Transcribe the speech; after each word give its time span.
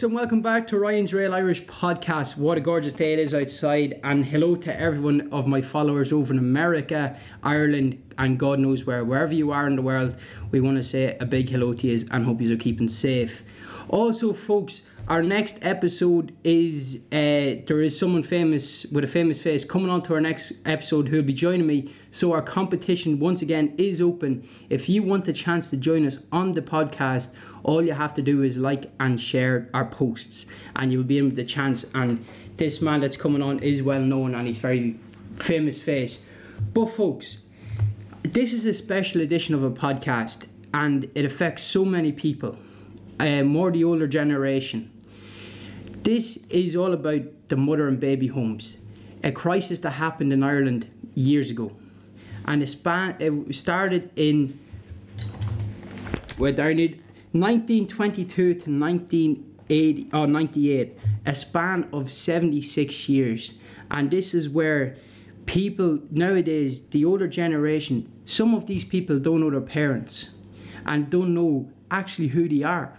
folks, 0.00 0.06
and 0.06 0.14
welcome 0.14 0.40
back 0.40 0.66
to 0.66 0.78
Ryan's 0.78 1.12
Real 1.12 1.34
Irish 1.34 1.62
podcast. 1.64 2.38
What 2.38 2.56
a 2.56 2.60
gorgeous 2.62 2.94
day 2.94 3.12
it 3.12 3.18
is 3.18 3.34
outside, 3.34 4.00
and 4.02 4.24
hello 4.24 4.56
to 4.56 4.80
everyone 4.80 5.28
of 5.30 5.46
my 5.46 5.60
followers 5.60 6.10
over 6.10 6.32
in 6.32 6.38
America, 6.38 7.18
Ireland, 7.42 8.02
and 8.16 8.38
God 8.38 8.60
knows 8.60 8.86
where. 8.86 9.04
Wherever 9.04 9.34
you 9.34 9.52
are 9.52 9.66
in 9.66 9.76
the 9.76 9.82
world, 9.82 10.14
we 10.50 10.58
want 10.58 10.78
to 10.78 10.82
say 10.82 11.18
a 11.20 11.26
big 11.26 11.50
hello 11.50 11.74
to 11.74 11.86
you 11.86 12.08
and 12.10 12.24
hope 12.24 12.40
you 12.40 12.50
are 12.54 12.56
keeping 12.56 12.88
safe. 12.88 13.44
Also, 13.90 14.32
folks, 14.32 14.86
our 15.06 15.22
next 15.22 15.58
episode 15.60 16.34
is 16.44 17.00
uh, 17.12 17.60
there 17.66 17.82
is 17.82 17.98
someone 17.98 18.22
famous 18.22 18.86
with 18.86 19.04
a 19.04 19.08
famous 19.08 19.42
face 19.42 19.66
coming 19.66 19.90
on 19.90 20.00
to 20.02 20.14
our 20.14 20.20
next 20.20 20.52
episode 20.64 21.08
who'll 21.08 21.22
be 21.22 21.34
joining 21.34 21.66
me. 21.66 21.92
So 22.10 22.32
our 22.32 22.42
competition 22.42 23.18
once 23.18 23.42
again 23.42 23.74
is 23.76 24.00
open. 24.00 24.48
If 24.70 24.88
you 24.88 25.02
want 25.02 25.26
the 25.26 25.32
chance 25.34 25.68
to 25.70 25.76
join 25.76 26.06
us 26.06 26.20
on 26.32 26.54
the 26.54 26.62
podcast, 26.62 27.34
all 27.64 27.84
you 27.84 27.92
have 27.92 28.14
to 28.14 28.22
do 28.22 28.42
is 28.42 28.56
like 28.56 28.90
and 28.98 29.20
share 29.20 29.68
our 29.74 29.84
posts, 29.84 30.46
and 30.76 30.92
you'll 30.92 31.04
be 31.04 31.18
in 31.18 31.26
with 31.26 31.36
the 31.36 31.44
chance. 31.44 31.84
And 31.94 32.24
this 32.56 32.80
man 32.80 33.00
that's 33.00 33.16
coming 33.16 33.42
on 33.42 33.58
is 33.60 33.82
well 33.82 34.00
known 34.00 34.34
and 34.34 34.46
he's 34.46 34.58
very 34.58 34.98
famous 35.36 35.80
face. 35.80 36.22
But 36.74 36.86
folks, 36.86 37.38
this 38.22 38.52
is 38.52 38.66
a 38.66 38.74
special 38.74 39.20
edition 39.20 39.54
of 39.54 39.62
a 39.62 39.70
podcast, 39.70 40.46
and 40.72 41.10
it 41.14 41.24
affects 41.24 41.62
so 41.62 41.84
many 41.84 42.12
people, 42.12 42.56
uh, 43.18 43.42
more 43.42 43.70
the 43.70 43.84
older 43.84 44.06
generation. 44.06 44.90
This 46.02 46.38
is 46.48 46.76
all 46.76 46.92
about 46.92 47.22
the 47.48 47.56
mother 47.56 47.88
and 47.88 47.98
baby 47.98 48.28
homes, 48.28 48.76
a 49.24 49.32
crisis 49.32 49.80
that 49.80 49.92
happened 49.92 50.32
in 50.32 50.42
Ireland 50.42 50.88
years 51.14 51.50
ago, 51.50 51.72
and 52.46 52.62
it, 52.62 52.68
span, 52.68 53.16
it 53.18 53.54
started 53.54 54.10
in 54.16 54.58
where 56.36 56.52
well, 56.52 56.88
1922 57.32 58.54
to 58.54 58.70
1980 58.70 60.10
or 60.12 60.24
uh, 60.24 60.26
98, 60.26 60.98
a 61.26 61.34
span 61.34 61.88
of 61.92 62.10
76 62.10 63.08
years, 63.08 63.54
and 63.88 64.10
this 64.10 64.34
is 64.34 64.48
where 64.48 64.96
people 65.46 66.00
nowadays, 66.10 66.80
the 66.88 67.04
older 67.04 67.28
generation, 67.28 68.10
some 68.24 68.52
of 68.52 68.66
these 68.66 68.84
people 68.84 69.20
don't 69.20 69.40
know 69.40 69.50
their 69.50 69.60
parents 69.60 70.30
and 70.86 71.08
don't 71.08 71.32
know 71.32 71.70
actually 71.90 72.28
who 72.28 72.48
they 72.48 72.64
are. 72.64 72.98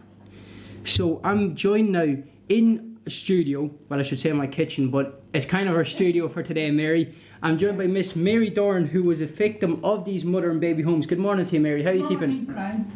So 0.86 1.20
I'm 1.26 1.56
joined 1.56 1.92
now 1.92 2.16
in 2.48 3.00
a 3.06 3.10
studio, 3.10 3.70
well, 3.90 4.00
I 4.00 4.04
should 4.04 4.20
say 4.20 4.32
my 4.32 4.48
kitchen, 4.48 4.90
but 4.90 5.24
it's 5.34 5.46
kind 5.46 5.68
of 5.68 5.76
our 5.76 5.86
studio 5.98 6.30
for 6.30 6.42
today, 6.42 6.72
Mary. 6.72 7.16
I'm 7.44 7.58
joined 7.58 7.78
by 7.78 7.88
Miss 7.88 8.16
Mary 8.16 8.50
Doran, 8.50 8.88
who 8.88 9.04
was 9.04 9.20
a 9.20 9.26
victim 9.26 9.84
of 9.84 10.06
these 10.06 10.24
mother 10.24 10.52
and 10.52 10.62
baby 10.62 10.84
homes. 10.84 11.06
Good 11.06 11.20
morning 11.20 11.46
to 11.46 11.54
you, 11.54 11.60
Mary. 11.60 11.84
How 11.84 11.90
are 11.90 11.94
you 11.94 12.04
morning, 12.04 12.20
keeping? 12.20 12.46
Brian. 12.46 12.92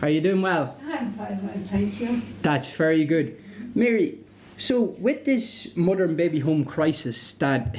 Are 0.00 0.08
you 0.08 0.20
doing 0.20 0.42
well? 0.42 0.76
I'm 0.84 1.12
fine, 1.14 1.40
well, 1.44 1.66
thank 1.66 2.00
you. 2.00 2.22
That's 2.42 2.70
very 2.70 3.04
good. 3.04 3.42
Mary, 3.74 4.18
so 4.56 4.80
with 4.80 5.24
this 5.24 5.76
mother 5.76 6.04
and 6.04 6.16
baby 6.16 6.40
home 6.40 6.64
crisis 6.64 7.32
that 7.34 7.76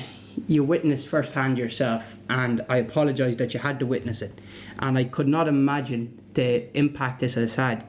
you 0.48 0.64
witnessed 0.64 1.08
firsthand 1.08 1.58
yourself, 1.58 2.18
and 2.30 2.66
I 2.70 2.78
apologise 2.78 3.38
that 3.38 3.54
you 3.54 3.60
had 3.62 3.80
to 3.80 3.86
witness 3.86 4.22
it, 4.22 4.40
and 4.80 4.98
I 4.98 5.06
could 5.06 5.28
not 5.28 5.48
imagine 5.48 6.22
the 6.34 6.76
impact 6.78 7.20
this 7.22 7.36
has 7.36 7.56
had. 7.56 7.86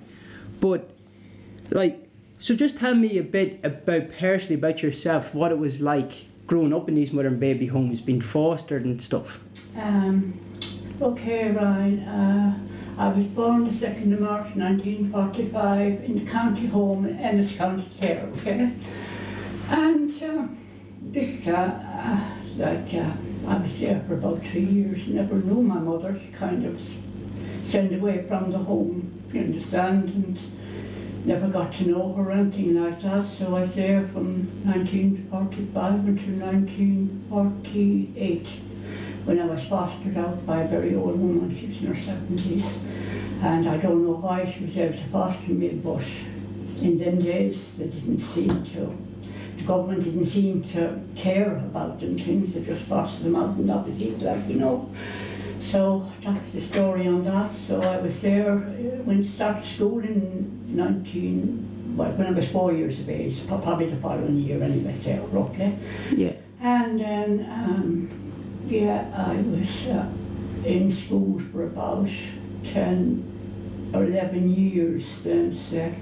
But, 0.60 0.90
like, 1.70 2.08
so 2.38 2.54
just 2.54 2.78
tell 2.78 2.94
me 2.94 3.18
a 3.18 3.22
bit 3.22 3.60
about 3.64 4.12
personally 4.12 4.54
about 4.54 4.82
yourself, 4.82 5.34
what 5.34 5.50
it 5.50 5.58
was 5.58 5.80
like 5.80 6.26
growing 6.46 6.72
up 6.72 6.88
in 6.88 6.94
these 6.94 7.12
mother 7.12 7.28
and 7.28 7.38
baby 7.38 7.66
homes, 7.66 8.00
being 8.00 8.20
fostered 8.20 8.84
and 8.84 9.00
stuff. 9.00 9.40
Um, 9.76 10.38
okay, 11.00 11.50
Ryan. 11.50 12.00
Uh, 12.00 12.58
I 13.00 13.08
was 13.08 13.24
born 13.24 13.64
the 13.64 13.70
2nd 13.70 14.12
of 14.12 14.20
March 14.20 14.54
1945 14.56 16.04
in 16.04 16.22
the 16.22 16.30
county 16.30 16.66
home 16.66 17.06
in 17.06 17.18
Ennis 17.18 17.56
County 17.56 17.88
Clare, 17.96 18.28
okay? 18.36 18.74
And 19.70 20.22
uh, 20.22 20.46
this, 21.04 21.46
uh, 21.46 21.50
uh, 21.50 22.20
like, 22.58 22.92
uh, 22.92 23.10
I 23.48 23.56
was 23.56 23.80
there 23.80 24.04
for 24.06 24.12
about 24.12 24.46
three 24.46 24.66
years, 24.66 25.06
never 25.06 25.36
knew 25.36 25.62
my 25.62 25.78
mother. 25.78 26.20
She 26.22 26.30
kind 26.30 26.66
of 26.66 26.78
sent 27.62 27.94
away 27.94 28.26
from 28.28 28.52
the 28.52 28.58
home, 28.58 29.18
you 29.32 29.40
understand, 29.40 30.10
and 30.10 30.38
never 31.24 31.48
got 31.48 31.72
to 31.76 31.86
know 31.86 32.12
her 32.12 32.24
or 32.24 32.32
anything 32.32 32.84
like 32.84 33.00
that. 33.00 33.24
So 33.24 33.56
I 33.56 33.62
was 33.62 33.74
there 33.76 34.06
from 34.08 34.46
1945 34.66 36.06
until 36.06 36.34
1948 36.34 38.46
when 39.24 39.40
I 39.40 39.44
was 39.44 39.64
fostered 39.64 40.16
out 40.16 40.46
by 40.46 40.62
a 40.62 40.68
very 40.68 40.94
old 40.94 41.18
woman. 41.18 41.56
She 41.58 41.66
was 41.66 41.78
in 41.78 41.86
her 41.86 41.94
70s. 41.94 42.64
And 43.42 43.68
I 43.68 43.78
don't 43.78 44.04
know 44.04 44.12
why 44.12 44.50
she 44.50 44.64
was 44.66 44.76
able 44.76 44.98
to 44.98 45.04
foster 45.04 45.50
me, 45.50 45.68
but 45.68 46.02
in 46.82 46.98
them 46.98 47.18
days 47.18 47.72
they 47.78 47.86
didn't 47.86 48.20
seem 48.20 48.48
to, 48.48 48.96
the 49.56 49.62
government 49.64 50.04
didn't 50.04 50.26
seem 50.26 50.62
to 50.64 51.00
care 51.16 51.56
about 51.56 52.00
them 52.00 52.18
things. 52.18 52.52
They 52.52 52.62
just 52.62 52.82
fostered 52.82 53.24
them 53.24 53.36
out 53.36 53.56
and 53.56 53.68
that 53.70 53.86
was 53.86 54.00
it, 54.00 54.20
like, 54.20 54.46
you 54.46 54.56
know. 54.56 54.90
So 55.60 56.10
that's 56.22 56.52
the 56.52 56.60
story 56.60 57.06
on 57.06 57.24
that. 57.24 57.48
So 57.48 57.80
I 57.80 57.98
was 57.98 58.20
there, 58.20 58.52
uh, 58.52 59.02
went 59.04 59.24
to 59.24 59.30
start 59.30 59.64
school 59.64 60.00
in 60.00 60.76
19, 60.76 61.94
well, 61.96 62.12
when 62.12 62.26
I 62.26 62.30
was 62.32 62.46
four 62.48 62.72
years 62.72 62.98
of 62.98 63.08
age, 63.08 63.46
probably 63.46 63.86
the 63.86 63.96
following 63.96 64.36
year 64.36 64.62
anyway, 64.62 64.94
so 64.94 65.16
roughly. 65.32 65.78
Yeah. 66.14 66.32
And 66.60 67.00
then, 67.00 67.46
um, 67.50 68.10
yeah, 68.66 69.10
I 69.16 69.36
was 69.36 69.86
uh, 69.86 70.08
in 70.64 70.90
school 70.90 71.40
for 71.50 71.64
about 71.64 72.08
10 72.64 73.90
or 73.94 74.04
11 74.04 74.54
years 74.54 75.04
then, 75.24 75.54
so. 75.54 75.92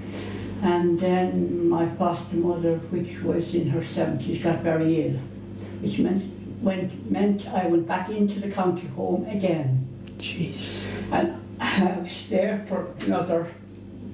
And 0.61 0.99
then 0.99 1.69
my 1.69 1.87
foster 1.95 2.35
mother, 2.35 2.77
which 2.89 3.21
was 3.21 3.55
in 3.55 3.69
her 3.69 3.79
70s, 3.79 4.43
got 4.43 4.59
very 4.61 5.07
ill, 5.07 5.19
which 5.81 5.99
meant, 5.99 6.23
went, 6.61 7.11
meant 7.11 7.47
I 7.47 7.67
went 7.67 7.87
back 7.87 8.09
into 8.09 8.39
the 8.39 8.51
county 8.51 8.87
home 8.87 9.25
again. 9.25 9.87
Jeez. 10.17 10.85
And 11.11 11.41
I 11.61 11.99
was 12.01 12.29
there 12.29 12.65
for 12.67 12.93
another, 12.99 13.51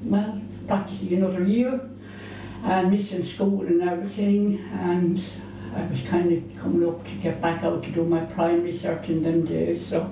well, 0.03 0.41
practically 0.67 1.15
another 1.15 1.43
year, 1.43 1.81
and 2.63 2.91
missing 2.91 3.25
school 3.25 3.61
and 3.61 3.81
everything. 3.81 4.59
And 4.73 5.23
I 5.75 5.85
was 5.87 6.01
kind 6.01 6.31
of 6.31 6.61
coming 6.61 6.87
up 6.87 7.03
to 7.05 7.15
get 7.15 7.41
back 7.41 7.63
out 7.63 7.83
to 7.83 7.91
do 7.91 8.03
my 8.03 8.21
primary 8.21 8.71
cert 8.71 9.09
in 9.09 9.21
them 9.21 9.45
days. 9.45 9.85
So 9.85 10.09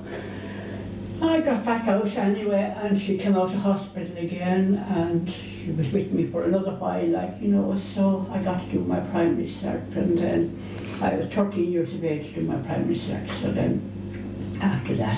I 1.21 1.41
got 1.41 1.65
back 1.65 1.87
out 1.87 2.15
anyway, 2.15 2.73
and 2.77 2.99
she 2.99 3.17
came 3.17 3.35
out 3.35 3.53
of 3.53 3.61
hospital 3.61 4.17
again, 4.17 4.77
and 4.89 5.29
she 5.29 5.71
was 5.71 5.91
with 5.91 6.11
me 6.11 6.27
for 6.27 6.43
another 6.43 6.71
while, 6.71 7.07
like 7.07 7.41
you 7.41 7.49
know. 7.49 7.79
So 7.93 8.27
I 8.31 8.41
got 8.41 8.61
to 8.61 8.67
do 8.67 8.79
my 8.79 8.99
primary 8.99 9.47
cert, 9.47 9.95
and 9.95 10.17
then 10.17 10.59
I 11.01 11.15
was 11.15 11.27
13 11.33 11.71
years 11.71 11.93
of 11.93 12.03
age 12.03 12.33
to 12.33 12.41
do 12.41 12.47
my 12.47 12.57
primary 12.57 12.95
cert. 12.95 13.27
So 13.41 13.51
then 13.51 14.59
after 14.61 14.95
that, 14.95 15.17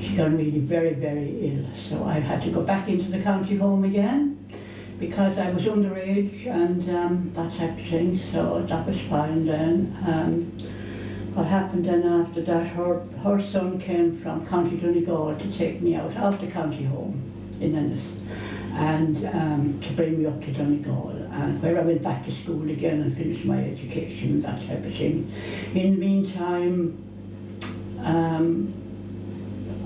she 0.00 0.16
got 0.16 0.32
really 0.32 0.60
very, 0.60 0.94
very 0.94 1.38
ill. 1.48 1.66
So 1.88 2.04
I 2.04 2.14
had 2.20 2.42
to 2.42 2.50
go 2.50 2.62
back 2.62 2.88
into 2.88 3.10
the 3.10 3.20
county 3.20 3.56
home 3.56 3.84
again 3.84 4.36
because 4.98 5.38
I 5.38 5.50
was 5.50 5.64
underage 5.64 6.46
and 6.46 6.88
um, 6.90 7.30
that 7.32 7.52
type 7.56 7.78
of 7.78 7.86
thing. 7.86 8.18
So 8.18 8.62
that 8.62 8.86
was 8.86 9.00
fine 9.02 9.46
then. 9.46 9.96
Um, 10.06 10.52
what 11.34 11.46
happened 11.46 11.84
then 11.84 12.02
after 12.04 12.42
that, 12.42 12.66
her, 12.66 13.00
her 13.22 13.42
son 13.42 13.78
came 13.78 14.20
from 14.20 14.44
County 14.46 14.76
Donegal 14.76 15.36
to 15.36 15.52
take 15.52 15.80
me 15.80 15.94
out 15.94 16.16
of 16.16 16.40
the 16.40 16.46
county 16.46 16.84
home 16.84 17.22
in 17.60 17.76
Ennis 17.76 18.02
and 18.74 19.26
um, 19.26 19.80
to 19.82 19.92
bring 19.92 20.18
me 20.18 20.26
up 20.26 20.42
to 20.42 20.52
Donegal 20.52 21.10
and 21.32 21.62
where 21.62 21.78
I 21.78 21.82
went 21.82 22.02
back 22.02 22.24
to 22.24 22.32
school 22.32 22.68
again 22.68 23.00
and 23.02 23.16
finished 23.16 23.44
my 23.44 23.62
education 23.62 24.28
and 24.30 24.44
that 24.44 24.66
type 24.66 24.84
of 24.84 24.94
thing. 24.94 25.32
In 25.74 25.94
the 25.94 26.06
meantime, 26.06 26.98
um, 28.02 28.74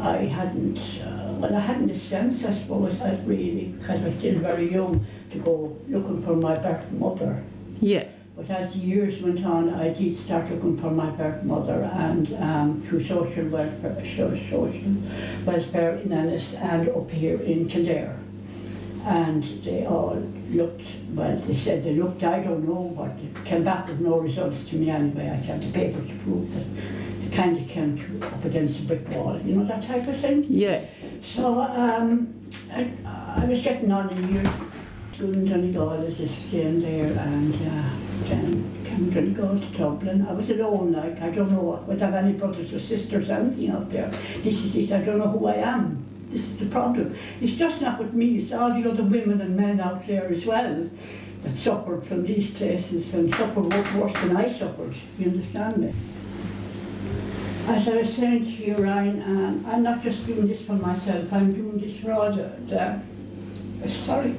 I 0.00 0.16
hadn't, 0.16 0.78
uh, 1.00 1.34
well, 1.38 1.54
I 1.54 1.60
hadn't 1.60 1.90
a 1.90 1.98
sense, 1.98 2.44
I 2.44 2.52
suppose, 2.52 2.98
that 2.98 3.26
really, 3.26 3.66
because 3.66 4.00
I 4.00 4.04
was 4.04 4.14
still 4.14 4.38
very 4.38 4.72
young, 4.72 5.06
to 5.30 5.38
go 5.38 5.76
looking 5.88 6.22
for 6.22 6.36
my 6.36 6.56
birth 6.56 6.90
mother. 6.92 7.42
Yeah. 7.80 8.06
But 8.36 8.50
as 8.50 8.72
the 8.72 8.80
years 8.80 9.22
went 9.22 9.44
on, 9.44 9.72
I 9.72 9.90
did 9.90 10.18
start 10.18 10.50
looking 10.50 10.76
for 10.76 10.90
my 10.90 11.10
birth 11.10 11.44
mother, 11.44 11.84
and 11.94 12.34
um, 12.42 12.82
through 12.82 13.04
social 13.04 13.46
welfare, 13.46 14.04
social 14.16 14.66
welfare 15.44 15.96
in 15.98 16.12
Ennis 16.12 16.54
and 16.54 16.88
up 16.88 17.10
here 17.10 17.40
in 17.40 17.68
Kildare. 17.68 18.18
And 19.06 19.44
they 19.62 19.86
all 19.86 20.20
looked, 20.50 20.86
well, 21.10 21.36
they 21.36 21.54
said 21.54 21.84
they 21.84 21.94
looked, 21.94 22.24
I 22.24 22.40
don't 22.40 22.66
know 22.66 22.90
what, 22.96 23.16
they 23.16 23.48
came 23.48 23.62
back 23.62 23.86
with 23.86 24.00
no 24.00 24.18
results 24.18 24.64
to 24.64 24.76
me 24.76 24.90
anyway. 24.90 25.28
I 25.28 25.36
had 25.36 25.62
the 25.62 25.70
papers 25.70 26.08
to 26.08 26.14
prove 26.16 26.52
that 26.54 27.20
they 27.20 27.36
kind 27.36 27.56
of 27.56 27.68
came 27.68 27.98
to, 27.98 28.26
up 28.26 28.44
against 28.44 28.80
a 28.80 28.82
brick 28.82 29.08
wall, 29.10 29.38
you 29.44 29.54
know, 29.54 29.64
that 29.66 29.84
type 29.84 30.08
of 30.08 30.18
thing. 30.18 30.44
Yeah. 30.48 30.86
So 31.20 31.60
um, 31.60 32.34
I, 32.72 32.90
I 33.36 33.44
was 33.44 33.60
getting 33.60 33.92
on 33.92 34.10
a 34.10 34.26
years, 34.26 34.48
in 35.20 35.44
Donegal, 35.48 35.90
as 35.92 36.18
I 36.18 36.22
was 36.22 36.30
saying 36.50 36.80
there, 36.80 37.06
and 37.06 37.54
uh, 37.54 38.03
then 38.28 38.84
came 38.84 39.10
Donegal 39.10 39.58
to 39.58 39.78
Dublin. 39.78 40.26
I 40.28 40.32
was 40.32 40.48
alone, 40.50 40.92
like, 40.92 41.20
I 41.20 41.30
don't 41.30 41.52
know 41.52 41.82
would 41.86 42.02
I 42.02 42.06
have 42.06 42.14
any 42.14 42.32
brothers 42.32 42.72
or 42.72 42.80
sisters, 42.80 43.28
or 43.28 43.32
anything 43.32 43.70
out 43.70 43.90
there. 43.90 44.08
This 44.42 44.62
is 44.64 44.74
it, 44.76 44.92
I 44.92 44.98
don't 44.98 45.18
know 45.18 45.28
who 45.28 45.46
I 45.46 45.56
am. 45.56 46.04
This 46.30 46.48
is 46.48 46.58
the 46.58 46.66
problem. 46.66 47.14
It's 47.40 47.52
just 47.52 47.80
not 47.80 47.98
with 47.98 48.12
me, 48.12 48.38
it's 48.38 48.52
all 48.52 48.70
the 48.70 48.90
other 48.90 49.02
women 49.02 49.40
and 49.40 49.56
men 49.56 49.80
out 49.80 50.06
there 50.06 50.28
as 50.28 50.44
well. 50.44 50.88
that 51.44 51.56
suffered 51.56 52.06
from 52.06 52.24
these 52.24 52.50
places 52.50 53.12
and 53.12 53.34
suffered 53.34 53.72
worse 53.94 54.12
than 54.20 54.36
I 54.36 54.50
suffered. 54.50 54.94
You 55.18 55.26
understand 55.30 55.76
me? 55.76 55.92
As 57.66 57.88
I 57.88 57.96
was 57.96 58.14
saying 58.14 58.44
to 58.44 58.50
you, 58.50 58.76
Ryan, 58.76 59.22
um, 59.22 59.64
I'm 59.66 59.82
not 59.82 60.02
just 60.02 60.26
doing 60.26 60.48
this 60.48 60.62
for 60.62 60.74
myself, 60.74 61.32
I'm 61.32 61.52
doing 61.52 61.78
this 61.78 61.98
for 61.98 62.12
all 62.12 62.32
the, 62.32 62.50
the 62.66 63.02
sorry, 63.90 64.34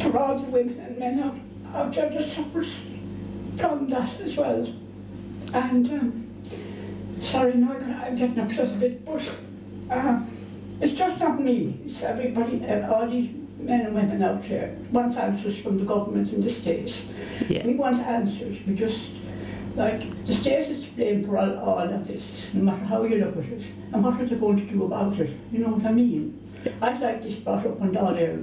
for 0.00 0.16
all 0.18 0.36
the 0.38 0.50
women 0.50 0.78
and 0.80 0.98
men 0.98 1.20
out, 1.20 1.36
that 1.72 2.30
suffers 2.34 2.74
from 3.56 3.88
that 3.88 4.20
as 4.20 4.36
well. 4.36 4.66
And, 5.54 5.86
um, 5.90 6.42
sorry, 7.20 7.54
no, 7.54 7.72
I'm 7.72 8.16
getting 8.16 8.38
upset 8.38 8.68
a 8.68 8.72
bit, 8.72 9.04
but 9.04 9.22
uh, 9.90 10.20
it's 10.80 10.92
just 10.92 11.20
not 11.20 11.40
me, 11.40 11.78
it's 11.86 12.02
everybody, 12.02 12.64
uh, 12.66 12.92
all 12.92 13.08
these 13.08 13.30
men 13.58 13.80
and 13.80 13.94
women 13.94 14.22
out 14.22 14.42
there 14.42 14.76
want 14.92 15.16
answers 15.16 15.58
from 15.58 15.78
the 15.78 15.84
government 15.84 16.32
in 16.32 16.40
the 16.40 16.50
States. 16.50 17.00
Yeah. 17.48 17.66
We 17.66 17.74
want 17.74 18.00
answers, 18.00 18.58
we 18.66 18.74
just 18.74 19.00
like, 19.74 20.26
the 20.26 20.34
state 20.34 20.68
is 20.68 20.84
to 20.84 20.90
blame 20.92 21.24
for 21.24 21.38
all, 21.38 21.58
all 21.58 21.78
of 21.78 22.06
this, 22.06 22.44
no 22.52 22.64
matter 22.64 22.84
how 22.84 23.04
you 23.04 23.18
look 23.24 23.36
at 23.36 23.44
it. 23.44 23.62
And 23.92 24.02
what 24.02 24.20
are 24.20 24.26
they 24.26 24.34
going 24.34 24.56
to 24.56 24.64
do 24.64 24.84
about 24.84 25.18
it? 25.20 25.30
You 25.52 25.60
know 25.60 25.68
what 25.68 25.86
I 25.86 25.92
mean? 25.92 26.34
I'd 26.82 27.00
like 27.00 27.22
this 27.22 27.36
brought 27.36 27.64
up 27.64 27.80
on 27.80 27.96
all 27.96 28.12
there. 28.12 28.38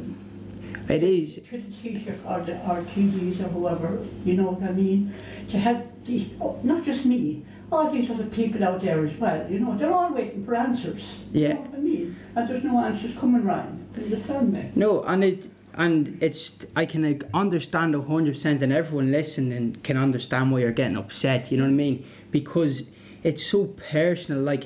It 0.88 1.04
is. 1.04 1.36
To 1.36 1.42
the 1.42 1.58
Taoiseach 1.58 2.26
or 2.26 2.46
the 2.46 2.54
or 2.68 2.82
TDs 2.84 3.40
or 3.40 3.50
whoever, 3.50 4.00
you 4.24 4.36
know 4.36 4.52
what 4.52 4.70
I 4.70 4.72
mean? 4.72 5.14
To 5.50 5.60
help 5.60 5.84
these, 6.06 6.30
oh, 6.40 6.60
not 6.64 6.86
just 6.86 7.06
me, 7.06 7.44
all 7.72 7.90
these 7.90 8.10
other 8.10 8.26
people 8.26 8.64
out 8.64 8.82
there 8.82 9.06
as 9.06 9.16
well, 9.16 9.50
you 9.50 9.60
know, 9.60 9.76
they're 9.76 9.92
all 9.92 10.14
waiting 10.14 10.46
for 10.46 10.56
answers. 10.56 11.04
Yeah. 11.32 11.48
You 11.48 11.54
know 11.56 11.60
what 11.62 11.74
I 11.74 11.82
mean? 11.82 12.16
And 12.36 12.48
there's 12.48 12.64
no 12.64 12.80
answers 12.80 13.18
coming 13.18 13.44
round. 13.44 13.88
Can 13.94 14.04
you 14.04 14.16
understand 14.16 14.54
me? 14.54 14.72
No, 14.76 15.04
and 15.04 15.24
it 15.24 15.50
and 15.78 16.18
it's 16.22 16.58
I 16.76 16.86
can 16.86 17.04
like, 17.04 17.24
understand 17.34 17.96
hundred 17.96 18.34
percent, 18.34 18.62
and 18.62 18.72
everyone 18.72 19.12
listening 19.12 19.78
can 19.84 19.98
understand 19.98 20.52
why 20.52 20.60
you're 20.60 20.72
getting 20.72 20.98
upset. 20.98 21.52
You 21.52 21.58
know 21.58 21.64
what 21.64 21.72
I 21.72 21.74
mean? 21.74 22.06
Because 22.32 22.90
it's 23.24 23.44
so 23.44 23.66
personal. 23.66 24.42
Like 24.42 24.66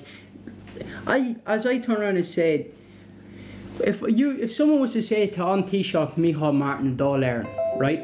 I, 1.07 1.37
as 1.45 1.65
I 1.65 1.79
turn 1.79 2.01
around 2.01 2.17
and 2.17 2.27
said, 2.27 2.71
if 3.81 4.01
you 4.01 4.31
if 4.31 4.53
someone 4.53 4.79
was 4.79 4.93
to 4.93 5.01
say 5.01 5.27
to 5.27 5.47
An 5.47 5.63
Taoiseach 5.63 6.15
Micheál 6.15 6.53
Martin 6.53 6.97
Dáil 6.97 7.45
right, 7.77 8.01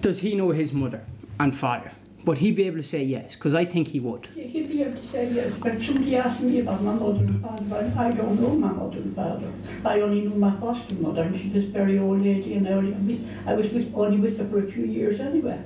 does 0.00 0.20
he 0.20 0.34
know 0.34 0.50
his 0.50 0.72
mother 0.72 1.04
and 1.38 1.56
father? 1.56 1.92
Would 2.26 2.38
he 2.38 2.52
be 2.52 2.64
able 2.64 2.76
to 2.76 2.82
say 2.82 3.02
yes? 3.02 3.34
Because 3.34 3.54
I 3.54 3.64
think 3.64 3.88
he 3.88 4.00
would. 4.00 4.28
Yeah, 4.36 4.44
He'd 4.44 4.68
be 4.68 4.82
able 4.82 5.00
to 5.00 5.06
say 5.06 5.30
yes, 5.32 5.54
but 5.54 5.80
somebody 5.80 6.16
asked 6.16 6.40
me 6.40 6.60
about 6.60 6.82
my 6.82 6.92
mother 6.92 7.20
and 7.20 7.40
father, 7.42 7.92
I 7.96 8.10
don't 8.10 8.38
know 8.38 8.50
my 8.56 8.68
mother 8.68 8.98
and 8.98 9.16
father. 9.16 9.50
I 9.86 10.00
only 10.02 10.20
knew 10.20 10.34
my 10.34 10.50
foster 10.60 10.96
mother, 10.96 11.22
and 11.22 11.40
she 11.40 11.48
was 11.48 11.64
a 11.64 11.68
very 11.68 11.98
old 11.98 12.22
lady, 12.22 12.54
and 12.54 12.68
I, 12.68 12.72
only, 12.72 13.26
I 13.46 13.54
was 13.54 13.68
with, 13.70 13.90
only 13.94 14.18
with 14.18 14.36
her 14.36 14.46
for 14.48 14.58
a 14.58 14.70
few 14.70 14.84
years 14.84 15.18
anyway. 15.18 15.62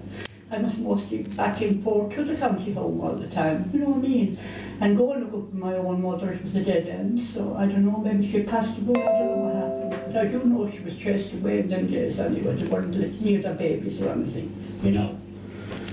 I 0.50 0.58
was 0.58 0.76
mostly 0.76 1.22
back 1.22 1.60
and 1.62 1.82
forth 1.82 2.14
to 2.14 2.24
the 2.24 2.36
county 2.36 2.72
home 2.72 3.00
all 3.00 3.14
the 3.14 3.26
time, 3.26 3.70
you 3.72 3.80
know 3.80 3.90
what 3.90 4.04
I 4.04 4.08
mean? 4.08 4.38
And 4.80 4.96
going 4.96 5.24
to 5.24 5.36
look 5.36 5.48
at 5.48 5.54
my 5.54 5.74
own 5.74 6.02
mother 6.02 6.38
was 6.44 6.54
a 6.54 6.62
dead 6.62 6.86
end, 6.86 7.20
so 7.32 7.56
I 7.56 7.66
don't 7.66 7.84
know, 7.84 7.98
maybe 7.98 8.30
she 8.30 8.42
passed 8.42 8.78
away, 8.78 9.02
I 9.02 9.18
don't 9.18 9.28
know 9.28 9.36
what 9.36 9.54
happened. 9.54 10.12
But 10.12 10.16
I 10.16 10.24
do 10.26 10.44
know 10.44 10.70
she 10.70 10.80
was 10.80 10.96
chased 10.96 11.32
away 11.32 11.60
in 11.60 11.68
them 11.68 11.86
days 11.86 12.18
anyway, 12.18 12.56
they 12.56 12.68
weren't 12.68 12.94
near 13.20 13.40
their 13.40 13.54
babies 13.54 14.00
or 14.00 14.10
anything, 14.10 14.54
you 14.82 14.92
know. 14.92 15.18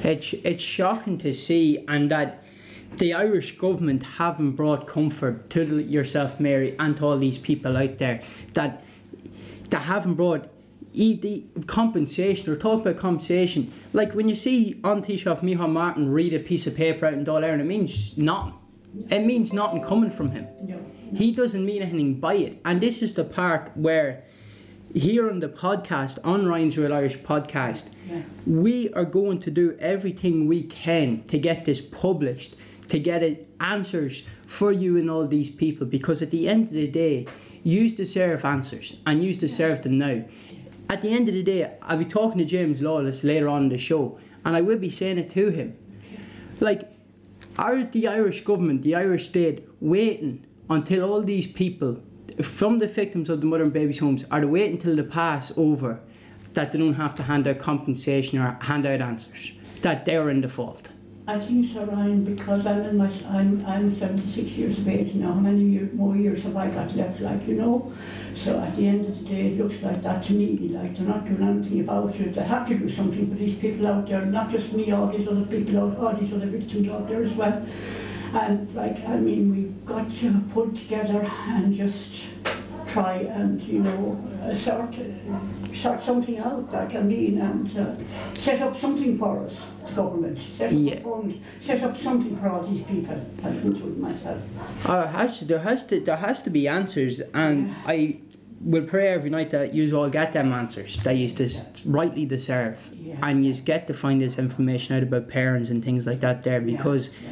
It's 0.04 0.34
it's 0.34 0.64
shocking 0.64 1.18
to 1.20 1.34
see, 1.34 1.86
and 1.88 2.10
that 2.12 2.44
the 2.98 3.14
Irish 3.14 3.58
government 3.58 4.04
haven't 4.04 4.54
brought 4.54 4.88
comfort 4.88 5.50
to 5.52 5.80
yourself, 5.80 6.40
Mary, 6.40 6.76
and 6.78 6.98
to 6.98 7.06
all 7.06 7.18
these 7.18 7.38
people 7.38 7.78
out 7.78 8.00
there 8.00 8.22
that 8.54 8.84
that 9.70 9.84
haven't 9.84 10.16
brought 10.16 10.44
the 10.44 10.50
compensation 11.68 12.52
or 12.52 12.56
talk 12.56 12.82
about 12.82 12.98
compensation. 12.98 13.74
Like 13.94 14.14
when 14.14 14.28
you 14.30 14.36
see 14.36 14.80
An 14.84 15.02
Taoiseach 15.02 15.42
Micheál 15.42 15.70
Martin 15.72 16.12
read 16.12 16.34
a 16.34 16.40
piece 16.40 16.68
of 16.68 16.76
paper 16.76 17.06
out 17.06 17.14
in 17.14 17.26
Dáil 17.26 17.60
it 17.60 17.64
means 17.66 18.18
nothing. 18.18 18.54
It 19.10 19.20
means 19.26 19.54
nothing 19.54 19.82
coming 19.84 20.10
from 20.12 20.32
him. 20.32 20.48
No. 20.62 20.86
He 21.16 21.32
doesn't 21.32 21.66
mean 21.66 21.82
anything 21.82 22.20
by 22.20 22.36
it. 22.36 22.62
And 22.66 22.82
this 22.82 23.02
is 23.02 23.14
the 23.14 23.24
part 23.24 23.72
where 23.76 24.24
here 24.94 25.30
on 25.30 25.40
the 25.40 25.48
podcast, 25.48 26.20
on 26.24 26.46
Ryan's 26.46 26.78
Real 26.78 26.94
Irish 26.94 27.18
podcast, 27.20 27.92
Yeah. 28.10 28.24
we 28.46 28.92
are 28.94 29.06
going 29.06 29.40
to 29.40 29.52
do 29.52 29.78
everything 29.80 30.48
we 30.48 30.64
can 30.64 31.24
to 31.30 31.38
get 31.38 31.64
this 31.66 31.80
published, 31.80 32.56
to 32.90 33.00
get 33.00 33.24
it 33.24 33.48
answers 33.62 34.24
for 34.46 34.72
you 34.74 34.98
and 34.98 35.10
all 35.10 35.26
these 35.28 35.50
people. 35.50 35.88
Because 35.88 36.22
at 36.22 36.32
the 36.32 36.50
end 36.50 36.68
of 36.68 36.74
the 36.74 36.88
day, 36.88 37.26
you 37.64 37.90
deserve 37.90 38.44
answers 38.44 38.98
and 39.06 39.24
you 39.24 39.34
deserve 39.34 39.84
them 39.84 39.98
now. 39.98 40.24
At 40.92 41.02
the 41.02 41.14
end 41.14 41.30
of 41.30 41.36
the 41.36 41.42
day, 41.42 41.72
I'll 41.82 42.00
be 42.00 42.04
talking 42.04 42.38
to 42.40 42.44
James 42.44 42.82
Lawless 42.82 43.24
later 43.24 43.48
on 43.48 43.64
in 43.64 43.70
the 43.70 43.78
show, 43.78 44.20
and 44.44 44.58
I 44.58 44.60
will 44.60 44.78
be 44.78 44.92
saying 44.92 45.20
it 45.20 45.30
to 45.30 45.50
him. 45.50 45.78
Like, 46.60 46.92
are 47.58 47.86
the 47.86 48.10
Irish 48.10 48.44
government, 48.44 48.82
the 48.82 48.96
Irish 48.96 49.28
state, 49.28 49.66
waiting 49.80 50.46
until 50.70 51.10
all 51.10 51.22
these 51.22 51.48
people, 51.48 52.04
from 52.42 52.80
the 52.80 52.90
victims 52.90 53.30
of 53.30 53.40
the 53.40 53.48
mother 53.48 53.64
and 53.64 53.72
babies' 53.72 54.00
homes, 54.00 54.26
are 54.30 54.42
they 54.42 54.48
waiting 54.48 54.74
until 54.74 54.98
the 54.98 55.06
pass 55.06 55.54
over 55.56 56.02
that 56.56 56.74
they 56.74 56.80
don't 56.80 56.96
have 56.96 57.16
to 57.16 57.24
hand 57.24 57.48
out 57.48 57.60
compensation 57.60 58.40
or 58.40 58.58
hand 58.60 58.86
out 58.86 59.00
answers? 59.00 59.54
That 59.84 60.04
they're 60.04 60.30
in 60.30 60.42
default? 60.42 60.92
I 61.28 61.40
think 61.40 61.72
so, 61.72 61.86
Ryan, 61.86 62.24
because 62.24 62.66
I'm 62.66 62.82
in 62.82 62.98
my, 62.98 63.12
I'm, 63.30 63.64
I'm 63.68 63.94
76 63.96 64.50
years 64.52 64.80
of 64.80 64.88
age 64.88 65.14
now. 65.14 65.34
How 65.34 65.40
many 65.40 65.64
year, 65.66 65.90
more 65.94 66.16
years 66.16 66.42
have 66.44 66.58
I 66.58 66.68
got 66.68 66.96
left, 66.96 67.22
like, 67.22 67.48
you 67.48 67.54
know? 67.54 67.94
So 68.36 68.60
at 68.60 68.76
the 68.76 68.88
end 68.88 69.06
of 69.06 69.20
the 69.20 69.26
day, 69.26 69.48
it 69.48 69.60
looks 69.60 69.82
like 69.84 70.02
that 70.02 70.24
to 70.24 70.34
me, 70.34 70.58
like 70.70 70.98
they're 70.98 71.08
not 71.08 71.26
doing 71.26 71.44
anything 71.48 71.82
about 71.82 72.16
it. 72.16 72.34
They 72.34 72.44
have 72.44 72.68
to 72.70 72.76
do 72.76 72.90
something 72.90 73.30
for 73.30 73.36
these 73.36 73.56
people 73.56 73.86
out 73.86 74.08
there, 74.08 74.26
not 74.26 74.50
just 74.50 74.74
me, 74.74 74.92
all 74.92 75.08
these 75.08 75.28
other 75.28 75.46
people 75.46 75.78
out, 75.78 75.98
all 76.00 76.20
these 76.20 76.34
other 76.34 76.48
victims 76.48 76.90
out 76.90 77.08
there 77.08 77.24
as 77.24 77.34
well. 77.34 77.66
And 78.34 78.74
like, 78.74 79.08
I 79.08 79.18
mean, 79.18 79.56
we've 79.56 79.86
got 79.86 80.12
to 80.22 80.42
pull 80.54 80.72
together 80.72 81.22
and 81.48 81.76
just 81.76 82.26
try 82.92 83.14
and, 83.40 83.62
you 83.64 83.80
know, 83.80 84.20
uh, 84.44 84.54
sort, 84.54 84.96
uh, 85.00 85.74
sort 85.74 86.04
something 86.04 86.38
out, 86.40 86.72
like, 86.74 86.94
I 86.96 87.02
mean, 87.02 87.38
and 87.40 87.78
uh, 87.78 87.96
set 88.34 88.62
up 88.62 88.80
something 88.80 89.18
for 89.18 89.46
us, 89.46 89.56
the 89.88 89.94
government. 89.94 90.38
Set 90.58 90.68
up 90.74 90.80
Yeah. 90.80 91.00
fund, 91.00 91.40
set 91.62 91.82
up 91.84 92.00
something 92.02 92.36
for 92.38 92.50
all 92.50 92.64
these 92.68 92.84
people. 92.84 93.16
Been 93.42 93.74
through 93.76 93.96
myself. 93.96 94.40
Uh, 94.86 95.08
has 95.08 95.40
to, 95.40 95.46
there 95.46 95.60
has 95.60 95.86
to 95.88 96.00
there 96.00 96.18
has 96.18 96.42
to 96.44 96.50
be 96.50 96.68
answers, 96.68 97.22
and 97.34 97.74
I 97.86 98.18
will 98.64 98.84
pray 98.84 99.08
every 99.08 99.30
night 99.30 99.50
that 99.52 99.74
you 99.74 99.84
all 99.98 100.10
get 100.10 100.34
them 100.34 100.52
answers 100.54 100.98
that 101.04 101.14
you 101.14 101.28
just 101.28 101.84
rightly 101.86 102.26
deserve, 102.26 102.78
Yeah. 102.94 103.16
and 103.24 103.46
you 103.46 103.54
get 103.54 103.88
to 103.88 103.94
find 103.94 104.22
this 104.22 104.38
information 104.38 104.96
out 104.98 105.04
about 105.04 105.30
parents 105.30 105.70
and 105.72 105.84
things 105.84 106.06
like 106.06 106.20
that 106.20 106.44
there 106.44 106.62
because. 106.62 107.10
Yeah. 107.10 107.30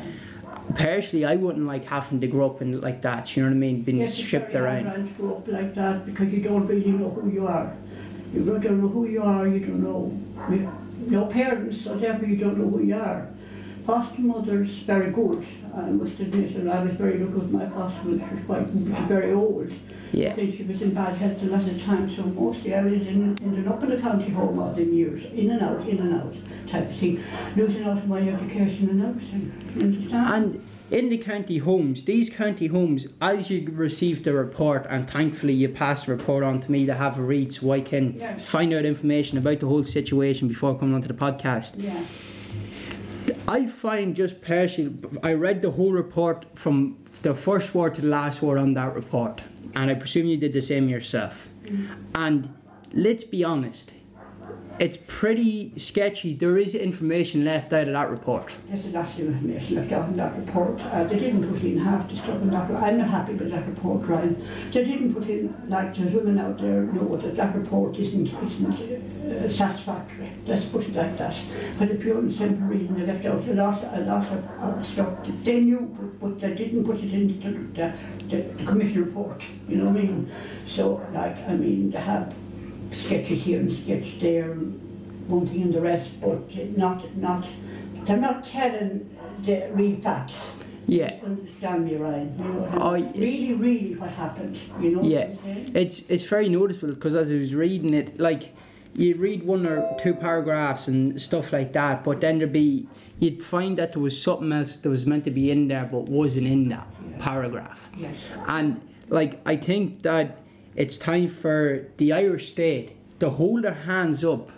Personally, 0.76 1.26
I 1.26 1.36
wouldn't 1.36 1.66
like 1.66 1.86
having 1.86 2.20
to 2.22 2.28
grow 2.28 2.48
up 2.48 2.62
in 2.62 2.80
like 2.82 3.02
that. 3.02 3.36
You 3.36 3.44
know 3.44 3.50
what 3.50 3.56
I 3.56 3.60
mean? 3.60 3.82
Being 3.84 4.00
Yes, 4.00 4.16
stripped 4.16 4.56
around. 4.56 5.16
grow 5.18 5.36
up 5.38 5.48
like 5.48 5.74
that 5.76 6.06
because 6.06 6.32
you 6.32 6.42
don't 6.42 6.68
really 6.68 6.92
know 6.92 7.10
who 7.10 7.30
you 7.32 7.48
are. 7.48 7.74
You 8.34 8.46
don't 8.46 8.64
know 8.82 8.88
who 8.88 9.08
you 9.08 9.24
are, 9.24 9.48
you 9.48 9.60
don't 9.60 9.82
know 9.84 10.12
you- 10.52 10.70
your 11.10 11.28
parents, 11.28 11.82
so 11.84 11.98
therefore 11.98 12.28
you 12.28 12.36
don't 12.38 12.58
know 12.58 12.70
who 12.70 12.84
you 12.84 12.96
are. 12.96 13.28
Foster 13.90 14.22
mother's 14.22 14.70
very 14.86 15.10
good, 15.12 15.48
I 15.76 15.90
must 15.90 16.20
admit, 16.20 16.56
and 16.56 16.70
I 16.70 16.84
was 16.84 16.94
very 16.94 17.18
lucky 17.18 17.34
with 17.34 17.50
my 17.50 17.68
foster 17.70 18.08
mother, 18.08 18.24
she 18.30 18.36
was 18.36 18.46
quite, 18.46 18.68
she 18.68 18.78
was 18.92 19.08
very 19.08 19.34
old. 19.34 19.72
Yeah. 20.14 20.34
think 20.34 20.58
she 20.58 20.64
was 20.64 20.80
in 20.84 20.94
bad 20.94 21.16
health 21.18 21.42
a 21.42 21.46
lot 21.48 21.68
of 21.68 21.82
times, 21.84 22.16
so 22.16 22.22
mostly 22.22 22.76
I 22.76 22.84
was 22.84 22.94
in, 22.94 23.36
ended 23.42 23.68
up 23.68 23.82
in 23.82 23.90
the 23.90 23.98
county 23.98 24.30
home 24.30 24.60
all 24.60 24.74
them 24.74 24.94
years, 24.94 25.24
in 25.34 25.50
and 25.50 25.62
out, 25.64 25.88
in 25.88 26.00
and 26.02 26.14
out, 26.22 26.36
type 26.68 26.88
of 26.88 26.98
thing, 26.98 27.24
losing 27.56 27.84
out 27.84 28.08
my 28.08 28.20
education 28.20 28.90
and 28.92 29.02
everything, 29.04 29.52
you 29.76 29.82
understand? 29.82 30.34
And 30.36 30.64
in 30.92 31.10
the 31.10 31.18
county 31.18 31.58
homes, 31.58 32.04
these 32.04 32.30
county 32.30 32.68
homes, 32.68 33.08
as 33.20 33.50
you 33.50 33.70
receive 33.72 34.24
the 34.24 34.34
report, 34.34 34.86
and 34.88 35.10
thankfully 35.10 35.54
you 35.54 35.68
pass 35.70 36.06
the 36.06 36.12
report 36.12 36.44
on 36.44 36.60
to 36.62 36.72
me 36.72 36.86
to 36.86 36.94
have 36.94 37.18
a 37.18 37.24
read 37.24 37.56
so 37.56 37.72
I 37.72 37.82
can 37.82 38.14
Yes. 38.20 38.46
find 38.46 38.72
out 38.72 38.86
information 38.86 39.40
about 39.40 39.60
the 39.62 39.68
whole 39.68 39.84
situation 39.84 40.48
before 40.48 40.78
coming 40.78 40.94
onto 40.94 41.08
the 41.08 41.14
podcast. 41.16 41.82
Yeah, 41.84 42.04
I 43.48 43.68
find 43.68 44.16
just 44.16 44.42
personally, 44.42 44.98
I 45.24 45.34
read 45.34 45.62
the 45.62 45.72
whole 45.72 45.92
report 45.92 46.46
from 46.56 46.98
the 47.22 47.36
first 47.36 47.74
word 47.74 47.94
to 47.96 48.02
the 48.02 48.08
last 48.08 48.42
word 48.42 48.58
on 48.58 48.74
that 48.76 48.94
report, 48.96 49.42
and 49.76 49.90
I 49.92 49.96
presume 49.96 50.28
you 50.28 50.38
did 50.38 50.54
the 50.54 50.62
same 50.62 50.90
yourself. 50.90 51.50
Mm-hmm. 51.64 51.94
And 52.16 52.54
let's 52.94 53.24
be 53.24 53.44
honest, 53.44 53.94
it's 54.80 54.98
pretty 55.08 55.74
sketchy. 55.78 56.34
There 56.34 56.58
is 56.58 56.74
information 56.74 57.44
left 57.44 57.74
out 57.74 57.88
of 57.88 57.94
that 57.94 58.10
report. 58.10 58.56
There's 58.68 58.86
a 58.86 58.90
lot 58.90 59.08
of 59.08 59.20
information 59.20 59.76
left 59.76 59.92
out 59.92 60.08
in 60.08 60.18
that 60.18 60.36
report. 60.38 60.80
Uh, 60.80 61.04
they 61.04 61.20
didn't 61.20 61.52
put 61.52 61.62
in 61.64 61.78
half 61.80 62.08
the 62.10 62.16
stuff 62.16 62.42
in 62.42 62.50
that. 62.52 62.72
I'm 62.72 62.98
not 62.98 63.10
happy 63.10 63.34
with 63.34 63.52
that 63.52 63.68
report, 63.68 64.08
Ryan. 64.08 64.48
They 64.72 64.86
didn't 64.86 65.14
put 65.14 65.28
in, 65.28 65.54
like 65.68 65.94
the 65.96 66.06
women 66.06 66.40
out 66.40 66.58
there 66.58 66.84
know 66.84 67.18
that 67.18 67.36
that 67.36 67.56
report 67.56 67.98
isn't, 67.98 68.28
isn't 68.28 68.74
uh, 68.74 69.50
satisfactory. 69.50 70.32
Let's 70.46 70.66
put 70.66 70.88
it 70.88 70.96
like 70.96 71.18
that. 71.18 71.36
For 71.78 71.86
the 71.86 71.96
pure 71.96 72.20
and 72.20 72.34
simple 72.34 72.68
reason 72.68 72.98
they 72.98 73.06
left 73.06 73.26
out 73.26 73.46
a 73.48 73.54
lot, 73.54 73.84
a 73.94 74.00
lot 74.02 74.26
of 74.28 74.88
stuff 74.88 75.26
that 75.26 75.44
they 75.44 75.60
knew, 75.60 75.94
but, 76.00 76.20
but 76.20 76.40
they 76.40 76.54
didn't 76.54 76.86
put 76.86 76.98
it 77.00 77.14
into 77.14 77.70
the, 77.74 77.94
the, 78.30 78.42
the 78.54 78.64
commission 78.64 79.04
report. 79.04 79.44
You 79.68 79.78
know 79.78 79.90
what 79.90 80.00
I 80.00 80.04
mean? 80.04 80.32
So, 80.66 81.06
like, 81.12 81.38
I 81.40 81.56
mean, 81.56 81.92
they 81.92 82.00
have 82.00 82.34
sketches 82.92 83.44
here 83.44 83.60
and 83.60 83.72
sketches 83.72 84.20
there, 84.22 84.52
and 84.52 84.80
one 85.28 85.48
thing 85.48 85.64
and 85.64 85.74
the 85.74 85.82
rest, 85.82 86.20
but 86.22 86.56
not, 86.78 87.16
not, 87.18 87.48
they're 88.06 88.18
not 88.18 88.44
telling 88.46 89.16
the 89.44 89.70
real 89.74 90.00
facts. 90.02 90.52
Yeah. 90.88 91.20
Understand 91.24 91.86
me, 91.86 91.96
Ryan? 91.98 92.36
You 92.38 92.44
know, 92.46 92.70
Oh, 92.78 92.94
and 92.94 93.06
y- 93.06 93.12
really, 93.16 93.54
really 93.54 93.96
what 93.96 94.10
happened, 94.10 94.58
you 94.82 94.96
know 94.96 95.04
Yeah. 95.04 95.28
what 95.28 95.30
I'm 95.46 95.66
saying? 95.66 95.72
It's 95.76 96.10
it's 96.10 96.24
very 96.24 96.50
noticeable 96.50 96.94
because 96.96 97.14
as 97.16 97.32
I 97.32 97.36
was 97.36 97.54
reading 97.54 97.94
it, 97.94 98.20
like 98.20 98.56
you 98.96 99.14
read 99.16 99.44
one 99.44 99.68
or 99.68 99.96
two 100.00 100.16
paragraphs 100.16 100.88
and 100.88 101.22
stuff 101.22 101.54
like 101.54 101.74
that, 101.74 102.04
but 102.04 102.22
then 102.22 102.40
there'd 102.40 102.52
be 102.52 102.88
you'd 103.20 103.44
find 103.44 103.78
that 103.78 103.92
there 103.92 104.02
was 104.02 104.20
something 104.20 104.52
else 104.52 104.78
that 104.78 104.90
was 104.90 105.06
meant 105.06 105.26
to 105.26 105.32
be 105.32 105.52
in 105.52 105.68
there 105.68 105.86
but 105.86 106.10
wasn't 106.10 106.48
in 106.48 106.70
that 106.70 106.88
paragraph. 107.20 107.92
Yes. 107.96 108.16
And 108.48 108.82
like 109.10 109.40
I 109.46 109.58
think 109.58 110.02
that 110.02 110.40
it's 110.76 110.98
time 110.98 111.28
for 111.28 111.88
the 111.98 112.14
Irish 112.14 112.50
state 112.50 112.94
to 113.20 113.30
hold 113.30 113.64
their 113.64 113.74
hands 113.74 114.24
up 114.24 114.52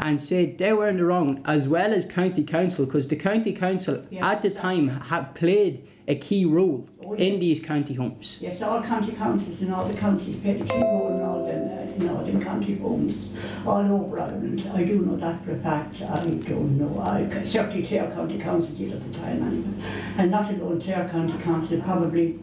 and 0.00 0.20
say 0.20 0.46
they 0.46 0.72
were 0.72 0.88
in 0.88 0.96
the 0.98 1.04
wrong, 1.04 1.40
as 1.44 1.68
well 1.68 1.92
as 1.92 2.04
county 2.04 2.42
council, 2.44 2.84
because 2.86 3.08
the 3.08 3.16
county 3.16 3.52
council 3.52 4.02
Yeah. 4.10 4.30
at 4.30 4.42
the 4.42 4.50
time 4.50 4.88
had 4.88 5.34
played 5.34 5.82
a 6.08 6.14
key 6.16 6.44
role 6.44 6.86
Oh, 7.04 7.14
in 7.14 7.38
these 7.40 7.60
county 7.60 7.94
homes. 7.94 8.38
Yes, 8.40 8.60
all 8.62 8.82
county 8.82 9.12
councils 9.12 9.62
and 9.62 9.72
all 9.72 9.86
the 9.86 9.94
counties 9.96 10.36
played 10.36 10.60
a 10.62 10.64
key 10.64 10.78
role 10.82 11.14
in 11.14 11.20
all 11.22 11.44
them, 11.46 11.68
uh, 11.70 12.02
in 12.04 12.08
all 12.10 12.24
them 12.24 12.40
county 12.40 12.76
homes 12.76 13.30
all 13.66 13.80
over 13.92 14.20
Ireland. 14.20 14.68
I 14.74 14.82
do 14.84 14.98
know 15.00 15.16
that 15.16 15.44
for 15.44 15.52
a 15.52 15.58
fact. 15.58 16.02
I 16.02 16.14
don't 16.48 16.78
know. 16.78 17.00
I 17.00 17.28
certainly 17.44 17.86
Clare 17.86 18.10
County 18.10 18.38
Council 18.38 18.72
did 18.74 18.92
at 18.92 19.12
the 19.12 19.18
time 19.18 19.42
anyway. 19.42 19.88
And 20.18 20.30
not 20.30 20.50
alone 20.50 20.80
Clare 20.80 21.08
County 21.08 21.38
Council, 21.38 21.80
probably 21.80 22.38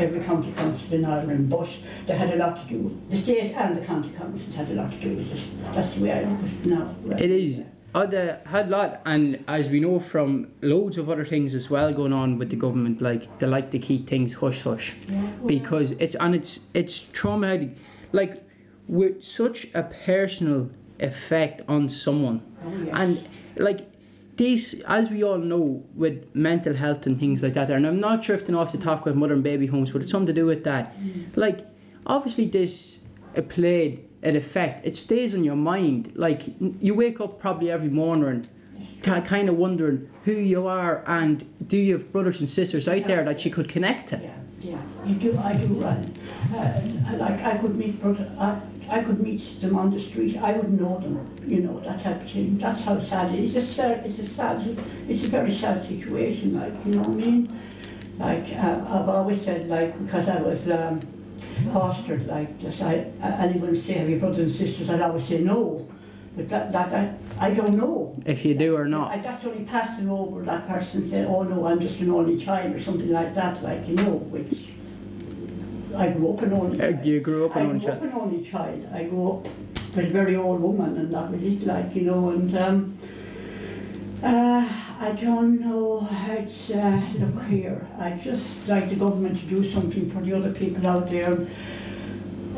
every 0.00 0.20
county 0.20 0.52
council 0.52 0.92
in 0.92 1.04
Ireland, 1.04 1.48
but 1.50 1.68
they 2.06 2.16
had 2.16 2.32
a 2.32 2.36
lot 2.36 2.62
to 2.62 2.68
do. 2.74 3.00
The 3.10 3.16
state 3.16 3.52
and 3.54 3.76
the 3.76 3.84
county 3.84 4.10
councils 4.10 4.54
had 4.54 4.68
a 4.70 4.74
lot 4.74 4.90
to 4.92 4.98
do 4.98 5.16
with 5.16 5.32
it. 5.32 5.42
That's 5.74 5.94
the 5.94 6.00
way 6.02 6.12
I 6.12 6.22
look 6.22 6.38
at 6.40 6.44
it 6.44 6.66
now. 6.66 6.94
right? 7.04 7.20
It 7.20 7.30
is. 7.30 7.62
Other 7.92 8.40
had 8.46 8.68
a 8.68 8.70
lot, 8.70 9.00
and 9.04 9.44
as 9.48 9.68
we 9.68 9.80
know 9.80 9.98
from 9.98 10.52
loads 10.62 10.96
of 10.96 11.10
other 11.10 11.24
things 11.24 11.56
as 11.56 11.68
well 11.68 11.92
going 11.92 12.12
on 12.12 12.38
with 12.38 12.50
the 12.50 12.56
government, 12.56 13.02
like 13.02 13.38
they 13.40 13.48
like 13.48 13.72
to 13.72 13.80
keep 13.80 14.08
things 14.08 14.34
hush 14.34 14.62
hush, 14.62 14.94
Yeah, 15.08 15.28
because 15.44 15.90
it's 15.92 16.14
and 16.14 16.36
it's 16.36 16.60
it's 16.72 17.02
traumatic, 17.02 17.70
like 18.12 18.44
with 18.86 19.24
such 19.24 19.66
a 19.74 19.82
personal 19.82 20.70
effect 21.00 21.62
on 21.68 21.88
someone, 21.88 22.42
oh, 22.64 22.70
yes. 22.84 22.88
and 22.92 23.28
like 23.56 23.89
these, 24.40 24.80
as 24.86 25.10
we 25.10 25.22
all 25.22 25.36
know, 25.36 25.84
with 25.94 26.34
mental 26.34 26.74
health 26.74 27.04
and 27.04 27.20
things 27.20 27.42
like 27.42 27.52
that, 27.52 27.68
and 27.68 27.86
I'm 27.86 28.00
not 28.00 28.22
they're 28.26 28.56
off 28.56 28.72
the 28.72 28.78
top 28.78 29.04
with 29.04 29.14
mother 29.14 29.34
and 29.34 29.42
baby 29.42 29.66
homes, 29.66 29.90
but 29.90 30.00
it's 30.00 30.10
something 30.10 30.28
to 30.28 30.32
do 30.32 30.46
with 30.46 30.64
that. 30.64 30.96
Like, 31.36 31.66
obviously, 32.06 32.46
this 32.46 33.00
uh, 33.36 33.42
played 33.42 34.08
an 34.22 34.36
effect. 34.36 34.86
It 34.86 34.96
stays 34.96 35.34
on 35.34 35.44
your 35.44 35.56
mind. 35.56 36.12
Like, 36.14 36.40
you 36.58 36.94
wake 36.94 37.20
up 37.20 37.38
probably 37.38 37.70
every 37.70 37.90
morning, 37.90 38.46
t- 39.02 39.20
kind 39.20 39.50
of 39.50 39.56
wondering 39.56 40.08
who 40.24 40.32
you 40.32 40.66
are 40.66 41.04
and 41.06 41.44
do 41.66 41.76
you 41.76 41.92
have 41.98 42.10
brothers 42.10 42.40
and 42.40 42.48
sisters 42.48 42.88
out 42.88 43.04
there 43.06 43.22
that 43.24 43.44
you 43.44 43.50
could 43.50 43.68
connect 43.68 44.08
to. 44.08 44.16
Yeah, 44.16 44.38
yeah, 44.62 44.82
you 45.04 45.16
do, 45.16 45.38
I 45.38 45.52
do 45.52 45.66
run. 45.66 46.16
Uh, 46.54 46.80
like 47.18 47.42
I 47.42 47.58
could 47.58 47.76
meet, 47.76 48.00
brother, 48.00 48.30
I, 48.38 48.58
I 48.90 49.02
could 49.04 49.20
meet 49.20 49.60
them 49.60 49.78
on 49.78 49.90
the 49.90 50.00
street, 50.00 50.36
I 50.36 50.52
would 50.52 50.72
know 50.80 50.98
them, 50.98 51.24
you 51.46 51.60
know, 51.60 51.78
that 51.80 52.02
type 52.02 52.22
of 52.22 52.30
thing. 52.30 52.58
That's 52.58 52.82
how 52.82 52.98
sad 52.98 53.32
it 53.32 53.38
is. 53.38 53.54
It's 53.54 53.78
a 53.78 54.04
it's 54.04 54.18
a 54.18 54.26
sad, 54.26 54.76
it's 55.08 55.26
a 55.26 55.30
very 55.30 55.54
sad 55.54 55.86
situation, 55.86 56.60
like, 56.60 56.74
you 56.84 56.94
know 56.94 57.02
what 57.02 57.08
I 57.08 57.26
mean? 57.26 57.60
Like, 58.18 58.52
uh, 58.52 58.84
I've 58.88 59.08
always 59.08 59.40
said, 59.42 59.68
like, 59.68 59.98
because 60.04 60.28
I 60.28 60.42
was 60.42 60.68
um, 60.68 61.00
fostered, 61.72 62.26
like, 62.26 62.58
just 62.58 62.82
I, 62.82 63.06
anyone 63.22 63.70
would 63.70 63.84
say, 63.84 63.94
have 63.94 64.10
you 64.10 64.18
brothers 64.18 64.50
and 64.50 64.68
sisters? 64.68 64.90
I'd 64.90 65.00
always 65.00 65.26
say 65.26 65.38
no. 65.38 65.88
But 66.36 66.48
that, 66.48 66.72
that 66.72 66.92
I, 66.92 67.46
I 67.46 67.50
don't 67.50 67.74
know. 67.74 68.14
If 68.26 68.44
you 68.44 68.54
do 68.54 68.76
or 68.76 68.86
not. 68.86 69.10
I 69.10 69.18
just 69.18 69.44
only 69.44 69.64
passed 69.64 70.00
it 70.00 70.08
over 70.08 70.42
that 70.42 70.68
person 70.68 71.08
said, 71.08 71.26
oh 71.26 71.42
no, 71.42 71.66
I'm 71.66 71.80
just 71.80 71.98
an 71.98 72.10
only 72.10 72.36
child 72.38 72.74
or 72.74 72.80
something 72.80 73.10
like 73.10 73.34
that, 73.34 73.62
like, 73.62 73.86
you 73.88 73.94
know, 73.96 74.14
which 74.34 74.68
I 75.96 76.08
grew 76.10 76.32
up 76.32 76.42
an 76.42 76.52
only 76.52 76.80
Uh, 76.80 76.92
child. 76.92 77.06
you 77.06 77.20
grew 77.20 77.46
up 77.46 77.56
an 77.56 77.62
I 77.62 77.78
grew 77.78 77.88
up 77.88 78.02
an 78.02 78.12
only 78.12 78.44
child. 78.44 78.86
I 78.92 79.04
grew 79.04 79.32
up 79.32 79.44
with 79.44 79.98
a 79.98 80.06
very 80.10 80.36
old 80.36 80.60
woman 80.60 80.96
and 80.96 81.12
that 81.14 81.30
was 81.32 81.42
it, 81.42 81.66
like, 81.66 81.94
you 81.96 82.02
know, 82.02 82.30
and 82.30 82.56
um, 82.56 82.98
uh, 84.22 84.68
I 85.00 85.12
don't 85.12 85.60
know, 85.60 86.06
it's, 86.28 86.70
uh, 86.70 87.00
look 87.18 87.42
here, 87.44 87.86
I 87.98 88.10
just 88.12 88.68
like 88.68 88.88
the 88.90 88.96
government 88.96 89.40
to 89.40 89.46
do 89.46 89.70
something 89.70 90.10
for 90.10 90.20
the 90.20 90.34
other 90.34 90.52
people 90.52 90.86
out 90.86 91.08
there, 91.10 91.32
and 91.32 91.48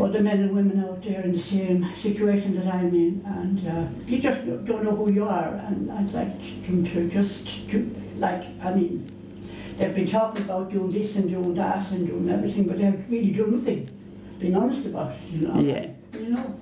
other 0.01 0.21
men 0.21 0.41
and 0.41 0.53
women 0.53 0.85
out 0.85 1.01
there 1.03 1.21
in 1.23 1.33
the 1.33 1.39
same 1.39 1.87
situation 2.03 2.57
that 2.57 2.67
I'm 2.67 2.93
in, 2.93 3.23
and 3.25 3.69
uh, 3.69 3.85
you 4.07 4.19
just 4.19 4.45
don't 4.65 4.83
know 4.83 4.97
who 4.97 5.13
you 5.13 5.25
are, 5.25 5.55
and 5.55 5.91
I'd 5.93 6.13
like 6.13 6.67
them 6.67 6.85
to 6.87 7.09
just 7.09 7.69
do, 7.71 7.89
like, 8.19 8.43
I 8.63 8.75
mean, 8.75 9.09
they've 9.83 9.95
been 9.95 10.09
talking 10.09 10.43
about 10.43 10.71
doing 10.71 10.91
this 10.91 11.17
and 11.17 11.29
doing 11.29 11.55
that 11.55 11.91
and 11.91 12.07
doing 12.07 12.29
everything, 12.31 12.65
but 12.65 12.79
they 12.79 12.85
haven't 12.85 13.09
really 13.11 13.31
done 13.33 13.53
nothing, 13.53 13.89
being 14.39 14.55
honest 14.57 14.87
about 14.87 15.11
it, 15.13 15.19
you 15.31 15.47
know. 15.49 15.61
Yeah. 15.61 15.87
You 16.19 16.31
know, 16.31 16.61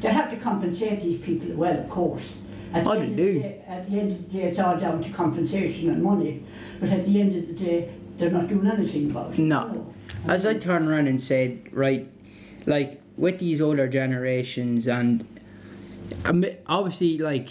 they 0.00 0.08
have 0.10 0.30
to 0.30 0.36
compensate 0.36 1.00
these 1.00 1.20
people 1.20 1.54
well, 1.56 1.78
of 1.78 1.88
course. 1.88 2.22
At 2.72 2.84
the 2.84 2.90
Oh, 2.90 2.92
end 2.94 3.16
they 3.18 3.28
of 3.28 3.34
the 3.34 3.40
day- 3.40 3.62
At 3.66 3.90
the 3.90 3.98
end 4.00 4.12
of 4.12 4.30
the 4.30 4.38
day, 4.38 4.44
it's 4.44 4.58
all 4.58 4.76
down 4.78 5.02
to 5.02 5.10
compensation 5.10 5.88
and 5.90 6.02
money, 6.02 6.42
but 6.80 6.90
at 6.90 7.04
the 7.06 7.20
end 7.20 7.34
of 7.36 7.46
the 7.48 7.54
day, 7.54 7.88
they're 8.18 8.30
not 8.30 8.48
doing 8.48 8.66
anything 8.66 9.10
about 9.10 9.32
it. 9.32 9.38
No. 9.38 9.66
you 9.68 9.72
know. 9.74 9.94
As 10.26 10.44
I 10.44 10.54
turned 10.54 10.88
around 10.88 11.06
and 11.06 11.20
said, 11.22 11.60
right, 11.72 12.06
like 12.66 13.00
with 13.16 13.38
these 13.38 13.60
older 13.60 13.88
generations, 13.88 14.86
and 14.86 15.24
obviously, 16.66 17.18
like 17.18 17.48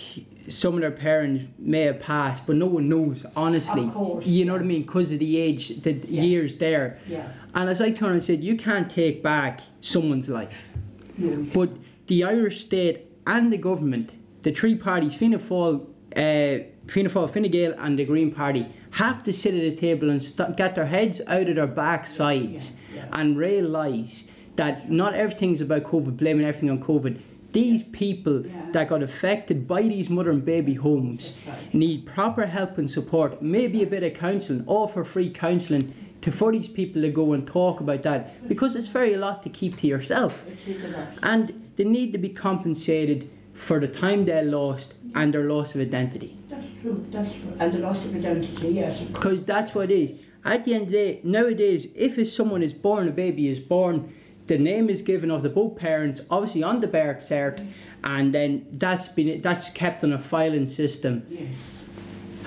some 0.50 0.76
of 0.76 0.82
their 0.82 0.92
parents 0.92 1.46
may 1.60 1.82
have 1.82 2.00
passed, 2.00 2.46
but 2.46 2.56
no 2.56 2.66
one 2.66 2.88
knows, 2.90 3.26
honestly. 3.36 3.84
Of 3.84 3.94
course, 3.94 4.26
You 4.26 4.46
know 4.46 4.54
what 4.54 4.62
I 4.62 4.66
mean? 4.66 4.82
Because 4.84 5.12
of 5.12 5.20
the 5.20 5.38
age, 5.38 5.82
the 5.82 5.94
Yeah. 6.08 6.22
years 6.24 6.58
there. 6.58 7.00
Yeah. 7.10 7.28
And 7.54 7.70
as 7.70 7.82
I 7.82 7.92
turned 7.92 8.14
and 8.14 8.24
said, 8.24 8.44
you 8.44 8.56
can't 8.56 8.90
take 8.90 9.22
back 9.22 9.62
someone's 9.82 10.30
life. 10.30 10.70
No, 11.18 11.46
But 11.54 11.74
the 12.08 12.24
Irish 12.24 12.62
state 12.62 13.06
and 13.26 13.52
the 13.52 13.58
government, 13.58 14.14
the 14.44 14.52
three 14.52 14.76
parties, 14.76 15.16
Fianna 15.16 15.40
Fáil, 15.40 15.82
uh, 16.16 16.64
Fianna 16.88 17.10
Fáil, 17.10 17.30
Fine 17.30 17.50
Gael 17.52 17.74
and 17.78 18.00
the 18.00 18.06
Green 18.06 18.32
Party, 18.32 18.68
have 18.92 19.24
to 19.24 19.34
sit 19.34 19.54
at 19.54 19.62
a 19.64 19.76
table 19.76 20.10
and 20.10 20.22
st- 20.22 20.56
get 20.56 20.76
their 20.76 20.86
heads 20.86 21.20
out 21.28 21.50
of 21.50 21.56
their 21.56 21.68
backsides 21.68 22.76
Yeah, 22.96 23.02
yeah. 23.04 23.20
and 23.20 23.38
realise 23.38 24.30
that 24.56 24.90
not 24.90 25.14
everything's 25.14 25.60
about 25.62 25.84
COVID, 25.84 26.16
blaming 26.18 26.46
everything 26.46 26.70
on 26.70 26.80
COVID. 26.80 27.18
These 27.54 27.84
people 27.84 28.44
that 28.74 28.90
got 28.90 29.02
affected 29.02 29.68
by 29.68 29.84
these 29.84 30.10
mother 30.10 30.32
and 30.32 30.44
baby 30.44 30.76
homes 30.76 31.38
need 31.74 32.06
proper 32.06 32.46
help 32.46 32.78
and 32.78 32.90
support, 32.92 33.42
maybe 33.42 33.82
a 33.82 33.88
bit 33.88 34.04
of 34.04 34.14
counselling, 34.14 34.64
offer 34.68 35.04
free 35.04 35.30
counselling 35.30 35.94
to 36.22 36.32
for 36.32 36.52
these 36.52 36.68
people 36.68 37.02
to 37.04 37.10
go 37.10 37.34
and 37.34 37.46
talk 37.48 37.80
about 37.80 38.02
that 38.04 38.48
because 38.48 38.76
it's 38.76 38.88
very 38.88 39.14
a 39.14 39.18
lot 39.18 39.44
to 39.44 39.50
keep 39.50 39.78
to 39.78 39.88
yourself 39.88 40.44
It 40.48 40.58
is 40.76 40.84
a 40.84 40.88
lot. 40.90 41.08
and 41.22 41.72
they 41.76 41.84
need 41.84 42.12
to 42.14 42.18
be 42.18 42.30
compensated 42.30 43.30
for 43.54 43.80
the 43.80 43.88
time 43.88 44.26
they 44.26 44.44
lost 44.44 44.96
and 45.16 45.32
their 45.34 45.44
loss 45.46 45.76
of 45.76 45.82
identity 45.82 46.36
That's 46.50 46.66
true, 46.82 47.06
that's 47.12 47.32
true. 47.32 47.54
And 47.60 47.72
the 47.72 47.78
loss 47.80 48.04
of 48.04 48.16
identity, 48.16 48.70
yes. 48.70 49.00
because 49.00 49.44
that's 49.44 49.76
what 49.76 49.92
it 49.92 50.00
is 50.00 50.20
at 50.44 50.66
the 50.66 50.74
end 50.74 50.84
of 50.86 50.92
the 50.92 50.98
day 50.98 51.20
nowadays 51.24 51.88
if 51.96 52.28
someone 52.32 52.64
is 52.64 52.74
born 52.74 53.08
a 53.08 53.12
baby 53.12 53.48
is 53.48 53.60
born 53.60 54.12
the 54.48 54.58
name 54.58 54.90
is 54.90 55.02
given 55.02 55.30
of 55.32 55.44
the 55.44 55.50
both 55.50 55.76
parents 55.76 56.22
obviously 56.30 56.64
on 56.64 56.80
the 56.82 56.88
birth 56.88 57.18
cert 57.18 57.66
and 58.04 58.34
then 58.34 58.66
that's 58.74 59.08
been 59.10 59.42
that's 59.42 59.70
kept 59.70 60.04
on 60.04 60.12
a 60.14 60.20
filing 60.20 60.66
system 60.68 61.26
Yes. 61.30 61.54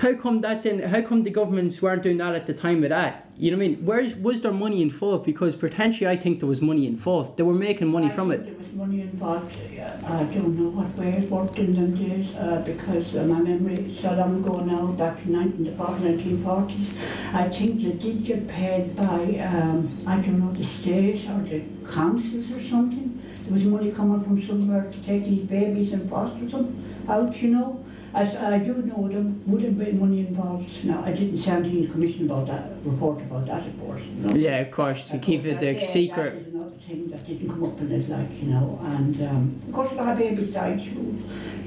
How 0.01 0.13
come 0.13 0.41
that 0.41 0.63
then 0.63 0.81
how 0.81 1.01
come 1.01 1.23
the 1.23 1.29
governments 1.29 1.81
weren't 1.81 2.03
doing 2.03 2.17
that 2.17 2.33
at 2.33 2.45
the 2.47 2.53
time 2.53 2.83
of 2.83 2.89
that 2.89 3.27
you 3.37 3.51
know 3.51 3.57
what 3.57 3.63
I 3.63 3.67
mean 3.67 3.85
where's 3.85 4.15
was 4.15 4.41
there 4.41 4.51
money 4.51 4.81
involved 4.81 5.25
because 5.25 5.55
potentially 5.55 6.09
I 6.09 6.17
think 6.17 6.39
there 6.39 6.49
was 6.49 6.61
money 6.61 6.85
involved 6.87 7.37
they 7.37 7.43
were 7.43 7.53
making 7.53 7.87
money 7.87 8.07
I 8.07 8.09
from 8.09 8.31
it 8.31 8.43
There 8.45 8.55
was 8.55 8.71
money 8.73 9.01
involved. 9.01 9.57
I 10.03 10.23
don't 10.23 10.57
know 10.57 10.69
what 10.69 10.97
way 10.97 11.11
it 11.11 11.29
worked 11.29 11.57
in 11.57 11.71
them 11.71 11.95
days 11.95 12.33
uh, 12.35 12.61
because 12.65 13.15
uh, 13.15 13.23
my 13.23 13.39
memory 13.39 13.75
is 13.75 13.99
so 13.99 14.13
long 14.13 14.43
ago 14.43 14.53
now, 14.63 14.87
back 14.87 15.23
in 15.25 15.33
19, 15.33 15.63
the 15.63 15.71
1940s. 15.71 16.87
I 17.33 17.49
think 17.49 17.81
they 17.83 17.91
did 17.91 18.23
get 18.23 18.47
paid 18.47 18.95
by, 18.95 19.21
um, 19.49 19.97
I 20.07 20.15
don't 20.17 20.39
know, 20.39 20.51
the 20.53 20.63
state 20.63 21.29
or 21.29 21.41
the 21.43 21.61
councils 21.91 22.49
or 22.51 22.61
something. 22.61 23.21
There 23.43 23.53
was 23.53 23.63
money 23.63 23.91
coming 23.91 24.23
from 24.23 24.41
somewhere 24.45 24.91
to 24.91 25.03
take 25.03 25.25
these 25.25 25.41
babies 25.41 25.93
and 25.93 26.09
foster 26.09 26.45
them 26.45 26.67
out, 27.07 27.35
you 27.41 27.49
know. 27.49 27.85
As 28.13 28.35
I 28.35 28.57
do 28.59 28.73
know 28.81 29.07
there 29.07 29.23
would 29.47 29.61
have 29.63 29.77
been 29.77 29.99
money 29.99 30.19
involved. 30.19 30.83
Now, 30.83 31.01
I 31.05 31.11
didn't 31.13 31.39
send 31.39 31.65
the 31.65 31.87
commission 31.87 32.25
about 32.25 32.47
that, 32.47 32.71
report 32.83 33.19
about 33.21 33.45
that, 33.45 33.65
of 33.65 33.79
course. 33.79 34.01
you 34.03 34.27
know. 34.27 34.35
yeah 34.35 34.57
of 34.59 34.71
course 34.71 35.05
to 35.05 35.15
Of 35.15 35.21
keep 35.21 35.43
course, 35.43 35.61
it 35.63 35.63
a 35.63 35.73
yeah, 35.79 35.85
secret 35.97 36.33
That 36.33 36.41
is 36.47 36.53
another 36.53 36.69
thing 36.87 37.09
that 37.11 37.25
didn't 37.25 37.49
come 37.49 37.63
up 37.63 37.79
in 37.79 37.91
it, 37.91 38.09
like, 38.09 38.33
you 38.41 38.49
know, 38.49 38.79
and 38.83 39.15
um, 39.29 39.61
of 39.67 39.73
course 39.73 39.91
of 39.93 40.17
babies 40.17 40.51
died 40.51 40.79
too, 40.83 41.17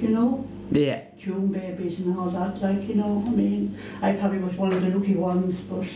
you 0.03 0.09
know, 0.09 0.47
yeah 0.71 1.01
June 1.19 1.47
babies 1.49 1.99
and 2.01 2.19
all 2.19 2.29
that, 2.31 2.61
like, 2.61 2.87
you 2.89 2.97
know, 2.97 3.23
I 3.27 3.31
mean, 3.31 3.79
I 4.03 4.13
probably 4.13 4.39
was 4.41 4.55
one 4.57 4.71
of 4.73 4.83
the 4.83 4.91
lucky 4.91 5.15
ones, 5.15 5.59
but 5.61 5.87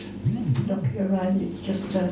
look, 0.67 0.83
you're 0.95 1.05
right, 1.07 1.33
it's 1.45 1.59
just, 1.61 1.95
uh, 1.95 2.07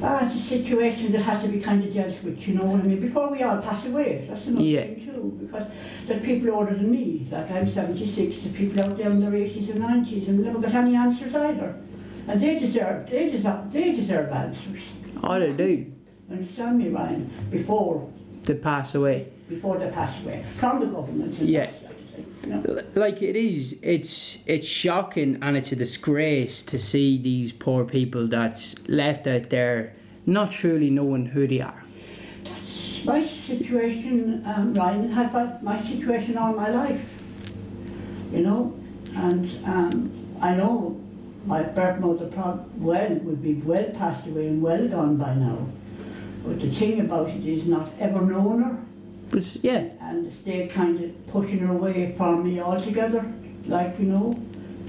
Ah, 0.00 0.24
it's 0.24 0.34
a 0.34 0.38
situation 0.38 1.10
that 1.12 1.22
has 1.22 1.42
to 1.42 1.48
be 1.48 1.60
kind 1.60 1.82
of 1.84 1.92
dealt 1.92 2.22
with, 2.22 2.46
you 2.46 2.54
know 2.54 2.64
what 2.66 2.80
I 2.80 2.84
mean? 2.84 3.00
Before 3.00 3.30
we 3.30 3.42
all 3.42 3.58
pass 3.60 3.84
away, 3.84 4.26
that's 4.28 4.46
another 4.46 4.64
Yeah. 4.64 4.82
thing 4.82 5.06
too, 5.06 5.36
because 5.40 5.64
there's 6.06 6.24
people 6.24 6.50
older 6.54 6.74
than 6.74 6.90
me, 6.90 7.26
like 7.32 7.50
I'm 7.50 7.66
76, 7.68 8.42
the 8.42 8.50
people 8.50 8.80
out 8.84 8.96
there 8.96 9.10
in 9.10 9.20
their 9.20 9.32
80s 9.34 9.70
and 9.70 9.80
90s 9.82 10.28
and 10.28 10.38
we 10.38 10.44
never 10.44 10.60
got 10.60 10.74
any 10.74 10.94
answers 10.94 11.34
either. 11.34 11.74
And 12.28 12.40
they 12.40 12.58
deserve, 12.58 13.10
they 13.10 13.28
deserve, 13.28 13.72
they 13.72 13.92
deserve 13.92 14.30
answers. 14.30 14.80
All 15.22 15.40
they 15.40 15.52
do 15.52 15.86
Understand 16.30 16.78
me, 16.78 16.88
Ryan? 16.90 17.30
Before, 17.50 18.06
to 18.44 18.54
pass 18.54 18.94
away. 18.94 19.26
before 19.48 19.78
they 19.78 19.88
pass 19.88 20.22
away, 20.22 20.44
from 20.58 20.78
the 20.80 20.86
government 20.86 21.34
Yeah. 21.40 21.70
That 22.50 22.64
sort 22.64 22.78
of 22.78 22.86
thing, 22.86 22.94
you 22.94 22.94
know? 22.94 23.02
L- 23.02 23.02
Like 23.10 23.22
it 23.22 23.36
is, 23.36 23.78
it's 23.82 24.38
it's 24.46 24.66
shocking 24.66 25.38
and 25.42 25.56
it's 25.56 25.72
a 25.72 25.76
disgrace 25.76 26.62
to 26.64 26.78
see 26.78 27.18
these 27.22 27.52
poor 27.52 27.84
people 27.84 28.26
that's 28.28 28.88
left 28.88 29.26
out 29.26 29.50
there 29.50 29.94
not 30.26 30.50
truly 30.52 30.90
knowing 30.90 31.26
who 31.26 31.46
they 31.46 31.60
are. 31.60 31.82
That's 32.44 33.04
my 33.04 33.22
situation, 33.24 34.42
um, 34.46 34.74
Ryan, 34.74 35.10
had 35.10 35.32
my, 35.32 35.48
my 35.62 35.80
situation 35.80 36.36
all 36.36 36.52
my 36.54 36.68
life, 36.68 37.00
you 38.32 38.42
know, 38.42 38.78
and 39.14 39.48
um, 39.64 40.10
I 40.40 40.54
know 40.54 41.00
my 41.46 41.62
birth 41.62 42.00
mother 42.00 42.28
well 42.76 43.14
would 43.14 43.42
be 43.42 43.54
well 43.54 43.84
passed 43.90 44.26
away 44.26 44.48
and 44.48 44.60
well 44.60 44.86
gone 44.88 45.16
by 45.16 45.34
now, 45.34 45.66
but 46.44 46.60
the 46.60 46.70
thing 46.70 47.00
about 47.00 47.30
it 47.30 47.46
is 47.46 47.64
not 47.66 47.90
ever 47.98 48.20
known 48.20 48.62
her, 48.62 48.76
But 49.30 49.56
yeah, 49.62 49.84
and 50.08 50.24
the 50.24 50.30
state 50.30 50.70
kind 50.70 50.98
of 51.04 51.26
pushing 51.26 51.58
her 51.58 51.72
away 51.72 52.14
from 52.16 52.42
me 52.44 52.60
altogether, 52.60 53.30
like 53.66 53.98
you 53.98 54.06
know, 54.06 54.34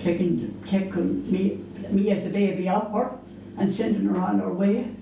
taking 0.01 0.63
taking 0.65 1.29
me 1.29 1.63
me 1.89 2.11
as 2.11 2.25
a 2.25 2.29
baby 2.29 2.69
off 2.69 2.91
her 2.93 3.17
and 3.57 3.73
sending 3.73 4.05
her 4.05 4.17
on 4.17 4.39
her 4.39 4.53
way. 4.53 4.95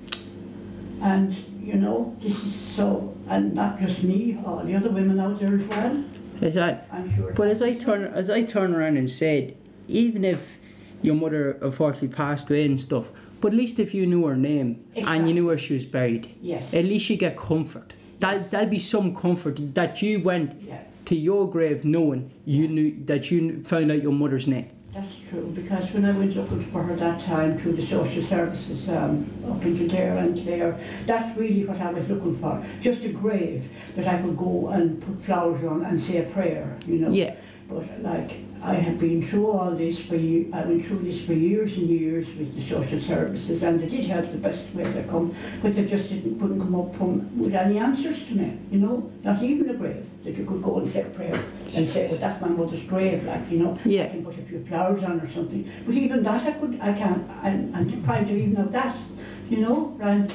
And 1.02 1.32
you 1.62 1.76
know, 1.76 2.16
this 2.20 2.44
is 2.44 2.56
so, 2.56 3.16
and 3.28 3.54
not 3.54 3.80
just 3.80 4.02
me, 4.02 4.42
all 4.46 4.64
the 4.64 4.76
other 4.76 4.90
women 4.90 5.20
out 5.20 5.40
there 5.40 5.56
as 5.56 5.64
well. 5.66 6.04
it's 6.42 6.56
that. 6.56 6.88
I'm 6.92 7.14
sure. 7.16 7.34
But 7.34 7.50
as 7.50 7.62
I 7.62 7.76
turn 7.76 8.06
as 8.06 8.30
I 8.30 8.44
turn 8.44 8.74
around 8.74 8.98
and 8.98 9.10
said, 9.12 9.56
even 9.88 10.26
if 10.26 10.58
your 11.04 11.14
mother 11.14 11.60
unfortunately 11.62 12.08
passed 12.08 12.50
away 12.50 12.66
and 12.66 12.82
stuff, 12.82 13.12
but 13.40 13.50
at 13.50 13.58
least 13.58 13.78
if 13.78 13.94
you 13.94 14.08
knew 14.08 14.26
her 14.26 14.36
name 14.36 14.84
and 14.96 15.28
you 15.28 15.34
knew 15.36 15.46
where 15.46 15.60
she 15.60 15.76
was 15.76 15.86
buried, 15.86 16.36
yes, 16.42 16.74
at 16.74 16.86
least 16.86 17.08
you 17.12 17.18
get 17.18 17.38
comfort. 17.38 17.94
That 18.20 18.52
that'll 18.52 18.70
be 18.70 18.80
some 18.80 19.16
comfort 19.16 19.58
that 19.76 20.02
you 20.02 20.22
went 20.22 20.62
yeah, 20.62 20.82
to 21.06 21.16
your 21.16 21.50
grave 21.50 21.86
knowing 21.86 22.32
you 22.46 22.68
knew 22.68 23.06
that 23.06 23.30
you 23.32 23.64
found 23.64 23.92
out 23.92 24.02
your 24.02 24.12
mother's 24.14 24.48
name. 24.48 24.70
that's 24.94 25.16
true. 25.30 25.52
Because 25.54 25.92
when 25.94 26.06
I 26.06 26.12
was 26.18 26.36
looking 26.36 26.64
for 26.72 26.82
her 26.82 26.96
that 26.96 27.22
time 27.22 27.58
through 27.60 27.74
the 27.74 27.86
social 27.86 28.24
services 28.24 28.90
um, 28.90 29.30
up 29.46 29.64
in 29.64 29.78
Kildare 29.78 30.18
and 30.18 30.36
Clare, 30.44 30.80
that's 31.06 31.38
really 31.38 31.66
what 31.66 31.80
I 31.80 31.92
was 31.92 32.08
looking 32.10 32.38
for. 32.40 32.66
Just 32.82 33.04
a 33.04 33.10
grave 33.10 33.70
that 33.96 34.08
I 34.08 34.20
could 34.22 34.36
go 34.36 34.70
and 34.70 35.00
put 35.00 35.24
flowers 35.24 35.64
on 35.64 35.86
and 35.86 36.02
say 36.02 36.18
a 36.26 36.30
prayer, 36.32 36.80
you 36.88 36.98
know. 36.98 37.12
Yeah, 37.12 37.36
But 37.70 38.02
like 38.02 38.32
I 38.68 38.74
have 38.74 39.00
been 39.00 39.26
through 39.26 39.48
all 39.48 39.72
this 39.72 39.98
for 40.02 40.16
I 40.16 40.62
went 40.66 40.86
through 40.86 41.00
this 41.00 41.22
for 41.22 41.32
years 41.32 41.78
and 41.78 41.90
years 41.90 42.28
with 42.36 42.54
the 42.54 42.62
social 42.62 43.00
services, 43.00 43.64
and 43.64 43.80
they 43.80 43.88
did 43.88 44.06
help 44.06 44.30
the 44.30 44.38
best 44.38 44.60
way 44.74 44.84
they 44.84 45.04
come, 45.04 45.34
but 45.62 45.74
they 45.74 45.86
just 45.86 46.10
didn't 46.10 46.38
couldn't 46.38 46.60
come 46.60 46.76
up 46.76 46.94
from, 46.98 47.40
with 47.40 47.56
any 47.56 47.78
answers 47.80 48.28
to 48.28 48.36
me. 48.36 48.58
You 48.70 48.80
know, 48.80 49.10
not 49.24 49.42
even 49.42 49.70
a 49.70 49.74
grave 49.74 50.06
that 50.26 50.36
you 50.36 50.44
could 50.44 50.62
go 50.62 50.80
and 50.80 50.90
say 50.90 51.04
a 51.04 51.06
prayer 51.06 51.40
and 51.78 51.88
say, 51.88 52.10
well, 52.10 52.18
that's 52.18 52.42
my 52.42 52.50
mother's 52.50 52.84
grave, 52.84 53.24
like 53.24 53.50
you 53.50 53.60
know, 53.60 53.80
Yeah. 53.86 54.04
I 54.04 54.10
can 54.10 54.26
put 54.26 54.38
a 54.38 54.42
few 54.42 54.66
flowers 54.66 55.02
on 55.02 55.22
or 55.22 55.32
something. 55.32 55.72
But 55.86 55.96
even 55.96 56.24
that 56.24 56.46
I 56.46 56.52
could, 56.52 56.78
I 56.82 56.92
can't. 56.92 57.24
I'm, 57.42 57.74
I'm 57.74 57.90
deprived 57.90 58.30
of 58.30 58.36
even 58.36 58.58
of 58.58 58.74
that. 58.74 58.98
You 59.50 59.62
know, 59.62 59.96
Ryan. 59.98 60.30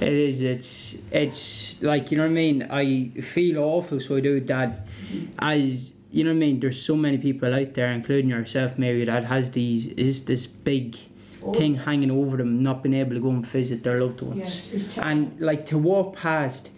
it 0.00 0.12
is. 0.12 0.40
It's 0.40 0.98
it's 1.10 1.82
like 1.82 2.12
you 2.12 2.16
know 2.16 2.22
what 2.22 2.38
I 2.38 2.42
mean. 2.44 2.62
I 2.70 3.20
feel 3.22 3.58
awful, 3.58 3.98
so 3.98 4.16
I 4.18 4.20
do 4.20 4.38
that. 4.38 4.86
Mm-hmm. 4.86 5.26
As 5.40 5.90
you 6.16 6.24
know 6.24 6.30
what 6.30 6.36
I 6.36 6.46
mean. 6.46 6.60
There's 6.60 6.80
so 6.90 6.96
many 6.96 7.18
people 7.18 7.54
out 7.54 7.74
there, 7.74 7.90
including 7.92 8.30
yourself, 8.30 8.78
Mary, 8.78 9.04
that 9.04 9.24
has 9.24 9.50
these 9.50 9.86
is 9.86 10.24
this 10.24 10.46
big 10.46 10.96
Oh, 11.44 11.52
thing 11.52 11.76
hanging 11.76 12.10
over 12.10 12.36
them, 12.38 12.62
not 12.62 12.82
being 12.82 12.94
able 12.94 13.14
to 13.14 13.20
go 13.20 13.28
and 13.30 13.46
visit 13.46 13.84
their 13.84 14.00
loved 14.02 14.20
ones. 14.20 14.68
Yes, 14.72 14.84
and 14.96 15.38
like 15.40 15.66
to 15.66 15.78
walk 15.78 16.16
past 16.16 16.70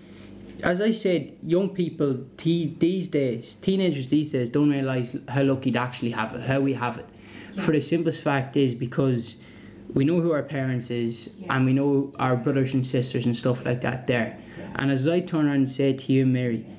as 0.65 0.81
i 0.81 0.91
said 0.91 1.33
young 1.41 1.69
people 1.71 2.19
te- 2.37 2.75
these 2.81 3.07
days 3.09 3.55
teenagers 3.63 4.11
these 4.11 4.33
days 4.33 4.51
don't 4.51 4.71
realize 4.71 5.17
how 5.29 5.43
lucky 5.43 5.71
they 5.71 5.79
actually 5.79 6.11
have 6.11 6.35
it 6.35 6.43
how 6.43 6.59
we 6.59 6.73
have 6.75 6.99
it 6.99 7.07
for 7.63 7.71
the 7.71 7.81
simplest 7.81 8.21
fact 8.25 8.57
is 8.57 8.75
because 8.75 9.37
we 9.95 10.05
know 10.05 10.21
who 10.21 10.33
our 10.33 10.43
parents 10.43 10.91
is 10.91 11.15
Yeah. 11.39 11.55
and 11.55 11.65
we 11.65 11.73
know 11.73 12.13
our 12.19 12.37
brothers 12.37 12.75
and 12.75 12.85
sisters 12.85 13.25
and 13.25 13.37
stuff 13.37 13.65
like 13.65 13.81
that 13.83 14.09
there 14.09 14.37
Yeah. 14.59 14.73
and 14.81 14.91
as 14.91 15.07
i 15.07 15.21
turn 15.21 15.47
around 15.47 15.57
and 15.65 15.71
say 15.71 15.93
to 15.93 16.13
you 16.13 16.27
mary 16.27 16.67
yeah. 16.69 16.75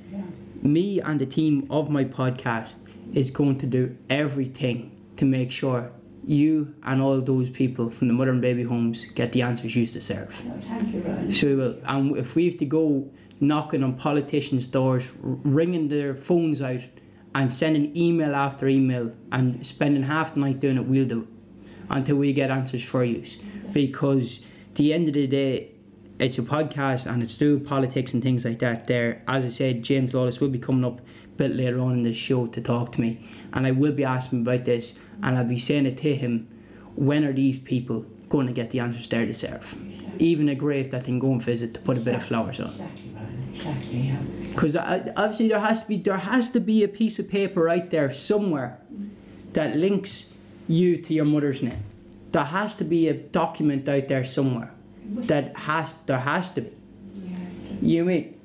Me 0.62 1.00
and 1.02 1.20
the 1.20 1.26
team 1.26 1.68
of 1.70 1.90
my 1.90 2.04
podcast 2.06 2.78
is 3.14 3.32
going 3.32 3.58
to 3.60 3.66
do 3.66 3.96
everything 4.10 4.92
to 5.18 5.26
make 5.26 5.52
sure 5.52 5.92
you 6.26 6.74
and 6.84 7.02
all 7.02 7.20
those 7.22 7.50
people 7.50 7.90
from 7.90 8.08
the 8.08 8.14
mother 8.14 8.32
and 8.32 8.42
baby 8.42 8.64
homes 8.64 9.06
get 9.16 9.32
the 9.32 9.42
answers 9.42 9.76
you 9.76 9.86
deserve 9.88 10.46
No, 10.46 10.54
thank 10.68 10.94
you, 10.94 11.02
Ryan. 11.02 11.34
so 11.34 11.48
we 11.48 11.56
will. 11.56 11.78
And 11.86 12.18
if 12.18 12.36
we 12.36 12.46
have 12.46 12.58
to 12.58 12.66
go 12.66 13.10
knocking 13.40 13.84
on 13.84 13.96
politicians' 13.96 14.68
doors, 14.68 15.10
ringing 15.22 15.88
their 15.88 16.14
phones 16.16 16.62
out, 16.62 16.82
and 17.34 17.52
sending 17.52 17.96
email 17.96 18.36
after 18.36 18.68
email, 18.68 19.12
and 19.32 19.66
spending 19.66 20.04
half 20.04 20.34
the 20.34 20.40
night 20.42 20.60
doing 20.60 20.78
it, 20.78 20.86
we'll 20.86 21.08
do 21.08 21.22
it 21.22 21.28
until 21.90 22.18
we 22.18 22.34
get 22.34 22.50
answers 22.52 22.84
for 22.84 23.04
you. 23.04 23.24
Because 23.72 24.42
the 24.76 24.94
end 24.94 25.08
of 25.08 25.14
the 25.14 25.26
day, 25.28 25.72
it's 26.20 26.38
a 26.38 26.42
podcast 26.42 27.06
and 27.06 27.24
it's 27.24 27.36
through 27.36 27.62
politics 27.62 28.14
and 28.14 28.22
things 28.22 28.46
like 28.46 28.60
that. 28.60 28.88
There, 28.88 29.24
as 29.28 29.46
I 29.46 29.50
said, 29.50 29.84
James 29.84 30.14
Lawless 30.14 30.40
will 30.40 30.50
be 30.50 30.60
coming 30.60 30.84
up 30.84 31.00
a 31.00 31.04
bit 31.38 31.56
later 31.56 31.80
on 31.80 31.94
in 31.94 32.02
the 32.04 32.14
show 32.14 32.48
to 32.48 32.62
talk 32.62 32.92
to 32.94 33.02
me, 33.02 33.26
and 33.54 33.66
I 33.66 33.72
will 33.72 33.94
be 33.94 34.04
asking 34.04 34.42
about 34.42 34.66
this, 34.66 34.98
and 35.24 35.38
I'll 35.38 35.46
be 35.46 35.60
saying 35.60 35.86
it 35.86 35.98
to 36.00 36.16
him. 36.16 36.48
When 36.96 37.24
are 37.24 37.32
these 37.32 37.60
people 37.60 38.06
going 38.28 38.48
to 38.48 38.54
get 38.54 38.72
the 38.72 38.80
answers 38.80 39.08
they 39.08 39.26
deserve? 39.26 39.78
Even 40.20 40.50
a 40.50 40.56
grave 40.56 40.92
that 40.92 41.02
they 41.02 41.06
can 41.06 41.20
go 41.20 41.32
and 41.32 41.42
visit 41.42 41.74
to 41.76 41.80
put 41.80 41.98
a 41.98 42.02
bit 42.02 42.16
of 42.16 42.24
flowers 42.24 42.60
on. 42.60 42.72
Exactly, 42.72 43.10
Exactly, 43.54 44.00
yeah. 44.00 44.18
Because 44.50 44.76
obviously 44.76 45.48
there 45.48 45.60
has 45.60 45.84
to 45.84 45.88
be 45.88 45.98
there 45.98 46.18
has 46.18 46.50
to 46.52 46.60
be 46.60 46.84
a 46.84 46.88
piece 46.88 47.20
of 47.20 47.30
paper 47.30 47.70
out 47.70 47.90
there 47.90 48.12
somewhere 48.12 48.80
that 49.54 49.76
links 49.76 50.26
you 50.68 50.98
to 50.98 51.14
your 51.14 51.26
mother's 51.26 51.62
name. 51.64 51.84
There 52.32 52.44
has 52.44 52.74
to 52.76 52.84
be 52.84 53.08
a 53.08 53.14
document 53.14 53.88
out 53.90 54.08
there 54.08 54.24
somewhere 54.24 54.72
that 55.28 55.56
has 55.58 55.96
there 56.06 56.20
has 56.20 56.52
to 56.52 56.62
be. 56.62 56.72
You 57.82 58.06
mean? 58.06 58.40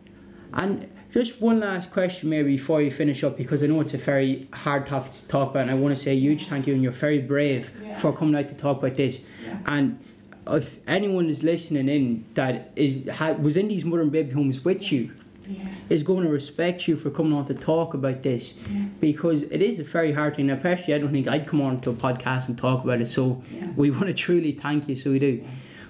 And 0.52 0.88
just 1.12 1.40
one 1.40 1.60
last 1.60 1.90
question, 1.90 2.30
maybe 2.30 2.52
before 2.56 2.80
you 2.82 2.90
finish 2.90 3.22
up, 3.24 3.36
because 3.36 3.62
I 3.62 3.66
know 3.66 3.80
it's 3.80 3.94
a 3.94 3.98
very 3.98 4.48
hard 4.52 4.86
topic 4.86 5.12
to 5.12 5.28
talk 5.28 5.50
about, 5.50 5.62
and 5.62 5.70
I 5.70 5.74
want 5.74 5.96
to 5.96 6.00
say 6.00 6.12
a 6.12 6.14
huge 6.18 6.46
thank 6.46 6.66
you, 6.66 6.74
and 6.74 6.82
you're 6.82 6.92
very 6.92 7.18
brave 7.20 7.70
Yeah. 7.82 7.94
for 7.94 8.12
coming 8.12 8.34
out 8.36 8.48
to 8.48 8.54
talk 8.54 8.78
about 8.78 8.96
this. 8.96 9.18
Yeah. 9.44 9.58
And 9.66 9.98
if 10.46 10.78
anyone 10.86 11.28
is 11.28 11.42
listening 11.42 11.88
in 11.88 12.24
that 12.34 12.70
is 12.76 13.08
ha, 13.08 13.32
was 13.32 13.56
in 13.56 13.68
these 13.68 13.84
mother 13.84 14.02
and 14.02 14.12
baby 14.12 14.32
homes 14.32 14.64
with 14.64 14.92
you, 14.92 15.10
Yeah. 15.48 15.56
is 15.90 16.02
going 16.04 16.24
to 16.24 16.30
respect 16.30 16.86
you 16.88 16.96
for 16.96 17.10
coming 17.10 17.32
on 17.32 17.44
to 17.46 17.54
talk 17.54 17.94
about 17.94 18.22
this 18.22 18.58
because 19.00 19.42
it 19.42 19.60
is 19.62 19.78
a 19.80 19.84
very 19.84 20.12
hard 20.12 20.36
thing. 20.36 20.46
Now, 20.46 20.56
personally, 20.56 20.94
I 20.94 20.98
don't 20.98 21.12
think 21.12 21.26
I'd 21.28 21.46
come 21.46 21.60
on 21.60 21.80
to 21.80 21.90
a 21.90 21.94
podcast 21.94 22.48
and 22.48 22.56
talk 22.56 22.84
about 22.84 23.00
it. 23.00 23.06
So 23.08 23.42
we 23.76 23.90
want 23.90 24.06
to 24.06 24.14
truly 24.14 24.52
thank 24.52 24.88
you. 24.88 24.94
So 24.96 25.10
we 25.10 25.18
do. 25.18 25.42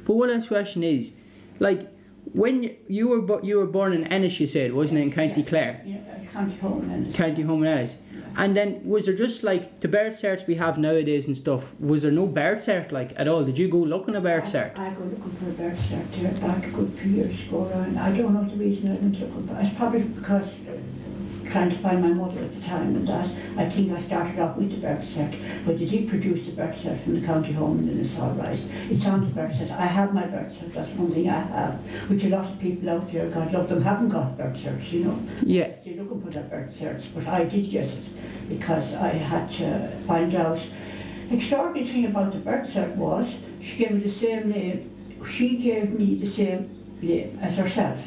But 0.05 0.14
one 0.14 0.31
last 0.31 0.49
question 0.49 0.83
is, 0.83 1.11
like, 1.59 1.90
when 2.33 2.75
you 2.88 3.09
were 3.09 3.21
bo- 3.23 3.43
you 3.43 3.59
were 3.59 3.67
born 3.67 3.93
in 3.93 4.05
Ennis, 4.05 4.40
you 4.40 4.47
said, 4.47 4.73
wasn't 4.73 4.99
it, 5.01 5.03
in 5.03 5.11
County 5.12 5.40
Yeah. 5.43 5.47
Clare, 5.47 5.83
Yeah, 5.87 5.97
County 6.33 6.57
Home 6.57 6.90
and 6.90 7.14
County 7.14 7.43
Home 7.43 7.62
in 7.62 7.69
Ennis, 7.73 7.99
and 8.37 8.57
then 8.57 8.81
was 8.85 9.07
there 9.07 9.14
just 9.14 9.45
like 9.45 9.81
the 9.81 9.88
birth 9.88 10.21
certs 10.21 10.47
we 10.47 10.57
have 10.57 10.77
nowadays 10.79 11.27
and 11.27 11.37
stuff? 11.37 11.79
Was 11.81 12.03
there 12.03 12.11
no 12.11 12.27
birth 12.27 12.61
cert 12.67 12.90
like 12.93 13.12
at 13.17 13.29
all? 13.29 13.45
Did 13.45 13.59
you 13.59 13.69
go 13.69 13.79
looking 13.79 14.17
a 14.17 14.21
birth 14.21 14.45
cert? 14.45 14.77
I, 14.79 14.88
I 14.88 14.90
go 14.95 15.05
looking 15.05 15.31
for 15.38 15.49
a 15.51 15.53
birth 15.53 15.79
cert 15.88 16.11
there 16.40 16.49
back 16.49 16.67
a 16.67 16.71
good 16.71 16.93
few 16.95 17.12
years 17.12 17.40
ago 17.43 17.67
and 17.73 17.99
I 17.99 18.17
don't 18.17 18.35
know 18.35 18.45
the 18.45 18.57
reason 18.57 18.88
I 18.88 18.95
went 18.95 19.21
looking 19.21 19.47
for 19.47 19.61
It's 19.61 19.75
probably 19.77 20.01
because 20.03 20.47
uh, 20.47 20.73
trying 21.50 21.70
to 21.70 21.78
find 21.78 22.00
my 22.02 22.09
mother 22.09 22.40
at 22.40 22.52
the 22.52 22.61
time 22.61 22.96
and 22.96 23.07
that 23.09 23.28
I 23.57 23.68
think 23.68 23.92
I 23.92 24.00
started 24.00 24.38
off 24.38 24.57
with 24.57 24.70
the 24.70 24.76
birth 24.76 25.04
cert 25.04 25.35
but 25.64 25.78
they 25.78 25.87
did 25.87 26.09
produce 26.09 26.46
the 26.46 26.52
birth 26.52 26.76
cert 26.83 27.02
from 27.02 27.20
the 27.20 27.26
county 27.26 27.52
home 27.52 27.78
and 27.78 27.88
then 27.88 28.00
it's 28.00 28.18
all 28.18 28.33
right. 28.33 28.61
It's 28.90 29.04
on 29.07 29.20
the 29.20 29.26
birth 29.26 29.52
cert. 29.52 29.70
I 29.70 29.87
have 29.87 30.14
my 30.14 30.26
birth 30.26 30.57
cert, 30.59 30.72
that's 30.72 30.90
one 30.90 31.11
thing 31.11 31.28
I 31.28 31.40
have, 31.40 31.74
which 32.09 32.24
a 32.24 32.28
lot 32.28 32.46
of 32.46 32.59
people 32.59 32.90
out 32.90 33.11
there, 33.12 33.28
God 33.28 33.52
love 33.52 33.68
them, 33.68 33.83
haven't 33.83 34.09
got 34.09 34.37
birth 34.37 34.57
certs, 34.57 34.90
you 34.92 35.04
know. 35.04 35.22
Yeah. 35.42 35.72
They're 35.85 36.02
looking 36.02 36.22
for 36.22 36.30
their 36.30 36.44
birth 36.44 36.74
certs, 36.78 37.09
but 37.14 37.26
I 37.26 37.44
did 37.44 37.70
get 37.70 37.88
it 37.88 38.48
because 38.48 38.94
I 38.94 39.09
had 39.09 39.50
to 39.52 39.90
find 40.07 40.35
out. 40.35 40.61
Extraordinary 41.30 41.87
thing 41.87 42.04
about 42.04 42.33
the 42.33 42.38
birth 42.38 42.68
cert 42.68 42.94
was 42.96 43.35
she 43.61 43.76
gave 43.76 43.92
me 43.92 44.00
the 44.00 44.09
same 44.09 44.50
name. 44.50 44.90
She 45.28 45.57
gave 45.57 45.90
me 45.90 46.16
the 46.16 46.26
same 46.26 46.68
name 47.00 47.38
as 47.40 47.57
herself. 47.57 47.98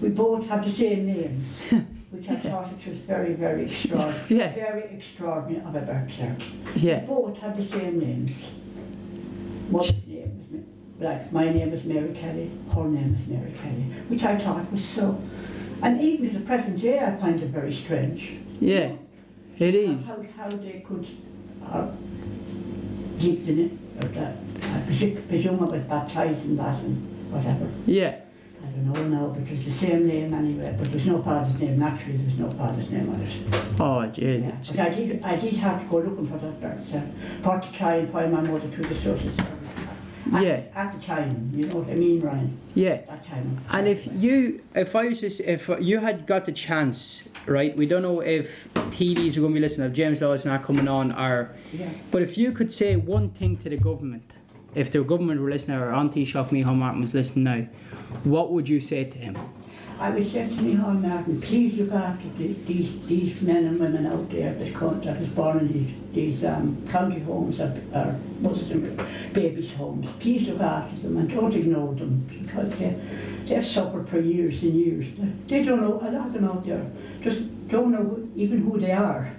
We 0.00 0.08
both 0.08 0.46
have 0.48 0.64
the 0.64 0.70
same 0.70 1.06
names, 1.06 1.60
which 2.12 2.28
I 2.28 2.36
thought 2.36 2.70
it 2.70 2.86
was 2.88 2.98
very, 2.98 3.32
very 3.32 3.62
extraordinary. 3.66 4.24
Yeah. 4.28 4.52
Very 4.52 4.82
extraordinary 4.94 5.64
of 5.64 5.74
a 5.74 5.80
cert. 5.80 6.42
Yeah. 6.76 7.00
We 7.00 7.06
both 7.06 7.38
have 7.38 7.56
the 7.56 7.64
same 7.64 7.98
names. 7.98 8.44
Mother's 9.70 10.06
name 10.06 10.46
was 10.50 10.60
like 11.00 11.32
my 11.32 11.48
name 11.50 11.72
is 11.72 11.84
Mary 11.84 12.12
Kelly, 12.14 12.50
her 12.74 12.84
name 12.84 13.16
is 13.18 13.26
Mary 13.26 13.52
Kelly, 13.52 13.84
which 14.08 14.22
I 14.22 14.36
thought 14.38 14.70
was 14.70 14.84
so. 14.94 15.20
And 15.82 16.00
even 16.00 16.30
to 16.30 16.38
the 16.38 16.44
present 16.44 16.80
day, 16.80 17.00
I 17.00 17.16
find 17.16 17.42
it 17.42 17.48
very 17.48 17.72
strange. 17.72 18.38
Yeah, 18.60 18.92
it 19.58 19.74
is. 19.74 20.06
How, 20.06 20.22
how 20.36 20.48
they 20.48 20.84
could 20.86 21.06
uh, 21.64 21.88
give 23.18 23.46
the 23.46 23.52
name, 23.52 23.78
or 24.00 24.08
that, 24.08 24.36
I 24.62 24.80
presume, 24.80 25.22
presume 25.22 25.60
I 25.60 25.64
was 25.64 25.82
baptised 25.84 26.44
in 26.44 26.56
that 26.56 26.78
and 26.78 27.32
whatever. 27.32 27.68
Yeah, 27.86 28.20
Don't 28.84 29.10
know 29.10 29.28
now, 29.32 29.36
it's 29.50 29.64
the 29.64 29.70
same 29.70 30.06
name 30.08 30.34
anyway, 30.34 30.74
but 30.78 30.90
there's 30.90 31.06
no 31.06 31.22
father's 31.22 31.58
name, 31.60 31.78
naturally 31.78 32.16
there's 32.18 32.38
no 32.38 32.50
father's 32.50 32.90
name 32.90 33.08
on 33.10 33.20
it. 33.20 33.36
oh, 33.80 34.06
gee, 34.06 34.38
Yeah. 34.38 34.56
But 34.70 34.78
I 34.80 34.88
did, 34.88 35.24
I 35.24 35.36
did 35.36 35.56
have 35.56 35.82
to 35.82 35.88
go 35.88 35.98
looking 35.98 36.26
for 36.26 36.38
that 36.38 36.60
birth 36.60 36.94
uh, 36.94 36.98
cert, 36.98 37.42
for 37.42 37.60
to 37.60 37.72
try 37.72 37.94
and 37.96 38.10
find 38.10 38.32
my 38.32 38.40
mother 38.40 38.68
through 38.68 38.84
the 38.84 38.94
social 38.96 39.18
service. 39.30 39.46
At- 40.32 40.42
Yeah. 40.42 40.60
At 40.74 40.92
the 40.92 41.04
time, 41.06 41.50
you 41.54 41.66
know 41.68 41.76
what 41.78 41.90
I 41.90 41.94
mean, 41.94 42.20
Ryan? 42.20 42.58
yeah. 42.74 42.96
That 43.06 43.26
time. 43.26 43.58
And 43.70 43.86
if 43.86 44.08
you, 44.12 44.62
if 44.74 44.96
I 44.96 45.08
was 45.08 45.20
to, 45.20 45.26
if 45.52 45.68
you 45.80 45.98
had 46.00 46.26
got 46.26 46.46
the 46.46 46.52
chance, 46.52 47.22
right? 47.46 47.76
We 47.76 47.86
don't 47.86 48.02
know 48.02 48.20
if 48.20 48.72
TDs 48.74 49.36
are 49.36 49.40
going 49.40 49.52
to 49.52 49.54
be 49.54 49.60
listening. 49.60 49.88
If 49.88 49.94
James 49.94 50.20
Law 50.22 50.32
is 50.32 50.44
not 50.44 50.62
coming 50.62 50.88
on, 50.88 51.12
or 51.12 51.54
Yeah. 51.72 51.88
but 52.10 52.22
if 52.22 52.36
you 52.38 52.52
could 52.52 52.72
say 52.72 52.96
one 52.96 53.30
thing 53.30 53.56
to 53.58 53.68
the 53.68 53.76
government, 53.76 54.30
if 54.74 54.90
the 54.90 55.02
government 55.02 55.40
were 55.40 55.50
listening, 55.50 55.78
or 55.78 55.92
An 55.92 56.10
Taoiseach 56.10 56.48
Micheál 56.50 56.76
Martin 56.76 57.00
was 57.00 57.14
listening 57.14 57.44
now, 57.44 57.66
what 58.24 58.52
would 58.52 58.68
you 58.68 58.80
say 58.80 59.04
to 59.04 59.18
him? 59.18 59.36
I 59.98 60.10
would 60.10 60.26
say 60.26 60.48
to 60.48 60.54
Micheál 60.54 61.00
Martin, 61.00 61.40
please 61.40 61.78
look 61.78 61.92
after 61.92 62.28
the, 62.36 62.52
these, 62.66 63.06
these 63.06 63.40
men 63.42 63.66
and 63.66 63.78
women 63.78 64.06
out 64.06 64.28
there 64.30 64.54
that, 64.54 64.74
come, 64.74 65.00
that 65.02 65.20
was 65.20 65.28
born 65.28 65.60
in 65.60 65.72
these, 65.72 66.00
these 66.12 66.44
um, 66.44 66.84
county 66.88 67.20
homes 67.20 67.60
or, 67.60 67.72
or 67.94 68.18
and 68.44 69.02
babies' 69.32 69.72
homes. 69.72 70.10
Please 70.18 70.48
look 70.48 70.60
after 70.60 71.02
them 71.02 71.18
and 71.18 71.30
don't 71.30 71.54
ignore 71.54 71.94
them 71.94 72.26
because 72.42 72.76
they, 72.78 72.98
they've 73.44 73.64
suffered 73.64 74.08
for 74.08 74.18
years 74.18 74.60
and 74.62 74.74
years. 74.74 75.06
They 75.46 75.62
don't 75.62 75.80
know, 75.80 76.00
a 76.00 76.10
lot 76.10 76.26
of 76.26 76.32
them 76.32 76.44
out 76.46 76.64
there 76.64 76.84
just 77.20 77.68
don't 77.68 77.92
know 77.92 78.28
even 78.34 78.62
who 78.62 78.80
they 78.80 78.92
are. 78.92 79.32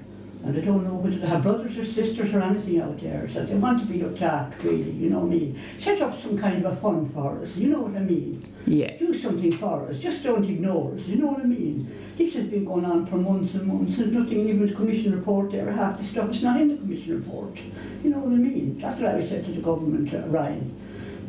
And 0.43 0.53
they 0.53 0.61
don't 0.61 0.83
know 0.83 0.95
whether 0.95 1.17
they 1.17 1.27
have 1.27 1.41
brothers 1.41 1.77
or 1.77 1.85
sisters 1.85 2.33
or 2.33 2.41
anything 2.41 2.81
out 2.81 2.99
there. 2.99 3.29
So 3.31 3.45
they 3.45 3.55
want 3.55 3.79
to 3.79 3.85
be 3.85 4.01
looked 4.03 4.21
after, 4.21 4.67
really, 4.67 4.91
you 4.91 5.09
know 5.09 5.19
what 5.19 5.31
I 5.31 5.39
mean? 5.39 5.59
Set 5.77 6.01
up 6.01 6.21
some 6.21 6.37
kind 6.37 6.65
of 6.65 6.73
a 6.73 6.75
fund 6.81 7.13
for 7.13 7.41
us, 7.41 7.55
you 7.55 7.69
know 7.69 7.79
what 7.79 7.95
I 7.95 8.03
mean? 8.03 8.43
Yeah, 8.65 8.97
do 8.97 9.17
something 9.17 9.51
for 9.53 9.87
us. 9.87 9.97
Just 9.97 10.21
don't 10.21 10.43
ignore 10.43 10.95
us. 10.95 11.01
You 11.01 11.15
know 11.15 11.27
what 11.27 11.41
I 11.41 11.45
mean? 11.45 12.13
This 12.15 12.33
has 12.33 12.45
been 12.45 12.65
going 12.65 12.85
on 12.85 13.05
for 13.05 13.15
months 13.15 13.53
and 13.53 13.65
months. 13.65 13.97
There's 13.97 14.11
nothing 14.11 14.47
even 14.47 14.67
the 14.67 14.73
commission 14.73 15.15
report 15.15 15.51
there. 15.51 15.71
Half 15.71 15.97
the 15.97 16.03
stuff 16.03 16.29
is 16.31 16.43
not 16.43 16.59
in 16.59 16.67
the 16.69 16.75
commission 16.75 17.23
report. 17.23 17.59
You 18.03 18.09
know 18.09 18.19
what 18.19 18.33
I 18.33 18.35
mean? 18.35 18.77
That's 18.77 18.99
what 18.99 19.15
I 19.15 19.21
said 19.21 19.45
to 19.45 19.51
the 19.51 19.61
government, 19.61 20.13
uh, 20.13 20.27
Ryan. 20.27 20.75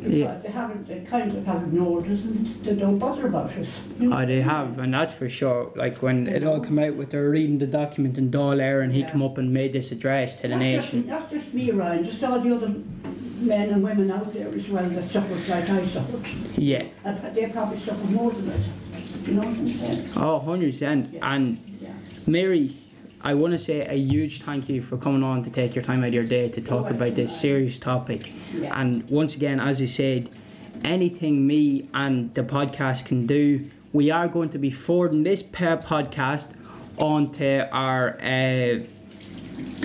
Because 0.05 0.19
Yeah. 0.19 0.39
they 0.43 0.49
haven't, 0.49 0.87
they 0.87 0.99
kind 1.01 1.35
of 1.35 1.45
have 1.45 1.63
ignored 1.63 2.03
us 2.05 2.19
and 2.21 2.45
they 2.63 2.75
don't 2.75 2.99
bother 2.99 3.27
about 3.27 3.49
us. 3.57 3.67
You 3.99 4.07
oh, 4.07 4.09
know? 4.09 4.21
oh, 4.21 4.25
they 4.25 4.41
have, 4.41 4.77
and 4.79 4.93
that's 4.93 5.13
for 5.13 5.27
sure. 5.27 5.71
Like 5.75 5.97
when 6.01 6.27
it 6.27 6.43
all 6.43 6.59
came 6.59 6.77
out 6.79 6.95
with 6.95 7.11
her 7.13 7.29
reading 7.29 7.57
the 7.57 7.67
document 7.67 8.17
in 8.17 8.29
Dáil 8.29 8.57
Éireann, 8.59 8.83
and 8.85 8.93
he 8.93 8.99
Yeah. 9.01 9.09
come 9.11 9.23
up 9.23 9.37
and 9.37 9.51
made 9.51 9.73
this 9.73 9.91
address 9.91 10.37
to 10.41 10.43
the 10.43 10.49
Not 10.49 10.59
nation. 10.59 11.07
Just, 11.07 11.09
not 11.09 11.31
just 11.31 11.53
me, 11.53 11.71
Ryan, 11.71 12.03
just 12.03 12.23
all 12.23 12.39
the 12.39 12.55
other 12.55 12.71
men 13.41 13.69
and 13.69 13.83
women 13.83 14.11
out 14.11 14.31
there 14.33 14.47
as 14.47 14.67
well 14.69 14.87
that 14.89 15.09
suffered 15.11 15.49
like 15.49 15.69
I 15.69 15.85
suffered. 15.85 16.25
Yeah. 16.57 16.83
And 17.03 17.35
they 17.35 17.47
probably 17.47 17.79
suffered 17.79 18.11
more 18.11 18.31
than 18.31 18.49
us. 18.51 18.67
You 19.27 19.33
know 19.33 19.39
what 19.41 19.47
I'm 19.57 19.67
saying? 19.67 20.09
Oh, 20.17 20.39
100%. 20.45 21.13
Yeah. 21.13 21.33
And 21.33 21.57
Yeah. 21.81 21.89
Mary, 22.27 22.77
I 23.25 23.33
want 23.33 23.53
to 23.53 23.57
say 23.57 23.83
a 23.83 23.95
huge 23.95 24.43
thank 24.43 24.69
you 24.69 24.83
for 24.83 24.97
coming 24.97 25.23
on 25.23 25.43
to 25.45 25.49
take 25.49 25.73
your 25.73 25.83
time 25.83 26.03
out 26.03 26.09
of 26.09 26.13
your 26.13 26.25
day 26.25 26.47
to 26.47 26.61
talk 26.61 26.91
about 26.91 27.15
this 27.15 27.35
serious 27.35 27.79
topic. 27.79 28.31
Yeah. 28.53 28.79
And 28.79 29.09
once 29.09 29.35
again, 29.35 29.59
as 29.59 29.81
I 29.81 29.85
said, 29.85 30.29
anything 30.83 31.47
me 31.47 31.89
and 31.91 32.31
the 32.35 32.43
podcast 32.43 33.05
can 33.05 33.25
do, 33.25 33.71
we 33.93 34.11
are 34.11 34.27
going 34.27 34.49
to 34.49 34.59
be 34.59 34.69
forwarding 34.69 35.23
this 35.23 35.41
per 35.41 35.75
podcast 35.77 36.53
onto 36.99 37.63
our 37.71 38.15
uh, 38.19 38.79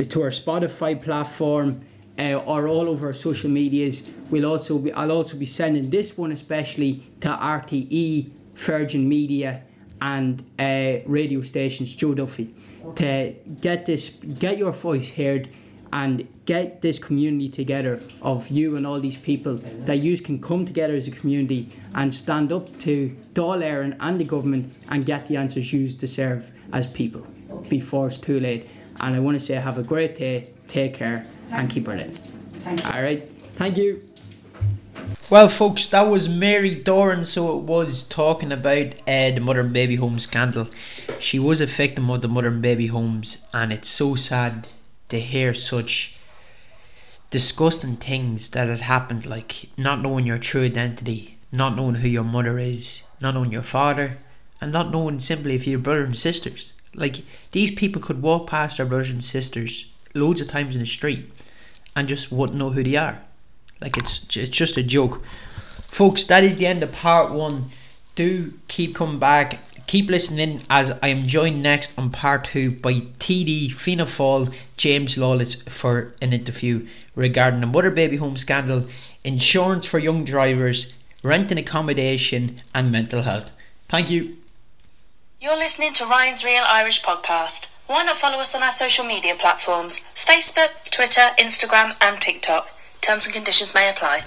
to 0.04 0.22
our 0.22 0.30
Spotify 0.30 1.02
platform 1.02 1.80
uh, 2.18 2.34
or 2.34 2.68
all 2.68 2.90
over 2.90 3.06
our 3.06 3.14
social 3.14 3.48
medias. 3.48 4.06
We'll 4.28 4.44
also 4.44 4.76
be 4.76 4.92
I'll 4.92 5.12
also 5.12 5.38
be 5.38 5.46
sending 5.46 5.88
this 5.88 6.18
one 6.18 6.30
especially 6.30 7.06
to 7.22 7.28
RTE, 7.28 8.32
Virgin 8.54 9.08
Media, 9.08 9.62
and 10.02 10.44
uh, 10.58 10.98
radio 11.06 11.40
stations. 11.40 11.94
Joe 11.94 12.12
Duffy 12.12 12.54
to 12.96 13.34
get 13.60 13.86
this 13.86 14.10
get 14.10 14.58
your 14.58 14.72
voice 14.72 15.10
heard 15.14 15.48
and 15.92 16.26
get 16.44 16.82
this 16.82 16.98
community 16.98 17.48
together 17.48 18.00
of 18.22 18.48
you 18.48 18.76
and 18.76 18.86
all 18.86 19.00
these 19.00 19.16
people 19.16 19.54
that 19.54 19.98
you 19.98 20.16
can 20.18 20.40
come 20.40 20.64
together 20.64 20.94
as 20.94 21.08
a 21.08 21.10
community 21.10 21.68
and 21.94 22.14
stand 22.14 22.52
up 22.52 22.66
to 22.78 23.16
Dáil 23.34 23.62
Éireann 23.62 23.96
and 23.98 24.18
the 24.18 24.24
government 24.24 24.72
and 24.88 25.04
get 25.04 25.26
the 25.26 25.36
answers 25.36 25.72
you 25.72 25.88
deserve 25.88 26.50
as 26.72 26.86
people 26.86 27.26
before 27.68 28.06
it's 28.06 28.18
too 28.18 28.38
late. 28.38 28.68
And 29.00 29.16
I 29.16 29.18
want 29.18 29.38
to 29.38 29.44
say 29.44 29.54
have 29.54 29.78
a 29.78 29.82
great 29.82 30.16
day, 30.16 30.50
take 30.68 30.94
care, 30.94 31.26
and 31.50 31.68
keep 31.68 31.88
it. 31.88 32.14
Thank 32.14 32.84
you. 32.84 32.90
All 32.90 33.02
right, 33.02 33.28
thank 33.56 33.76
you. 33.76 34.09
Well, 35.30 35.48
folks, 35.48 35.86
that 35.90 36.08
was 36.08 36.28
Mary 36.28 36.74
Doran. 36.74 37.24
So 37.24 37.56
it 37.56 37.62
was 37.62 38.02
talking 38.02 38.50
about 38.50 38.94
uh, 39.06 39.30
the 39.30 39.38
mother 39.38 39.60
and 39.60 39.72
baby 39.72 39.94
home 39.94 40.18
scandal. 40.18 40.66
She 41.20 41.38
was 41.38 41.60
a 41.60 41.66
victim 41.66 42.10
of 42.10 42.20
the 42.20 42.26
mother 42.26 42.48
and 42.48 42.60
baby 42.60 42.88
homes, 42.88 43.46
and 43.54 43.72
it's 43.72 43.88
so 43.88 44.16
sad 44.16 44.66
to 45.08 45.20
hear 45.20 45.54
such 45.54 46.16
disgusting 47.30 47.94
things 47.94 48.48
that 48.48 48.66
had 48.66 48.80
happened, 48.80 49.24
like 49.24 49.68
not 49.76 50.02
knowing 50.02 50.26
your 50.26 50.38
true 50.38 50.64
identity, 50.64 51.36
not 51.52 51.76
knowing 51.76 51.94
who 51.94 52.08
your 52.08 52.24
mother 52.24 52.58
is, 52.58 53.04
not 53.20 53.34
knowing 53.34 53.52
your 53.52 53.62
father, 53.62 54.16
and 54.60 54.72
not 54.72 54.90
knowing 54.90 55.20
simply 55.20 55.54
if 55.54 55.64
you're 55.64 55.78
brothers 55.78 56.08
and 56.08 56.18
sisters. 56.18 56.72
Like 56.92 57.18
these 57.52 57.70
people 57.70 58.02
could 58.02 58.20
walk 58.20 58.48
past 58.48 58.78
their 58.78 58.86
brothers 58.86 59.10
and 59.10 59.22
sisters 59.22 59.92
loads 60.12 60.40
of 60.40 60.48
times 60.48 60.74
in 60.74 60.80
the 60.80 60.88
street 60.88 61.30
and 61.94 62.08
just 62.08 62.32
wouldn't 62.32 62.58
know 62.58 62.70
who 62.70 62.82
they 62.82 62.96
are. 62.96 63.22
Like 63.80 63.96
it's 63.96 64.24
it's 64.36 64.56
just 64.56 64.76
a 64.76 64.82
joke, 64.82 65.22
folks. 65.88 66.24
That 66.24 66.44
is 66.44 66.56
the 66.58 66.66
end 66.66 66.82
of 66.82 66.92
part 66.92 67.32
one. 67.32 67.70
Do 68.14 68.52
keep 68.68 68.94
coming 68.94 69.18
back. 69.18 69.60
Keep 69.86 70.10
listening 70.10 70.60
as 70.70 70.92
I 71.02 71.08
am 71.08 71.24
joined 71.24 71.62
next 71.62 71.98
on 71.98 72.10
part 72.10 72.44
two 72.44 72.70
by 72.70 72.94
TD 73.18 73.72
Fianna 73.72 74.06
James 74.76 75.18
Lawless 75.18 75.62
for 75.62 76.14
an 76.22 76.32
interview 76.32 76.86
regarding 77.16 77.60
the 77.60 77.66
mother 77.66 77.90
baby 77.90 78.16
home 78.16 78.36
scandal, 78.38 78.86
insurance 79.24 79.84
for 79.84 79.98
young 79.98 80.24
drivers, 80.24 80.92
rent 81.24 81.50
and 81.50 81.58
accommodation, 81.58 82.60
and 82.74 82.92
mental 82.92 83.22
health. 83.22 83.50
Thank 83.88 84.10
you. 84.10 84.36
You're 85.40 85.56
listening 85.56 85.92
to 85.94 86.04
Ryan's 86.04 86.44
Real 86.44 86.64
Irish 86.68 87.02
Podcast. 87.02 87.74
Why 87.86 88.04
not 88.04 88.16
follow 88.16 88.38
us 88.38 88.54
on 88.54 88.62
our 88.62 88.70
social 88.70 89.06
media 89.06 89.34
platforms 89.34 90.00
Facebook, 90.14 90.90
Twitter, 90.90 91.26
Instagram, 91.38 91.96
and 92.00 92.20
TikTok? 92.20 92.70
Terms 93.00 93.24
and 93.26 93.34
conditions 93.34 93.74
may 93.74 93.88
apply. 93.88 94.24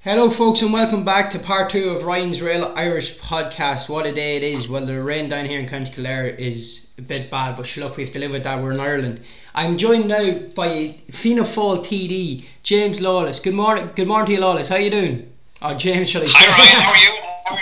Hello, 0.00 0.30
folks, 0.30 0.62
and 0.62 0.72
welcome 0.72 1.04
back 1.04 1.30
to 1.30 1.38
part 1.38 1.70
two 1.70 1.90
of 1.90 2.04
Ryan's 2.04 2.40
Real 2.40 2.72
Irish 2.74 3.18
podcast. 3.18 3.90
What 3.90 4.06
a 4.06 4.12
day 4.12 4.36
it 4.36 4.42
is! 4.42 4.66
Well, 4.66 4.86
the 4.86 5.02
rain 5.02 5.28
down 5.28 5.44
here 5.44 5.60
in 5.60 5.68
County 5.68 5.90
Kildare 5.90 6.24
is 6.26 6.88
a 6.96 7.02
bit 7.02 7.30
bad, 7.30 7.58
but 7.58 7.76
look, 7.76 7.98
we 7.98 8.04
have 8.04 8.12
to 8.14 8.18
live 8.18 8.30
with 8.30 8.44
that. 8.44 8.62
We're 8.62 8.72
in 8.72 8.80
Ireland. 8.80 9.20
I'm 9.54 9.76
joined 9.76 10.08
now 10.08 10.38
by 10.54 10.94
Fianna 11.10 11.42
Fáil 11.42 11.84
TD 11.84 12.46
James 12.62 13.02
Lawless. 13.02 13.40
Good 13.40 13.54
morning, 13.54 13.90
good 13.94 14.08
morning 14.08 14.26
to 14.28 14.32
you, 14.32 14.40
Lawless. 14.40 14.68
How 14.68 14.76
are 14.76 14.80
you 14.80 14.90
doing? 14.90 15.30
Oh, 15.60 15.74
James, 15.74 16.08
shall 16.08 16.22
I 16.22 16.28
say? 16.28 16.32
Hi 16.38 16.56
Ryan, 16.56 16.82
how 16.82 16.90
are 16.90 16.96
you? 16.96 17.10
How 17.44 17.56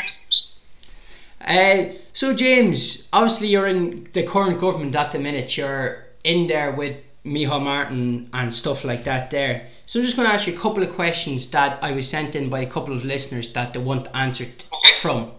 are 1.54 1.88
you? 1.88 1.90
Uh, 1.90 1.94
so 2.12 2.34
James, 2.34 3.08
obviously 3.12 3.48
you're 3.48 3.66
in 3.66 4.08
the 4.12 4.22
current 4.22 4.60
government 4.60 4.94
at 4.94 5.10
the 5.10 5.18
minute. 5.18 5.56
You're 5.56 6.04
in 6.22 6.46
there 6.46 6.70
with 6.70 6.96
Micheál 7.24 7.62
Martin 7.62 8.28
and 8.32 8.54
stuff 8.54 8.84
like 8.84 9.04
that 9.04 9.30
there. 9.30 9.66
So 9.86 9.98
I'm 10.00 10.04
just 10.06 10.16
going 10.16 10.28
to 10.28 10.34
ask 10.34 10.46
you 10.46 10.54
a 10.54 10.58
couple 10.58 10.82
of 10.82 10.92
questions 10.94 11.50
that 11.50 11.82
I 11.82 11.92
was 11.92 12.08
sent 12.08 12.34
in 12.36 12.48
by 12.48 12.60
a 12.60 12.66
couple 12.70 12.94
of 12.94 13.04
listeners 13.04 13.52
that 13.52 13.72
they 13.72 13.80
want 13.80 14.08
answered 14.14 14.64
Okay. 14.72 14.94
from. 14.94 15.30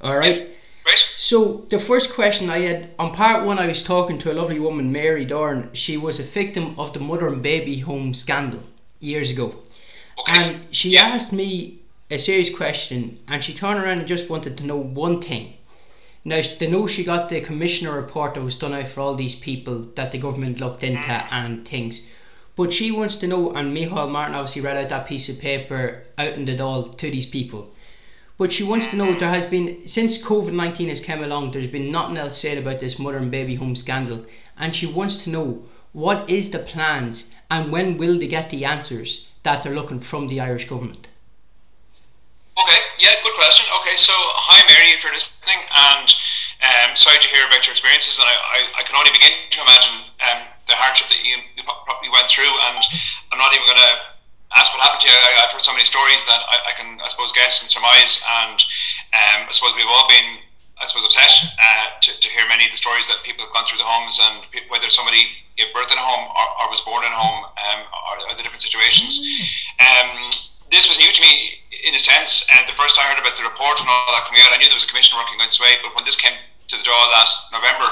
All 0.00 0.16
right. 0.18 0.48
Right? 0.84 1.04
So 1.16 1.64
the 1.70 1.78
first 1.78 2.12
question 2.14 2.50
I 2.50 2.58
had 2.58 2.90
on 2.98 3.14
part 3.14 3.46
one, 3.46 3.58
I 3.58 3.66
was 3.68 3.82
talking 3.82 4.18
to 4.18 4.32
a 4.32 4.34
lovely 4.34 4.58
woman, 4.58 4.90
Mary 4.92 5.24
Doran. 5.24 5.70
She 5.72 5.96
was 5.96 6.18
a 6.18 6.24
victim 6.24 6.74
of 6.78 6.92
the 6.92 7.00
mother 7.00 7.28
and 7.28 7.42
baby 7.42 7.78
home 7.78 8.12
scandal 8.14 8.60
years 9.00 9.30
ago, 9.30 9.54
Okay. 10.18 10.32
and 10.42 10.66
she 10.74 10.98
asked 10.98 11.32
me 11.32 11.78
a 12.10 12.18
serious 12.18 12.50
question, 12.54 13.18
and 13.28 13.42
she 13.42 13.52
turned 13.54 13.78
around 13.82 13.98
and 14.00 14.08
just 14.08 14.28
wanted 14.28 14.58
to 14.58 14.66
know 14.66 14.76
one 14.76 15.20
thing. 15.22 15.54
Now 16.24 16.40
they 16.58 16.68
know 16.68 16.86
she 16.86 17.02
got 17.02 17.28
the 17.28 17.40
commissioner 17.40 17.96
report 17.96 18.34
that 18.34 18.42
was 18.42 18.56
done 18.56 18.72
out 18.72 18.88
for 18.88 19.00
all 19.00 19.14
these 19.14 19.34
people 19.34 19.80
that 19.96 20.12
the 20.12 20.18
government 20.18 20.60
looked 20.60 20.84
into 20.84 21.08
mm. 21.08 21.28
and 21.32 21.66
things. 21.66 22.08
But 22.54 22.72
she 22.72 22.92
wants 22.92 23.16
to 23.16 23.26
know, 23.26 23.50
and 23.52 23.76
Micheál 23.76 24.10
Martin 24.10 24.34
obviously 24.36 24.62
read 24.62 24.76
out 24.76 24.88
that 24.90 25.06
piece 25.06 25.28
of 25.28 25.40
paper 25.40 26.04
out 26.18 26.34
in 26.34 26.44
the 26.44 26.54
Dáil 26.54 26.96
to 26.96 27.10
these 27.10 27.26
people. 27.26 27.74
But 28.38 28.52
she 28.52 28.62
wants 28.62 28.88
to 28.88 28.96
know 28.96 29.14
mm. 29.14 29.18
there 29.18 29.28
has 29.28 29.46
been 29.46 29.88
since 29.88 30.22
COVID 30.22 30.52
nineteen 30.52 30.88
has 30.90 31.00
come 31.00 31.24
along, 31.24 31.50
there's 31.50 31.66
been 31.66 31.90
nothing 31.90 32.16
else 32.16 32.38
said 32.38 32.58
about 32.58 32.78
this 32.78 32.98
mother 32.98 33.18
and 33.18 33.30
baby 33.30 33.56
home 33.56 33.74
scandal, 33.74 34.24
and 34.56 34.76
she 34.76 34.86
wants 34.86 35.24
to 35.24 35.30
know 35.30 35.64
what 35.92 36.30
is 36.30 36.50
the 36.50 36.58
plans 36.58 37.34
and 37.50 37.70
when 37.70 37.98
will 37.98 38.18
they 38.18 38.26
get 38.26 38.48
the 38.48 38.64
answers 38.64 39.30
that 39.42 39.62
they're 39.62 39.74
looking 39.74 40.00
from 40.00 40.28
the 40.28 40.40
Irish 40.40 40.68
government? 40.68 41.08
Okay, 42.52 42.80
yeah, 43.00 43.16
good 43.24 43.32
question. 43.32 43.64
Okay, 43.80 43.96
so 43.96 44.12
hi 44.12 44.60
Mary, 44.68 44.92
if 44.92 45.00
you're 45.00 45.16
listening, 45.16 45.56
and 45.72 46.08
um, 46.60 46.92
sorry 46.92 47.16
to 47.16 47.28
hear 47.32 47.48
about 47.48 47.64
your 47.64 47.72
experiences, 47.72 48.20
and 48.20 48.28
I, 48.28 48.36
I, 48.36 48.58
I 48.76 48.82
can 48.84 48.92
only 48.92 49.08
begin 49.08 49.32
to 49.32 49.58
imagine 49.64 49.96
um, 50.20 50.40
the 50.68 50.76
hardship 50.76 51.08
that 51.08 51.24
you, 51.24 51.40
you 51.56 51.64
probably 51.64 52.12
went 52.12 52.28
through, 52.28 52.52
and 52.68 52.84
I'm 53.32 53.40
not 53.40 53.56
even 53.56 53.64
going 53.64 53.80
to 53.80 53.92
ask 54.52 54.68
what 54.76 54.84
happened 54.84 55.00
to 55.00 55.08
you. 55.08 55.16
I, 55.16 55.48
have 55.48 55.52
heard 55.56 55.64
so 55.64 55.72
many 55.72 55.88
stories 55.88 56.28
that 56.28 56.44
I, 56.44 56.56
I, 56.68 56.72
can, 56.76 57.00
I 57.00 57.08
suppose, 57.08 57.32
guess 57.32 57.64
and 57.64 57.72
surmise, 57.72 58.20
and 58.44 58.60
um, 59.16 59.48
I 59.48 59.52
suppose 59.56 59.72
we've 59.72 59.88
all 59.88 60.04
been, 60.12 60.44
I 60.76 60.84
suppose, 60.84 61.08
upset 61.08 61.32
uh, 61.56 61.88
to, 62.04 62.10
to 62.20 62.28
hear 62.36 62.44
many 62.52 62.68
of 62.68 62.72
the 62.76 62.80
stories 62.80 63.08
that 63.08 63.24
people 63.24 63.48
have 63.48 63.52
gone 63.56 63.64
through 63.64 63.80
the 63.80 63.88
homes, 63.88 64.20
and 64.20 64.44
whether 64.68 64.92
somebody 64.92 65.24
gave 65.56 65.72
birth 65.72 65.88
in 65.88 65.96
a 65.96 66.04
home 66.04 66.28
or, 66.28 66.46
or 66.60 66.64
was 66.68 66.84
born 66.84 67.00
in 67.00 67.16
a 67.16 67.16
home, 67.16 67.48
um, 67.48 67.80
or, 68.12 68.28
or 68.28 68.32
the 68.36 68.44
different 68.44 68.60
situations. 68.60 69.24
Um, 69.80 70.28
this 70.68 70.84
was 70.84 71.00
new 71.00 71.08
to 71.08 71.20
me 71.24 71.61
in 71.82 71.94
a 71.94 72.02
sense. 72.02 72.46
And 72.54 72.62
the 72.66 72.76
first 72.78 72.98
I 72.98 73.06
heard 73.10 73.18
about 73.18 73.36
the 73.36 73.42
report 73.42 73.78
and 73.82 73.88
all 73.90 74.14
that 74.14 74.26
coming 74.26 74.42
out, 74.42 74.54
I 74.54 74.58
knew 74.58 74.70
there 74.70 74.78
was 74.78 74.86
a 74.86 74.90
commission 74.90 75.18
working 75.18 75.38
on 75.42 75.50
its 75.50 75.58
way. 75.58 75.78
But 75.82 75.94
when 75.94 76.06
this 76.06 76.16
came 76.16 76.34
to 76.34 76.74
the 76.78 76.84
draw 76.86 76.98
last 77.10 77.52
November, 77.52 77.90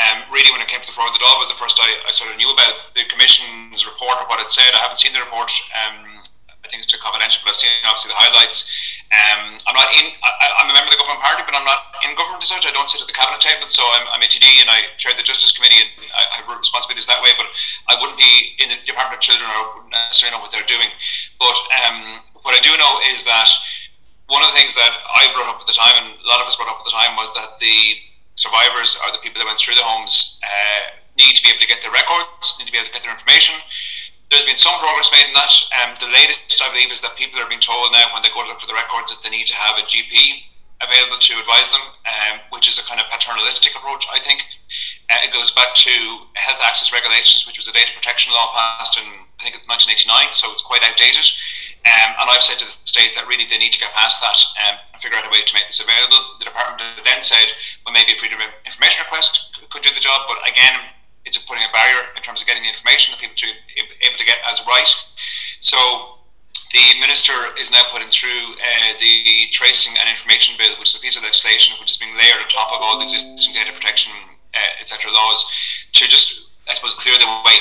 um, 0.00 0.24
really 0.32 0.50
when 0.50 0.64
it 0.64 0.68
came 0.68 0.80
to 0.80 0.88
the 0.88 0.96
floor 0.96 1.06
of 1.06 1.14
the 1.14 1.20
Dáil 1.20 1.38
was 1.38 1.52
the 1.52 1.60
first 1.60 1.76
I, 1.78 2.08
I 2.08 2.10
sort 2.10 2.32
of 2.32 2.36
knew 2.40 2.50
about 2.50 2.96
the 2.96 3.04
commission's 3.06 3.84
report 3.84 4.18
or 4.18 4.26
what 4.26 4.40
it 4.40 4.50
said. 4.50 4.72
I 4.74 4.80
haven't 4.80 4.98
seen 4.98 5.12
the 5.12 5.22
report. 5.22 5.52
Um, 5.76 6.24
I 6.64 6.66
think 6.66 6.84
it's 6.84 6.90
too 6.90 7.00
confidential, 7.00 7.40
but 7.44 7.56
I've 7.56 7.62
seen 7.62 7.72
obviously 7.88 8.12
the 8.12 8.20
highlights. 8.20 8.68
Um, 9.08 9.56
I'm 9.64 9.72
not 9.72 9.88
in. 9.96 10.12
I, 10.20 10.60
am 10.60 10.68
a 10.68 10.76
member 10.76 10.92
of 10.92 10.92
the 10.92 11.00
government 11.00 11.24
party, 11.24 11.40
but 11.48 11.56
I'm 11.56 11.64
not 11.64 11.96
in 12.04 12.12
government 12.12 12.44
such. 12.44 12.68
I 12.68 12.74
don't 12.76 12.92
sit 12.92 13.00
at 13.00 13.08
the 13.08 13.16
cabinet 13.16 13.40
table, 13.40 13.64
so 13.64 13.80
I'm, 13.96 14.04
I'm 14.12 14.20
a 14.20 14.28
TD 14.28 14.44
and 14.60 14.68
I 14.68 14.84
chair 15.00 15.16
the 15.16 15.24
Justice 15.24 15.48
Committee, 15.56 15.80
and 15.80 15.88
I 16.12 16.44
have 16.44 16.44
responsibilities 16.44 17.08
that 17.08 17.24
way. 17.24 17.32
But 17.40 17.48
I 17.88 17.96
wouldn't 17.96 18.20
be 18.20 18.52
in 18.60 18.68
the 18.68 18.76
Department 18.84 19.16
of 19.16 19.24
Children 19.24 19.48
or 19.48 19.80
wouldn't 19.80 19.96
necessarily 19.96 20.36
know 20.36 20.44
what 20.44 20.52
they're 20.52 20.68
doing. 20.68 20.92
But 21.40 21.56
um, 21.88 22.20
what 22.42 22.54
I 22.54 22.60
do 22.60 22.72
know 22.76 23.00
is 23.14 23.24
that 23.24 23.48
one 24.28 24.44
of 24.44 24.52
the 24.52 24.58
things 24.60 24.74
that 24.76 24.92
I 24.92 25.32
brought 25.32 25.48
up 25.48 25.60
at 25.60 25.66
the 25.66 25.76
time, 25.76 26.04
and 26.04 26.08
a 26.12 26.28
lot 26.28 26.40
of 26.40 26.46
us 26.46 26.56
brought 26.56 26.68
up 26.68 26.80
at 26.80 26.86
the 26.86 26.94
time, 26.94 27.16
was 27.16 27.32
that 27.34 27.56
the 27.58 27.78
survivors 28.36 28.98
or 29.02 29.10
the 29.10 29.18
people 29.18 29.40
that 29.40 29.48
went 29.48 29.58
through 29.58 29.74
the 29.74 29.84
homes 29.84 30.38
uh, 30.44 30.94
need 31.16 31.34
to 31.34 31.42
be 31.42 31.48
able 31.48 31.60
to 31.60 31.70
get 31.70 31.82
their 31.82 31.90
records, 31.90 32.54
need 32.60 32.66
to 32.66 32.72
be 32.72 32.78
able 32.78 32.86
to 32.86 32.94
get 32.94 33.02
their 33.02 33.14
information 33.14 33.56
there's 34.30 34.44
been 34.44 34.60
some 34.60 34.76
progress 34.78 35.08
made 35.12 35.24
in 35.24 35.32
that. 35.32 35.52
Um, 35.80 35.96
the 36.00 36.12
latest, 36.12 36.60
I 36.60 36.68
believe, 36.72 36.92
is 36.92 37.00
that 37.00 37.16
people 37.16 37.40
are 37.40 37.48
being 37.48 37.64
told 37.64 37.92
now 37.92 38.12
when 38.12 38.20
they 38.20 38.28
go 38.28 38.44
to 38.44 38.48
look 38.48 38.60
for 38.60 38.68
the 38.68 38.76
records 38.76 39.08
that 39.08 39.24
they 39.24 39.32
need 39.32 39.48
to 39.48 39.56
have 39.56 39.80
a 39.80 39.84
GP 39.88 40.44
available 40.84 41.18
to 41.18 41.32
advise 41.40 41.66
them, 41.72 41.82
um, 42.06 42.36
which 42.52 42.68
is 42.68 42.78
a 42.78 42.84
kind 42.84 43.00
of 43.00 43.08
paternalistic 43.10 43.74
approach, 43.74 44.06
I 44.12 44.20
think. 44.20 44.44
Uh, 45.10 45.24
it 45.24 45.32
goes 45.32 45.50
back 45.56 45.74
to 45.74 45.92
health 46.36 46.60
access 46.62 46.92
regulations, 46.92 47.48
which 47.48 47.58
was 47.58 47.66
a 47.66 47.72
data 47.72 47.90
protection 47.96 48.32
law 48.32 48.52
passed 48.52 49.00
in, 49.00 49.08
I 49.40 49.48
think, 49.48 49.56
it's 49.56 49.66
1989, 49.66 50.36
so 50.36 50.52
it's 50.52 50.62
quite 50.62 50.84
outdated. 50.84 51.24
Um, 51.86 52.10
and 52.20 52.26
I've 52.30 52.42
said 52.42 52.58
to 52.58 52.66
the 52.66 52.74
state 52.84 53.14
that 53.14 53.26
really 53.28 53.46
they 53.46 53.58
need 53.58 53.72
to 53.72 53.80
get 53.80 53.94
past 53.94 54.20
that 54.20 54.38
um, 54.66 54.76
and 54.92 54.98
figure 55.02 55.16
out 55.16 55.26
a 55.26 55.30
way 55.30 55.42
to 55.42 55.54
make 55.54 55.66
this 55.70 55.80
available. 55.80 56.18
The 56.38 56.50
department 56.50 56.82
then 57.04 57.22
said, 57.22 57.46
well, 57.84 57.94
maybe 57.94 58.12
a 58.12 58.18
freedom 58.18 58.40
of 58.42 58.50
information 58.66 59.04
request 59.06 59.54
could 59.70 59.82
do 59.82 59.92
the 59.94 60.02
job, 60.02 60.26
but 60.26 60.42
again, 60.48 60.74
it's 61.24 61.36
putting 61.44 61.62
a 61.62 61.72
barrier 61.72 62.08
in 62.16 62.22
terms 62.22 62.40
of 62.40 62.48
getting 62.48 62.64
the 62.64 62.72
information 62.72 63.12
that 63.12 63.20
people 63.20 63.36
to 63.36 63.48
able 64.00 64.16
to 64.16 64.24
get 64.24 64.40
as 64.48 64.64
right. 64.64 64.88
So 65.60 66.18
the 66.72 66.84
minister 67.00 67.36
is 67.60 67.70
now 67.70 67.84
putting 67.92 68.08
through 68.08 68.56
uh, 68.56 68.92
the 69.00 69.48
tracing 69.52 69.96
and 70.00 70.08
information 70.08 70.56
bill, 70.56 70.72
which 70.80 70.92
is 70.92 70.96
a 70.96 71.02
piece 71.04 71.16
of 71.16 71.22
legislation 71.22 71.76
which 71.80 71.92
is 71.92 71.98
being 72.00 72.16
layered 72.16 72.40
on 72.40 72.48
top 72.48 72.72
of 72.72 72.80
all 72.80 72.96
the 72.96 73.04
existing 73.04 73.54
data 73.54 73.72
protection, 73.72 74.12
uh, 74.52 74.80
etc. 74.80 75.12
laws, 75.12 75.44
to 75.92 76.08
just 76.08 76.48
I 76.68 76.74
suppose 76.74 76.94
clear 76.94 77.16
the 77.16 77.28
way 77.44 77.56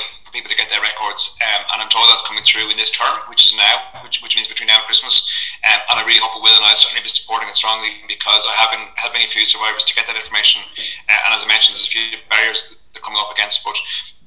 to 0.45 0.53
get 0.53 0.69
their 0.69 0.81
records. 0.85 1.33
Um, 1.41 1.65
and 1.73 1.81
I'm 1.81 1.89
told 1.89 2.05
that's 2.05 2.21
coming 2.29 2.45
through 2.45 2.69
in 2.69 2.77
this 2.77 2.93
term, 2.93 3.17
which 3.25 3.49
is 3.49 3.57
now, 3.57 4.03
which, 4.05 4.21
which 4.21 4.37
means 4.37 4.45
between 4.45 4.69
now 4.69 4.77
and 4.77 4.85
Christmas. 4.85 5.25
Um, 5.65 5.81
and 5.89 5.97
I 5.97 6.03
really 6.05 6.21
hope 6.21 6.37
it 6.37 6.43
will, 6.45 6.53
and 6.53 6.65
I'll 6.65 6.77
certainly 6.77 7.01
be 7.01 7.09
supporting 7.09 7.49
it 7.49 7.57
strongly 7.57 7.97
because 8.05 8.45
I 8.45 8.53
have 8.53 8.69
been 8.69 8.85
helping 8.95 9.25
a 9.25 9.29
few 9.31 9.45
survivors 9.49 9.85
to 9.89 9.97
get 9.97 10.05
that 10.05 10.15
information. 10.15 10.61
Uh, 11.09 11.17
and 11.25 11.33
as 11.33 11.41
I 11.41 11.47
mentioned, 11.47 11.79
there's 11.79 11.89
a 11.89 11.95
few 11.95 12.21
barriers 12.29 12.77
they're 12.93 13.01
coming 13.01 13.17
up 13.17 13.33
against. 13.33 13.65
But 13.65 13.77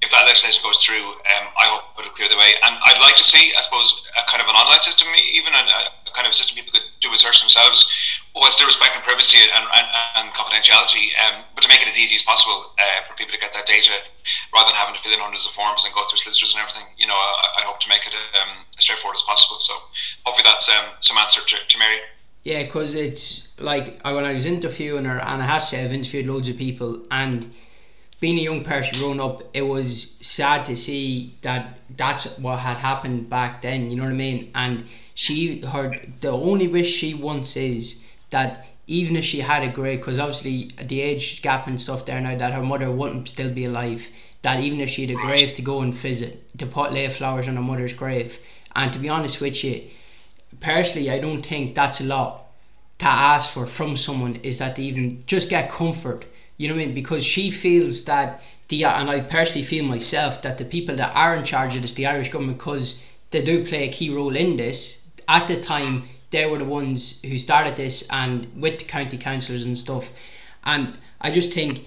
if 0.01 0.09
that 0.11 0.25
legislation 0.25 0.65
goes 0.65 0.81
through, 0.81 1.05
um, 1.05 1.45
I 1.61 1.69
hope 1.69 1.93
it'll 2.01 2.17
clear 2.17 2.29
the 2.33 2.41
way. 2.41 2.57
And 2.65 2.73
I'd 2.73 3.01
like 3.05 3.17
to 3.21 3.27
see, 3.27 3.53
I 3.53 3.61
suppose, 3.61 4.09
a 4.17 4.25
kind 4.31 4.41
of 4.41 4.49
an 4.49 4.57
online 4.57 4.81
system, 4.81 5.09
even 5.13 5.53
a, 5.53 5.63
a 5.63 6.00
kind 6.15 6.27
of 6.27 6.33
a 6.33 6.35
system 6.35 6.57
people 6.57 6.73
could 6.73 6.87
do 7.01 7.11
research 7.11 7.41
themselves, 7.41 7.91
while 8.33 8.51
still 8.51 8.67
respecting 8.67 9.03
privacy 9.03 9.39
and, 9.55 9.65
and, 9.65 9.87
and 10.17 10.27
confidentiality, 10.35 11.11
um, 11.19 11.43
but 11.55 11.63
to 11.63 11.69
make 11.69 11.83
it 11.83 11.89
as 11.89 11.99
easy 11.99 12.15
as 12.15 12.23
possible 12.23 12.73
uh, 12.79 13.05
for 13.07 13.15
people 13.15 13.33
to 13.33 13.41
get 13.41 13.53
that 13.53 13.67
data, 13.67 13.93
rather 14.55 14.69
than 14.69 14.77
having 14.77 14.95
to 14.95 15.01
fill 15.01 15.13
in 15.13 15.21
hundreds 15.21 15.47
of 15.47 15.53
forms 15.53 15.85
and 15.85 15.95
go 15.95 16.03
through 16.09 16.19
solicitors 16.19 16.55
and 16.55 16.63
everything. 16.63 16.87
You 16.99 17.07
know, 17.07 17.15
I, 17.15 17.61
I 17.61 17.63
hope 17.63 17.81
to 17.81 17.89
make 17.89 18.07
it 18.07 18.15
um, 18.15 18.65
as 18.77 18.85
straightforward 18.85 19.17
as 19.17 19.23
possible. 19.23 19.59
So 19.59 19.75
hopefully 20.25 20.45
that's 20.45 20.69
um, 20.69 20.95
some 21.01 21.19
answer 21.19 21.41
to, 21.41 21.57
to 21.57 21.79
Mary. 21.79 21.99
Yeah, 22.43 22.63
because 22.63 22.95
it's 22.95 23.49
like 23.61 24.01
when 24.05 24.25
I 24.25 24.33
was 24.33 24.47
interviewing 24.47 25.05
her, 25.05 25.19
and 25.19 25.43
I 25.43 25.47
had 25.47 25.61
to 25.67 25.77
have 25.77 25.93
interviewed 25.93 26.27
loads 26.27 26.49
of 26.49 26.57
people, 26.57 27.03
and 27.11 27.53
being 28.21 28.39
a 28.39 28.43
young 28.43 28.65
person 28.65 28.99
growing 28.99 29.21
up, 29.21 29.43
it 29.55 29.63
was 29.63 30.17
sad 30.21 30.65
to 30.67 30.77
see 30.77 31.37
that 31.43 31.79
that's 31.97 32.39
what 32.39 32.59
had 32.59 32.77
happened 32.77 33.29
back 33.29 33.63
then. 33.63 33.91
You 33.91 33.97
know 33.97 34.05
what 34.05 34.13
I 34.13 34.17
mean? 34.17 34.51
And 34.55 34.85
she, 35.15 35.61
her, 35.63 36.01
the 36.21 36.31
only 36.31 36.69
wish 36.69 36.93
she 36.93 37.15
wants 37.15 37.57
is 37.57 38.03
that 38.31 38.67
even 38.87 39.17
if 39.17 39.25
she 39.25 39.41
had 39.41 39.63
a 39.63 39.69
grave, 39.69 39.99
because 39.99 40.19
obviously 40.19 40.73
the 40.83 41.01
age 41.01 41.43
gap 41.43 41.67
and 41.67 41.81
stuff 41.81 42.07
there 42.07 42.21
now, 42.21 42.37
that 42.37 42.53
her 42.53 42.63
mother 42.63 42.91
wouldn't 42.91 43.29
still 43.29 43.53
be 43.53 43.65
alive. 43.65 44.09
That 44.43 44.61
even 44.61 44.81
if 44.81 44.89
she 44.89 45.07
had 45.07 45.17
a 45.17 45.21
grave 45.21 45.53
to 45.55 45.63
go 45.63 45.81
and 45.81 45.95
visit, 45.95 46.59
to 46.59 46.67
put 46.67 46.93
lay 46.93 47.09
flowers 47.09 47.47
on 47.47 47.57
her 47.57 47.63
mother's 47.63 47.93
grave. 47.93 48.41
And 48.75 48.93
to 48.93 48.99
be 48.99 49.09
honest 49.09 49.41
with 49.41 49.63
you, 49.63 49.85
personally, 50.61 51.11
I 51.11 51.19
don't 51.19 51.45
think 51.45 51.75
that's 51.75 52.01
a 52.01 52.05
lot 52.05 52.47
to 52.99 53.07
ask 53.07 53.53
for 53.53 53.67
from 53.67 53.97
someone. 53.97 54.37
Is 54.37 54.59
that 54.59 54.77
they 54.77 54.85
even 54.85 55.23
just 55.27 55.51
get 55.51 55.71
comfort 55.71 56.25
you 56.61 56.69
know 56.69 56.75
what 56.75 56.83
I 56.83 56.87
mean? 56.87 56.95
Because 56.95 57.25
she 57.25 57.51
feels 57.51 58.05
that 58.05 58.43
the 58.69 58.85
and 58.85 59.09
I 59.09 59.21
personally 59.21 59.63
feel 59.63 59.83
myself 59.83 60.43
that 60.43 60.59
the 60.59 60.67
people 60.67 60.95
that 60.97 61.17
are 61.17 61.35
in 61.35 61.43
charge 61.43 61.75
of 61.75 61.81
this, 61.81 61.95
the 61.95 62.05
Irish 62.05 62.29
government, 62.29 62.59
because 62.59 63.03
they 63.31 63.41
do 63.41 63.65
play 63.65 63.89
a 63.89 63.91
key 63.91 64.15
role 64.15 64.37
in 64.37 64.59
this. 64.59 65.00
At 65.31 65.47
the 65.49 65.57
time, 65.57 66.05
they 66.31 66.45
were 66.45 66.59
the 66.59 66.65
ones 66.65 67.23
who 67.23 67.39
started 67.39 67.77
this, 67.77 68.07
and 68.11 68.49
with 68.61 68.81
the 68.81 68.85
county 68.85 69.17
councillors 69.17 69.65
and 69.65 69.79
stuff. 69.79 70.11
And 70.65 70.99
I 71.21 71.31
just 71.31 71.53
think 71.53 71.87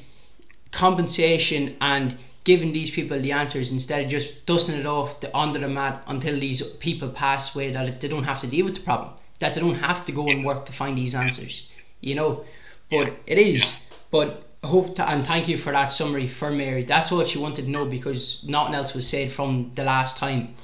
compensation 0.71 1.75
and 1.81 2.17
giving 2.43 2.73
these 2.73 2.89
people 2.89 3.19
the 3.19 3.31
answers 3.31 3.71
instead 3.71 4.03
of 4.03 4.09
just 4.09 4.45
dusting 4.45 4.75
it 4.75 4.85
off 4.85 5.19
the, 5.19 5.37
under 5.37 5.59
the 5.59 5.67
mat 5.67 6.03
until 6.07 6.39
these 6.39 6.61
people 6.77 7.09
pass 7.09 7.55
away 7.55 7.71
that 7.71 8.01
they 8.01 8.07
don't 8.07 8.23
have 8.23 8.39
to 8.39 8.47
deal 8.47 8.65
with 8.65 8.75
the 8.75 8.81
problem 8.81 9.13
that 9.39 9.53
they 9.53 9.61
don't 9.61 9.75
have 9.75 10.03
to 10.05 10.11
go 10.11 10.27
and 10.27 10.43
work 10.43 10.65
to 10.65 10.73
find 10.73 10.97
these 10.97 11.15
answers 11.15 11.71
you 12.01 12.15
know 12.15 12.43
but 12.89 13.13
it 13.27 13.37
is 13.37 13.85
but 14.11 14.43
hope 14.63 14.95
to, 14.95 15.09
and 15.09 15.25
thank 15.25 15.47
you 15.47 15.57
for 15.57 15.71
that 15.71 15.87
summary 15.87 16.27
for 16.27 16.51
Mary. 16.51 16.83
That's 16.83 17.11
all 17.11 17.23
she 17.25 17.37
wanted 17.37 17.65
to 17.65 17.71
know 17.71 17.85
because 17.85 18.45
nothing 18.47 18.75
else 18.75 18.93
was 18.93 19.07
said 19.07 19.31
from 19.31 19.71
the 19.75 19.83
last 19.83 20.17
time. 20.17 20.55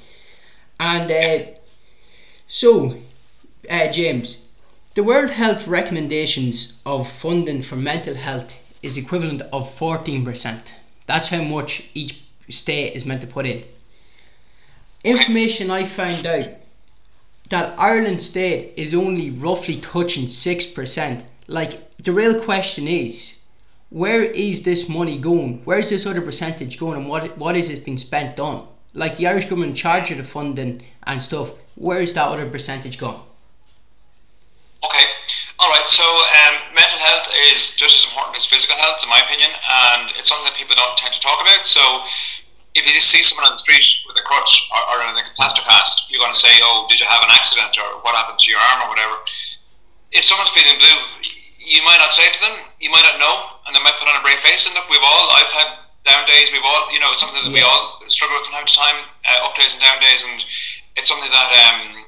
And 0.78 1.10
uh, 1.10 1.50
so, 2.52 2.96
uh, 3.70 3.92
James, 3.92 4.48
the 4.94 5.04
World 5.04 5.30
Health 5.30 5.68
recommendations 5.68 6.82
of 6.84 7.08
funding 7.08 7.62
for 7.62 7.76
mental 7.76 8.14
health 8.14 8.58
is 8.82 8.98
equivalent 8.98 9.42
of 9.52 9.72
14%. 9.72 10.74
That's 11.06 11.28
how 11.28 11.42
much 11.42 11.84
each 11.94 12.24
state 12.48 12.96
is 12.96 13.06
meant 13.06 13.20
to 13.20 13.28
put 13.28 13.46
in. 13.46 13.62
Information 15.04 15.70
I 15.70 15.84
found 15.84 16.26
out 16.26 16.48
that 17.50 17.78
Ireland 17.78 18.20
state 18.20 18.72
is 18.76 18.94
only 18.94 19.30
roughly 19.30 19.76
touching 19.76 20.24
6%. 20.24 21.22
Like, 21.46 21.96
the 21.98 22.12
real 22.12 22.42
question 22.42 22.88
is 22.88 23.42
where 23.90 24.24
is 24.24 24.62
this 24.62 24.88
money 24.88 25.18
going? 25.18 25.64
Where 25.64 25.78
is 25.78 25.90
this 25.90 26.04
other 26.04 26.20
percentage 26.20 26.80
going, 26.80 26.98
and 26.98 27.08
what 27.08 27.38
what 27.38 27.56
is 27.56 27.70
it 27.70 27.84
being 27.84 27.96
spent 27.96 28.40
on? 28.40 28.66
Like 28.92 29.16
the 29.16 29.26
Irish 29.26 29.44
government 29.44 29.76
charge 29.76 30.10
of 30.10 30.18
the 30.18 30.24
funding 30.24 30.82
and 31.04 31.22
stuff. 31.22 31.52
Where 31.76 32.00
is 32.00 32.12
that 32.14 32.26
other 32.26 32.48
percentage 32.48 32.98
going? 32.98 33.20
Okay, 34.82 35.06
all 35.60 35.70
right. 35.70 35.88
So 35.88 36.02
um, 36.02 36.74
mental 36.74 36.98
health 36.98 37.28
is 37.52 37.76
just 37.76 38.02
as 38.02 38.04
important 38.10 38.36
as 38.36 38.46
physical 38.46 38.76
health, 38.76 39.02
in 39.02 39.08
my 39.08 39.20
opinion, 39.20 39.50
and 39.52 40.10
it's 40.16 40.28
something 40.28 40.48
that 40.50 40.56
people 40.56 40.74
don't 40.74 40.96
tend 40.98 41.14
to 41.14 41.20
talk 41.20 41.40
about. 41.40 41.66
So 41.66 41.80
if 42.74 42.86
you 42.86 42.98
see 43.00 43.22
someone 43.22 43.46
on 43.46 43.54
the 43.54 43.62
street 43.62 43.84
with 44.08 44.16
a 44.16 44.24
crutch 44.24 44.70
or, 44.74 44.80
or 44.90 44.96
in 45.06 45.18
a 45.18 45.34
plaster 45.36 45.62
cast, 45.62 46.10
you're 46.10 46.20
going 46.20 46.32
to 46.32 46.38
say, 46.38 46.50
"Oh, 46.62 46.86
did 46.88 46.98
you 46.98 47.06
have 47.06 47.22
an 47.22 47.30
accident 47.30 47.76
or 47.78 48.02
what 48.02 48.14
happened 48.14 48.38
to 48.40 48.50
your 48.50 48.60
arm 48.60 48.86
or 48.86 48.88
whatever?" 48.88 49.14
If 50.10 50.24
someone's 50.24 50.50
feeling 50.50 50.78
blue, 50.78 50.98
you 51.58 51.82
might 51.86 52.02
not 52.02 52.10
say 52.10 52.26
to 52.26 52.40
them, 52.40 52.56
you 52.80 52.90
might 52.90 53.06
not 53.06 53.20
know, 53.22 53.62
and 53.66 53.76
they 53.76 53.82
might 53.82 53.94
put 54.00 54.08
on 54.08 54.18
a 54.18 54.24
brave 54.26 54.40
face. 54.42 54.66
And 54.66 54.74
look, 54.74 54.90
we've 54.90 55.04
all, 55.04 55.30
I've 55.38 55.52
had 55.54 55.68
down 56.10 56.26
days, 56.26 56.50
we've 56.50 56.66
all, 56.66 56.90
you 56.90 56.98
know, 56.98 57.14
it's 57.14 57.22
something 57.22 57.38
that 57.38 57.54
yeah. 57.54 57.62
we 57.62 57.62
all 57.62 58.02
struggle 58.10 58.34
with 58.34 58.50
from 58.50 58.58
time 58.58 58.66
to 58.66 58.74
time, 58.74 58.98
uh, 59.30 59.46
up 59.46 59.54
days 59.54 59.78
and 59.78 59.82
down 59.82 60.02
days, 60.02 60.26
and 60.26 60.42
it's 60.98 61.06
something 61.06 61.30
that 61.30 61.48
um, 61.54 62.02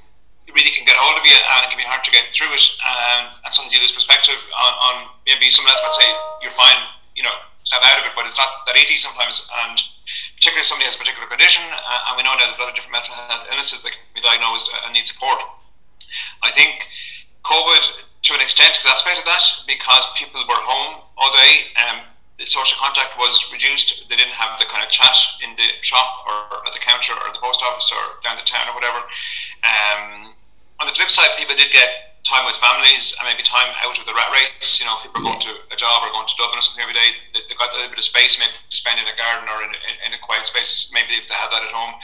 really 0.51 0.75
can 0.75 0.83
get 0.83 0.99
hold 0.99 1.15
of 1.15 1.25
you, 1.25 1.33
and 1.33 1.61
it 1.65 1.69
can 1.71 1.79
be 1.79 1.87
hard 1.87 2.03
to 2.03 2.11
get 2.11 2.35
through 2.35 2.51
it. 2.51 2.67
Um, 2.83 3.31
and 3.47 3.51
sometimes 3.55 3.73
you 3.73 3.81
lose 3.81 3.95
perspective 3.95 4.37
on, 4.59 4.73
on 4.75 4.95
maybe 5.25 5.49
someone 5.55 5.71
else 5.71 5.83
might 5.87 5.97
say 5.97 6.09
you're 6.43 6.57
fine, 6.59 6.81
you 7.15 7.23
know, 7.23 7.33
snap 7.63 7.87
out 7.87 8.03
of 8.03 8.05
it, 8.05 8.13
but 8.19 8.27
it's 8.27 8.37
not 8.37 8.67
that 8.67 8.77
easy 8.77 8.99
sometimes. 8.99 9.47
And 9.65 9.79
particularly 10.37 10.67
if 10.67 10.69
somebody 10.69 10.91
has 10.91 10.99
a 10.99 11.01
particular 11.01 11.31
condition, 11.31 11.63
uh, 11.71 12.09
and 12.11 12.19
we 12.19 12.27
know 12.27 12.35
now 12.35 12.45
there's 12.45 12.59
a 12.59 12.63
lot 12.63 12.69
of 12.69 12.77
different 12.77 12.99
mental 12.99 13.15
health 13.15 13.47
illnesses 13.49 13.87
that 13.87 13.95
can 13.95 14.03
be 14.13 14.21
diagnosed 14.21 14.69
and 14.69 14.93
need 14.93 15.07
support. 15.07 15.41
I 16.43 16.51
think 16.53 16.91
COVID, 17.47 17.83
to 18.29 18.31
an 18.35 18.43
extent, 18.43 18.77
exacerbated 18.77 19.25
that 19.25 19.45
because 19.65 20.05
people 20.19 20.43
were 20.45 20.61
home 20.61 21.07
all 21.17 21.33
day. 21.33 21.73
Um, 21.81 22.12
the 22.39 22.47
social 22.47 22.79
contact 22.81 23.19
was 23.19 23.37
reduced. 23.53 24.09
They 24.09 24.17
didn't 24.17 24.35
have 24.35 24.59
the 24.59 24.65
kind 24.67 24.85
of 24.85 24.91
chat 24.91 25.15
in 25.45 25.55
the 25.57 25.69
shop 25.83 26.25
or 26.27 26.67
at 26.67 26.73
the 26.73 26.81
counter 26.81 27.13
or 27.13 27.33
the 27.33 27.39
post 27.41 27.63
office 27.63 27.93
or 27.93 28.23
down 28.23 28.37
the 28.37 28.47
town 28.47 28.69
or 28.69 28.75
whatever. 28.75 28.99
Um, 29.65 30.35
on 30.81 30.87
the 30.87 30.93
flip 30.93 31.11
side, 31.11 31.29
people 31.39 31.55
did 31.55 31.71
get 31.71 32.12
time 32.23 32.47
with 32.47 32.55
families 32.63 33.19
and 33.19 33.27
maybe 33.27 33.43
time 33.43 33.67
out 33.83 33.99
of 33.99 34.07
the 34.07 34.15
rat 34.15 34.31
race. 34.31 34.79
You 34.79 34.87
know, 34.87 34.95
if 34.99 35.11
people 35.11 35.27
are 35.27 35.35
going 35.35 35.43
to 35.43 35.55
a 35.75 35.79
job 35.79 36.07
or 36.07 36.15
going 36.15 36.29
to 36.31 36.37
Dublin 36.39 36.59
or 36.59 36.63
something 36.63 36.83
every 36.83 36.95
day. 36.95 37.19
They, 37.35 37.43
have 37.43 37.59
got 37.59 37.75
a 37.75 37.77
little 37.77 37.91
bit 37.91 37.99
of 37.99 38.07
space, 38.07 38.39
maybe 38.39 38.55
to 38.55 38.77
spend 38.77 39.03
in 39.03 39.09
a 39.11 39.17
garden 39.19 39.51
or 39.51 39.67
in, 39.67 39.75
in, 39.75 39.95
in 40.07 40.11
a 40.15 40.21
quiet 40.23 40.47
space. 40.47 40.95
Maybe 40.95 41.19
if 41.19 41.27
they 41.27 41.35
have 41.35 41.51
that 41.51 41.67
at 41.67 41.75
home. 41.75 41.99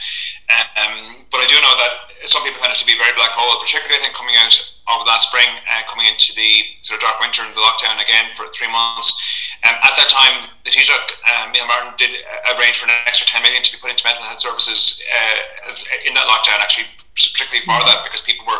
Um, 0.51 1.23
but 1.31 1.39
I 1.39 1.47
do 1.47 1.55
know 1.63 1.75
that 1.79 2.27
some 2.27 2.43
people 2.43 2.59
find 2.59 2.75
it 2.75 2.81
to 2.83 2.89
be 2.89 2.99
very 2.99 3.15
black 3.15 3.31
hole, 3.31 3.55
particularly 3.63 3.95
I 3.95 4.11
think 4.11 4.17
coming 4.17 4.35
out 4.35 4.51
of 4.91 5.07
last 5.07 5.31
spring, 5.31 5.47
uh, 5.69 5.87
coming 5.87 6.09
into 6.09 6.35
the 6.35 6.67
sort 6.83 6.99
of 6.99 7.05
dark 7.05 7.21
winter 7.23 7.45
and 7.45 7.53
the 7.55 7.63
lockdown 7.63 8.01
again 8.01 8.33
for 8.35 8.49
three 8.51 8.67
months. 8.67 9.15
Um, 9.63 9.77
at 9.85 9.93
that 9.95 10.09
time, 10.11 10.51
the 10.65 10.71
Taoiseach, 10.73 11.15
uh, 11.29 11.47
Micheál 11.53 11.69
Martin, 11.69 11.93
did 11.95 12.11
arrange 12.57 12.81
for 12.81 12.91
an 12.91 12.95
extra 13.07 13.27
10 13.27 13.45
million 13.45 13.63
to 13.63 13.71
be 13.71 13.79
put 13.79 13.91
into 13.91 14.03
mental 14.03 14.25
health 14.25 14.41
services 14.41 14.99
uh, 15.07 15.75
in 16.03 16.11
that 16.17 16.27
lockdown, 16.27 16.59
actually, 16.59 16.89
particularly 17.13 17.63
for 17.63 17.77
that, 17.85 18.03
because 18.03 18.25
people 18.25 18.43
were 18.47 18.59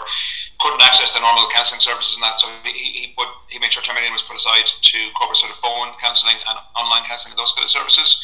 couldn't 0.59 0.83
access 0.83 1.11
the 1.15 1.23
normal 1.23 1.47
counselling 1.49 1.79
services 1.79 2.15
and 2.15 2.23
that. 2.23 2.37
So 2.39 2.47
he, 2.63 2.71
he 2.71 3.05
put 3.15 3.27
he 3.47 3.59
made 3.59 3.71
sure 3.71 3.83
10 3.83 3.95
million 3.95 4.11
was 4.11 4.21
put 4.21 4.35
aside 4.35 4.67
to 4.67 4.97
cover 5.17 5.33
sort 5.33 5.51
of 5.51 5.57
phone 5.57 5.95
counselling 5.99 6.35
and 6.35 6.57
online 6.75 7.07
counselling 7.07 7.33
and 7.33 7.39
those 7.39 7.55
kind 7.55 7.63
of 7.63 7.71
services. 7.71 8.19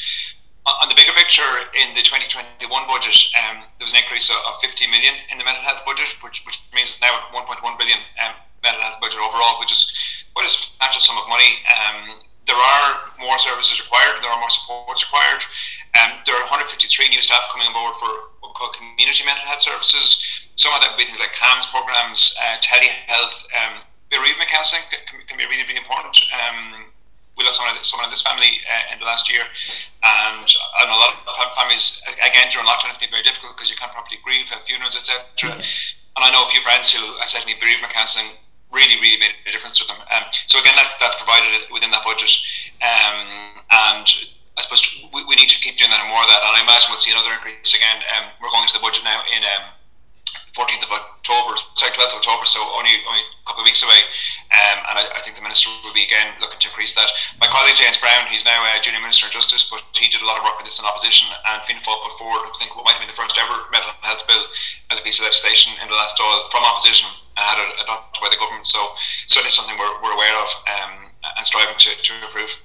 On 0.66 0.90
the 0.90 0.98
bigger 0.98 1.14
picture, 1.14 1.46
in 1.78 1.94
the 1.94 2.02
2021 2.02 2.58
budget, 2.90 3.14
um, 3.38 3.62
there 3.78 3.86
was 3.86 3.94
an 3.94 4.02
increase 4.02 4.34
of, 4.34 4.58
50 4.58 4.90
million 4.90 5.14
in 5.30 5.38
the 5.38 5.46
mental 5.46 5.62
health 5.62 5.86
budget, 5.86 6.10
which, 6.26 6.42
which 6.42 6.58
means 6.74 6.90
it's 6.90 7.02
now 7.06 7.14
1.1 7.30 7.62
billion 7.78 8.02
um, 8.26 8.34
mental 8.66 8.82
health 8.82 8.98
budget 8.98 9.22
overall, 9.22 9.62
which 9.62 9.70
is 9.70 9.94
quite 10.34 10.50
a 10.50 10.50
substantial 10.50 10.98
sum 10.98 11.22
of 11.22 11.30
money. 11.30 11.62
Um, 11.70 12.18
there 12.50 12.58
are 12.58 13.14
more 13.22 13.38
services 13.38 13.78
required, 13.78 14.18
there 14.26 14.34
are 14.34 14.42
more 14.42 14.50
supports 14.50 15.06
required. 15.06 15.46
Um, 16.02 16.18
there 16.26 16.34
are 16.34 16.50
153 16.50 17.14
new 17.14 17.22
staff 17.22 17.46
coming 17.54 17.70
on 17.70 17.74
board 17.78 17.94
for 18.02 18.10
what 18.42 18.50
we 18.50 18.58
call 18.58 18.74
community 18.74 19.22
mental 19.22 19.46
health 19.46 19.62
services 19.62 20.45
some 20.56 20.74
of 20.74 20.82
that 20.82 20.98
be 20.98 21.06
things 21.06 21.20
like 21.20 21.36
CAMHS 21.36 21.68
programs, 21.72 22.36
uh, 22.40 22.56
telehealth, 22.64 23.44
um, 23.52 23.84
bereavement 24.10 24.50
counselling 24.50 24.84
can, 24.88 25.20
can, 25.28 25.38
be 25.38 25.46
really, 25.46 25.68
really 25.68 25.80
important. 25.80 26.16
Um, 26.32 26.88
we 27.36 27.44
lost 27.44 27.60
someone, 27.60 27.76
someone 27.84 28.08
in 28.08 28.14
this 28.16 28.24
family 28.24 28.56
uh, 28.64 28.94
in 28.94 29.00
the 29.00 29.06
last 29.06 29.28
year, 29.28 29.44
and 29.44 30.48
I 30.80 30.88
know 30.88 30.96
a 30.96 31.02
lot 31.04 31.12
of 31.12 31.58
families, 31.60 32.00
again, 32.24 32.48
during 32.48 32.64
lockdown, 32.64 32.96
it's 32.96 33.02
been 33.02 33.12
very 33.12 33.28
difficult 33.28 33.60
because 33.60 33.70
you 33.70 33.76
can't 33.76 33.92
properly 33.92 34.24
grieve, 34.24 34.48
have 34.50 34.64
funerals, 34.64 34.96
etc. 34.96 35.20
Yeah. 35.44 35.60
And 36.16 36.24
I 36.24 36.32
know 36.32 36.48
a 36.48 36.50
few 36.50 36.64
friends 36.64 36.96
who 36.96 37.04
have 37.20 37.28
said 37.28 37.44
to 37.44 37.48
me 37.48 37.60
bereavement 37.60 37.92
counselling 37.92 38.40
really, 38.72 38.96
really 39.04 39.20
made 39.20 39.36
a 39.48 39.52
difference 39.52 39.76
to 39.80 39.88
them. 39.88 40.00
Um, 40.12 40.24
so 40.48 40.60
again, 40.60 40.76
that, 40.76 40.96
that's 41.00 41.16
provided 41.16 41.68
within 41.72 41.92
that 41.92 42.04
budget. 42.08 42.32
Um, 42.80 43.60
and 43.72 44.08
I 44.56 44.60
suppose 44.64 44.84
we, 45.12 45.24
we, 45.28 45.36
need 45.36 45.52
to 45.52 45.60
keep 45.60 45.76
doing 45.76 45.92
that 45.92 46.00
and 46.00 46.10
more 46.12 46.24
of 46.24 46.30
that. 46.32 46.40
And 46.40 46.56
I 46.56 46.64
imagine 46.64 46.88
we'll 46.92 47.04
see 47.04 47.12
another 47.12 47.36
increase 47.36 47.76
again. 47.76 48.00
Um, 48.16 48.32
we're 48.40 48.52
going 48.52 48.64
into 48.64 48.76
the 48.76 48.84
budget 48.84 49.04
now 49.04 49.24
in 49.28 49.44
um, 49.44 49.76
14th 50.56 50.88
of 50.88 50.92
October, 50.96 51.60
sorry, 51.76 51.92
12th 51.92 52.16
of 52.16 52.24
October, 52.24 52.48
so 52.48 52.64
only, 52.80 52.96
only 53.04 53.20
a 53.20 53.44
couple 53.44 53.60
of 53.62 53.68
weeks 53.68 53.84
away. 53.84 54.00
Um, 54.56 54.78
and 54.88 54.96
I, 55.04 55.04
I, 55.12 55.20
think 55.20 55.36
the 55.36 55.44
Minister 55.44 55.68
will 55.84 55.92
be 55.92 56.08
again 56.08 56.32
looking 56.40 56.64
to 56.64 56.68
increase 56.72 56.96
that. 56.96 57.12
My 57.44 57.52
colleague 57.52 57.76
James 57.76 58.00
Browne, 58.00 58.32
he's 58.32 58.48
now 58.48 58.64
a 58.64 58.80
Junior 58.80 59.04
Minister 59.04 59.28
of 59.28 59.36
Justice, 59.36 59.68
but 59.68 59.84
he 60.00 60.08
did 60.08 60.24
a 60.24 60.26
lot 60.26 60.40
of 60.40 60.48
work 60.48 60.56
with 60.56 60.64
this 60.64 60.80
in 60.80 60.88
opposition. 60.88 61.28
And 61.44 61.60
Fianna 61.68 61.84
Fáil 61.84 62.00
put 62.08 62.16
forward, 62.16 62.48
I 62.48 62.56
think, 62.56 62.72
what 62.72 62.88
might 62.88 62.96
have 62.96 63.04
been 63.04 63.12
the 63.12 63.20
first 63.20 63.36
ever 63.36 63.68
mental 63.68 63.92
health 64.00 64.24
bill 64.32 64.48
as 64.96 64.98
a 64.98 65.04
piece 65.04 65.20
of 65.20 65.28
legislation 65.28 65.76
in 65.84 65.92
the 65.92 65.98
last 66.00 66.16
Dáil 66.16 66.48
from 66.48 66.64
opposition 66.64 67.12
and 67.36 67.44
had 67.44 67.60
it 67.60 67.76
adopted 67.84 68.24
by 68.24 68.32
the 68.32 68.40
government. 68.40 68.64
So, 68.64 68.80
certainly 69.28 69.52
something 69.52 69.76
we're, 69.76 70.00
we're 70.08 70.16
aware 70.16 70.40
of 70.40 70.50
um, 70.72 71.12
and 71.36 71.44
striving 71.44 71.76
to, 71.76 71.92
to 71.92 72.12
improve. 72.24 72.56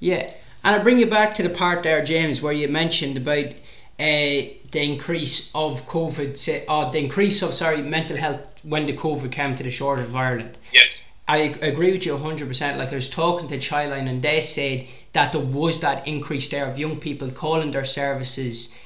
Yeah. 0.00 0.32
And 0.64 0.72
I 0.72 0.80
bring 0.80 0.96
you 0.96 1.06
back 1.06 1.34
to 1.36 1.44
the 1.44 1.52
part 1.52 1.84
there, 1.84 2.02
James, 2.02 2.40
where 2.40 2.56
you 2.56 2.66
mentioned 2.66 3.20
about 3.20 3.52
uh, 4.00 4.40
the 4.76 4.84
increase 4.84 5.50
of 5.54 5.86
COVID, 5.86 6.36
say, 6.36 6.62
uh, 6.68 6.90
the 6.90 6.98
increase 6.98 7.40
of 7.40 7.54
sorry 7.54 7.80
mental 7.80 8.18
health 8.18 8.42
when 8.62 8.84
the 8.84 8.92
COVID 8.92 9.32
came 9.32 9.56
to 9.56 9.62
the 9.62 9.70
shores 9.70 10.00
of 10.00 10.14
Ireland. 10.14 10.58
Yes. 10.70 10.98
I 11.26 11.38
agree 11.62 11.92
with 11.92 12.04
you 12.04 12.14
100%. 12.14 12.76
Like 12.76 12.92
I 12.92 12.96
was 12.96 13.08
talking 13.08 13.48
to 13.48 13.56
Childline 13.56 14.06
and 14.06 14.20
they 14.20 14.42
said 14.42 14.86
that 15.14 15.32
there 15.32 15.40
was 15.40 15.80
that 15.80 16.06
increase 16.06 16.48
there 16.48 16.66
of 16.66 16.78
young 16.78 16.98
people 16.98 17.30
calling 17.30 17.70
their 17.70 17.86
services 17.86 18.76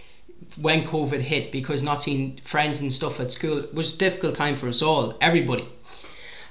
when 0.61 0.85
COVID 0.85 1.23
hit 1.23 1.51
because 1.51 1.83
not 1.83 2.05
seeing 2.05 2.37
friends 2.37 2.81
and 2.81 2.93
stuff 2.93 3.19
at 3.19 3.33
school 3.33 3.59
it 3.59 3.75
was 3.75 3.93
a 3.93 3.99
difficult 3.99 4.37
time 4.37 4.55
for 4.55 4.69
us 4.69 4.83
all, 4.83 5.17
everybody. 5.21 5.67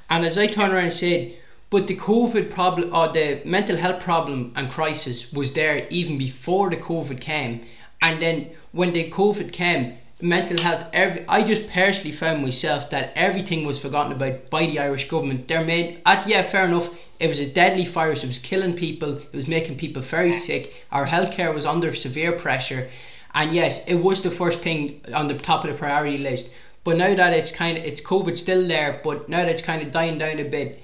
And 0.09 0.25
as 0.25 0.37
I 0.37 0.47
turned 0.47 0.73
around 0.73 0.91
and 0.91 0.93
said, 0.93 1.33
but 1.69 1.87
the 1.87 1.95
COVID 1.95 2.49
problem 2.49 2.93
or 2.93 3.07
the 3.07 3.41
mental 3.45 3.77
health 3.77 4.01
problem 4.01 4.51
and 4.57 4.69
crisis 4.69 5.31
was 5.31 5.53
there 5.53 5.87
even 5.89 6.17
before 6.17 6.69
the 6.69 6.75
COVID 6.77 7.21
came 7.21 7.61
and 8.01 8.21
then 8.21 8.49
when 8.71 8.93
the 8.93 9.09
COVID 9.11 9.51
came, 9.51 9.97
mental 10.21 10.59
health, 10.59 10.89
every, 10.93 11.25
I 11.27 11.43
just 11.43 11.67
personally 11.67 12.11
found 12.11 12.41
myself 12.41 12.89
that 12.89 13.13
everything 13.15 13.65
was 13.65 13.79
forgotten 13.79 14.11
about 14.11 14.49
by 14.49 14.65
the 14.65 14.79
Irish 14.79 15.07
government. 15.07 15.47
They're 15.47 15.63
made, 15.63 16.01
at, 16.05 16.27
yeah, 16.27 16.41
fair 16.41 16.65
enough, 16.65 16.89
it 17.19 17.27
was 17.27 17.39
a 17.39 17.49
deadly 17.49 17.85
virus, 17.85 18.23
it 18.23 18.27
was 18.27 18.39
killing 18.39 18.75
people, 18.75 19.17
it 19.17 19.33
was 19.33 19.47
making 19.47 19.77
people 19.77 20.01
very 20.01 20.33
sick, 20.33 20.85
our 20.91 21.05
healthcare 21.05 21.53
was 21.53 21.65
under 21.65 21.93
severe 21.93 22.33
pressure, 22.33 22.89
and 23.33 23.53
yes, 23.53 23.87
it 23.87 23.95
was 23.95 24.21
the 24.21 24.31
first 24.31 24.61
thing 24.61 25.01
on 25.13 25.27
the 25.27 25.35
top 25.35 25.63
of 25.63 25.71
the 25.71 25.77
priority 25.77 26.17
list. 26.17 26.53
But 26.83 26.97
now 26.97 27.13
that 27.13 27.33
it's 27.33 27.51
kind 27.51 27.77
of, 27.77 27.83
it's 27.83 28.01
COVID 28.01 28.35
still 28.35 28.67
there, 28.67 29.01
but 29.03 29.29
now 29.29 29.39
that 29.39 29.49
it's 29.49 29.61
kind 29.61 29.81
of 29.81 29.91
dying 29.91 30.17
down 30.17 30.39
a 30.39 30.43
bit, 30.45 30.81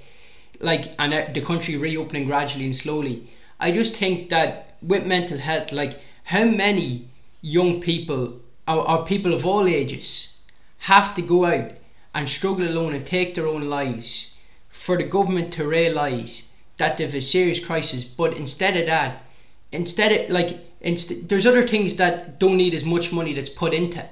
like, 0.60 0.84
and 0.98 1.12
uh, 1.12 1.26
the 1.32 1.40
country 1.40 1.76
reopening 1.76 2.26
gradually 2.26 2.66
and 2.66 2.74
slowly, 2.74 3.26
I 3.58 3.72
just 3.72 3.96
think 3.96 4.28
that 4.28 4.76
with 4.82 5.06
mental 5.06 5.38
health, 5.38 5.72
like, 5.72 5.98
how 6.26 6.44
many 6.44 7.08
young 7.40 7.80
people 7.80 8.40
or, 8.66 8.90
or 8.90 9.04
people 9.04 9.32
of 9.32 9.46
all 9.46 9.68
ages 9.68 10.38
have 10.78 11.14
to 11.14 11.22
go 11.22 11.44
out 11.44 11.70
and 12.16 12.28
struggle 12.28 12.66
alone 12.66 12.94
and 12.94 13.06
take 13.06 13.34
their 13.34 13.46
own 13.46 13.68
lives 13.68 14.36
for 14.68 14.96
the 14.96 15.04
government 15.04 15.52
to 15.52 15.64
realise 15.64 16.52
that 16.78 16.98
they've 16.98 17.14
a 17.14 17.20
serious 17.20 17.64
crisis? 17.64 18.04
But 18.04 18.36
instead 18.36 18.76
of 18.76 18.86
that 18.86 19.22
instead 19.70 20.10
of 20.12 20.30
like 20.30 20.58
inst- 20.80 21.28
there's 21.28 21.46
other 21.46 21.66
things 21.66 21.94
that 21.96 22.40
don't 22.40 22.56
need 22.56 22.74
as 22.74 22.84
much 22.84 23.12
money 23.12 23.32
that's 23.32 23.48
put 23.48 23.72
into 23.72 24.04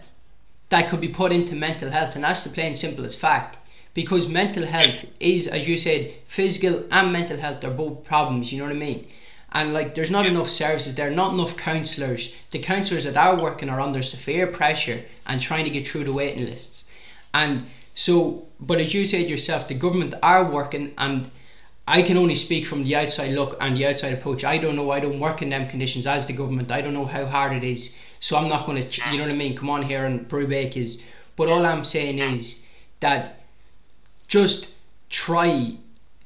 that 0.69 0.89
could 0.89 1.01
be 1.01 1.09
put 1.09 1.33
into 1.33 1.57
mental 1.57 1.91
health 1.91 2.15
and 2.15 2.23
that's 2.23 2.45
the 2.45 2.51
plain 2.51 2.77
simplest 2.77 3.19
fact. 3.19 3.59
Because 3.93 4.29
mental 4.29 4.67
health 4.67 5.05
is 5.19 5.49
as 5.49 5.67
you 5.67 5.77
said 5.77 6.15
physical 6.27 6.85
and 6.93 7.13
mental 7.13 7.39
health 7.39 7.65
are 7.65 7.71
both 7.71 8.05
problems 8.05 8.53
you 8.53 8.59
know 8.59 8.67
what 8.67 8.77
i 8.77 8.79
mean 8.79 9.07
and 9.55 9.73
like 9.73 9.95
there's 9.95 10.11
not 10.11 10.27
enough 10.27 10.49
services 10.49 10.95
there, 10.97 11.09
are 11.09 11.15
not 11.15 11.33
enough 11.33 11.57
counsellors. 11.57 12.35
The 12.51 12.59
counsellors 12.59 13.05
that 13.05 13.17
are 13.17 13.41
working 13.41 13.71
are 13.71 13.81
under 13.81 14.03
severe 14.03 14.49
pressure 14.49 15.05
and 15.27 15.41
trying 15.41 15.65
to 15.65 15.71
get 15.71 15.87
through 15.87 16.05
the 16.05 16.13
waiting 16.13 16.45
lists. 16.45 16.91
And 17.33 17.67
so, 17.95 18.47
but 18.59 18.81
as 18.81 18.93
you 18.93 19.07
said 19.07 19.31
yourself, 19.31 19.69
the 19.69 19.75
government 19.75 20.15
are 20.23 20.45
working, 20.45 20.93
and 20.99 21.31
I 21.87 22.03
can 22.03 22.17
only 22.17 22.35
speak 22.35 22.67
from 22.67 22.83
the 22.83 22.97
outside 22.97 23.33
look 23.33 23.57
and 23.61 23.77
the 23.77 23.87
outside 23.87 24.13
approach. 24.13 24.43
I 24.43 24.59
don't 24.59 24.75
know. 24.75 24.91
I 24.91 24.99
don't 24.99 25.21
work 25.21 25.41
in 25.41 25.51
them 25.51 25.69
conditions 25.69 26.07
as 26.07 26.27
the 26.27 26.33
government. 26.33 26.73
I 26.73 26.81
don't 26.81 26.95
know 26.95 27.05
how 27.05 27.27
hard 27.27 27.53
it 27.53 27.63
is. 27.63 27.95
So 28.19 28.37
I'm 28.37 28.49
not 28.49 28.67
going 28.67 28.83
to, 28.83 29.11
you 29.11 29.19
know 29.19 29.25
what 29.25 29.33
I 29.33 29.37
mean? 29.37 29.57
Come 29.57 29.71
on 29.71 29.83
here 29.83 30.05
and 30.05 30.29
brewbake 30.29 30.77
is. 30.77 31.03
But 31.37 31.49
all 31.49 31.65
I'm 31.65 31.85
saying 31.85 32.19
is 32.19 32.65
that 33.01 33.41
just 34.27 34.69
try 35.11 35.77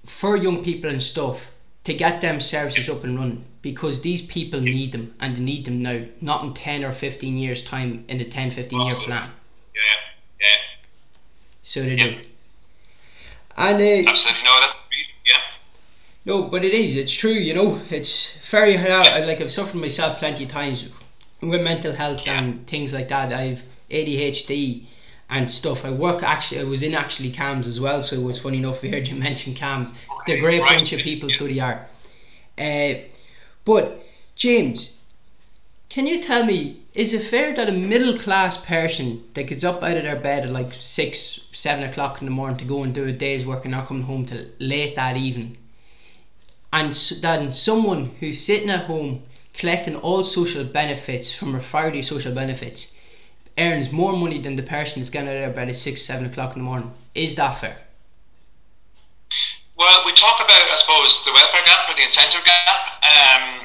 for 0.04 0.36
young 0.36 0.62
people 0.62 0.88
and 0.88 1.02
stuff 1.02 1.52
to 1.88 1.94
get 1.94 2.20
them 2.20 2.38
services 2.38 2.86
up 2.90 3.02
and 3.02 3.18
running 3.18 3.42
because 3.62 4.02
these 4.02 4.20
people 4.20 4.60
need 4.60 4.92
them 4.92 5.14
and 5.20 5.34
they 5.34 5.40
need 5.40 5.64
them 5.64 5.80
now, 5.80 6.04
not 6.20 6.44
in 6.44 6.52
10 6.52 6.84
or 6.84 6.92
15 6.92 7.38
years' 7.38 7.64
time 7.64 8.04
in 8.08 8.18
the 8.18 8.26
10 8.26 8.50
15 8.50 8.78
year 8.78 8.94
plan. 8.94 9.30
Yeah, 9.74 9.80
yeah. 10.38 10.56
So 11.62 11.80
they 11.80 11.94
yeah. 11.94 12.10
do. 12.10 12.16
And 13.56 14.06
uh, 14.06 14.10
absolutely 14.10 14.44
no, 14.44 14.60
that 14.60 14.74
yeah. 15.24 15.40
No, 16.26 16.42
but 16.42 16.62
it 16.62 16.74
is. 16.74 16.94
It's 16.94 17.12
true. 17.12 17.30
You 17.30 17.54
know, 17.54 17.80
it's 17.88 18.46
very 18.50 18.74
hard. 18.74 19.26
Like 19.26 19.40
I've 19.40 19.50
suffered 19.50 19.80
myself 19.80 20.18
plenty 20.18 20.44
of 20.44 20.50
times 20.50 20.90
with 21.40 21.62
mental 21.62 21.94
health 21.94 22.20
yeah. 22.26 22.38
and 22.38 22.66
things 22.66 22.92
like 22.92 23.08
that. 23.08 23.32
I've 23.32 23.62
ADHD 23.90 24.84
and 25.30 25.50
stuff. 25.50 25.86
I 25.86 25.90
work 25.90 26.22
actually. 26.22 26.60
I 26.60 26.64
was 26.64 26.82
in 26.82 26.94
actually 26.94 27.30
CAMHS 27.30 27.66
as 27.66 27.80
well, 27.80 28.02
so 28.02 28.16
it 28.16 28.22
was 28.22 28.38
funny 28.38 28.58
enough. 28.58 28.82
We 28.82 28.90
heard 28.90 29.08
you 29.08 29.14
mention 29.14 29.54
CAMHS. 29.54 29.94
They're 30.28 30.38
a 30.38 30.40
great 30.40 30.60
right. 30.60 30.76
bunch 30.76 30.92
of 30.92 31.00
people, 31.00 31.28
yeah. 31.28 31.36
so 31.36 31.46
they 31.46 31.60
are. 31.60 31.86
Uh, 32.58 33.00
but 33.64 34.04
James, 34.36 35.00
can 35.88 36.06
you 36.06 36.22
tell 36.22 36.44
me? 36.44 36.82
Is 36.94 37.12
it 37.12 37.22
fair 37.22 37.54
that 37.54 37.68
a 37.68 37.72
middle 37.72 38.18
class 38.18 38.56
person 38.56 39.22
that 39.34 39.44
gets 39.44 39.62
up 39.62 39.82
out 39.82 39.96
of 39.96 40.02
their 40.02 40.16
bed 40.16 40.44
at 40.44 40.50
like 40.50 40.72
six, 40.72 41.40
seven 41.52 41.84
o'clock 41.84 42.20
in 42.20 42.26
the 42.26 42.32
morning 42.32 42.58
to 42.58 42.64
go 42.64 42.82
and 42.82 42.92
do 42.92 43.06
a 43.06 43.12
day's 43.12 43.46
work 43.46 43.64
and 43.64 43.72
not 43.72 43.86
come 43.86 44.02
home 44.02 44.26
till 44.26 44.44
late 44.58 44.96
that 44.96 45.16
evening, 45.16 45.56
and 46.72 46.92
then 47.20 47.52
someone 47.52 48.06
who's 48.18 48.40
sitting 48.40 48.70
at 48.70 48.86
home 48.86 49.22
collecting 49.58 49.96
all 49.96 50.22
social 50.22 50.64
benefits 50.64 51.36
from 51.36 51.54
a 51.54 51.60
Friday 51.60 52.00
social 52.00 52.32
benefits, 52.32 52.94
earns 53.58 53.92
more 53.92 54.12
money 54.12 54.40
than 54.40 54.54
the 54.54 54.62
person 54.62 55.00
that's 55.00 55.10
getting 55.10 55.28
out 55.28 55.34
of 55.34 55.42
their 55.42 55.50
bed 55.50 55.68
at 55.68 55.74
six, 55.74 56.00
seven 56.00 56.26
o'clock 56.26 56.54
in 56.54 56.62
the 56.62 56.64
morning. 56.64 56.92
Is 57.14 57.34
that 57.34 57.58
fair? 57.58 57.76
Well, 59.78 60.02
we 60.02 60.10
talk 60.18 60.42
about, 60.42 60.58
I 60.58 60.74
suppose, 60.74 61.22
the 61.22 61.30
welfare 61.30 61.62
gap 61.62 61.86
or 61.86 61.94
the 61.94 62.02
incentive 62.02 62.42
gap. 62.42 62.98
Um, 62.98 63.62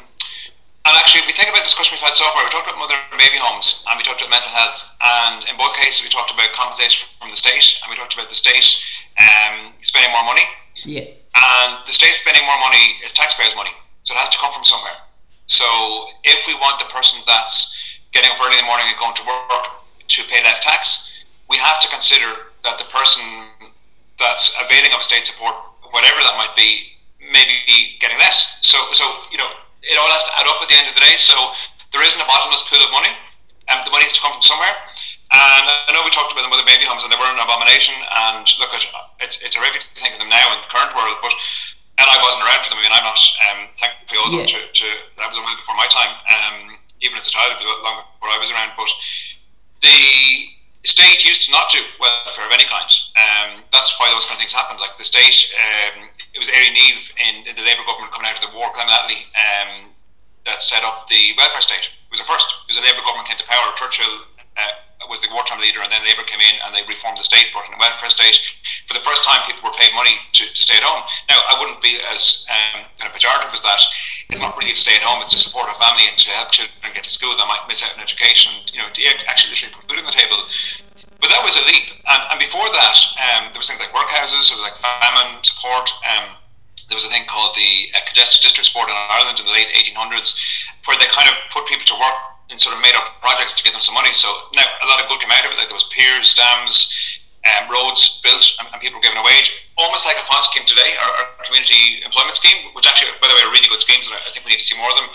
and 0.86 0.94
actually, 0.94 1.26
if 1.26 1.28
we 1.28 1.34
think 1.34 1.50
about 1.50 1.66
the 1.66 1.72
discussion 1.74 1.98
we've 1.98 2.06
had 2.06 2.14
so 2.14 2.30
far, 2.38 2.46
we 2.46 2.54
talked 2.54 2.70
about 2.70 2.78
mother 2.78 2.94
and 2.94 3.18
baby 3.18 3.42
homes 3.42 3.82
and 3.90 3.98
we 3.98 4.06
talked 4.06 4.22
about 4.22 4.30
mental 4.30 4.54
health. 4.54 4.78
And 5.02 5.42
in 5.50 5.58
both 5.58 5.74
cases, 5.74 6.06
we 6.06 6.14
talked 6.14 6.30
about 6.30 6.54
compensation 6.54 7.10
from 7.18 7.34
the 7.34 7.40
state 7.40 7.82
and 7.82 7.90
we 7.90 7.98
talked 7.98 8.14
about 8.14 8.30
the 8.30 8.38
state 8.38 8.78
um, 9.18 9.74
spending 9.82 10.14
more 10.14 10.22
money. 10.22 10.46
Yeah. 10.86 11.10
And 11.34 11.82
the 11.90 11.96
state 11.98 12.14
spending 12.14 12.46
more 12.46 12.62
money 12.62 13.02
is 13.02 13.10
taxpayers' 13.10 13.58
money. 13.58 13.74
So 14.06 14.14
it 14.14 14.22
has 14.22 14.30
to 14.38 14.38
come 14.38 14.54
from 14.54 14.70
somewhere. 14.70 14.94
So 15.50 15.66
if 16.30 16.46
we 16.46 16.54
want 16.62 16.78
the 16.78 16.94
person 16.94 17.26
that's 17.26 17.74
getting 18.14 18.30
up 18.30 18.38
early 18.38 18.62
in 18.62 18.62
the 18.62 18.70
morning 18.70 18.86
and 18.86 18.94
going 19.02 19.18
to 19.18 19.26
work 19.26 19.82
to 19.98 20.20
pay 20.30 20.46
less 20.46 20.62
tax, 20.62 21.26
we 21.50 21.58
have 21.58 21.82
to 21.82 21.90
consider 21.90 22.54
that 22.62 22.78
the 22.78 22.86
person 22.94 23.50
that's 24.22 24.54
availing 24.62 24.94
of 24.94 25.02
state 25.02 25.26
support 25.26 25.73
whatever 25.94 26.20
that 26.26 26.36
might 26.36 26.58
be, 26.58 26.98
maybe 27.22 27.54
getting 28.02 28.18
less. 28.18 28.60
So, 28.66 28.82
so 28.98 29.06
you 29.30 29.38
know, 29.38 29.48
it 29.86 29.96
all 29.96 30.10
has 30.10 30.26
to 30.26 30.34
add 30.42 30.50
up 30.50 30.60
at 30.60 30.68
the 30.68 30.76
end 30.76 30.90
of 30.90 30.98
the 30.98 31.06
day. 31.06 31.16
So 31.22 31.38
there 31.94 32.02
isn't 32.02 32.20
a 32.20 32.28
bottomless 32.28 32.66
pool 32.68 32.82
of 32.82 32.90
money. 32.90 33.14
Um, 33.70 33.86
the 33.86 33.94
money 33.94 34.04
has 34.10 34.18
to 34.18 34.22
come 34.22 34.34
from 34.34 34.44
somewhere. 34.44 34.76
And 35.34 35.66
I 35.66 35.90
know 35.90 36.06
we 36.06 36.14
talked 36.14 36.30
about 36.30 36.46
the 36.46 36.52
mother 36.54 36.66
baby 36.66 36.86
homes, 36.86 37.02
and 37.02 37.10
they 37.10 37.18
were 37.18 37.26
an 37.26 37.42
abomination. 37.42 37.96
And 37.96 38.46
look, 38.62 38.74
at 38.74 38.86
it's 39.22 39.42
it's 39.42 39.58
horrific 39.58 39.82
to 39.82 39.90
think 39.98 40.14
of 40.14 40.22
them 40.22 40.30
now 40.30 40.46
in 40.54 40.62
the 40.62 40.70
current 40.70 40.94
world, 40.94 41.18
but 41.26 41.34
and 41.98 42.06
I 42.10 42.18
wasn't 42.22 42.46
around 42.46 42.62
for 42.66 42.70
them. 42.74 42.82
I 42.82 42.86
mean, 42.86 42.94
I'm 42.94 43.06
not 43.06 43.22
um, 43.50 43.60
thankfully 43.78 44.20
old 44.22 44.34
enough 44.34 44.50
to, 44.50 44.62
to 44.62 44.88
that 45.22 45.30
was 45.30 45.38
a 45.38 45.42
while 45.42 45.58
before 45.58 45.78
my 45.78 45.90
time. 45.90 46.14
Um, 46.30 46.58
even 47.02 47.18
as 47.18 47.26
a 47.30 47.34
child, 47.34 47.54
it 47.54 47.62
was 47.62 47.66
long 47.82 48.06
before 48.14 48.30
I 48.30 48.38
was 48.38 48.50
around. 48.50 48.78
But 48.78 48.90
the 49.82 49.98
state 50.84 51.24
used 51.24 51.48
to 51.48 51.52
not 51.52 51.72
do 51.72 51.80
welfare 52.00 52.46
of 52.46 52.52
any 52.52 52.68
kind. 52.68 52.92
Um, 53.16 53.64
that's 53.72 53.96
why 54.00 54.12
those 54.12 54.26
kind 54.26 54.36
of 54.36 54.42
things 54.44 54.54
happened. 54.54 54.80
Like 54.80 54.98
the 54.98 55.08
state, 55.08 55.52
um, 55.56 56.12
it 56.36 56.40
was 56.40 56.52
Éire 56.52 56.76
Niamh 56.76 57.04
in, 57.24 57.48
in, 57.48 57.56
the 57.56 57.64
Labour 57.64 57.88
government 57.88 58.12
coming 58.12 58.28
out 58.28 58.36
of 58.36 58.44
the 58.44 58.52
war, 58.56 58.68
Clement 58.76 58.92
Attlee, 58.92 59.24
um, 59.32 59.92
that 60.46 60.62
set 60.62 60.84
up 60.84 61.08
the 61.08 61.32
welfare 61.38 61.64
state. 61.64 61.88
It 61.88 62.12
was 62.12 62.20
the 62.20 62.28
first. 62.28 62.48
It 62.68 62.76
was 62.76 62.78
a 62.78 62.86
Labour 62.86 63.04
government 63.08 63.32
came 63.32 63.40
to 63.40 63.48
power. 63.48 63.72
Churchill 63.80 64.28
uh, 64.60 65.08
was 65.08 65.22
the 65.24 65.32
wartime 65.32 65.60
leader, 65.60 65.80
and 65.80 65.92
then 65.92 66.04
Labour 66.04 66.28
came 66.28 66.40
in 66.40 66.56
and 66.66 66.76
they 66.76 66.84
reformed 66.88 67.20
the 67.20 67.24
state, 67.24 67.48
brought 67.56 67.68
in 67.68 67.74
a 67.76 67.80
welfare 67.80 68.10
state. 68.12 68.36
For 68.88 68.94
the 68.94 69.04
first 69.04 69.24
time, 69.24 69.40
people 69.48 69.70
were 69.70 69.76
paid 69.76 69.96
money 69.96 70.20
to, 70.36 70.44
to 70.44 70.62
stay 70.62 70.76
at 70.76 70.84
home. 70.84 71.04
Now, 71.30 71.40
I 71.48 71.60
wouldn't 71.60 71.80
be 71.80 72.00
as 72.12 72.46
um, 72.52 72.84
kind 73.00 73.08
of 73.08 73.16
pejorative 73.16 73.54
as 73.54 73.64
that. 73.64 73.82
It's 74.30 74.40
not 74.40 74.58
really 74.58 74.74
to 74.74 74.80
stay 74.80 74.96
at 74.96 75.04
home; 75.04 75.22
it's 75.22 75.32
to 75.32 75.40
support 75.40 75.70
a 75.70 75.76
family 75.76 76.08
and 76.08 76.18
to 76.18 76.30
help 76.32 76.52
children 76.52 76.94
get 76.94 77.04
to 77.04 77.12
school 77.12 77.36
that 77.36 77.48
might 77.48 77.66
miss 77.68 77.84
out 77.84 77.96
on 77.96 78.02
education. 78.04 78.52
You 78.72 78.80
know, 78.80 78.90
to 78.90 79.00
actually 79.28 79.52
literally 79.52 79.74
put 79.76 79.84
food 79.90 80.00
on 80.00 80.06
the 80.06 80.16
table. 80.16 80.40
But 81.20 81.32
that 81.32 81.44
was 81.44 81.56
a 81.56 81.64
leap, 81.64 81.88
and, 82.04 82.22
and 82.36 82.40
before 82.40 82.68
that, 82.68 82.98
um, 83.16 83.52
there 83.52 83.60
was 83.60 83.72
things 83.72 83.80
like 83.80 83.96
workhouses, 83.96 84.52
or 84.52 84.60
like 84.60 84.76
famine 84.76 85.40
support. 85.44 85.88
Um, 86.04 86.36
there 86.92 87.00
was 87.00 87.06
a 87.06 87.12
thing 87.12 87.24
called 87.26 87.56
the 87.56 87.90
uh, 87.96 88.04
Congested 88.06 88.44
Districts 88.44 88.74
Board 88.76 88.92
in 88.92 88.96
Ireland 88.96 89.40
in 89.40 89.46
the 89.48 89.56
late 89.56 89.72
1800s, 89.72 90.36
where 90.86 91.00
they 91.00 91.08
kind 91.16 91.32
of 91.32 91.36
put 91.50 91.66
people 91.66 91.88
to 91.88 91.96
work 91.96 92.34
in 92.50 92.58
sort 92.58 92.76
of 92.76 92.82
made 92.82 92.94
up 92.94 93.18
projects 93.22 93.56
to 93.56 93.64
get 93.64 93.72
them 93.72 93.82
some 93.82 93.96
money. 93.96 94.14
So 94.14 94.28
now 94.54 94.68
a 94.84 94.88
lot 94.88 95.02
of 95.02 95.08
good 95.10 95.20
came 95.22 95.32
out 95.32 95.46
of 95.46 95.52
it. 95.52 95.58
Like 95.58 95.72
there 95.72 95.80
was 95.80 95.90
piers, 95.90 96.36
dams, 96.36 96.92
um, 97.44 97.68
roads 97.68 98.24
built, 98.24 98.56
and, 98.60 98.72
and, 98.72 98.80
people 98.80 99.00
were 99.00 99.04
given 99.04 99.20
a 99.20 99.26
wage, 99.26 99.52
almost 99.76 100.08
like 100.08 100.16
a 100.16 100.24
FON 100.24 100.40
scheme 100.44 100.64
today, 100.64 100.96
our, 100.96 101.12
our, 101.12 101.28
community 101.44 102.00
employment 102.08 102.40
scheme, 102.40 102.72
which 102.72 102.88
actually, 102.88 103.12
by 103.20 103.28
the 103.28 103.36
way, 103.36 103.44
are 103.44 103.52
really 103.52 103.68
good 103.68 103.84
schemes, 103.84 104.08
and 104.08 104.16
I 104.16 104.32
think 104.32 104.48
we 104.48 104.56
need 104.56 104.64
to 104.64 104.68
see 104.68 104.80
more 104.80 104.88
of 104.88 104.96
them. 104.96 105.12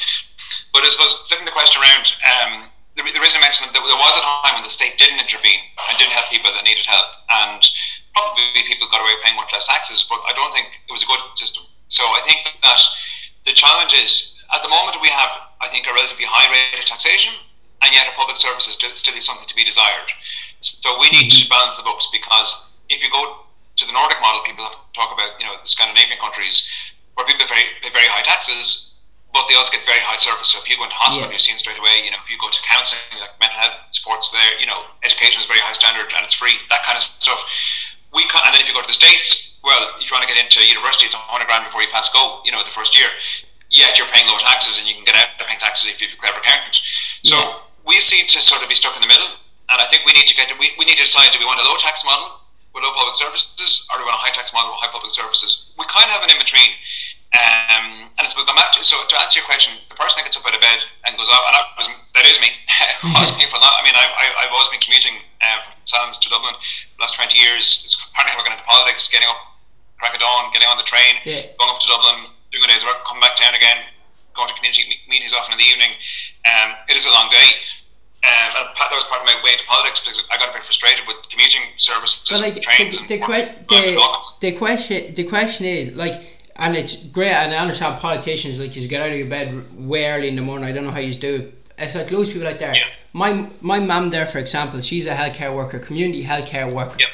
But 0.77 0.85
I 0.85 0.93
suppose 0.93 1.25
flipping 1.33 1.49
the 1.49 1.57
question 1.57 1.81
around, 1.81 2.05
um, 2.29 2.53
the, 3.01 3.03
the 3.09 3.23
reason 3.23 3.41
I 3.41 3.49
mentioned 3.49 3.73
that 3.73 3.81
there 3.81 3.97
was 3.97 4.15
a 4.21 4.25
time 4.45 4.61
when 4.61 4.67
the 4.67 4.73
state 4.73 5.01
didn't 5.01 5.25
intervene 5.25 5.63
and 5.89 5.97
didn't 5.97 6.13
help 6.13 6.29
people 6.29 6.53
that 6.53 6.69
needed 6.69 6.85
help, 6.85 7.09
and 7.49 7.65
probably 8.13 8.61
people 8.69 8.93
got 8.93 9.01
away 9.01 9.17
paying 9.25 9.39
much 9.41 9.49
less 9.57 9.65
taxes, 9.65 10.05
but 10.05 10.21
I 10.29 10.37
don't 10.37 10.53
think 10.53 10.69
it 10.85 10.93
was 10.93 11.01
a 11.01 11.09
good 11.09 11.23
system. 11.41 11.65
So 11.89 12.05
I 12.05 12.21
think 12.29 12.45
that 12.45 12.81
the 13.49 13.57
challenge 13.57 13.97
is 13.97 14.37
at 14.53 14.61
the 14.61 14.69
moment 14.69 15.01
we 15.01 15.09
have, 15.09 15.33
I 15.65 15.69
think, 15.73 15.89
a 15.89 15.95
relatively 15.97 16.29
high 16.29 16.49
rate 16.53 16.77
of 16.77 16.85
taxation, 16.85 17.33
and 17.81 17.95
yet 17.95 18.05
our 18.05 18.17
public 18.19 18.37
services 18.37 18.75
still, 18.75 18.93
still 18.93 19.17
is 19.17 19.25
something 19.25 19.49
to 19.49 19.57
be 19.57 19.65
desired. 19.65 20.13
So 20.61 20.99
we 21.01 21.09
need 21.11 21.31
to 21.31 21.45
mm-hmm. 21.45 21.51
balance 21.51 21.77
the 21.77 21.87
books 21.87 22.09
because 22.11 22.73
if 22.89 23.03
you 23.03 23.11
go 23.11 23.47
to 23.77 23.85
the 23.87 23.93
Nordic 23.93 24.19
model, 24.21 24.43
people 24.43 24.67
talk 24.95 25.15
about 25.15 25.39
you 25.39 25.47
know 25.47 25.55
the 25.61 25.69
Scandinavian 25.69 26.19
countries 26.19 26.67
where 27.15 27.27
people 27.27 27.47
pay 27.47 27.55
very, 27.55 27.67
pay 27.83 27.91
very 27.91 28.11
high 28.11 28.23
taxes, 28.23 28.95
but 29.35 29.47
they 29.47 29.55
also 29.55 29.71
get 29.71 29.87
very 29.87 30.03
high 30.03 30.19
service. 30.19 30.51
So 30.51 30.59
if 30.59 30.67
you 30.71 30.79
go 30.79 30.87
into 30.87 30.99
hospital, 30.99 31.27
yeah. 31.31 31.39
you're 31.39 31.43
seen 31.43 31.59
straight 31.59 31.79
away. 31.79 32.03
You 32.03 32.11
know, 32.11 32.23
if 32.23 32.31
you 32.31 32.39
go 32.39 32.51
to 32.51 32.61
counselling, 32.67 33.03
like 33.23 33.35
mental 33.39 33.59
health 33.59 33.91
supports 33.91 34.31
there, 34.31 34.59
you 34.59 34.67
know, 34.67 34.87
education 35.03 35.43
is 35.43 35.47
very 35.47 35.63
high 35.63 35.75
standard 35.75 36.11
and 36.15 36.23
it's 36.23 36.35
free. 36.35 36.55
That 36.71 36.83
kind 36.83 36.99
of 36.99 37.03
stuff. 37.03 37.43
We 38.09 38.25
can, 38.33 38.41
and 38.49 38.57
then 38.57 38.65
if 38.65 38.67
you 38.71 38.73
go 38.73 38.81
to 38.81 38.89
the 38.89 38.97
states, 38.97 39.61
well, 39.61 40.01
if 40.01 40.09
you 40.09 40.15
want 40.17 40.25
to 40.25 40.31
get 40.33 40.41
into 40.41 40.65
university, 40.65 41.05
it's 41.05 41.15
100 41.15 41.45
grand 41.45 41.69
before 41.69 41.85
you 41.85 41.93
pass 41.93 42.09
go. 42.09 42.41
You 42.41 42.57
know, 42.57 42.65
the 42.65 42.73
first 42.73 42.97
year 42.97 43.13
yet 43.71 43.99
you're 43.99 44.09
paying 44.09 44.27
lower 44.29 44.41
taxes 44.41 44.79
and 44.79 44.89
you 44.89 44.95
can 44.95 45.05
get 45.05 45.17
out 45.17 45.29
of 45.41 45.47
paying 45.47 45.61
taxes 45.61 45.91
if 45.91 46.01
you 46.01 46.09
have 46.09 46.17
a 46.17 46.21
clever 46.21 46.39
accountant. 46.41 46.81
So 47.25 47.37
yeah. 47.37 47.59
we 47.85 48.01
seem 48.01 48.27
to 48.29 48.43
sort 48.43 48.63
of 48.63 48.69
be 48.69 48.75
stuck 48.75 48.97
in 48.97 49.03
the 49.03 49.09
middle, 49.09 49.29
and 49.69 49.77
I 49.81 49.87
think 49.89 50.05
we 50.05 50.13
need 50.13 50.27
to 50.29 50.35
get 50.35 50.49
we, 50.59 50.73
we 50.79 50.85
need 50.85 50.97
to 50.97 51.05
decide 51.05 51.33
do 51.33 51.39
we 51.39 51.49
want 51.49 51.61
a 51.61 51.67
low 51.67 51.77
tax 51.77 52.05
model 52.05 52.41
with 52.75 52.85
low 52.85 52.93
public 52.93 53.17
services 53.17 53.89
or 53.91 54.01
do 54.01 54.05
we 54.05 54.09
want 54.09 54.21
a 54.21 54.25
high 54.25 54.35
tax 54.35 54.53
model 54.53 54.73
with 54.73 54.81
high 54.81 54.93
public 54.93 55.13
services? 55.13 55.73
We 55.79 55.85
kind 55.89 56.09
of 56.09 56.19
have 56.19 56.25
an 56.25 56.33
in 56.33 56.41
between. 56.41 56.73
Um, 57.37 58.09
and 58.17 58.25
it's 58.25 58.33
come 58.33 58.57
back 58.57 58.73
to, 58.73 58.81
so 58.81 58.97
to 58.97 59.15
answer 59.21 59.39
your 59.39 59.47
question, 59.47 59.77
the 59.93 59.99
person 60.01 60.17
that 60.17 60.25
gets 60.25 60.41
up 60.41 60.49
out 60.49 60.57
of 60.57 60.65
bed 60.65 60.81
and 61.05 61.13
goes 61.21 61.29
off, 61.29 61.45
and 61.45 61.55
I 61.55 61.63
was, 61.77 61.87
that 62.17 62.25
is 62.25 62.41
me. 62.41 62.49
was 63.21 63.37
me 63.41 63.45
for 63.53 63.61
that. 63.61 63.75
I 63.77 63.85
mean, 63.85 63.93
I, 63.93 64.09
I, 64.09 64.25
I've 64.43 64.53
always 64.57 64.73
been 64.73 64.81
commuting 64.81 65.21
uh, 65.45 65.61
from 65.61 65.77
Sallins 65.85 66.17
to 66.25 66.33
Dublin 66.33 66.57
for 66.57 66.97
the 66.97 67.03
last 67.05 67.21
20 67.21 67.37
years. 67.37 67.85
It's 67.85 67.95
partly 68.17 68.33
how 68.33 68.41
I 68.41 68.49
got 68.49 68.57
into 68.57 68.65
politics, 68.65 69.13
getting 69.13 69.29
up 69.29 69.37
crack 70.01 70.15
of 70.15 70.23
dawn, 70.23 70.51
getting 70.55 70.71
on 70.71 70.79
the 70.79 70.87
train, 70.87 71.21
yeah. 71.27 71.53
going 71.59 71.71
up 71.71 71.83
to 71.83 71.89
Dublin, 71.91 72.31
doing 72.51 72.65
a 72.65 72.69
day's 72.71 72.87
work, 72.87 73.03
coming 73.05 73.21
back 73.21 73.37
down 73.37 73.53
again, 73.53 73.83
going 74.33 74.49
to 74.49 74.55
community 74.55 74.87
meetings 75.11 75.35
often 75.35 75.53
in 75.53 75.59
the 75.59 75.69
evening. 75.69 75.91
Um, 76.47 76.79
it 76.89 76.97
is 76.97 77.05
a 77.05 77.11
long 77.11 77.29
day. 77.29 77.59
Um, 78.25 78.31
and 78.31 78.67
that 78.75 78.91
was 78.91 79.05
part 79.05 79.21
of 79.21 79.27
my 79.27 79.41
way 79.45 79.53
into 79.53 79.65
politics 79.65 80.01
because 80.01 80.23
I 80.33 80.39
got 80.39 80.51
a 80.51 80.53
bit 80.53 80.65
frustrated 80.65 81.07
with 81.07 81.17
commuting 81.31 81.63
services, 81.77 82.29
but 82.29 82.41
like, 82.41 82.61
trains, 82.61 82.99
the, 82.99 83.07
the, 83.07 83.19
the, 83.69 84.03
the, 84.41 84.53
question, 84.53 85.15
the 85.15 85.25
question 85.25 85.67
is 85.67 85.97
like, 85.97 86.15
and 86.57 86.77
it's 86.77 86.97
great, 86.97 87.31
and 87.31 87.55
I 87.55 87.59
understand 87.59 88.01
politicians 88.01 88.59
like 88.59 88.75
you 88.75 88.87
get 88.89 89.03
out 89.03 89.13
of 89.13 89.19
your 89.19 89.29
bed 89.29 89.55
way 89.79 90.11
early 90.11 90.29
in 90.29 90.35
the 90.35 90.43
morning. 90.43 90.69
I 90.69 90.73
don't 90.73 90.85
know 90.85 90.91
how 90.91 90.99
you 90.99 91.15
do 91.15 91.37
it. 91.37 91.55
It's 91.79 91.95
like 91.95 92.11
loads 92.11 92.29
of 92.29 92.35
people 92.35 92.49
out 92.49 92.59
there. 92.59 92.75
Yeah. 92.75 92.89
My 93.13 93.49
my 93.61 93.79
mum 93.79 94.11
there, 94.11 94.27
for 94.27 94.39
example, 94.39 94.81
she's 94.81 95.07
a 95.07 95.15
healthcare 95.15 95.55
worker, 95.55 95.79
community 95.79 96.25
healthcare 96.25 96.71
worker. 96.73 96.97
Yep. 96.99 97.09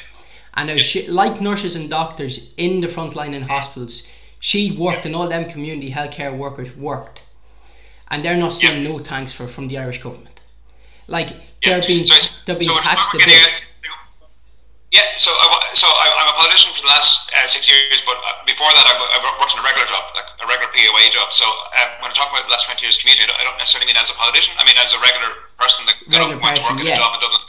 And 0.55 0.79
she, 0.81 1.07
like 1.07 1.41
nurses 1.41 1.75
and 1.75 1.89
doctors 1.89 2.53
in 2.57 2.81
the 2.81 2.87
front 2.87 3.15
line 3.15 3.33
in 3.33 3.43
hospitals, 3.43 4.09
she 4.39 4.71
worked 4.71 5.05
and 5.05 5.15
all 5.15 5.27
them 5.27 5.45
community 5.45 5.91
healthcare 5.91 6.35
workers 6.35 6.75
worked. 6.75 7.23
And 8.09 8.23
they're 8.23 8.37
not 8.37 8.53
seeing 8.53 8.83
no 8.83 8.97
thanks 8.99 9.33
for 9.33 9.47
from 9.47 9.67
the 9.67 9.77
Irish 9.77 10.01
government. 10.01 10.34
Like 11.07 11.29
they're 11.63 11.81
being 11.85 12.05
so 12.05 12.17
they're 12.45 12.57
being 12.57 12.69
so 12.69 12.79
taxed 12.81 13.13
a 13.13 13.17
bit. 13.17 13.67
Yeah, 14.93 15.03
so 15.19 15.27
I, 15.27 15.75
so 15.75 15.91
I, 15.91 16.07
am 16.23 16.31
a 16.31 16.37
politician 16.39 16.71
for 16.71 16.87
the 16.87 16.91
last 16.95 17.27
uh, 17.35 17.43
six 17.51 17.67
years, 17.67 17.99
but 18.07 18.15
uh, 18.15 18.47
before 18.47 18.71
that 18.71 18.87
I, 18.87 18.95
I, 18.95 19.19
worked 19.19 19.51
in 19.51 19.59
a 19.59 19.65
regular 19.65 19.83
job, 19.91 20.07
like 20.15 20.23
a 20.39 20.47
regular 20.47 20.71
PAYE 20.71 21.11
job. 21.11 21.35
So 21.35 21.43
um, 21.43 21.99
when 21.99 22.07
I 22.07 22.15
talk 22.15 22.31
about 22.31 22.47
the 22.47 22.53
last 22.53 22.63
20 22.71 22.79
years 22.79 22.95
community, 22.95 23.27
I 23.27 23.43
don't 23.43 23.59
necessarily 23.59 23.91
mean 23.91 23.99
as 23.99 24.07
a 24.07 24.15
politician. 24.15 24.55
I 24.55 24.63
mean 24.63 24.79
as 24.79 24.95
a 24.95 24.99
regular 25.03 25.51
person 25.59 25.83
that 25.91 25.99
got 26.07 26.31
up, 26.31 26.39
went 26.39 26.55
to 26.55 26.63
work 26.63 26.79
in 26.79 26.87
a 26.87 26.95
job 26.95 27.11
in 27.11 27.19
Dublin. 27.19 27.43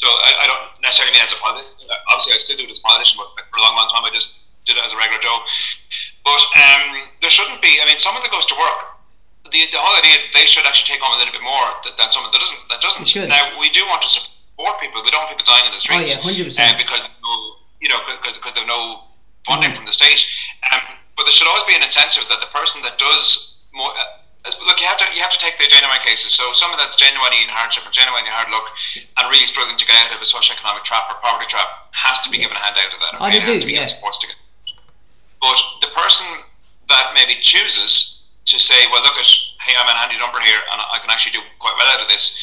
So 0.00 0.08
I, 0.08 0.44
I, 0.44 0.46
don't 0.48 0.64
necessarily 0.80 1.12
mean 1.12 1.28
as 1.28 1.36
a 1.36 1.40
politician. 1.44 1.92
Obviously, 2.08 2.32
I 2.32 2.40
still 2.40 2.56
do 2.56 2.64
it 2.64 2.72
as 2.72 2.80
a 2.80 2.86
politician, 2.88 3.20
but 3.20 3.36
for 3.36 3.60
a 3.60 3.62
long, 3.64 3.76
long 3.76 3.92
time 3.92 4.08
I 4.08 4.12
just 4.16 4.40
did 4.64 4.80
it 4.80 4.84
as 4.84 4.96
a 4.96 4.98
regular 4.98 5.20
job. 5.20 5.44
But 6.24 6.40
um, 6.56 7.04
there 7.20 7.28
shouldn't 7.28 7.60
be. 7.60 7.76
I 7.80 7.84
mean, 7.84 8.00
someone 8.00 8.24
that 8.24 8.32
goes 8.32 8.48
to 8.48 8.56
work, 8.56 8.95
the, 9.50 9.60
the 9.72 9.80
whole 9.80 9.96
idea 9.98 10.18
is 10.18 10.22
they 10.32 10.46
should 10.46 10.64
actually 10.64 10.96
take 10.96 11.02
on 11.02 11.14
a 11.14 11.18
little 11.18 11.32
bit 11.32 11.42
more 11.42 11.66
than 11.84 12.08
someone 12.10 12.32
that 12.32 12.40
doesn't. 12.40 12.62
That 12.68 12.80
doesn't. 12.80 13.06
Now 13.28 13.58
we 13.58 13.70
do 13.70 13.84
want 13.86 14.02
to 14.02 14.10
support 14.10 14.80
people. 14.80 15.02
We 15.02 15.10
don't 15.10 15.26
want 15.26 15.36
people 15.36 15.48
dying 15.48 15.66
in 15.66 15.74
the 15.74 15.82
streets. 15.82 16.18
Oh 16.18 16.28
yeah, 16.28 16.34
hundred 16.34 16.44
percent. 16.50 16.74
Uh, 16.74 16.82
because 16.82 17.02
you 17.80 17.88
know, 17.88 18.00
because 18.06 18.36
because 18.36 18.54
there's 18.54 18.68
no 18.68 19.06
funding 19.46 19.72
mm. 19.72 19.76
from 19.76 19.86
the 19.86 19.94
state. 19.94 20.24
Um, 20.72 20.82
but 21.16 21.24
there 21.24 21.32
should 21.32 21.48
always 21.48 21.64
be 21.64 21.74
an 21.74 21.82
incentive 21.82 22.28
that 22.28 22.40
the 22.40 22.50
person 22.52 22.82
that 22.82 22.98
does 22.98 23.60
more. 23.72 23.90
Uh, 23.90 24.52
look, 24.68 24.78
you 24.78 24.86
have 24.86 24.98
to 25.00 25.06
you 25.14 25.20
have 25.20 25.32
to 25.32 25.40
take 25.40 25.58
the 25.58 25.66
genuine 25.66 26.02
cases. 26.02 26.32
So 26.32 26.52
someone 26.52 26.78
that's 26.78 26.96
genuinely 26.96 27.42
in 27.42 27.50
hardship 27.50 27.86
or 27.86 27.92
genuinely 27.92 28.30
hard 28.30 28.48
luck 28.48 28.70
and 28.94 29.24
really 29.28 29.46
struggling 29.46 29.76
to 29.76 29.86
get 29.86 29.96
out 30.00 30.14
of 30.14 30.20
a 30.22 30.28
socioeconomic 30.28 30.86
trap 30.86 31.10
or 31.10 31.18
poverty 31.18 31.50
trap 31.50 31.90
has 31.92 32.22
to 32.24 32.30
be 32.30 32.38
yeah. 32.38 32.48
given 32.48 32.56
a 32.56 32.62
handout 32.62 32.92
of 32.92 33.00
that. 33.00 33.12
Okay? 33.18 33.24
Oh, 33.26 33.30
they 33.30 33.60
do, 33.60 33.68
yeah. 33.68 33.86
Supports 33.86 34.18
to 34.22 34.28
get 34.30 34.36
but 35.40 35.56
the 35.80 35.88
person 35.94 36.26
that 36.88 37.12
maybe 37.14 37.38
chooses 37.40 38.15
to 38.46 38.56
say, 38.58 38.78
well, 38.90 39.02
look 39.02 39.18
at, 39.18 39.26
hey, 39.60 39.74
I'm 39.74 39.90
an 39.90 39.98
handy 39.98 40.18
number 40.18 40.38
here 40.40 40.58
and 40.72 40.78
I 40.78 40.98
can 41.02 41.10
actually 41.10 41.34
do 41.38 41.42
quite 41.58 41.74
well 41.74 41.90
out 41.90 42.00
of 42.00 42.08
this, 42.08 42.38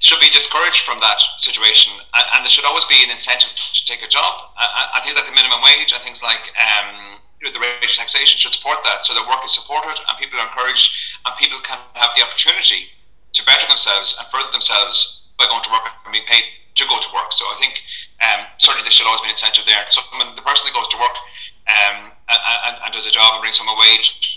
should 0.00 0.20
be 0.20 0.28
discouraged 0.28 0.84
from 0.84 1.00
that 1.00 1.20
situation. 1.36 1.92
And, 1.92 2.24
and 2.36 2.40
there 2.44 2.52
should 2.52 2.64
always 2.64 2.84
be 2.88 3.04
an 3.04 3.10
incentive 3.12 3.52
to 3.52 3.82
take 3.84 4.02
a 4.02 4.08
job. 4.08 4.52
And, 4.56 5.04
things 5.04 5.14
like 5.14 5.28
the 5.28 5.36
minimum 5.36 5.62
wage 5.62 5.92
and 5.92 6.02
things 6.02 6.24
like 6.24 6.50
um, 6.58 7.20
the 7.40 7.60
rate 7.60 7.84
of 7.84 7.94
taxation 7.94 8.40
should 8.40 8.52
support 8.52 8.82
that 8.82 9.04
so 9.04 9.14
that 9.14 9.22
work 9.28 9.44
is 9.44 9.54
supported 9.54 9.94
and 9.94 10.18
people 10.18 10.40
are 10.40 10.48
encouraged 10.48 10.90
and 11.22 11.30
people 11.38 11.60
can 11.62 11.78
have 11.94 12.10
the 12.16 12.24
opportunity 12.24 12.90
to 13.36 13.44
better 13.44 13.68
themselves 13.68 14.16
and 14.18 14.26
further 14.32 14.50
themselves 14.50 15.28
by 15.38 15.46
going 15.46 15.62
to 15.62 15.70
work 15.70 15.84
and 16.04 16.12
being 16.12 16.26
paid 16.26 16.42
to 16.74 16.84
go 16.88 16.98
to 16.98 17.10
work. 17.12 17.32
So 17.32 17.44
I 17.44 17.56
think 17.60 17.80
um, 18.24 18.48
certainly 18.58 18.84
there 18.84 18.92
should 18.92 19.06
always 19.06 19.20
be 19.20 19.28
an 19.28 19.36
incentive 19.36 19.64
there. 19.64 19.84
So 19.88 20.00
when 20.16 20.34
the 20.34 20.44
person 20.44 20.64
that 20.66 20.74
goes 20.74 20.88
to 20.88 20.98
work 20.98 21.16
um, 21.68 22.12
and, 22.28 22.40
and, 22.40 22.74
and, 22.84 22.90
does 22.92 23.06
a 23.06 23.12
job 23.12 23.36
and 23.36 23.40
brings 23.40 23.58
home 23.58 23.68
a 23.68 23.76
wage, 23.76 24.35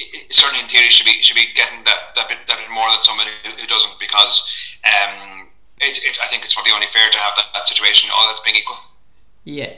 it, 0.00 0.14
it 0.14 0.34
certainly 0.34 0.62
in 0.62 0.68
theory 0.68 0.88
should 0.88 1.06
be 1.06 1.22
should 1.22 1.36
be 1.36 1.46
getting 1.54 1.84
that, 1.84 2.14
that, 2.14 2.28
bit, 2.28 2.38
that 2.46 2.58
bit 2.58 2.70
more 2.70 2.88
than 2.90 3.02
someone 3.02 3.26
who, 3.44 3.50
who 3.50 3.66
doesn't 3.66 3.98
because 3.98 4.34
um, 4.84 5.48
it, 5.80 6.00
it's 6.02 6.18
I 6.20 6.26
think 6.26 6.44
it's 6.44 6.54
probably 6.54 6.72
only 6.72 6.86
fair 6.86 7.10
to 7.10 7.18
have 7.18 7.34
that, 7.36 7.46
that 7.54 7.68
situation 7.68 8.10
all 8.14 8.26
that's 8.28 8.40
being 8.40 8.56
equal. 8.56 8.76
Yeah, 9.44 9.72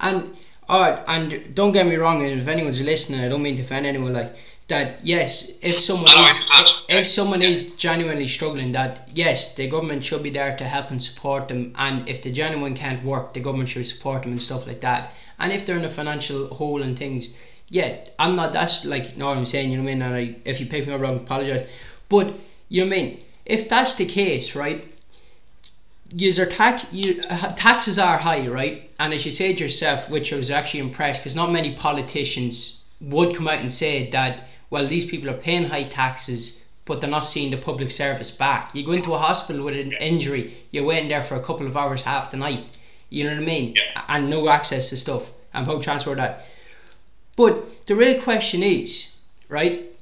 and 0.00 0.36
uh, 0.68 1.02
and 1.06 1.54
don't 1.54 1.72
get 1.72 1.86
me 1.86 1.96
wrong, 1.96 2.22
and 2.22 2.40
if 2.40 2.48
anyone's 2.48 2.82
listening, 2.82 3.20
I 3.20 3.28
don't 3.28 3.42
mean 3.42 3.56
to 3.56 3.62
offend 3.62 3.86
anyone. 3.86 4.12
Like 4.12 4.34
that, 4.68 5.04
yes, 5.04 5.58
if 5.62 5.78
someone 5.78 6.10
is 6.10 6.50
if, 6.52 7.00
if 7.00 7.06
someone 7.06 7.42
is 7.42 7.74
genuinely 7.74 8.28
struggling, 8.28 8.72
that 8.72 9.10
yes, 9.14 9.54
the 9.54 9.68
government 9.68 10.04
should 10.04 10.22
be 10.22 10.30
there 10.30 10.56
to 10.56 10.64
help 10.64 10.90
and 10.90 11.02
support 11.02 11.48
them. 11.48 11.72
And 11.76 12.08
if 12.08 12.22
the 12.22 12.30
genuine 12.30 12.74
can't 12.74 13.04
work, 13.04 13.32
the 13.32 13.40
government 13.40 13.70
should 13.70 13.86
support 13.86 14.22
them 14.22 14.32
and 14.32 14.42
stuff 14.42 14.66
like 14.66 14.80
that. 14.82 15.12
And 15.38 15.52
if 15.52 15.64
they're 15.64 15.78
in 15.78 15.84
a 15.84 15.90
financial 15.90 16.48
hole 16.48 16.82
and 16.82 16.98
things, 16.98 17.34
yeah, 17.70 17.98
I'm 18.18 18.34
not. 18.36 18.52
That's 18.52 18.84
like 18.84 19.16
no, 19.16 19.28
I'm 19.28 19.46
saying, 19.46 19.70
you 19.70 19.76
know 19.76 19.84
what 19.84 19.90
I 19.90 19.94
mean. 19.94 20.02
And 20.02 20.14
I, 20.14 20.36
if 20.44 20.60
you 20.60 20.66
pick 20.66 20.86
me 20.86 20.92
up 20.92 21.00
wrong, 21.00 21.16
apologize. 21.16 21.66
But 22.08 22.34
you 22.68 22.84
know 22.84 22.88
what 22.88 22.98
I 22.98 23.02
mean. 23.02 23.20
If 23.44 23.68
that's 23.68 23.94
the 23.94 24.06
case, 24.06 24.54
right? 24.54 24.84
User 26.14 26.46
tax, 26.46 26.86
you, 26.90 27.22
uh, 27.28 27.52
taxes 27.54 27.98
are 27.98 28.18
high, 28.18 28.48
right? 28.48 28.90
And 28.98 29.12
as 29.12 29.26
you 29.26 29.32
said 29.32 29.60
yourself, 29.60 30.10
which 30.10 30.32
I 30.32 30.36
was 30.36 30.50
actually 30.50 30.80
impressed, 30.80 31.20
because 31.20 31.36
not 31.36 31.52
many 31.52 31.74
politicians 31.74 32.86
would 33.00 33.36
come 33.36 33.48
out 33.48 33.58
and 33.58 33.70
say 33.70 34.10
that. 34.10 34.44
Well, 34.70 34.86
these 34.86 35.06
people 35.06 35.30
are 35.30 35.34
paying 35.34 35.64
high 35.64 35.84
taxes, 35.84 36.66
but 36.84 37.00
they're 37.00 37.08
not 37.08 37.26
seeing 37.26 37.50
the 37.50 37.56
public 37.56 37.90
service 37.90 38.30
back. 38.30 38.74
You 38.74 38.84
go 38.84 38.92
into 38.92 39.14
a 39.14 39.18
hospital 39.18 39.64
with 39.64 39.76
an 39.76 39.92
injury, 39.92 40.52
you're 40.70 40.84
waiting 40.84 41.08
there 41.08 41.22
for 41.22 41.36
a 41.36 41.42
couple 41.42 41.66
of 41.66 41.74
hours 41.74 42.02
half 42.02 42.30
the 42.30 42.36
night. 42.36 42.64
You 43.08 43.24
know 43.24 43.30
what 43.30 43.42
I 43.42 43.46
mean? 43.46 43.74
Yeah. 43.76 44.02
And 44.08 44.28
no 44.28 44.48
access 44.50 44.90
to 44.90 44.96
stuff 44.96 45.30
and 45.54 45.66
public 45.66 45.84
transport 45.84 46.18
that. 46.18 46.46
But 47.38 47.86
the 47.86 47.94
real 47.94 48.20
question 48.20 48.64
is, 48.64 49.14
right? 49.48 49.96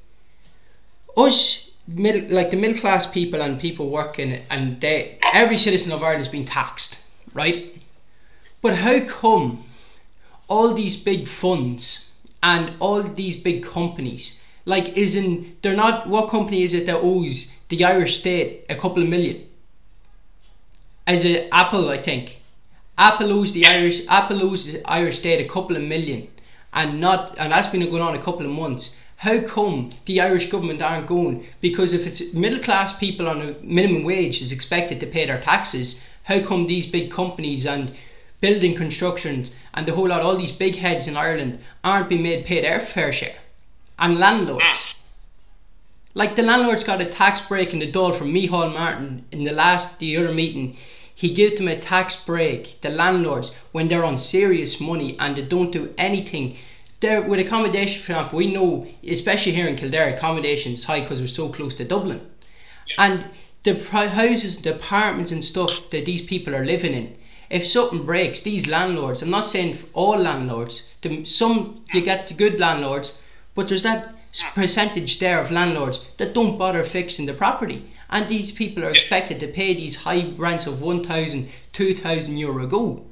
Us 1.18 1.70
middle, 1.87 2.34
like 2.34 2.51
the 2.51 2.57
middle 2.57 2.80
class 2.80 3.07
people 3.07 3.43
and 3.43 3.61
people 3.61 3.91
working, 3.91 4.41
and 4.51 4.80
they, 4.80 5.18
every 5.34 5.59
citizen 5.59 5.93
of 5.93 6.03
Ireland 6.03 6.22
is 6.22 6.28
being 6.28 6.47
taxed, 6.47 7.05
right? 7.34 7.76
But 8.62 8.76
how 8.76 9.01
come 9.01 9.64
all 10.49 10.72
these 10.72 10.97
big 10.97 11.28
funds 11.28 12.11
and 12.43 12.72
all 12.80 13.03
these 13.03 13.37
big 13.37 13.62
companies, 13.62 14.43
like, 14.64 14.97
isn't 14.97 15.62
they're 15.62 15.76
not? 15.76 16.09
What 16.09 16.30
company 16.30 16.62
is 16.62 16.72
it 16.72 16.87
that 16.87 16.97
owes 16.97 17.55
the 17.68 17.84
Irish 17.84 18.18
state 18.20 18.64
a 18.70 18.74
couple 18.74 19.03
of 19.03 19.11
million? 19.11 19.47
Is 21.07 21.26
it 21.26 21.51
Apple? 21.53 21.91
I 21.91 21.99
think 21.99 22.41
Apple 22.97 23.30
owes 23.30 23.53
the 23.53 23.66
Irish 23.66 24.07
Apple 24.09 24.43
owes 24.43 24.72
the 24.72 24.91
Irish 24.91 25.18
state 25.18 25.45
a 25.45 25.49
couple 25.49 25.76
of 25.76 25.82
million, 25.82 26.28
and 26.73 27.01
not 27.01 27.35
and 27.39 27.53
that's 27.53 27.69
been 27.69 27.89
going 27.89 28.03
on 28.03 28.14
a 28.14 28.23
couple 28.23 28.45
of 28.45 28.53
months. 28.53 28.99
How 29.19 29.41
come 29.41 29.91
the 30.05 30.21
Irish 30.21 30.51
government 30.51 30.83
aren't 30.83 31.07
going? 31.07 31.47
Because 31.61 31.95
if 31.95 32.07
it's 32.07 32.35
middle 32.35 32.61
class 32.61 32.93
people 32.93 33.29
on 33.29 33.41
a 33.41 33.55
minimum 33.62 34.05
wage 34.05 34.43
is 34.43 34.53
expected 34.53 35.01
to 35.01 35.07
pay 35.07 35.25
their 35.25 35.41
taxes, 35.41 36.05
how 36.25 36.41
come 36.41 36.67
these 36.67 36.87
big 36.87 37.11
companies 37.11 37.64
and 37.67 37.93
building 38.41 38.75
constructions 38.75 39.53
and 39.73 39.87
the 39.87 39.95
whole 39.95 40.09
lot, 40.09 40.21
all 40.21 40.37
these 40.37 40.53
big 40.53 40.77
heads 40.77 41.09
in 41.09 41.17
Ireland 41.17 41.59
aren't 41.83 42.11
being 42.11 42.23
made 42.23 42.45
pay 42.45 42.61
their 42.61 42.81
fair 42.81 43.12
share? 43.12 43.37
And 43.99 44.19
landlords. 44.19 44.97
Like 46.12 46.35
the 46.35 46.43
landlords 46.43 46.85
got 46.85 47.01
a 47.01 47.05
tax 47.07 47.41
break 47.41 47.73
in 47.73 47.79
the 47.79 47.91
Dáil 47.91 48.14
from 48.14 48.33
Micheál 48.33 48.73
Martin 48.73 49.25
in 49.33 49.45
the 49.45 49.53
last 49.53 49.99
the 49.99 50.17
other 50.17 50.33
meeting. 50.33 50.77
He 51.19 51.31
gave 51.31 51.57
them 51.57 51.67
a 51.67 51.79
tax 51.79 52.14
break, 52.14 52.79
the 52.83 52.91
landlords, 52.91 53.57
when 53.73 53.89
they're 53.89 54.05
on 54.05 54.19
serious 54.19 54.79
money 54.79 55.17
and 55.19 55.35
they 55.35 55.41
don't 55.41 55.73
do 55.73 55.95
anything. 55.97 56.57
There 57.01 57.23
with 57.23 57.41
accommodation, 57.41 58.03
for 58.03 58.12
example, 58.12 58.39
we 58.39 58.53
know, 58.53 58.87
especially 59.03 59.53
here 59.53 59.67
in 59.67 59.77
Kildare, 59.77 60.11
accommodation 60.11 60.75
is 60.75 60.85
high 60.85 61.01
because 61.01 61.23
we're 61.23 61.29
so 61.29 61.49
close 61.49 61.75
to 61.77 61.85
Dublin, 61.87 62.21
and 62.99 63.31
the 63.62 63.83
houses, 63.83 64.61
the 64.61 64.75
apartments 64.75 65.33
and 65.33 65.43
stuff 65.43 65.89
that 65.89 66.05
these 66.05 66.21
people 66.21 66.55
are 66.55 66.67
living 66.67 66.93
in. 66.93 67.17
If 67.49 67.67
something 67.67 68.05
breaks, 68.05 68.43
these 68.43 68.69
landlords, 68.69 69.23
I'm 69.23 69.31
not 69.31 69.47
saying 69.47 69.79
all 69.95 70.19
landlords, 70.19 70.87
the, 71.01 71.25
some 71.25 71.83
you 71.95 72.03
get 72.03 72.29
the 72.29 72.35
good 72.35 72.61
landlords, 72.61 73.23
but 73.55 73.69
there's 73.69 73.85
that 73.85 74.14
percentage 74.55 75.19
there 75.19 75.41
of 75.41 75.51
landlords 75.51 76.11
that 76.19 76.35
don't 76.35 76.59
bother 76.59 76.85
fixing 76.85 77.25
the 77.25 77.33
property. 77.33 77.87
And 78.09 78.29
these 78.29 78.53
people 78.53 78.85
are 78.85 78.91
expected 78.91 79.41
to 79.41 79.49
pay 79.49 79.75
these 79.75 79.97
high 79.97 80.33
rents 80.37 80.67
of 80.67 80.81
1,000, 80.81 81.49
2,000 81.73 82.37
euro 82.37 82.65
a 82.65 82.67
go. 82.67 83.05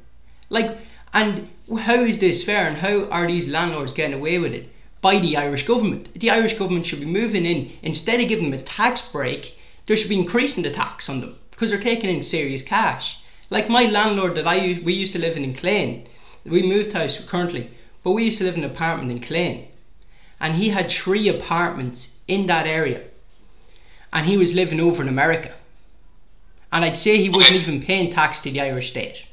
Like, 0.51 0.79
and 1.13 1.49
how 1.81 2.01
is 2.01 2.19
this 2.19 2.45
fair 2.45 2.67
and 2.67 2.77
how 2.77 3.05
are 3.09 3.27
these 3.27 3.49
landlords 3.49 3.93
getting 3.93 4.15
away 4.15 4.39
with 4.39 4.53
it? 4.53 4.71
By 5.01 5.19
the 5.19 5.37
Irish 5.37 5.67
government. 5.67 6.19
The 6.19 6.31
Irish 6.31 6.55
government 6.55 6.87
should 6.87 7.01
be 7.01 7.07
moving 7.07 7.45
in, 7.45 7.73
instead 7.83 8.21
of 8.21 8.29
giving 8.29 8.51
them 8.51 8.59
a 8.59 8.63
tax 8.63 9.03
break, 9.03 9.59
they 9.87 9.97
should 9.97 10.09
be 10.09 10.19
increasing 10.19 10.63
the 10.63 10.71
tax 10.71 11.09
on 11.09 11.21
them 11.21 11.39
because 11.51 11.71
they're 11.71 11.81
taking 11.81 12.11
in 12.11 12.23
serious 12.23 12.63
cash. 12.63 13.19
Like 13.51 13.69
my 13.69 13.85
landlord 13.85 14.35
that 14.37 14.47
I 14.47 14.81
we 14.85 14.93
used 14.93 15.13
to 15.13 15.19
live 15.19 15.37
in 15.37 15.45
in 15.45 15.55
Clane, 15.55 16.07
we 16.45 16.63
moved 16.63 16.93
house 16.93 17.23
currently, 17.25 17.71
but 18.03 18.13
we 18.13 18.25
used 18.25 18.39
to 18.39 18.45
live 18.45 18.57
in 18.57 18.65
an 18.65 18.71
apartment 18.71 19.11
in 19.11 19.21
Clane, 19.21 19.69
and 20.41 20.55
he 20.55 20.71
had 20.71 20.91
three 20.91 21.29
apartments 21.29 22.21
in 22.27 22.47
that 22.47 22.67
area, 22.67 23.03
and 24.15 24.25
he 24.25 24.39
was 24.39 24.55
living 24.55 24.81
over 24.81 25.03
in 25.03 25.09
America, 25.09 25.53
and 26.73 26.85
I'd 26.85 26.97
say 26.97 27.19
he 27.19 27.29
wasn't 27.29 27.57
even 27.57 27.83
paying 27.83 28.11
tax 28.11 28.41
to 28.41 28.51
the 28.51 28.61
Irish 28.61 28.91
state, 28.91 29.27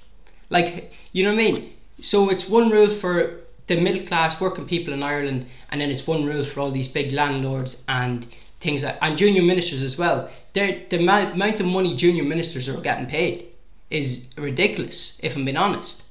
like 0.49 0.91
you 1.13 1.23
know 1.23 1.33
what 1.33 1.39
I 1.39 1.51
mean. 1.51 1.73
So 2.01 2.29
it's 2.29 2.49
one 2.49 2.69
rule 2.69 2.89
for 2.89 3.41
the 3.67 3.79
middle 3.79 4.05
class 4.05 4.41
working 4.41 4.65
people 4.65 4.93
in 4.93 5.03
Ireland, 5.03 5.45
and 5.69 5.79
then 5.79 5.89
it's 5.89 6.07
one 6.07 6.25
rule 6.25 6.43
for 6.43 6.59
all 6.59 6.71
these 6.71 6.87
big 6.87 7.13
landlords 7.13 7.83
and 7.87 8.25
things 8.59 8.83
like 8.83 8.97
and 9.01 9.17
junior 9.17 9.43
ministers 9.43 9.81
as 9.81 9.97
well. 9.97 10.29
They're, 10.53 10.81
the 10.89 10.99
amount 10.99 11.59
of 11.59 11.65
money 11.65 11.95
junior 11.95 12.23
ministers 12.23 12.67
are 12.67 12.81
getting 12.81 13.05
paid 13.05 13.45
is 13.89 14.29
ridiculous, 14.37 15.19
if 15.23 15.35
I'm 15.35 15.45
being 15.45 15.57
honest. 15.57 16.03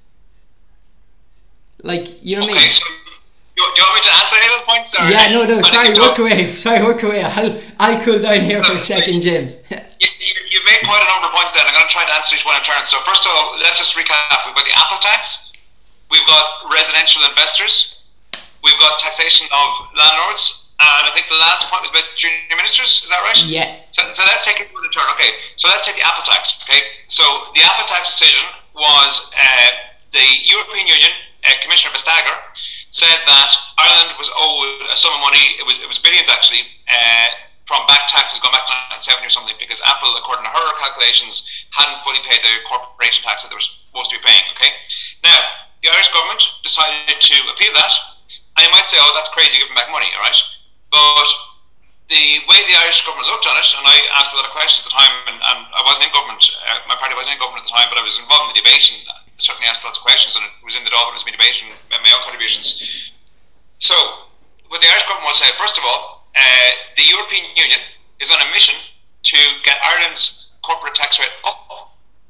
Like, 1.82 2.22
you 2.24 2.36
know 2.36 2.42
what 2.42 2.52
I 2.52 2.60
mean? 2.60 2.70
so 2.70 2.84
do 3.56 3.62
you 3.62 3.86
want 3.86 3.94
me 3.96 4.02
to 4.02 4.16
answer 4.22 4.36
any 4.36 4.46
of 4.46 4.52
those 4.52 4.66
points? 4.66 4.94
Or 4.94 5.10
Yeah, 5.10 5.32
no, 5.32 5.56
no, 5.56 5.62
sorry, 5.74 5.98
work 5.98 6.18
away. 6.18 6.46
Sorry, 6.46 6.82
work 6.82 7.02
away. 7.02 7.22
I'll, 7.22 7.60
I'll 7.80 7.96
cool 8.04 8.20
down 8.20 8.44
here 8.44 8.62
for 8.62 8.76
a 8.76 8.78
second, 8.78 9.20
James. 9.24 9.56
You, 10.00 10.58
made 10.66 10.82
quite 10.82 10.98
a 10.98 11.06
number 11.06 11.30
of 11.30 11.34
points 11.34 11.54
there. 11.54 11.62
I'm 11.62 11.70
going 11.70 11.86
to 11.86 11.92
try 11.92 12.02
to 12.02 12.14
answer 12.18 12.34
each 12.34 12.42
one 12.42 12.58
in 12.58 12.64
turn. 12.66 12.82
So 12.82 12.98
first 13.06 13.22
of 13.22 13.30
all, 13.30 13.54
let's 13.62 13.78
just 13.78 13.94
recap. 13.94 14.42
We've 14.42 14.56
got 14.58 14.66
the 14.66 14.74
Apple 14.74 14.98
tax. 14.98 15.52
We've 16.10 16.26
got 16.26 16.66
residential 16.74 17.22
investors. 17.22 18.02
We've 18.64 18.76
got 18.82 18.98
taxation 18.98 19.46
of 19.54 19.68
landlords. 19.94 20.74
And 20.82 21.06
I 21.06 21.10
think 21.14 21.30
the 21.30 21.38
last 21.38 21.70
point 21.70 21.86
was 21.86 21.94
about 21.94 22.08
junior 22.16 22.56
ministers. 22.56 23.04
Is 23.04 23.08
that 23.12 23.22
right? 23.22 23.38
yeah, 23.46 23.84
So, 23.94 24.02
so 24.10 24.26
let's 24.26 24.42
take 24.42 24.58
it 24.58 24.72
in 24.72 24.90
turn. 24.90 25.06
Okay, 25.14 25.36
so 25.54 25.68
let's 25.70 25.86
take 25.86 26.00
the 26.00 26.06
Apple 26.08 26.24
tax. 26.26 26.58
Okay, 26.66 26.80
so 27.06 27.22
the 27.54 27.62
Apple 27.62 27.86
tax 27.86 28.10
decision 28.10 28.42
was 28.74 29.30
uh, 29.36 29.70
the 30.10 30.26
European 30.48 30.88
Union 30.90 31.12
uh, 31.46 31.54
Commissioner 31.62 31.94
Vestager 31.94 32.34
said 32.90 33.14
that 33.28 33.50
Ireland 33.78 34.16
was 34.18 34.32
owed 34.34 34.88
a 34.90 34.96
sum 34.96 35.14
of 35.14 35.20
money. 35.20 35.60
It 35.60 35.68
was 35.68 35.78
it 35.78 35.86
was 35.86 36.00
billions 36.00 36.32
actually 36.32 36.64
uh, 36.88 37.28
from 37.70 37.86
back 37.86 38.10
taxes 38.10 38.42
going 38.42 38.50
back 38.50 38.66
to 38.66 38.74
1970 38.98 39.22
or 39.22 39.30
something 39.30 39.54
because 39.62 39.78
Apple, 39.86 40.10
according 40.18 40.42
to 40.42 40.50
her 40.50 40.66
calculations, 40.82 41.46
hadn't 41.70 42.02
fully 42.02 42.18
paid 42.26 42.42
the 42.42 42.50
corporation 42.66 43.22
tax 43.22 43.46
that 43.46 43.48
they 43.54 43.54
were 43.54 43.62
supposed 43.62 44.10
to 44.10 44.18
be 44.18 44.26
paying. 44.26 44.42
Okay, 44.58 44.74
now 45.22 45.38
the 45.78 45.94
Irish 45.94 46.10
government 46.10 46.42
decided 46.66 47.14
to 47.14 47.36
appeal 47.54 47.70
that, 47.78 47.94
and 48.58 48.66
you 48.66 48.72
might 48.74 48.90
say, 48.90 48.98
oh, 48.98 49.14
that's 49.14 49.30
crazy, 49.30 49.62
giving 49.62 49.78
back 49.78 49.86
money, 49.94 50.10
all 50.18 50.26
right, 50.26 50.40
but 50.90 51.30
the 52.10 52.42
way 52.50 52.58
the 52.66 52.74
Irish 52.82 53.06
government 53.06 53.30
looked 53.30 53.46
on 53.46 53.54
it, 53.54 53.70
and 53.78 53.86
I 53.86 54.02
asked 54.18 54.34
a 54.34 54.36
lot 54.36 54.50
of 54.50 54.50
questions 54.50 54.82
at 54.82 54.90
the 54.90 54.96
time, 54.98 55.14
and, 55.30 55.38
and 55.38 55.58
I 55.70 55.80
wasn't 55.86 56.10
in 56.10 56.12
government, 56.12 56.42
uh, 56.66 56.82
my 56.90 56.98
party 56.98 57.14
wasn't 57.14 57.38
in 57.38 57.40
government 57.40 57.62
at 57.62 57.70
the 57.70 57.76
time, 57.78 57.86
but 57.86 58.02
I 58.02 58.04
was 58.04 58.18
involved 58.18 58.50
in 58.50 58.58
the 58.58 58.66
debate 58.66 58.82
and 58.90 58.98
certainly 59.38 59.70
asked 59.70 59.86
lots 59.86 60.02
of 60.02 60.04
questions, 60.04 60.34
and 60.34 60.42
it 60.42 60.66
was 60.66 60.74
in 60.74 60.82
the 60.82 60.90
Dáil, 60.90 61.06
it 61.06 61.22
was 61.22 61.22
my 61.22 61.30
debate 61.30 61.54
and 61.62 61.70
uh, 61.70 62.02
my 62.02 62.10
own 62.10 62.26
contributions. 62.26 62.82
So, 63.78 63.94
what 64.68 64.82
the 64.82 64.90
Irish 64.90 65.06
government 65.06 65.38
say, 65.38 65.48
first 65.54 65.78
of 65.78 65.86
all, 65.86 66.19
uh, 66.36 66.70
the 66.96 67.02
European 67.02 67.44
Union 67.56 67.80
is 68.20 68.30
on 68.30 68.38
a 68.40 68.48
mission 68.52 68.74
to 69.24 69.38
get 69.64 69.76
Ireland's 69.84 70.52
corporate 70.62 70.94
tax 70.94 71.18
rate 71.18 71.32
up 71.44 71.70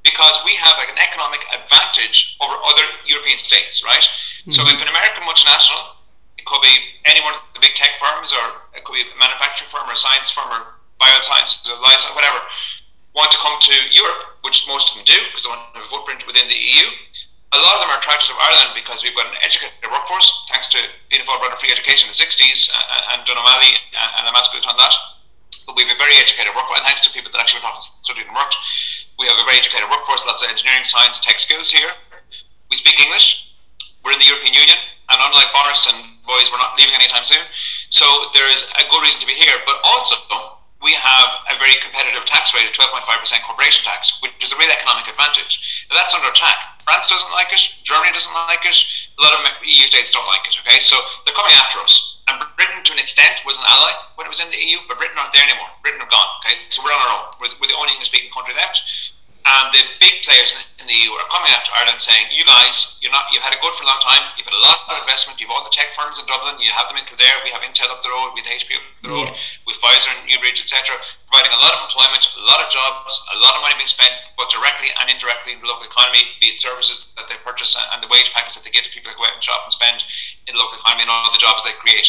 because 0.03 0.41
we 0.45 0.57
have 0.57 0.75
like 0.81 0.89
an 0.89 0.99
economic 0.99 1.45
advantage 1.53 2.37
over 2.41 2.57
other 2.57 2.87
European 3.05 3.37
states, 3.37 3.85
right? 3.85 4.05
So 4.49 4.65
if 4.65 4.81
an 4.81 4.89
American 4.89 5.23
multinational, 5.23 6.01
it 6.41 6.45
could 6.49 6.63
be 6.65 6.73
any 7.05 7.21
one 7.21 7.37
of 7.37 7.45
the 7.53 7.61
big 7.61 7.77
tech 7.77 8.01
firms, 8.01 8.33
or 8.33 8.65
it 8.73 8.85
could 8.85 8.97
be 8.97 9.05
a 9.05 9.19
manufacturing 9.21 9.69
firm, 9.69 9.85
or 9.89 9.93
a 9.93 9.97
science 9.97 10.33
firm, 10.33 10.49
or 10.49 10.81
biosciences, 10.97 11.69
or 11.69 11.77
life 11.85 12.01
science, 12.01 12.17
whatever, 12.17 12.41
want 13.15 13.31
to 13.31 13.39
come 13.39 13.61
to 13.61 13.75
Europe, 13.93 14.41
which 14.41 14.65
most 14.67 14.91
of 14.91 14.97
them 14.97 15.05
do 15.05 15.19
because 15.29 15.45
they 15.45 15.53
want 15.53 15.61
to 15.75 15.81
have 15.81 15.87
a 15.87 15.91
footprint 15.93 16.25
within 16.27 16.49
the 16.49 16.57
EU. 16.57 16.87
A 17.51 17.59
lot 17.59 17.75
of 17.75 17.81
them 17.83 17.91
are 17.91 17.99
attracted 17.99 18.31
to 18.31 18.37
Ireland 18.39 18.79
because 18.79 19.03
we've 19.03 19.15
got 19.19 19.27
an 19.27 19.35
educated 19.43 19.75
workforce, 19.91 20.47
thanks 20.47 20.71
to 20.71 20.79
Fianna 21.11 21.27
Fáil 21.27 21.43
brought 21.43 21.59
free 21.59 21.75
education 21.75 22.07
in 22.07 22.15
the 22.15 22.21
60s, 22.23 22.71
uh, 22.71 23.11
and 23.11 23.27
Donogh 23.27 23.43
O'Malley 23.43 23.75
and, 23.91 24.11
and 24.23 24.25
Amascot 24.31 24.63
on 24.71 24.79
that. 24.79 24.95
But 25.67 25.75
we 25.75 25.83
have 25.83 25.91
a 25.91 25.99
very 25.99 26.15
educated 26.23 26.55
workforce, 26.55 26.79
and 26.79 26.87
thanks 26.87 27.03
to 27.03 27.11
people 27.11 27.35
that 27.35 27.43
actually 27.43 27.67
went 27.67 27.75
off 27.75 27.83
and 27.83 28.07
studied 28.07 28.31
and 28.31 28.39
worked. 28.39 28.55
We 29.19 29.27
have 29.27 29.35
a 29.35 29.43
very 29.43 29.59
educated 29.59 29.91
workforce, 29.91 30.23
lots 30.31 30.47
of 30.47 30.49
engineering, 30.49 30.87
science, 30.87 31.19
tech 31.19 31.43
skills 31.43 31.75
here. 31.75 31.91
We 32.71 32.79
speak 32.79 33.03
English. 33.03 33.51
We're 34.07 34.15
in 34.15 34.23
the 34.23 34.31
European 34.31 34.55
Union, 34.55 34.79
and 35.11 35.19
unlike 35.19 35.51
Boris 35.51 35.91
and 35.91 36.23
boys, 36.23 36.47
we're 36.55 36.63
not 36.63 36.79
leaving 36.79 36.95
anytime 36.95 37.27
soon. 37.27 37.43
So 37.91 38.07
there 38.31 38.47
is 38.47 38.71
a 38.79 38.87
good 38.95 39.03
reason 39.03 39.21
to 39.21 39.27
be 39.27 39.35
here. 39.35 39.59
But 39.67 39.83
also, 39.83 40.15
we 40.81 40.97
have 40.97 41.29
a 41.53 41.61
very 41.61 41.77
competitive 41.85 42.25
tax 42.25 42.57
rate 42.57 42.65
of 42.65 42.73
12.5% 42.73 43.05
corporation 43.45 43.85
tax, 43.85 44.17
which 44.25 44.33
is 44.41 44.53
a 44.53 44.57
real 44.57 44.73
economic 44.73 45.09
advantage. 45.09 45.87
Now 45.93 46.01
that's 46.01 46.17
under 46.17 46.29
attack. 46.33 46.81
France 46.85 47.09
doesn't 47.09 47.31
like 47.33 47.53
it, 47.53 47.61
Germany 47.85 48.13
doesn't 48.13 48.33
like 48.33 48.65
it, 48.65 48.79
a 49.21 49.21
lot 49.21 49.37
of 49.37 49.45
EU 49.61 49.85
states 49.87 50.11
don't 50.11 50.27
like 50.27 50.49
it, 50.49 50.57
okay? 50.65 50.81
So 50.81 50.97
they're 51.25 51.37
coming 51.37 51.53
after 51.61 51.79
us. 51.85 52.25
And 52.29 52.41
Britain, 52.57 52.81
to 52.85 52.93
an 52.97 52.99
extent, 52.99 53.45
was 53.45 53.61
an 53.61 53.65
ally 53.69 53.93
when 54.17 54.25
it 54.25 54.33
was 54.33 54.41
in 54.41 54.49
the 54.49 54.57
EU, 54.57 54.81
but 54.89 54.97
Britain 54.97 55.21
aren't 55.21 55.37
there 55.37 55.45
anymore. 55.45 55.69
Britain 55.85 56.01
have 56.01 56.09
gone, 56.09 56.31
okay? 56.41 56.57
So 56.73 56.81
we're 56.81 56.97
on 56.97 57.05
our 57.05 57.13
own. 57.21 57.25
We're, 57.41 57.53
we're 57.61 57.69
the 57.69 57.77
only 57.77 57.93
English 57.93 58.09
speaking 58.09 58.33
country 58.33 58.57
left. 58.57 58.81
And 59.51 59.75
the 59.75 59.83
big 59.99 60.23
players 60.23 60.55
in 60.79 60.87
the 60.87 60.95
EU 60.95 61.11
are 61.19 61.27
coming 61.27 61.51
out 61.51 61.67
to 61.67 61.75
Ireland 61.75 61.99
saying, 61.99 62.31
"You 62.31 62.47
guys, 62.47 63.03
you're 63.03 63.11
not. 63.11 63.27
You've 63.35 63.43
had 63.43 63.51
it 63.51 63.59
good 63.59 63.75
for 63.75 63.83
a 63.83 63.91
long 63.91 63.99
time. 63.99 64.23
You've 64.39 64.47
had 64.47 64.55
a 64.55 64.63
lot 64.63 64.87
of 64.87 65.03
investment. 65.03 65.43
You've 65.43 65.51
all 65.51 65.67
the 65.67 65.75
tech 65.75 65.91
firms 65.91 66.23
in 66.23 66.27
Dublin. 66.31 66.63
You 66.63 66.71
have 66.71 66.87
them 66.87 67.03
in 67.03 67.05
Kildare. 67.05 67.43
We 67.43 67.51
have 67.51 67.67
Intel 67.67 67.91
up 67.91 67.99
the 68.03 68.15
road. 68.15 68.31
We 68.39 68.47
have 68.47 68.51
HP 68.63 68.79
up 68.79 68.87
the 69.03 69.11
road. 69.11 69.27
Yeah. 69.35 69.67
With 69.67 69.83
Pfizer 69.83 70.15
and 70.15 70.23
Newbridge, 70.31 70.63
etc. 70.63 70.95
Providing 71.27 71.51
a 71.51 71.59
lot 71.59 71.75
of 71.75 71.91
employment, 71.91 72.23
a 72.39 72.47
lot 72.47 72.63
of 72.63 72.71
jobs, 72.71 73.27
a 73.35 73.39
lot 73.43 73.59
of 73.59 73.63
money 73.67 73.75
being 73.75 73.91
spent, 73.91 74.15
both 74.39 74.55
directly 74.55 74.95
and 74.95 75.11
indirectly 75.11 75.53
in 75.53 75.61
the 75.61 75.67
local 75.67 75.91
economy, 75.91 76.31
be 76.39 76.55
it 76.55 76.61
services 76.63 77.11
that 77.19 77.27
they 77.27 77.35
purchase 77.43 77.75
and 77.75 77.99
the 78.03 78.07
wage 78.07 78.31
packets 78.31 78.55
that 78.55 78.63
they 78.63 78.71
give 78.71 78.87
to 78.87 78.91
people 78.91 79.11
who 79.11 79.19
go 79.19 79.27
out 79.27 79.35
and 79.35 79.43
shop 79.43 79.67
and 79.67 79.73
spend 79.75 80.05
in 80.47 80.55
the 80.55 80.61
local 80.63 80.79
economy 80.79 81.03
and 81.03 81.11
all 81.11 81.27
the 81.33 81.43
jobs 81.43 81.67
they 81.67 81.75
create. 81.83 82.07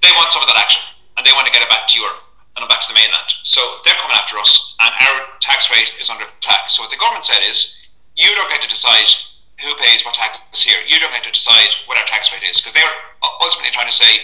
They 0.00 0.12
want 0.16 0.32
some 0.32 0.40
of 0.40 0.48
that 0.48 0.56
action, 0.56 0.80
and 1.16 1.26
they 1.26 1.32
want 1.36 1.44
to 1.44 1.52
get 1.52 1.60
it 1.60 1.68
back 1.68 1.88
to 1.92 2.00
Europe 2.00 2.27
and 2.62 2.70
back 2.70 2.82
to 2.82 2.90
the 2.90 2.98
mainland. 2.98 3.28
So 3.42 3.60
they're 3.84 3.98
coming 4.02 4.16
after 4.16 4.38
us, 4.38 4.76
and 4.82 4.90
our 4.90 5.16
tax 5.40 5.70
rate 5.70 5.92
is 6.00 6.10
under 6.10 6.26
attack. 6.26 6.70
So 6.70 6.82
what 6.82 6.90
the 6.90 7.00
government 7.00 7.24
said 7.24 7.42
is, 7.46 7.86
you 8.16 8.34
don't 8.34 8.50
get 8.50 8.62
to 8.62 8.70
decide 8.70 9.06
who 9.62 9.74
pays 9.78 10.04
what 10.06 10.14
taxes 10.14 10.62
here. 10.62 10.78
You 10.86 10.98
don't 10.98 11.14
get 11.14 11.26
to 11.26 11.34
decide 11.34 11.74
what 11.86 11.98
our 11.98 12.06
tax 12.06 12.30
rate 12.30 12.46
is, 12.46 12.58
because 12.58 12.74
they 12.74 12.82
were 12.82 12.98
ultimately 13.42 13.74
trying 13.74 13.90
to 13.90 13.94
say, 13.94 14.22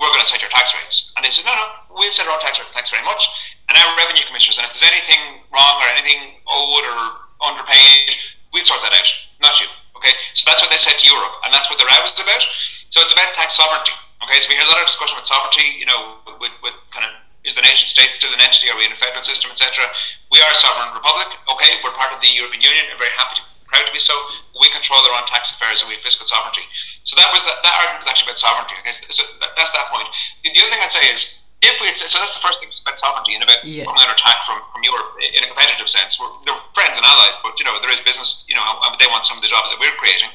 we're 0.00 0.10
going 0.12 0.24
to 0.24 0.28
set 0.28 0.42
your 0.44 0.52
tax 0.52 0.74
rates. 0.76 1.12
And 1.16 1.24
they 1.24 1.30
said, 1.30 1.48
no, 1.48 1.54
no, 1.56 1.66
we'll 1.96 2.12
set 2.12 2.28
our 2.28 2.36
own 2.36 2.42
tax 2.44 2.60
rates, 2.60 2.72
thanks 2.72 2.92
very 2.92 3.04
much. 3.04 3.24
And 3.68 3.78
our 3.80 3.96
revenue 3.96 4.24
commissioners, 4.28 4.60
and 4.60 4.68
if 4.68 4.76
there's 4.76 4.90
anything 4.90 5.40
wrong 5.48 5.80
or 5.80 5.88
anything 5.88 6.36
owed 6.44 6.84
or 6.84 7.00
underpaid, 7.40 8.12
we'll 8.52 8.66
sort 8.66 8.84
that 8.84 8.92
out, 8.92 9.08
not 9.40 9.56
you. 9.60 9.68
Okay, 9.96 10.12
so 10.36 10.44
that's 10.44 10.60
what 10.60 10.68
they 10.68 10.76
said 10.76 11.00
to 11.00 11.06
Europe, 11.08 11.40
and 11.44 11.54
that's 11.54 11.70
what 11.72 11.80
the 11.80 11.88
row 11.88 12.04
is 12.04 12.12
about. 12.20 12.44
So 12.92 13.00
it's 13.00 13.16
about 13.16 13.32
tax 13.32 13.56
sovereignty. 13.56 13.96
Okay, 14.20 14.36
so 14.40 14.52
we 14.52 14.56
hear 14.56 14.68
a 14.68 14.72
lot 14.72 14.80
of 14.80 14.86
discussion 14.86 15.16
about 15.16 15.24
sovereignty, 15.24 15.80
you 15.80 15.88
know, 15.88 16.20
with, 16.40 16.52
with 16.60 16.76
kind 16.92 17.08
of 17.08 17.12
is 17.44 17.54
the 17.54 17.62
nation 17.62 17.86
state 17.88 18.12
still 18.16 18.32
an 18.32 18.40
entity? 18.40 18.72
Are 18.72 18.76
we 18.76 18.88
in 18.88 18.92
a 18.92 19.00
federal 19.00 19.22
system, 19.22 19.52
etc.? 19.52 19.84
We 20.32 20.40
are 20.40 20.50
a 20.52 20.58
sovereign 20.58 20.96
republic. 20.96 21.28
Okay, 21.52 21.76
we're 21.84 21.92
part 21.92 22.12
of 22.12 22.20
the 22.24 22.32
European 22.32 22.64
Union. 22.64 22.88
We're 22.88 23.04
very 23.04 23.12
happy 23.16 23.36
to, 23.40 23.42
proud 23.68 23.84
to 23.84 23.92
be 23.92 24.00
so. 24.00 24.16
We 24.60 24.72
control 24.72 25.00
our 25.12 25.20
own 25.20 25.28
tax 25.28 25.52
affairs 25.52 25.84
and 25.84 25.88
we 25.92 26.00
have 26.00 26.04
fiscal 26.04 26.24
sovereignty. 26.24 26.64
So 27.04 27.12
that 27.20 27.28
was 27.30 27.44
that, 27.44 27.60
that 27.60 27.74
argument 27.84 28.00
was 28.00 28.08
actually 28.08 28.32
about 28.32 28.40
sovereignty. 28.40 28.76
Okay, 28.80 28.96
so 28.96 29.22
that, 29.44 29.52
that's 29.60 29.72
that 29.76 29.92
point. 29.92 30.08
The, 30.40 30.56
the 30.56 30.60
other 30.64 30.72
thing 30.72 30.80
I'd 30.80 30.90
say 30.94 31.04
is 31.12 31.44
if 31.60 31.80
we 31.80 31.88
so 31.96 32.16
that's 32.20 32.36
the 32.36 32.44
first 32.44 32.60
thing 32.60 32.68
about 32.68 32.96
sovereignty 33.00 33.36
and 33.36 33.44
about 33.44 33.60
Yeah. 33.64 33.84
coming 33.88 34.00
under 34.00 34.16
attack 34.16 34.44
from 34.48 34.64
from 34.72 34.80
Europe 34.84 35.16
in 35.20 35.44
a 35.44 35.48
competitive 35.48 35.88
sense. 35.88 36.16
We're, 36.16 36.32
they're 36.48 36.56
friends 36.72 36.96
and 36.96 37.04
allies, 37.04 37.36
but 37.44 37.60
you 37.60 37.64
know 37.68 37.76
there 37.80 37.92
is 37.92 38.00
business. 38.00 38.44
You 38.48 38.56
know, 38.56 38.64
they 38.96 39.08
want 39.12 39.24
some 39.28 39.36
of 39.36 39.44
the 39.44 39.52
jobs 39.52 39.68
that 39.72 39.80
we're 39.80 39.92
creating. 40.00 40.28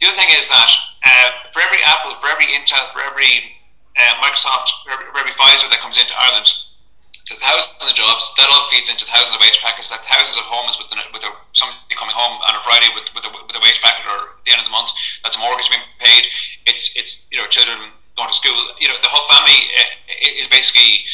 The 0.00 0.08
other 0.08 0.16
thing 0.16 0.32
is 0.36 0.48
that 0.48 0.70
uh, 1.04 1.28
for 1.52 1.60
every 1.60 1.80
Apple, 1.84 2.16
for 2.16 2.28
every 2.32 2.48
Intel, 2.56 2.88
for 2.92 3.04
every 3.04 3.52
uh, 4.00 4.14
Microsoft, 4.24 4.72
every, 4.88 5.32
Pfizer 5.36 5.68
that 5.68 5.80
comes 5.80 6.00
into 6.00 6.16
Ireland, 6.16 6.48
thousands 7.38 7.86
of 7.86 7.94
jobs 7.94 8.34
that 8.34 8.48
all 8.50 8.66
feeds 8.72 8.90
into 8.90 9.06
thousands 9.06 9.36
of 9.36 9.40
wage 9.40 9.60
packets. 9.62 9.92
That 9.92 10.02
thousands 10.02 10.40
of 10.40 10.44
homes 10.48 10.80
with 10.80 10.90
the, 10.90 10.98
with 11.14 11.22
a, 11.22 11.30
somebody 11.52 11.94
coming 11.94 12.16
home 12.16 12.40
on 12.42 12.58
a 12.58 12.62
Friday 12.66 12.90
with 12.96 13.06
with 13.14 13.22
a, 13.22 13.30
with 13.30 13.54
a 13.54 13.62
wage 13.62 13.78
packet 13.84 14.02
or 14.08 14.34
at 14.34 14.42
the 14.42 14.50
end 14.50 14.60
of 14.64 14.66
the 14.66 14.74
month. 14.74 14.90
That's 15.22 15.36
a 15.36 15.42
mortgage 15.42 15.70
being 15.70 15.84
paid. 16.02 16.26
It's 16.66 16.96
it's 16.96 17.30
you 17.30 17.38
know 17.38 17.46
children 17.46 17.78
going 18.16 18.28
to 18.28 18.34
school. 18.34 18.56
You 18.82 18.90
know 18.90 18.98
the 18.98 19.12
whole 19.12 19.26
family 19.30 19.58
uh, 19.76 20.40
is 20.40 20.48
basically. 20.48 21.04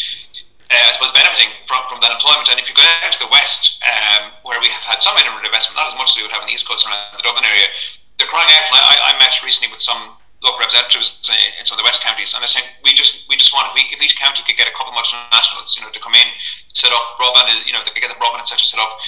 Uh, 0.67 0.75
I 0.75 0.91
suppose 0.99 1.15
benefiting 1.15 1.47
from, 1.63 1.87
from 1.87 2.03
that 2.03 2.11
employment. 2.11 2.51
And 2.51 2.59
if 2.59 2.67
you 2.67 2.75
go 2.75 2.83
out 2.83 3.15
to 3.15 3.23
the 3.23 3.31
west, 3.31 3.79
um, 3.87 4.35
where 4.43 4.59
we 4.59 4.67
have 4.67 4.83
had 4.83 4.99
some 4.99 5.15
inward 5.15 5.47
investment, 5.47 5.79
not 5.79 5.87
as 5.87 5.95
much 5.95 6.11
as 6.11 6.19
we 6.19 6.27
would 6.27 6.35
have 6.35 6.43
in 6.43 6.51
the 6.51 6.59
east 6.59 6.67
coast 6.67 6.83
around 6.83 7.15
the 7.15 7.23
Dublin 7.23 7.47
area, 7.47 7.71
they're 8.19 8.27
crying 8.27 8.51
out. 8.51 8.67
And 8.67 8.75
I, 8.75 9.15
I 9.15 9.19
met 9.23 9.31
recently 9.47 9.71
with 9.71 9.79
some 9.79 10.19
local 10.45 10.61
representatives 10.61 11.17
in 11.59 11.65
some 11.65 11.77
of 11.77 11.81
the 11.83 11.89
west 11.89 12.05
counties, 12.05 12.35
and 12.37 12.43
they're 12.43 12.51
saying 12.53 12.67
we 12.85 12.93
just 12.93 13.25
we 13.29 13.37
just 13.37 13.53
want 13.57 13.69
if, 13.71 13.75
we, 13.75 13.83
if 13.91 14.01
each 14.03 14.17
county 14.21 14.45
could 14.45 14.57
get 14.57 14.69
a 14.69 14.75
couple 14.77 14.93
of 14.93 14.99
multinationals, 14.99 15.75
you 15.77 15.83
know, 15.83 15.91
to 15.91 16.01
come 16.01 16.15
in, 16.15 16.29
set 16.73 16.93
up 16.93 17.17
broadband, 17.17 17.65
you 17.65 17.73
know, 17.73 17.81
they 17.85 17.91
could 17.91 18.05
get 18.05 18.13
the 18.13 18.21
broadband 18.21 18.45
etc. 18.45 18.61
set 18.65 18.81
up, 18.81 19.01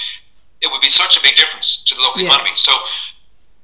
it 0.61 0.67
would 0.71 0.81
be 0.81 0.89
such 0.89 1.15
a 1.17 1.21
big 1.21 1.35
difference 1.37 1.83
to 1.85 1.93
the 1.95 2.01
local 2.01 2.21
Yeah. 2.21 2.33
economy. 2.33 2.55
So 2.55 2.73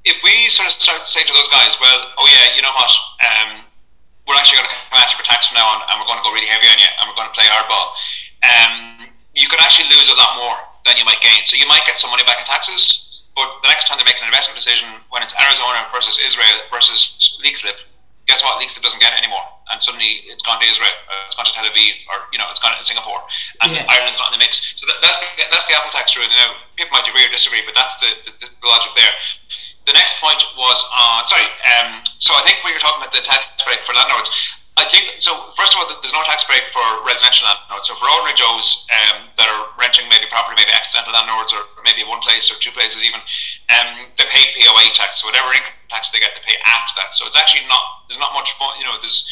if 0.06 0.22
we 0.22 0.46
sort 0.48 0.70
of 0.70 0.78
start 0.78 1.02
to 1.02 1.10
say 1.10 1.26
to 1.26 1.32
those 1.34 1.48
guys, 1.50 1.74
well, 1.82 2.14
oh 2.16 2.26
yeah, 2.30 2.54
you 2.54 2.62
know 2.62 2.72
what, 2.72 2.92
um, 3.26 3.66
we're 4.26 4.38
actually 4.38 4.62
going 4.62 4.70
to 4.70 4.74
come 4.90 4.98
at 5.02 5.10
you 5.10 5.18
for 5.18 5.26
tax 5.26 5.50
from 5.50 5.58
now 5.58 5.66
on, 5.66 5.82
and 5.90 5.98
we're 5.98 6.06
going 6.06 6.18
to 6.18 6.26
go 6.26 6.30
really 6.30 6.46
heavy 6.46 6.66
on 6.70 6.78
you, 6.78 6.86
and 6.98 7.10
we're 7.10 7.18
going 7.18 7.26
to 7.30 7.34
play 7.34 7.46
hardball. 7.50 7.94
Um, 8.46 9.10
you 9.34 9.46
could 9.50 9.60
actually 9.60 9.90
lose 9.90 10.08
a 10.08 10.14
lot 10.14 10.38
more 10.38 10.56
than 10.86 10.96
you 10.96 11.04
might 11.04 11.20
gain. 11.20 11.42
So 11.44 11.58
you 11.58 11.66
might 11.66 11.84
get 11.84 11.98
some 11.98 12.10
money 12.10 12.22
back 12.24 12.38
in 12.38 12.46
taxes, 12.46 13.05
but 13.36 13.60
the 13.62 13.68
next 13.68 13.86
time 13.86 14.00
they 14.00 14.08
make 14.08 14.16
an 14.18 14.24
investment 14.26 14.56
decision, 14.56 14.88
when 15.12 15.20
it's 15.22 15.36
Arizona 15.36 15.84
versus 15.92 16.16
Israel 16.18 16.56
versus 16.72 17.36
Leixlip, 17.44 17.76
guess 18.26 18.42
what? 18.42 18.56
Leixlip 18.58 18.82
doesn't 18.82 18.98
get 18.98 19.12
it 19.12 19.20
anymore, 19.22 19.44
and 19.70 19.78
suddenly 19.78 20.24
it's 20.26 20.42
gone 20.42 20.58
to 20.58 20.66
Israel, 20.66 20.90
uh, 21.12 21.28
it's 21.28 21.36
gone 21.36 21.44
to 21.46 21.52
Tel 21.52 21.68
Aviv, 21.68 21.94
or 22.10 22.26
you 22.32 22.40
know, 22.40 22.48
it's 22.50 22.58
gone 22.58 22.72
to 22.72 22.82
Singapore, 22.82 23.20
and 23.62 23.76
Yeah. 23.76 23.86
Ireland's 23.92 24.18
not 24.18 24.32
in 24.32 24.40
the 24.40 24.42
mix. 24.42 24.80
So 24.80 24.88
that, 24.88 24.98
that's 25.04 25.20
the, 25.20 25.28
that's 25.52 25.66
the 25.68 25.76
Apple 25.76 25.92
tax 25.92 26.16
rule. 26.16 26.26
Now 26.26 26.56
people 26.74 26.96
might 26.96 27.06
agree 27.06 27.22
or 27.22 27.30
disagree, 27.30 27.62
but 27.68 27.76
that's 27.76 27.94
the, 28.00 28.10
the, 28.24 28.32
the 28.40 28.66
logic 28.66 28.90
there. 28.96 29.12
The 29.86 29.94
next 29.94 30.18
point 30.18 30.42
was 30.58 30.80
on 30.96 31.28
sorry. 31.30 31.46
Um, 31.76 32.02
so 32.18 32.34
I 32.34 32.42
think 32.42 32.64
when 32.64 32.72
you're 32.74 32.82
talking 32.82 32.98
about 33.04 33.12
the 33.14 33.22
tax 33.22 33.46
break 33.62 33.84
for 33.86 33.94
landlords, 33.94 34.32
I 34.76 34.84
think 34.84 35.16
so. 35.24 35.32
First 35.56 35.72
of 35.72 35.80
all, 35.80 35.88
there's 35.88 36.12
no 36.12 36.20
tax 36.28 36.44
break 36.44 36.68
for 36.68 36.84
residential 37.08 37.48
landlords. 37.48 37.88
So 37.88 37.96
for 37.96 38.04
ordinary 38.12 38.36
Joes 38.36 38.84
um, 38.92 39.24
that 39.40 39.48
are 39.48 39.72
renting 39.80 40.04
maybe 40.12 40.28
property, 40.28 40.60
maybe 40.60 40.68
accidental 40.76 41.16
landlords, 41.16 41.56
or 41.56 41.64
maybe 41.80 42.04
one 42.04 42.20
place 42.20 42.52
or 42.52 42.60
two 42.60 42.68
places 42.76 43.00
even, 43.00 43.16
um, 43.72 44.04
they 44.20 44.28
pay 44.28 44.44
POA 44.52 44.92
tax. 44.92 45.24
So 45.24 45.32
whatever 45.32 45.48
income 45.56 45.72
tax 45.88 46.12
they 46.12 46.20
get, 46.20 46.36
they 46.36 46.44
pay 46.44 46.60
after 46.68 46.92
that. 47.00 47.16
So 47.16 47.24
it's 47.24 47.40
actually 47.40 47.64
not 47.72 48.04
there's 48.08 48.20
not 48.20 48.36
much 48.36 48.52
fun. 48.60 48.76
You 48.76 48.84
know, 48.84 49.00
there's 49.00 49.24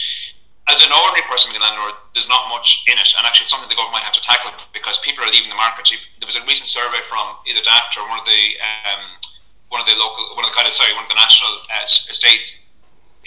as 0.64 0.80
an 0.80 0.88
ordinary 0.88 1.28
person 1.28 1.52
being 1.52 1.60
a 1.60 1.64
landlord, 1.68 1.92
there's 2.16 2.28
not 2.32 2.48
much 2.48 2.88
in 2.88 2.96
it, 2.96 3.12
and 3.12 3.28
actually 3.28 3.44
it's 3.44 3.52
something 3.52 3.68
the 3.68 3.76
government 3.76 4.00
might 4.00 4.08
have 4.08 4.16
to 4.16 4.24
tackle 4.24 4.48
because 4.72 4.96
people 5.04 5.20
are 5.20 5.28
leaving 5.28 5.52
the 5.52 5.60
market. 5.60 5.92
There 5.92 6.24
was 6.24 6.40
a 6.40 6.44
recent 6.48 6.72
survey 6.72 7.04
from 7.04 7.36
either 7.44 7.60
Daft 7.60 8.00
or 8.00 8.08
one 8.08 8.16
of 8.16 8.24
the 8.24 8.42
um, 8.64 9.20
one 9.68 9.84
of 9.84 9.86
the 9.86 9.92
local, 10.00 10.24
one 10.40 10.48
of 10.48 10.50
the 10.50 10.56
kind 10.56 10.64
of 10.64 10.72
sorry, 10.72 10.96
one 10.96 11.04
of 11.04 11.12
the 11.12 11.20
national 11.20 11.52
uh, 11.68 11.84
estates 11.84 12.64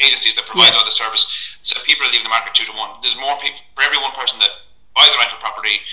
agencies 0.01 0.33
that 0.33 0.45
provide 0.49 0.73
Yeah. 0.73 0.81
all 0.81 0.85
the 0.85 0.93
service. 0.93 1.29
So 1.67 1.75
people 1.83 2.07
are 2.07 2.11
leaving 2.15 2.23
the 2.23 2.31
market 2.31 2.55
two 2.55 2.63
to 2.63 2.71
one. 2.79 2.95
There's 3.03 3.19
more 3.19 3.35
people 3.43 3.59
for 3.75 3.83
every 3.83 3.99
one 3.99 4.15
person 4.15 4.39
that 4.39 4.55
buys 4.95 5.11
a 5.11 5.19
rental 5.19 5.37
property, 5.43 5.83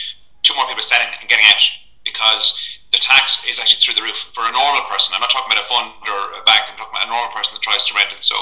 two 0.47 0.55
more 0.55 0.71
people 0.71 0.79
are 0.79 0.87
selling 0.87 1.11
and 1.19 1.27
getting 1.29 1.45
out 1.51 1.65
because 2.07 2.55
the 2.95 3.01
tax 3.03 3.43
is 3.43 3.59
actually 3.59 3.83
through 3.83 3.99
the 3.99 4.07
roof 4.07 4.17
for 4.31 4.47
a 4.47 4.53
normal 4.55 4.87
person. 4.87 5.19
I'm 5.19 5.21
not 5.21 5.35
talking 5.35 5.51
about 5.51 5.65
a 5.65 5.67
fund 5.67 5.91
or 6.07 6.39
a 6.39 6.43
bank. 6.47 6.71
I'm 6.71 6.79
talking 6.79 6.95
about 6.95 7.09
a 7.09 7.11
normal 7.11 7.35
person 7.35 7.59
that 7.59 7.63
tries 7.67 7.83
to 7.91 7.93
rent 7.99 8.15
it. 8.15 8.23
So 8.23 8.39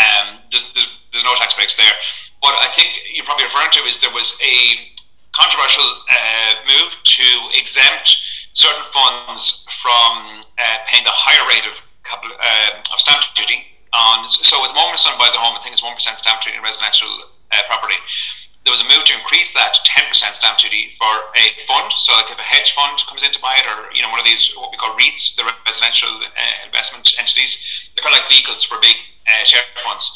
um, 0.00 0.40
there's, 0.48 0.72
there's, 0.72 0.88
there's 1.12 1.28
no 1.28 1.36
tax 1.36 1.52
breaks 1.52 1.76
there. 1.76 1.92
What 2.40 2.56
I 2.56 2.72
think 2.72 2.88
you're 3.12 3.28
probably 3.28 3.44
referring 3.52 3.68
to 3.76 3.84
is 3.84 4.00
there 4.00 4.14
was 4.16 4.32
a 4.40 4.56
controversial 5.36 5.84
uh, 6.08 6.52
move 6.64 6.96
to 7.04 7.28
exempt 7.52 8.16
certain 8.56 8.86
funds 8.96 9.68
from 9.76 10.40
uh, 10.56 10.78
paying 10.88 11.04
the 11.04 11.12
higher 11.12 11.44
rate 11.52 11.68
of 11.68 11.76
uh, 12.12 12.92
of 12.92 12.98
stamp 13.00 13.22
duty 13.34 13.71
on. 13.92 14.28
So 14.28 14.56
at 14.64 14.68
the 14.68 14.78
moment, 14.78 14.98
someone 15.00 15.20
buys 15.20 15.34
a 15.34 15.40
home, 15.40 15.56
I 15.56 15.60
think 15.60 15.72
it's 15.72 15.82
one 15.84 15.94
percent 15.94 16.18
stamp 16.18 16.42
duty 16.42 16.56
in 16.56 16.62
residential 16.62 17.08
uh, 17.52 17.62
property. 17.68 17.96
There 18.64 18.70
was 18.70 18.78
a 18.80 18.86
move 18.86 19.02
to 19.10 19.14
increase 19.18 19.50
that 19.58 19.74
to 19.74 19.80
ten 19.84 20.06
percent 20.06 20.36
stamp 20.38 20.58
duty 20.58 20.94
for 20.94 21.10
a 21.34 21.44
fund. 21.66 21.90
So 21.98 22.14
like 22.14 22.30
if 22.30 22.38
a 22.38 22.46
hedge 22.46 22.72
fund 22.78 22.94
comes 23.10 23.22
in 23.26 23.32
to 23.34 23.40
buy 23.42 23.58
it, 23.58 23.66
or 23.66 23.90
you 23.92 24.02
know 24.02 24.10
one 24.10 24.22
of 24.22 24.26
these 24.28 24.54
what 24.54 24.70
we 24.70 24.78
call 24.78 24.94
REITs, 24.94 25.34
the 25.36 25.44
residential 25.66 26.08
uh, 26.22 26.66
investment 26.66 27.10
entities, 27.18 27.90
they're 27.94 28.02
kind 28.06 28.14
of 28.14 28.22
like 28.22 28.30
vehicles 28.30 28.62
for 28.62 28.78
big 28.80 28.94
uh, 29.26 29.42
share 29.44 29.66
funds. 29.82 30.08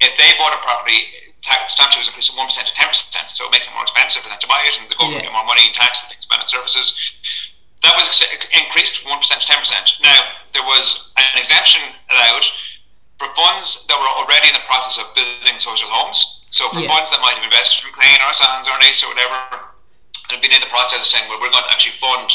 If 0.00 0.16
they 0.16 0.30
bought 0.38 0.54
a 0.54 0.62
property, 0.62 1.02
tax 1.42 1.74
stamp 1.74 1.90
duty 1.90 2.06
was 2.06 2.08
increased 2.14 2.30
from 2.30 2.38
one 2.38 2.46
percent 2.48 2.70
to 2.70 2.74
ten 2.78 2.88
percent, 2.88 3.26
so 3.34 3.44
it 3.44 3.52
makes 3.52 3.66
it 3.66 3.74
more 3.74 3.82
expensive 3.82 4.22
for 4.22 4.30
them 4.30 4.38
to 4.38 4.46
buy 4.48 4.62
it, 4.70 4.78
and 4.78 4.86
the 4.88 4.94
government 4.94 5.26
Yeah. 5.26 5.34
get 5.34 5.36
more 5.36 5.44
money 5.50 5.66
in 5.66 5.74
tax 5.74 6.00
and 6.00 6.08
things, 6.14 6.22
spend 6.24 6.40
on 6.40 6.48
services. 6.48 6.94
That 7.82 7.96
was 7.98 8.06
increased 8.54 9.02
from 9.02 9.10
one 9.10 9.20
percent 9.20 9.42
to 9.42 9.48
ten 9.50 9.58
percent. 9.58 9.98
Now 9.98 10.30
there 10.54 10.62
was 10.62 11.10
an 11.18 11.34
exemption 11.42 11.82
allowed 12.08 12.46
for 13.20 13.28
funds 13.36 13.84
that 13.84 14.00
were 14.00 14.08
already 14.16 14.48
in 14.48 14.56
the 14.56 14.64
process 14.64 14.96
of 14.96 15.04
building 15.12 15.60
social 15.60 15.92
homes. 15.92 16.40
So 16.48 16.72
for 16.72 16.80
Yeah. 16.80 16.88
funds 16.88 17.12
that 17.12 17.20
might 17.20 17.36
have 17.36 17.44
invested 17.44 17.84
from 17.84 17.92
Clane 17.92 18.16
or 18.24 18.32
Sallins 18.32 18.66
or 18.66 18.80
Naas 18.80 19.04
or 19.04 19.12
whatever, 19.12 19.68
and 20.32 20.40
been 20.40 20.56
in 20.56 20.60
the 20.64 20.72
process 20.72 21.04
of 21.04 21.06
saying, 21.06 21.28
well, 21.28 21.38
we're 21.38 21.52
going 21.52 21.64
to 21.64 21.70
actually 21.70 22.00
fund 22.00 22.32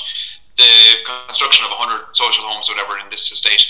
the 0.61 1.01
construction 1.25 1.65
of 1.65 1.71
100 1.71 2.15
social 2.15 2.45
homes 2.45 2.69
or 2.69 2.77
whatever 2.77 2.99
in 2.99 3.09
this 3.09 3.31
estate 3.31 3.65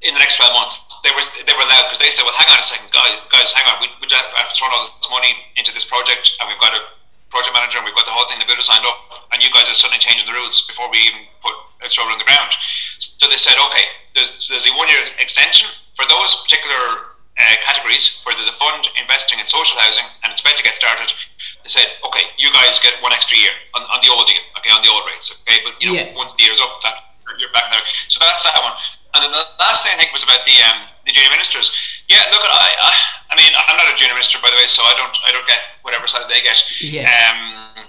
in 0.00 0.14
the 0.14 0.20
next 0.20 0.36
12 0.40 0.54
months. 0.56 0.80
They 1.04 1.12
were 1.12 1.22
they 1.44 1.52
were 1.52 1.62
allowed 1.68 1.92
because 1.92 2.00
they 2.00 2.10
said, 2.10 2.24
well, 2.24 2.32
hang 2.32 2.48
on 2.48 2.58
a 2.58 2.64
second, 2.64 2.90
guys, 2.90 3.20
guys 3.30 3.52
hang 3.52 3.68
on, 3.68 3.84
we, 3.84 3.92
we 4.00 4.08
have 4.08 4.50
thrown 4.56 4.72
all 4.72 4.88
this 4.88 5.10
money 5.10 5.36
into 5.60 5.76
this 5.76 5.84
project 5.84 6.40
and 6.40 6.48
we've 6.48 6.58
got 6.58 6.72
a 6.72 6.80
project 7.28 7.52
manager 7.54 7.78
and 7.78 7.84
we've 7.84 7.94
got 7.94 8.08
the 8.08 8.16
whole 8.16 8.26
thing, 8.26 8.40
the 8.40 8.48
builder 8.48 8.64
signed 8.64 8.86
up, 8.88 9.28
and 9.30 9.42
you 9.44 9.52
guys 9.52 9.68
are 9.68 9.76
suddenly 9.76 10.00
changing 10.00 10.26
the 10.26 10.32
rules 10.32 10.56
rules 10.56 10.66
before 10.66 10.88
we 10.90 10.98
even 11.04 11.20
put 11.44 11.52
a 11.84 11.88
shovel 11.90 12.12
on 12.12 12.18
the 12.18 12.24
ground. 12.24 12.50
So 12.98 13.28
they 13.28 13.36
said, 13.36 13.54
okay, 13.70 13.84
there's, 14.14 14.48
there's 14.48 14.66
a 14.66 14.72
one 14.74 14.88
year 14.88 15.04
extension 15.20 15.68
for 16.00 16.08
those 16.08 16.32
particular 16.48 17.12
uh, 17.36 17.56
categories 17.60 18.24
where 18.24 18.32
there's 18.32 18.48
a 18.48 18.56
fund 18.56 18.88
investing 18.96 19.36
in 19.36 19.44
social 19.44 19.76
housing 19.76 20.04
and 20.24 20.32
it's 20.32 20.40
about 20.40 20.56
to 20.56 20.64
get 20.64 20.72
started. 20.76 21.12
They 21.60 21.68
said, 21.68 21.84
okay, 22.08 22.24
you 22.40 22.48
guys 22.56 22.80
get 22.80 22.96
one 23.04 23.12
extra 23.12 23.36
year 23.36 23.52
on, 23.76 23.84
on 23.92 24.00
the 24.00 24.08
old 24.08 24.24
deal, 24.24 24.40
okay, 24.56 24.72
on 24.72 24.80
the 24.80 24.88
old 24.88 25.04
rates, 25.04 25.28
okay, 25.44 25.60
but 25.60 25.76
you 25.76 25.92
know, 25.92 25.96
Yeah. 26.00 26.16
once 26.16 26.32
the 26.40 26.42
year's 26.48 26.60
up, 26.60 26.80
that 26.80 26.96
you're 27.36 27.52
back 27.52 27.68
there. 27.68 27.84
So 28.08 28.16
that's 28.20 28.42
that 28.48 28.56
one. 28.64 28.72
And 29.12 29.24
then 29.28 29.32
the 29.32 29.44
last 29.60 29.84
thing 29.84 29.92
I 29.92 29.98
think 30.00 30.12
was 30.12 30.24
about 30.24 30.40
the 30.48 30.56
um, 30.72 30.88
the 31.04 31.12
junior 31.12 31.30
ministers. 31.32 31.72
Yeah, 32.08 32.20
look, 32.32 32.42
I, 32.44 32.68
I, 32.80 32.92
I 33.32 33.34
mean, 33.36 33.52
I'm 33.56 33.76
not 33.76 33.88
a 33.88 33.96
junior 33.96 34.14
minister 34.14 34.38
by 34.42 34.50
the 34.52 34.56
way, 34.56 34.66
so 34.68 34.82
I 34.84 34.92
don't, 34.96 35.14
I 35.24 35.32
don't 35.32 35.46
get 35.48 35.60
whatever 35.82 36.06
side 36.08 36.28
they 36.28 36.40
get. 36.44 36.60
Yeah. 36.80 37.08
Um, 37.08 37.84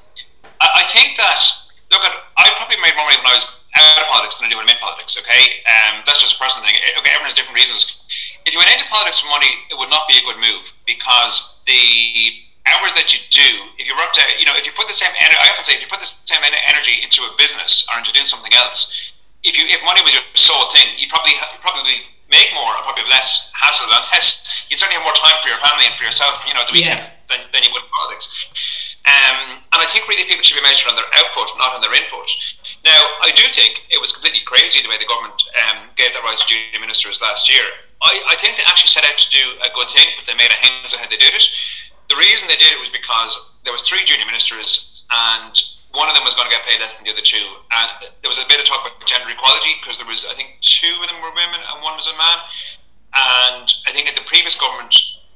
I, 0.63 0.67
I 0.81 0.83
think 0.87 1.17
that 1.17 1.39
look, 1.91 2.01
at, 2.03 2.13
I 2.37 2.49
probably 2.55 2.79
made 2.79 2.95
more 2.95 3.05
money 3.05 3.17
when 3.19 3.27
I 3.27 3.35
was 3.35 3.45
out 3.75 4.01
of 4.03 4.07
politics 4.11 4.37
than 4.39 4.47
I 4.47 4.49
do 4.51 4.57
when 4.59 4.67
I'm 4.67 4.75
in 4.75 4.81
politics. 4.83 5.15
Okay, 5.17 5.63
um, 5.67 6.03
that's 6.05 6.19
just 6.19 6.35
a 6.35 6.39
personal 6.39 6.65
thing. 6.67 6.75
Eh, 6.75 6.99
Okay, 6.99 7.11
everyone 7.15 7.31
has 7.31 7.37
different 7.37 7.55
reasons. 7.55 8.03
If 8.45 8.51
you 8.53 8.59
went 8.59 8.71
into 8.73 8.85
politics 8.91 9.19
for 9.21 9.29
money, 9.29 9.49
it 9.69 9.77
would 9.77 9.89
not 9.89 10.07
be 10.11 10.17
a 10.17 10.23
good 10.25 10.37
move 10.41 10.65
because 10.89 11.61
the 11.69 12.41
hours 12.67 12.91
that 12.97 13.13
you 13.13 13.19
do, 13.31 13.47
if 13.77 13.87
you 13.87 13.93
worked, 13.95 14.17
out, 14.19 14.27
you 14.37 14.45
know, 14.45 14.53
if 14.57 14.65
you 14.65 14.73
put 14.75 14.87
the 14.89 14.97
same, 14.97 15.09
ener- 15.21 15.37
I 15.39 15.49
often 15.53 15.63
say, 15.63 15.73
if 15.77 15.81
you 15.81 15.87
put 15.89 16.01
the 16.01 16.09
same 16.25 16.41
energy 16.43 16.99
into 17.05 17.23
a 17.23 17.31
business 17.37 17.85
or 17.93 17.97
into 18.01 18.11
doing 18.11 18.25
something 18.27 18.53
else, 18.53 18.91
if 19.43 19.57
you 19.57 19.65
if 19.69 19.81
money 19.81 20.01
was 20.05 20.13
your 20.13 20.21
sole 20.37 20.69
thing, 20.69 20.85
you 21.01 21.07
probably 21.09 21.33
you'd 21.33 21.61
probably 21.65 22.05
make 22.29 22.53
more 22.53 22.69
or 22.77 22.81
probably 22.85 23.03
have 23.03 23.11
less 23.13 23.49
hassle 23.57 23.89
and 23.89 23.93
less. 24.13 24.65
You'd 24.69 24.77
certainly 24.77 25.01
have 25.01 25.05
more 25.05 25.17
time 25.17 25.35
for 25.41 25.49
your 25.49 25.57
family 25.61 25.85
and 25.89 25.95
for 25.97 26.05
yourself, 26.05 26.41
you 26.47 26.53
know, 26.53 26.61
at 26.61 26.69
the 26.69 26.77
Yeah. 26.77 26.95
weekends 26.97 27.09
than, 27.27 27.41
than 27.51 27.61
you 27.65 27.69
would 27.73 27.83
in 27.83 27.89
politics. 27.91 28.29
Um, 29.09 29.57
and 29.73 29.79
I 29.81 29.85
think 29.89 30.05
really 30.07 30.23
people 30.29 30.45
should 30.45 30.55
be 30.55 30.61
measured 30.61 30.87
on 30.87 30.95
their 30.95 31.09
output, 31.17 31.49
not 31.57 31.73
on 31.73 31.81
their 31.81 31.93
input. 31.93 32.29
Now, 32.83 33.01
I 33.21 33.29
do 33.35 33.45
think 33.53 33.85
it 33.93 34.01
was 34.01 34.11
completely 34.11 34.41
crazy 34.45 34.81
the 34.81 34.89
way 34.89 34.97
the 34.97 35.05
government 35.05 35.37
um, 35.69 35.85
gave 35.95 36.13
that 36.13 36.23
right 36.25 36.37
to 36.37 36.45
junior 36.49 36.81
ministers 36.81 37.21
last 37.21 37.45
year. 37.45 37.61
I, 38.01 38.33
I 38.33 38.35
think 38.41 38.57
they 38.57 38.65
actually 38.65 38.89
set 38.89 39.05
out 39.05 39.17
to 39.17 39.29
do 39.29 39.43
a 39.61 39.69
good 39.77 39.89
thing, 39.93 40.09
but 40.17 40.25
they 40.25 40.33
made 40.33 40.49
a 40.49 40.57
hangs 40.57 40.93
of 40.93 40.99
how 40.99 41.05
they 41.05 41.21
did 41.21 41.33
it. 41.33 41.45
The 42.09 42.17
reason 42.17 42.49
they 42.49 42.57
did 42.57 42.73
it 42.73 42.81
was 42.81 42.89
because 42.89 43.37
there 43.63 43.71
was 43.71 43.85
three 43.85 44.01
junior 44.03 44.25
ministers, 44.25 45.05
and 45.13 45.53
one 45.93 46.09
of 46.09 46.15
them 46.15 46.23
was 46.23 46.33
going 46.33 46.49
to 46.49 46.53
get 46.53 46.65
paid 46.65 46.79
less 46.79 46.97
than 46.97 47.05
the 47.05 47.13
other 47.13 47.23
two. 47.23 47.43
And 47.69 48.09
there 48.23 48.31
was 48.31 48.39
a 48.39 48.47
bit 48.47 48.57
of 48.59 48.65
talk 48.65 48.81
about 48.81 48.97
gender 49.05 49.29
equality 49.29 49.77
because 49.79 49.99
there 49.99 50.07
was, 50.07 50.25
I 50.25 50.33
think, 50.33 50.57
two 50.63 50.91
of 51.03 51.07
them 51.07 51.19
were 51.21 51.35
women 51.35 51.59
and 51.59 51.83
one 51.83 51.95
was 51.99 52.07
a 52.07 52.15
man. 52.15 52.39
And 53.11 53.67
I 53.85 53.91
think 53.91 54.07
at 54.07 54.15
the 54.15 54.23
previous 54.23 54.55
government, 54.55 54.95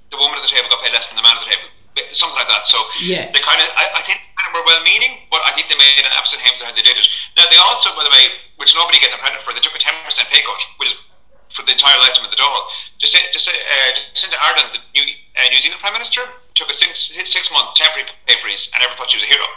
the 0.09 0.17
woman 0.17 0.39
at 0.39 0.43
the 0.47 0.51
table 0.51 0.71
got 0.71 0.79
paid 0.79 0.95
less 0.95 1.11
than 1.11 1.19
the 1.19 1.27
man 1.27 1.35
at 1.35 1.43
the 1.43 1.51
table, 1.51 1.67
something 2.11 2.35
like 2.35 2.47
that. 2.51 2.67
So 2.67 2.77
Yeah. 2.99 3.31
they 3.31 3.39
kind 3.39 3.59
of, 3.63 3.67
I, 3.75 3.99
I 3.99 4.01
think, 4.03 4.19
kind 4.35 4.51
of 4.51 4.59
were 4.59 4.65
well-meaning, 4.67 5.27
but 5.31 5.39
I 5.47 5.55
think 5.55 5.71
they 5.71 5.79
made 5.79 6.03
an 6.03 6.11
absolute 6.11 6.43
hames 6.43 6.59
of 6.59 6.67
how 6.67 6.75
they 6.75 6.83
did 6.83 6.99
it. 6.99 7.07
Now 7.39 7.47
they 7.47 7.57
also, 7.57 7.95
by 7.95 8.03
the 8.03 8.11
way, 8.11 8.35
which 8.59 8.75
nobody 8.75 8.99
get 8.99 9.11
them 9.15 9.19
credit 9.23 9.39
for, 9.41 9.55
they 9.55 9.63
took 9.63 9.75
a 9.75 9.79
ten 9.79 9.95
percent 10.03 10.27
pay 10.27 10.43
cut, 10.43 10.59
which 10.79 10.91
is 10.91 10.97
for 11.55 11.63
the 11.63 11.71
entire 11.71 11.95
lifetime 12.03 12.27
of 12.27 12.31
the 12.31 12.39
Dáil. 12.39 12.59
Just 12.99 13.15
just 13.31 13.47
uh, 13.47 13.53
Jacinda 14.11 14.35
Ardern, 14.43 14.75
the 14.75 14.79
new 14.91 15.07
uh, 15.39 15.47
New 15.51 15.59
Zealand 15.63 15.79
Prime 15.79 15.95
Minister, 15.95 16.19
took 16.55 16.67
a 16.67 16.75
six 16.75 17.15
six 17.23 17.47
month 17.51 17.75
temporary 17.79 18.07
pay 18.27 18.35
freeze 18.43 18.67
and 18.75 18.83
everyone 18.83 18.99
thought 18.99 19.11
she 19.11 19.17
was 19.19 19.23
a 19.23 19.31
hero. 19.31 19.47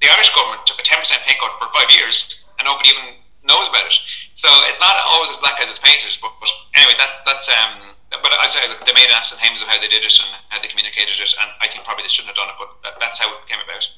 The 0.00 0.08
Irish 0.16 0.32
government 0.32 0.64
took 0.64 0.80
a 0.80 0.84
ten 0.84 0.96
percent 0.96 1.20
pay 1.28 1.36
cut 1.36 1.52
for 1.60 1.68
five 1.76 1.92
years 1.92 2.48
and 2.56 2.64
nobody 2.64 2.88
even 2.96 3.20
knows 3.44 3.68
about 3.68 3.84
it. 3.84 3.96
So 4.32 4.48
it's 4.72 4.80
not 4.80 4.96
always 5.12 5.28
as 5.28 5.36
black 5.44 5.60
as 5.60 5.68
it's 5.68 5.78
painted. 5.78 6.08
But, 6.24 6.32
but 6.40 6.48
anyway, 6.72 6.96
that, 6.96 7.20
that's 7.28 7.48
um. 7.52 7.91
But 8.20 8.32
I 8.38 8.46
say 8.46 8.60
they 8.84 8.92
made 8.92 9.06
an 9.06 9.16
absolute 9.16 9.40
hames 9.40 9.62
of 9.62 9.68
how 9.68 9.80
they 9.80 9.88
did 9.88 10.04
it 10.04 10.18
and 10.20 10.28
how 10.48 10.60
they 10.60 10.68
communicated 10.68 11.14
it, 11.18 11.34
and 11.40 11.50
I 11.60 11.68
think 11.68 11.84
probably 11.84 12.02
they 12.04 12.08
shouldn't 12.08 12.36
have 12.36 12.36
done 12.36 12.48
it, 12.48 12.54
but 12.58 12.76
that, 12.84 13.00
that's 13.00 13.18
how 13.18 13.28
it 13.32 13.46
came 13.48 13.58
about. 13.64 13.88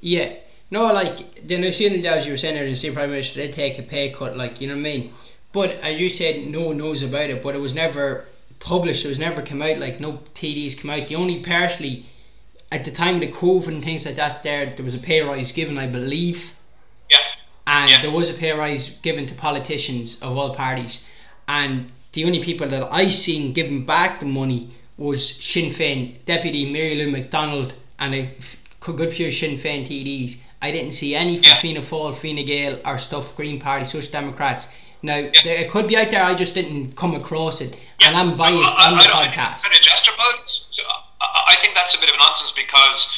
Yeah. 0.00 0.34
No, 0.70 0.92
like 0.92 1.46
the 1.46 1.58
New 1.58 1.72
Zealand, 1.72 2.04
as 2.06 2.24
you 2.26 2.32
were 2.32 2.36
saying, 2.38 2.54
the 2.56 2.64
New 2.64 2.74
Zealand 2.74 2.96
Prime 2.96 3.10
Minister 3.10 3.40
did 3.40 3.52
take 3.52 3.78
a 3.78 3.82
pay 3.82 4.10
cut, 4.10 4.36
like 4.36 4.60
you 4.60 4.68
know 4.68 4.74
what 4.74 4.80
I 4.80 4.82
mean. 4.82 5.12
But 5.52 5.70
as 5.82 6.00
you 6.00 6.10
said, 6.10 6.46
no 6.46 6.62
one 6.68 6.78
knows 6.78 7.02
about 7.02 7.30
it. 7.30 7.42
But 7.42 7.54
it 7.54 7.60
was 7.60 7.74
never 7.74 8.24
published. 8.58 9.04
It 9.04 9.08
was 9.08 9.18
never 9.20 9.42
come 9.42 9.62
out. 9.62 9.78
Like 9.78 10.00
no 10.00 10.14
TDs 10.34 10.80
come 10.80 10.90
out. 10.90 11.06
The 11.08 11.14
only 11.16 11.40
partially 11.40 12.06
at 12.72 12.84
the 12.84 12.90
time 12.90 13.16
of 13.16 13.20
the 13.20 13.30
COVID 13.30 13.68
and 13.68 13.84
things 13.84 14.04
like 14.06 14.16
that, 14.16 14.42
there 14.42 14.66
there 14.74 14.84
was 14.84 14.94
a 14.94 14.98
pay 14.98 15.20
rise 15.20 15.52
given, 15.52 15.78
I 15.78 15.86
believe, 15.86 16.54
Yeah. 17.10 17.18
and 17.66 17.90
Yeah. 17.90 18.02
there 18.02 18.10
was 18.10 18.30
a 18.30 18.34
pay 18.34 18.52
rise 18.52 18.88
given 19.02 19.26
to 19.26 19.34
politicians 19.34 20.20
of 20.22 20.36
all 20.36 20.54
parties, 20.54 21.08
and 21.46 21.92
the 22.14 22.24
only 22.24 22.40
people 22.42 22.66
that 22.68 22.88
I 22.92 23.08
seen 23.10 23.52
giving 23.52 23.84
back 23.84 24.20
the 24.20 24.26
money 24.26 24.70
was 24.96 25.36
Sinn 25.44 25.70
Féin 25.70 26.24
Deputy 26.24 26.72
Mary 26.72 26.94
Lou 26.94 27.10
McDonald 27.10 27.74
and 27.98 28.14
a 28.14 28.30
good 28.80 29.12
few 29.12 29.30
Sinn 29.30 29.56
Féin 29.56 29.82
TDs. 29.86 30.40
I 30.62 30.70
didn't 30.70 30.92
see 30.92 31.14
any 31.14 31.36
from 31.36 31.44
Yeah. 31.44 31.56
Fianna 31.56 31.80
Fáil, 31.80 32.14
Fine 32.14 32.44
Gael, 32.46 32.78
or 32.86 32.98
stuff 32.98 33.36
Green 33.36 33.60
Party, 33.60 33.84
Social 33.84 34.10
Democrats. 34.10 34.72
Now 35.02 35.20
there, 35.44 35.60
it 35.60 35.70
could 35.70 35.86
be 35.88 35.96
out 35.96 36.10
there. 36.10 36.24
I 36.24 36.34
just 36.34 36.54
didn't 36.54 36.96
come 36.96 37.14
across 37.14 37.60
it, 37.60 37.76
and 38.00 38.16
I'm 38.16 38.36
biased 38.38 38.74
I, 38.78 38.88
on 38.88 38.94
I, 38.94 39.02
the 39.04 39.14
I 39.14 39.28
podcast. 39.28 39.60
think 39.68 40.16
politics. 40.16 40.66
So 40.70 40.82
I, 41.20 41.52
I 41.52 41.56
think 41.60 41.74
that's 41.74 41.94
a 41.94 42.00
bit 42.00 42.08
of 42.08 42.16
nonsense 42.16 42.52
because 42.52 43.12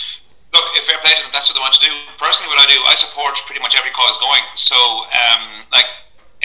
look, 0.53 0.65
if 0.75 0.85
fair 0.87 0.99
play 1.05 1.15
to 1.15 1.23
them, 1.23 1.31
that's 1.33 1.49
what 1.49 1.55
they 1.55 1.61
want 1.63 1.75
to 1.75 1.85
do. 1.87 1.93
Personally, 2.19 2.49
what 2.51 2.59
I 2.59 2.67
do, 2.73 2.81
I 2.89 2.95
support 2.97 3.37
pretty 3.47 3.61
much 3.61 3.77
every 3.79 3.93
cause 3.93 4.17
going. 4.19 4.43
So 4.55 4.75
um, 4.75 5.63
like 5.71 5.87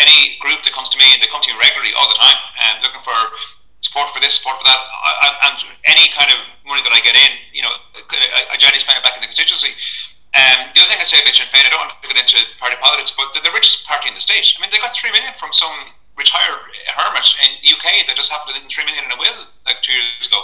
any 0.02 0.36
group 0.41 0.66
that 0.66 0.74
comes 0.74 0.89
to 0.91 0.97
me, 0.97 1.06
and 1.14 1.22
they 1.22 1.30
come 1.30 1.41
to 1.45 1.49
me 1.54 1.58
regularly 1.62 1.93
all 1.93 2.10
the 2.10 2.18
time, 2.18 2.39
and 2.66 2.82
looking 2.82 3.02
for 3.06 3.16
support 3.82 4.10
for 4.14 4.22
this, 4.22 4.38
support 4.41 4.58
for 4.62 4.66
that, 4.66 4.78
I, 4.78 5.12
I, 5.26 5.28
and 5.49 5.58
any 5.86 6.10
kind 6.14 6.30
of 6.30 6.38
money 6.66 6.82
that 6.86 6.93
I 6.93 7.02
get 7.02 7.18
in, 7.18 7.32
you 7.54 7.66
know, 7.66 7.74
I, 7.93 8.54
I 8.54 8.56
generally 8.58 8.82
spend 8.82 8.97
it 8.97 9.06
back 9.06 9.18
in 9.18 9.22
the 9.22 9.30
constituency. 9.30 9.74
Um, 10.32 10.72
the 10.72 10.80
other 10.80 10.89
thing 10.95 11.02
I 11.02 11.08
say 11.08 11.20
about 11.20 11.36
Sinn 11.36 11.49
Féin, 11.52 11.68
I 11.68 11.72
don't 11.74 11.84
want 11.84 11.91
to 11.91 12.08
get 12.08 12.16
into 12.16 12.39
party 12.56 12.80
politics, 12.80 13.12
but 13.12 13.36
they're 13.36 13.43
the 13.43 13.52
richest 13.52 13.84
party 13.84 14.08
in 14.08 14.16
the 14.16 14.24
state. 14.24 14.47
I 14.56 14.64
mean, 14.64 14.72
they 14.72 14.80
got 14.80 14.95
three 14.95 15.12
million 15.12 15.36
from 15.36 15.52
some 15.52 15.91
retired 16.16 16.72
hermit 16.88 17.28
in 17.43 17.52
the 17.60 17.76
UK 17.76 18.08
that 18.08 18.16
just 18.16 18.32
happened 18.32 18.56
to 18.56 18.64
three 18.72 18.88
million 18.88 19.04
in 19.04 19.12
a 19.12 19.20
will 19.20 19.43
like 19.68 19.84
two 19.84 19.91
years 19.91 20.24
ago. 20.24 20.39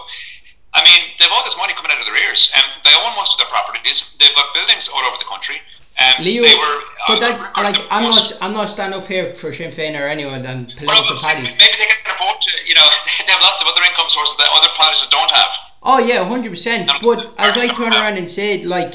I 0.75 0.83
mean, 0.83 1.15
they've 1.15 1.31
all 1.31 1.47
this 1.47 1.55
money 1.55 1.71
coming 1.71 1.91
out 1.95 2.03
of 2.03 2.05
their 2.05 2.19
ears, 2.19 2.51
and 2.51 2.65
they 2.83 2.91
own 2.99 3.15
most 3.15 3.33
of 3.33 3.39
their 3.39 3.47
properties. 3.47 4.19
They've 4.19 4.35
got 4.35 4.51
buildings 4.51 4.91
all 4.91 5.01
over 5.07 5.15
the 5.15 5.29
country. 5.29 5.63
Um, 5.99 6.23
Leo, 6.23 6.43
they 6.43 6.53
were, 6.55 6.81
but 7.07 7.19
that, 7.19 7.39
like, 7.57 7.75
I'm 7.89 8.03
most- 8.03 8.39
not, 8.39 8.43
I'm 8.43 8.53
not 8.53 8.69
standing 8.69 8.99
up 8.99 9.07
here 9.07 9.33
for 9.33 9.51
Sinn 9.51 9.71
Féin 9.71 9.99
or 9.99 10.05
anyone 10.07 10.43
than 10.43 10.67
well, 10.67 10.75
political 10.77 11.15
but 11.15 11.21
parties. 11.21 11.57
maybe 11.57 11.73
they 11.79 11.85
can 11.85 12.13
afford 12.13 12.39
to, 12.41 12.51
you 12.67 12.75
know, 12.75 12.81
they 13.25 13.31
have 13.31 13.41
lots 13.41 13.61
of 13.61 13.67
other 13.67 13.81
income 13.83 14.07
sources 14.09 14.37
that 14.37 14.47
other 14.55 14.69
politicians 14.75 15.07
don't 15.09 15.31
have. 15.31 15.51
Oh 15.83 15.99
yeah, 15.99 16.23
hundred 16.23 16.49
percent. 16.51 16.91
But 17.01 17.33
as 17.39 17.55
I 17.57 17.65
sorry, 17.65 17.67
turn 17.69 17.91
sorry. 17.93 17.95
around 17.95 18.17
and 18.17 18.29
said, 18.29 18.65
like 18.65 18.93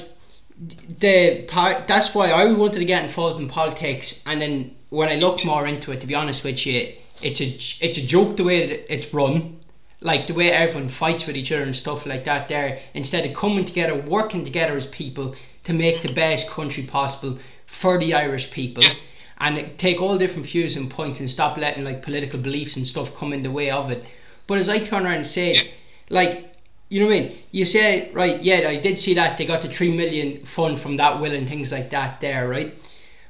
the 1.01 1.45
part, 1.49 1.89
that's 1.89 2.15
why 2.15 2.31
I 2.31 2.53
wanted 2.53 2.79
to 2.79 2.85
get 2.85 3.03
involved 3.03 3.41
in 3.41 3.49
politics. 3.49 4.23
And 4.27 4.41
then 4.41 4.75
when 4.91 5.09
I 5.09 5.17
look 5.17 5.45
more 5.45 5.67
into 5.67 5.93
it, 5.93 6.01
to 6.03 6.07
be 6.07 6.15
honest 6.15 6.45
with 6.45 6.65
you, 6.67 6.93
it's 7.23 7.41
a 7.41 7.47
it's 7.85 7.99
a 7.99 8.07
joke 8.07 8.37
the 8.37 8.45
way 8.45 8.63
it's 8.89 9.13
run. 9.15 9.59
Like 10.01 10.27
the 10.27 10.35
way 10.35 10.51
everyone 10.51 10.89
fights 10.89 11.27
with 11.27 11.37
each 11.37 11.53
other 11.53 11.63
and 11.63 11.75
stuff 11.75 12.07
like 12.07 12.25
that. 12.25 12.49
There, 12.49 12.79
instead 12.95 13.25
of 13.25 13.35
coming 13.35 13.65
together, 13.65 13.95
working 13.95 14.45
together 14.45 14.77
as 14.77 14.87
people 14.89 15.35
to 15.65 15.73
make 15.73 16.03
the 16.03 16.13
best 16.13 16.51
country 16.51 16.83
possible 16.85 17.39
for 17.67 17.99
the 17.99 18.15
Irish 18.15 18.51
people. 18.51 18.83
Yeah. 18.83 18.95
And 19.39 19.77
take 19.79 20.01
all 20.01 20.19
different 20.19 20.47
views 20.47 20.77
and 20.77 20.89
points 20.91 21.19
and 21.21 21.31
stop 21.31 21.57
letting 21.57 21.85
like 21.85 22.03
political 22.03 22.39
beliefs 22.39 22.77
and 22.77 22.87
stuff 22.87 23.17
come 23.17 23.33
in 23.33 23.43
the 23.43 23.51
way 23.51 23.71
of 23.71 23.91
it. 23.91 24.05
But 24.47 24.59
as 24.59 24.69
I 24.69 24.79
turn 24.79 25.05
around 25.05 25.15
and 25.17 25.27
say, 25.27 25.55
Yeah. 25.57 25.63
like 26.11 26.49
you 26.91 27.01
know 27.01 27.07
what 27.07 27.17
I 27.17 27.21
mean? 27.21 27.39
You 27.53 27.65
say, 27.65 28.11
right, 28.13 28.43
yeah, 28.43 28.69
I 28.69 28.77
did 28.77 28.99
see 28.99 29.15
that 29.15 29.39
they 29.39 29.47
got 29.47 29.63
the 29.63 29.69
three 29.69 29.97
million 29.97 30.45
fund 30.45 30.79
from 30.79 30.97
that 30.99 31.19
will 31.21 31.33
and 31.33 31.49
things 31.49 31.73
like 31.73 31.89
that 31.89 32.21
there, 32.21 32.47
right? 32.49 32.75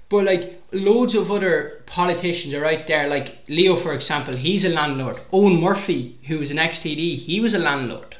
But 0.08 0.24
like 0.24 0.60
loads 0.72 1.14
of 1.14 1.30
other 1.30 1.82
politicians 1.86 2.54
are 2.54 2.64
out 2.64 2.88
there, 2.88 3.08
like 3.08 3.38
Leo 3.48 3.76
for 3.76 3.94
example, 3.94 4.34
he's 4.34 4.64
a 4.64 4.70
landlord. 4.70 5.18
Eoghan 5.32 5.60
Murphy, 5.60 6.18
who 6.24 6.40
was 6.40 6.50
an 6.50 6.58
ex-TD, 6.58 7.16
he 7.16 7.40
was 7.40 7.54
a 7.54 7.58
landlord. 7.60 8.16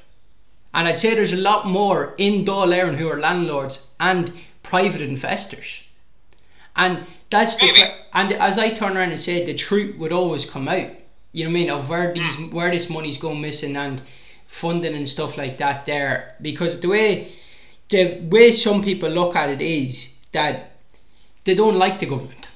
And 0.75 0.89
I'd 0.89 0.99
say 0.99 1.15
there's 1.15 1.33
a 1.33 1.37
lot 1.37 1.67
more 1.67 2.15
in 2.19 2.45
Dáil 2.45 2.73
Éireann 2.75 2.97
who 2.97 3.09
are 3.09 3.21
landlords 3.21 3.87
and 4.01 4.33
private 4.63 5.03
investors. 5.03 5.83
And 6.77 7.05
that's 7.31 7.57
the 7.57 7.67
Maybe. 7.67 7.83
and 8.15 8.33
as 8.33 8.59
I 8.59 8.71
turn 8.71 8.97
around 8.97 9.11
and 9.11 9.21
say 9.21 9.45
the 9.45 9.55
truth 9.55 9.97
would 9.99 10.13
always 10.13 10.45
come 10.45 10.69
out. 10.69 10.91
You 11.33 11.45
know 11.45 11.51
what 11.51 11.57
I 11.57 11.61
mean? 11.61 11.71
Of 11.71 11.89
where 11.89 12.09
hmm. 12.09 12.21
these 12.21 12.53
where 12.53 12.71
this 12.71 12.89
money's 12.91 13.19
going 13.19 13.41
missing 13.41 13.77
and 13.77 14.01
funding 14.47 14.95
and 14.95 15.09
stuff 15.09 15.37
like 15.37 15.59
that 15.59 15.87
there. 15.87 16.37
Because 16.41 16.81
the 16.81 16.89
way 16.89 17.33
the 17.89 18.21
way 18.31 18.53
some 18.53 18.83
people 18.83 19.11
look 19.11 19.37
at 19.37 19.51
it 19.51 19.61
is 19.61 20.19
that 20.33 20.73
they 21.45 21.55
don't 21.55 21.77
like 21.77 21.99
the 21.99 22.07
government. 22.07 22.49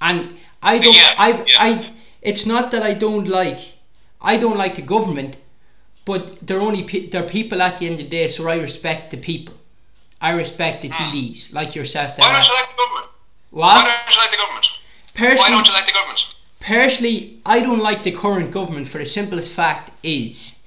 And 0.00 0.36
I 0.62 0.78
don't 0.78 0.94
Yeah, 0.94 1.14
I 1.18 1.30
yeah. 1.30 1.54
I 1.58 1.94
it's 2.22 2.46
not 2.46 2.70
that 2.72 2.82
I 2.82 2.94
don't 2.94 3.28
like 3.28 3.60
I 4.20 4.36
don't 4.36 4.58
like 4.58 4.74
the 4.74 4.82
government, 4.82 5.36
but 6.10 6.22
they're 6.46 6.66
only 6.70 6.82
pe- 6.90 7.06
they're 7.06 7.30
people 7.38 7.62
at 7.62 7.76
the 7.76 7.86
end 7.86 7.96
of 8.00 8.04
the 8.06 8.10
day, 8.18 8.26
so 8.28 8.48
I 8.48 8.56
respect 8.56 9.10
the 9.10 9.16
people. 9.16 9.54
I 10.20 10.30
respect 10.44 10.82
the 10.82 10.88
hmm. 10.88 10.94
TDs, 10.94 11.54
like 11.54 11.74
yourself. 11.74 12.18
Why 12.18 12.32
don't 12.32 12.48
you 12.48 12.54
like 12.60 12.70
the 12.72 12.78
government? 12.82 13.06
Why 13.50 13.74
What? 13.76 13.84
don't 13.86 14.14
you 14.14 14.20
like 14.22 14.32
the 14.34 14.40
government? 14.42 14.66
Why 15.16 15.50
don't 15.54 15.68
you 15.68 15.74
like 15.78 15.86
the 15.86 15.92
government? 15.92 16.20
personally, 16.60 17.38
I 17.46 17.60
don't 17.60 17.82
like 17.88 18.02
the 18.02 18.12
current 18.12 18.50
government 18.58 18.86
for 18.88 18.98
the 18.98 19.06
simplest 19.06 19.50
fact 19.52 19.90
is 20.02 20.62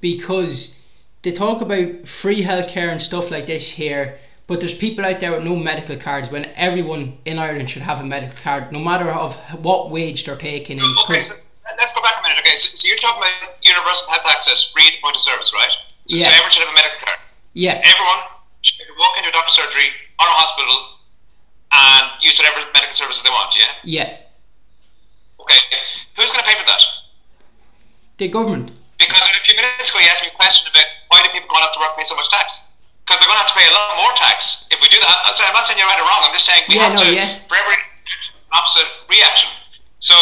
because 0.00 0.82
they 1.22 1.32
talk 1.32 1.60
about 1.62 2.06
free 2.06 2.42
healthcare 2.42 2.90
and 2.90 3.00
stuff 3.00 3.30
like 3.30 3.46
this 3.46 3.70
here, 3.70 4.18
But 4.48 4.60
there's 4.60 4.74
people 4.74 5.04
out 5.04 5.18
there 5.18 5.32
with 5.32 5.44
no 5.44 5.56
medical 5.56 5.96
cards 5.96 6.30
when 6.30 6.44
everyone 6.54 7.18
in 7.24 7.38
Ireland 7.38 7.68
should 7.68 7.82
have 7.82 8.00
a 8.00 8.04
medical 8.04 8.38
card, 8.42 8.70
no 8.70 8.78
matter 8.78 9.10
of 9.10 9.34
what 9.64 9.90
wage 9.90 10.24
they're 10.24 10.36
taking. 10.36 10.78
In. 10.78 10.94
Okay, 11.04 11.22
so 11.22 11.34
let's 11.78 11.92
go 11.92 12.00
back 12.02 12.14
a 12.18 12.22
minute. 12.22 12.38
Okay, 12.40 12.54
so, 12.56 12.70
so 12.74 12.86
you're 12.86 12.98
talking 13.02 13.22
about 13.22 13.58
universal 13.62 14.06
health 14.08 14.26
access, 14.30 14.70
free 14.72 14.86
at 14.86 14.94
the 14.94 15.02
point 15.02 15.16
of 15.18 15.22
service, 15.22 15.50
right? 15.52 15.70
So, 16.06 16.14
Yeah. 16.16 16.26
so 16.26 16.30
everyone 16.32 16.50
should 16.54 16.62
have 16.64 16.72
a 16.72 16.78
medical 16.78 16.98
card. 17.02 17.18
Yeah, 17.56 17.80
Everyone 17.82 18.20
should 18.62 18.86
walk 18.98 19.16
into 19.18 19.30
a 19.30 19.32
doctor's 19.32 19.56
surgery 19.56 19.88
or 20.20 20.26
a 20.26 20.36
hospital 20.36 20.76
and 21.72 22.04
use 22.22 22.36
whatever 22.38 22.60
medical 22.74 22.94
services 22.94 23.22
they 23.22 23.30
want. 23.30 23.54
Yeah. 23.56 23.72
yeah. 23.82 24.08
Okay. 25.40 25.60
Who's 26.16 26.30
going 26.30 26.42
to 26.44 26.48
pay 26.48 26.56
for 26.58 26.66
that? 26.66 26.82
The 28.18 28.28
government. 28.28 28.72
Because 28.98 29.24
a 29.28 29.40
few 29.44 29.54
minutes 29.56 29.90
ago 29.92 30.00
you 30.00 30.08
asked 30.08 30.22
me 30.24 30.30
a 30.32 30.36
question 30.36 30.68
about 30.72 30.84
why 31.08 31.20
do 31.22 31.28
people 31.32 31.48
going 31.52 31.62
off 31.62 31.72
to 31.76 31.80
work 31.80 31.96
pay 31.96 32.04
so 32.04 32.16
much 32.16 32.28
tax? 32.32 32.72
Because 33.04 33.20
they're 33.20 33.28
going 33.28 33.38
to 33.38 33.44
have 33.44 33.52
to 33.52 33.58
pay 33.58 33.68
a 33.68 33.74
lot 33.76 33.96
more 34.00 34.12
tax 34.16 34.66
if 34.72 34.80
we 34.80 34.88
do 34.88 34.98
that. 35.00 35.16
I'm 35.28 35.34
sorry, 35.36 35.48
I'm 35.52 35.54
not 35.54 35.66
saying 35.68 35.78
you're 35.78 35.86
right 35.86 36.00
or 36.00 36.08
wrong. 36.08 36.24
I'm 36.26 36.32
just 36.34 36.46
saying 36.48 36.64
we 36.68 36.76
Yeah, 36.80 36.88
have 36.90 36.96
no, 36.98 37.04
to 37.04 37.12
yeah. 37.12 37.38
for 37.46 37.54
every 37.56 37.76
opposite 38.52 38.88
reaction. 39.08 39.50
So 40.00 40.16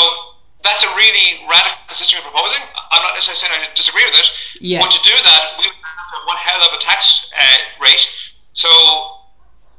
that's 0.65 0.83
a 0.83 0.91
really 0.97 1.45
radical 1.45 1.95
system 1.95 2.19
you're 2.19 2.29
proposing. 2.33 2.65
I'm 2.91 3.05
not 3.05 3.15
necessarily 3.15 3.39
saying 3.39 3.53
I 3.53 3.71
disagree 3.77 4.03
with 4.09 4.17
it. 4.17 4.29
Yeah. 4.65 4.81
But 4.81 4.91
to 4.97 5.01
do 5.05 5.13
that, 5.13 5.61
we 5.61 5.69
would 5.69 5.77
have 5.77 6.09
to 6.09 6.15
have 6.19 6.27
one 6.27 6.41
hell 6.41 6.61
of 6.65 6.73
a 6.73 6.81
tax 6.81 7.31
uh, 7.37 7.61
rate. 7.85 8.09
So 8.57 8.69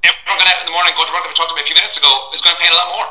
everyone 0.05 0.37
going 0.37 0.47
out 0.47 0.61
in 0.61 0.69
the 0.69 0.75
morning, 0.77 0.93
going 0.93 1.09
to 1.09 1.15
work, 1.17 1.25
that 1.25 1.33
we 1.33 1.35
talked 1.35 1.51
about 1.51 1.65
a 1.65 1.67
few 1.67 1.75
minutes 1.75 1.97
ago, 1.97 2.29
is 2.31 2.39
going 2.45 2.53
to 2.53 2.61
pay 2.61 2.69
a 2.69 2.77
lot 2.77 2.93
more. 2.93 3.07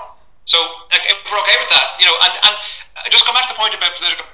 So 0.47 0.63
like, 0.95 1.03
if 1.11 1.19
we're 1.27 1.43
okay 1.43 1.59
with 1.59 1.71
that, 1.75 1.99
you 1.99 2.07
know, 2.07 2.15
and, 2.23 2.33
and 2.47 2.55
uh, 2.55 3.11
just 3.11 3.27
come 3.27 3.35
back 3.35 3.51
to 3.51 3.53
the 3.53 3.59
point 3.59 3.75
about 3.75 3.99
political 3.99 4.25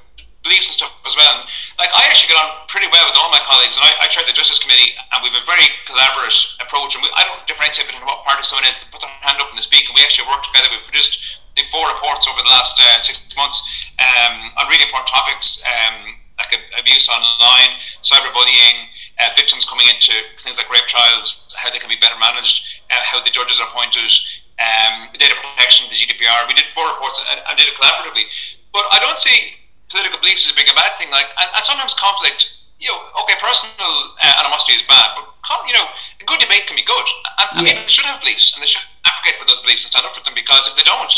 beliefs 0.45 0.73
and 0.73 0.77
stuff 0.77 0.93
as 1.05 1.17
well. 1.17 1.45
Like 1.77 1.93
I 1.93 2.09
actually 2.09 2.33
get 2.33 2.41
on 2.41 2.65
pretty 2.69 2.89
well 2.89 3.05
with 3.09 3.17
all 3.17 3.33
my 3.33 3.41
colleagues, 3.45 3.77
and 3.77 3.85
I, 3.85 4.05
I 4.05 4.07
chair 4.09 4.25
the 4.25 4.37
Justice 4.37 4.61
Committee, 4.61 4.93
and 4.97 5.21
we 5.25 5.33
have 5.33 5.41
a 5.41 5.47
very 5.49 5.65
collaborative 5.89 6.61
approach. 6.61 6.97
And 6.97 7.05
we, 7.05 7.09
I 7.17 7.25
don't 7.25 7.41
differentiate 7.49 7.89
between 7.89 8.05
what 8.05 8.25
party 8.25 8.45
someone 8.45 8.69
is. 8.69 8.77
They 8.81 8.89
put 8.93 9.01
their 9.05 9.13
hand 9.21 9.41
up 9.41 9.49
and 9.49 9.57
they 9.57 9.65
speak, 9.65 9.89
and 9.89 9.97
we 9.97 10.05
actually 10.05 10.29
work 10.29 10.45
together. 10.45 10.69
We've 10.73 10.85
produced 10.85 11.40
Think, 11.57 11.69
four 11.69 11.87
reports 11.89 12.27
over 12.31 12.41
the 12.43 12.49
last 12.49 12.79
uh, 12.79 12.99
six 13.01 13.19
months 13.37 13.59
um, 13.99 14.51
on 14.57 14.69
really 14.69 14.85
important 14.85 15.09
topics. 15.11 15.63
Um, 15.67 16.15
like 16.41 16.57
abuse 16.81 17.05
online, 17.13 17.77
cyberbullying, 18.01 18.89
uh, 19.21 19.29
victims 19.37 19.69
coming 19.69 19.85
into 19.93 20.13
things 20.41 20.57
like 20.57 20.71
rape 20.73 20.89
trials, 20.89 21.53
how 21.53 21.69
they 21.69 21.79
can 21.79 21.93
be 21.93 22.01
better 22.01 22.17
managed, 22.17 22.65
uh, 22.89 22.97
how 23.05 23.21
the 23.21 23.29
judges 23.29 23.61
are 23.61 23.69
appointed, 23.69 24.09
um, 24.57 25.13
the 25.13 25.21
data 25.21 25.37
protection, 25.37 25.85
the 25.93 25.97
GDPR. 26.01 26.49
We 26.49 26.57
did 26.57 26.65
four 26.73 26.89
reports 26.89 27.21
and, 27.29 27.41
and 27.45 27.55
did 27.61 27.69
it 27.69 27.77
collaboratively. 27.77 28.25
But 28.73 28.89
I 28.89 28.99
don't 29.05 29.21
see 29.21 29.61
political 29.93 30.17
beliefs 30.21 30.49
as 30.49 30.57
being 30.57 30.71
a 30.71 30.77
bad 30.77 30.97
thing. 30.97 31.11
Like, 31.13 31.29
and, 31.37 31.49
and 31.53 31.63
sometimes 31.65 31.93
conflict. 31.95 32.57
You 32.81 32.89
know, 32.89 33.01
okay, 33.25 33.37
personal 33.37 33.77
uh, 33.77 34.41
animosity 34.41 34.73
is 34.73 34.81
bad, 34.89 35.13
but 35.13 35.29
you 35.69 35.77
know, 35.77 35.85
a 35.85 36.25
good 36.25 36.41
debate 36.41 36.65
can 36.65 36.77
be 36.81 36.87
good. 36.89 37.05
And, 37.37 37.61
and 37.61 37.67
Yeah. 37.69 37.77
people 37.77 37.93
should 37.93 38.09
have 38.09 38.25
beliefs, 38.25 38.57
and 38.57 38.63
they 38.63 38.67
should 38.67 38.81
advocate 39.05 39.37
for 39.37 39.45
those 39.45 39.61
beliefs 39.61 39.85
and 39.85 39.93
stand 39.93 40.09
up 40.09 40.17
for 40.17 40.25
them. 40.25 40.33
Because 40.33 40.65
if 40.65 40.77
they 40.81 40.87
don't, 40.89 41.13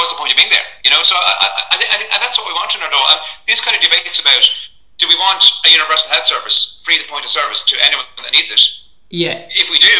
what's 0.00 0.08
the 0.08 0.16
point 0.16 0.32
of 0.32 0.38
being 0.40 0.48
there? 0.48 0.64
You 0.80 0.90
know, 0.90 1.04
so 1.04 1.12
I, 1.12 1.76
I, 1.76 1.76
I, 1.76 1.96
think, 2.00 2.08
and 2.08 2.20
that's 2.24 2.40
what 2.40 2.48
we 2.48 2.56
want 2.56 2.72
to 2.72 2.80
know. 2.80 2.88
And 2.88 3.20
these 3.44 3.60
kind 3.60 3.76
of 3.76 3.84
debates 3.84 4.16
about 4.16 4.44
do 4.96 5.08
we 5.08 5.16
want 5.16 5.44
a 5.64 5.68
universal 5.68 6.08
health 6.12 6.24
service, 6.24 6.80
free 6.84 7.00
to 7.00 7.04
point 7.08 7.24
of 7.24 7.32
service 7.32 7.64
to 7.68 7.76
anyone 7.84 8.04
that 8.20 8.32
needs 8.32 8.52
it? 8.52 8.60
Yeah, 9.08 9.48
If 9.48 9.72
we 9.72 9.80
do, 9.80 9.92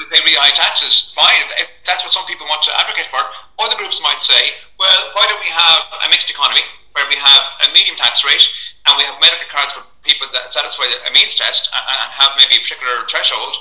we 0.00 0.04
pay 0.12 0.20
really 0.24 0.36
high 0.36 0.52
taxes. 0.52 1.12
Fine, 1.16 1.48
if, 1.60 1.68
that's 1.84 2.02
what 2.02 2.12
some 2.12 2.24
people 2.26 2.48
want 2.48 2.64
to 2.66 2.72
advocate 2.76 3.06
for. 3.06 3.20
Other 3.60 3.76
groups 3.76 4.00
might 4.02 4.20
say, 4.20 4.56
well, 4.80 5.12
why 5.12 5.24
don't 5.28 5.40
we 5.40 5.52
have 5.52 5.86
a 6.04 6.08
mixed 6.08 6.28
economy 6.28 6.64
where 6.92 7.06
we 7.08 7.16
have 7.16 7.42
a 7.68 7.72
medium 7.72 7.96
tax 7.96 8.24
rate 8.24 8.48
and 8.88 8.96
we 8.96 9.04
have 9.04 9.20
medical 9.20 9.46
cards 9.52 9.72
for 9.72 9.84
people 10.02 10.26
that 10.32 10.52
satisfy 10.52 10.88
a 11.04 11.12
means 11.12 11.36
test 11.36 11.68
and, 11.70 11.84
and 11.84 12.10
have 12.12 12.32
maybe 12.40 12.56
a 12.56 12.62
particular 12.64 13.04
threshold, 13.06 13.54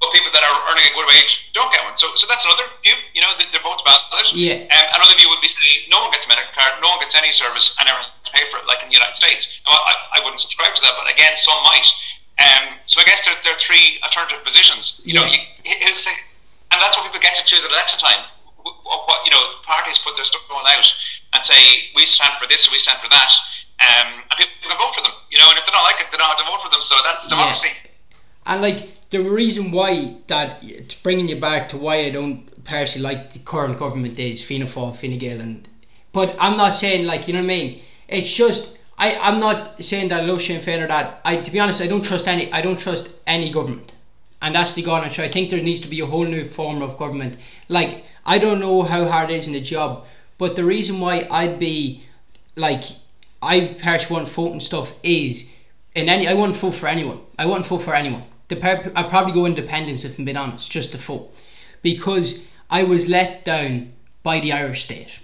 but 0.00 0.12
people 0.14 0.30
that 0.30 0.42
are 0.46 0.56
earning 0.70 0.86
a 0.86 0.92
good 0.94 1.06
wage 1.10 1.50
don't 1.52 1.70
get 1.74 1.82
one. 1.82 1.96
So, 1.98 2.06
so 2.14 2.26
that's 2.30 2.44
another 2.46 2.70
view. 2.86 2.94
You 3.14 3.22
know, 3.22 3.34
they- 3.36 3.50
they're 3.50 3.62
both 3.66 3.82
valid. 3.82 4.30
Yeah. 4.32 4.62
Um, 4.70 4.86
another 4.94 5.14
view 5.18 5.28
would 5.30 5.40
be 5.42 5.48
saying 5.50 5.90
no 5.90 6.00
one 6.06 6.10
gets 6.14 6.26
a 6.26 6.28
medical 6.28 6.52
card, 6.54 6.78
no 6.80 6.88
one 6.90 7.00
gets 7.00 7.14
any 7.18 7.32
service, 7.32 7.74
and 7.78 7.86
never 7.90 7.98
has 7.98 8.10
to 8.24 8.30
pay 8.30 8.44
for 8.50 8.58
it, 8.62 8.66
like 8.66 8.82
in 8.82 8.88
the 8.88 8.94
United 8.94 9.16
States. 9.16 9.58
Now, 9.66 9.74
I, 9.74 10.18
I 10.18 10.18
wouldn't 10.22 10.38
subscribe 10.40 10.74
to 10.74 10.82
that, 10.82 10.94
but 10.98 11.10
again, 11.10 11.34
some 11.36 11.58
might. 11.66 11.88
Um, 12.38 12.78
so 12.86 13.00
I 13.00 13.04
guess 13.04 13.24
there, 13.26 13.34
there 13.42 13.54
are 13.54 13.58
three 13.58 13.98
alternative 14.06 14.44
positions. 14.44 15.00
You 15.04 15.14
know, 15.18 15.24
Yeah. 15.26 15.42
you, 15.66 15.74
here's 15.82 16.04
the 16.04 16.12
and 16.70 16.82
that's 16.82 16.94
what 16.96 17.06
people 17.06 17.18
get 17.18 17.34
to 17.34 17.44
choose 17.44 17.64
at 17.64 17.70
election 17.72 17.98
time. 17.98 18.22
Wh- 18.62 18.76
wh- 18.86 19.02
What 19.08 19.24
you 19.24 19.32
know, 19.32 19.42
parties 19.64 19.98
put 19.98 20.14
their 20.14 20.24
stuff 20.24 20.42
on 20.52 20.62
out 20.68 20.86
and 21.34 21.42
say 21.42 21.88
we 21.96 22.04
stand 22.06 22.34
for 22.38 22.46
this 22.46 22.70
we 22.70 22.78
stand 22.78 23.00
for 23.00 23.08
that, 23.08 23.32
um, 23.80 24.22
and 24.30 24.36
people 24.38 24.52
can 24.68 24.76
vote 24.78 24.94
for 24.94 25.00
them. 25.00 25.12
You 25.30 25.38
know, 25.38 25.48
and 25.50 25.58
if 25.58 25.64
they 25.66 25.72
don't 25.72 25.82
like 25.82 25.98
it, 26.00 26.10
they 26.12 26.18
don't 26.18 26.28
have 26.28 26.38
to 26.38 26.44
vote 26.44 26.60
for 26.62 26.68
them. 26.68 26.82
So 26.82 26.94
that's 27.02 27.26
democracy. 27.26 27.72
And 28.48 28.62
like 28.62 29.10
the 29.10 29.20
reason 29.20 29.70
why 29.70 30.14
that 30.26 30.58
it's 30.62 30.94
bringing 30.94 31.28
you 31.28 31.36
back 31.36 31.68
to 31.68 31.76
why 31.76 31.96
I 31.96 32.10
don't 32.10 32.64
personally 32.64 33.04
like 33.04 33.32
the 33.32 33.38
current 33.38 33.78
government 33.78 34.18
is 34.18 34.44
Fianna 34.44 34.64
Fáil, 34.64 34.96
Fine 34.96 35.18
Gael, 35.18 35.40
and 35.40 35.68
but 36.12 36.34
I'm 36.40 36.56
not 36.56 36.74
saying 36.74 37.06
like 37.06 37.28
you 37.28 37.34
know 37.34 37.40
what 37.40 37.44
I 37.44 37.56
mean. 37.56 37.80
It's 38.08 38.34
just 38.34 38.78
I 38.98 39.16
I'm 39.18 39.38
not 39.38 39.82
saying 39.84 40.08
that 40.08 40.22
I 40.22 40.24
love 40.24 40.42
Sinn 40.42 40.60
Féin 40.60 40.82
or 40.82 40.88
that. 40.88 41.20
I 41.24 41.36
to 41.36 41.50
be 41.50 41.60
honest, 41.60 41.80
I 41.80 41.86
don't 41.86 42.04
trust 42.04 42.26
any. 42.26 42.52
I 42.52 42.62
don't 42.62 42.80
trust 42.80 43.10
any 43.26 43.50
government, 43.50 43.94
and 44.42 44.54
that's 44.54 44.74
the 44.74 44.82
gone. 44.82 45.08
So 45.10 45.22
I 45.22 45.28
think 45.28 45.50
there 45.50 45.62
needs 45.62 45.80
to 45.80 45.88
be 45.88 46.00
a 46.00 46.06
whole 46.06 46.24
new 46.24 46.44
form 46.44 46.82
of 46.82 46.98
government. 46.98 47.36
Like 47.68 48.04
I 48.26 48.38
don't 48.38 48.60
know 48.60 48.82
how 48.82 49.06
hard 49.06 49.30
it 49.30 49.36
is 49.36 49.46
in 49.46 49.52
the 49.52 49.60
job, 49.60 50.06
but 50.38 50.56
the 50.56 50.64
reason 50.64 51.00
why 51.00 51.28
I'd 51.30 51.58
be 51.58 52.02
like 52.56 52.84
I 53.42 53.76
personally 53.80 54.22
want 54.22 54.30
vote 54.30 54.52
and 54.52 54.62
stuff 54.62 54.94
is 55.02 55.54
in 55.94 56.08
any 56.08 56.26
I 56.26 56.34
wouldn't 56.34 56.56
vote 56.56 56.74
for 56.74 56.88
anyone. 56.88 57.20
I 57.38 57.46
wouldn't 57.46 57.66
vote 57.66 57.82
for 57.82 57.94
anyone. 57.94 58.24
I'd 58.50 59.08
probably 59.10 59.32
go 59.32 59.46
independence 59.46 60.04
if 60.04 60.18
I'm 60.18 60.24
being 60.24 60.36
honest, 60.36 60.70
just 60.70 60.92
to 60.92 60.98
vote. 60.98 61.34
Because 61.82 62.44
I 62.70 62.82
was 62.84 63.08
let 63.08 63.44
down 63.44 63.92
by 64.22 64.40
the 64.40 64.52
Irish 64.52 64.84
state. 64.84 65.20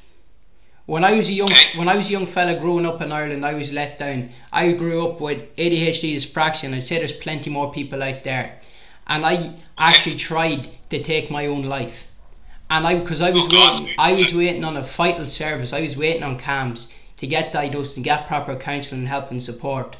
When 0.86 1.02
I 1.02 1.12
was 1.12 1.30
a 1.30 1.32
young 1.32 1.52
when 1.76 1.88
I 1.88 1.94
was 1.94 2.08
a 2.10 2.12
young 2.12 2.26
fella 2.26 2.60
growing 2.60 2.84
up 2.84 3.00
in 3.00 3.10
Ireland, 3.10 3.44
I 3.46 3.54
was 3.54 3.72
let 3.72 3.98
down. 3.98 4.30
I 4.52 4.72
grew 4.72 5.06
up 5.06 5.18
with 5.18 5.56
ADHD 5.56 6.14
dyspraxia 6.14 6.64
and 6.64 6.74
I'd 6.74 6.82
say 6.82 6.98
there's 6.98 7.12
plenty 7.12 7.48
more 7.48 7.72
people 7.72 8.02
out 8.02 8.22
there. 8.24 8.58
And 9.06 9.24
I 9.24 9.54
actually 9.78 10.16
tried 10.16 10.68
to 10.90 11.02
take 11.02 11.30
my 11.30 11.46
own 11.46 11.62
life. 11.62 12.06
And 12.68 12.86
I 12.86 12.98
because 12.98 13.22
I 13.22 13.30
was 13.30 13.46
Oh, 13.50 13.56
waiting 13.56 13.94
I 13.98 14.12
was 14.12 14.34
waiting 14.34 14.64
on 14.64 14.76
a 14.76 14.82
vital 14.82 15.26
service, 15.26 15.72
I 15.72 15.80
was 15.80 15.96
waiting 15.96 16.22
on 16.22 16.38
CAMHS 16.38 16.92
to 17.16 17.26
get 17.26 17.52
diagnosed 17.52 17.96
and 17.96 18.04
get 18.04 18.26
proper 18.26 18.54
counselling, 18.54 19.02
and 19.02 19.08
help 19.08 19.30
and 19.30 19.42
support. 19.42 19.96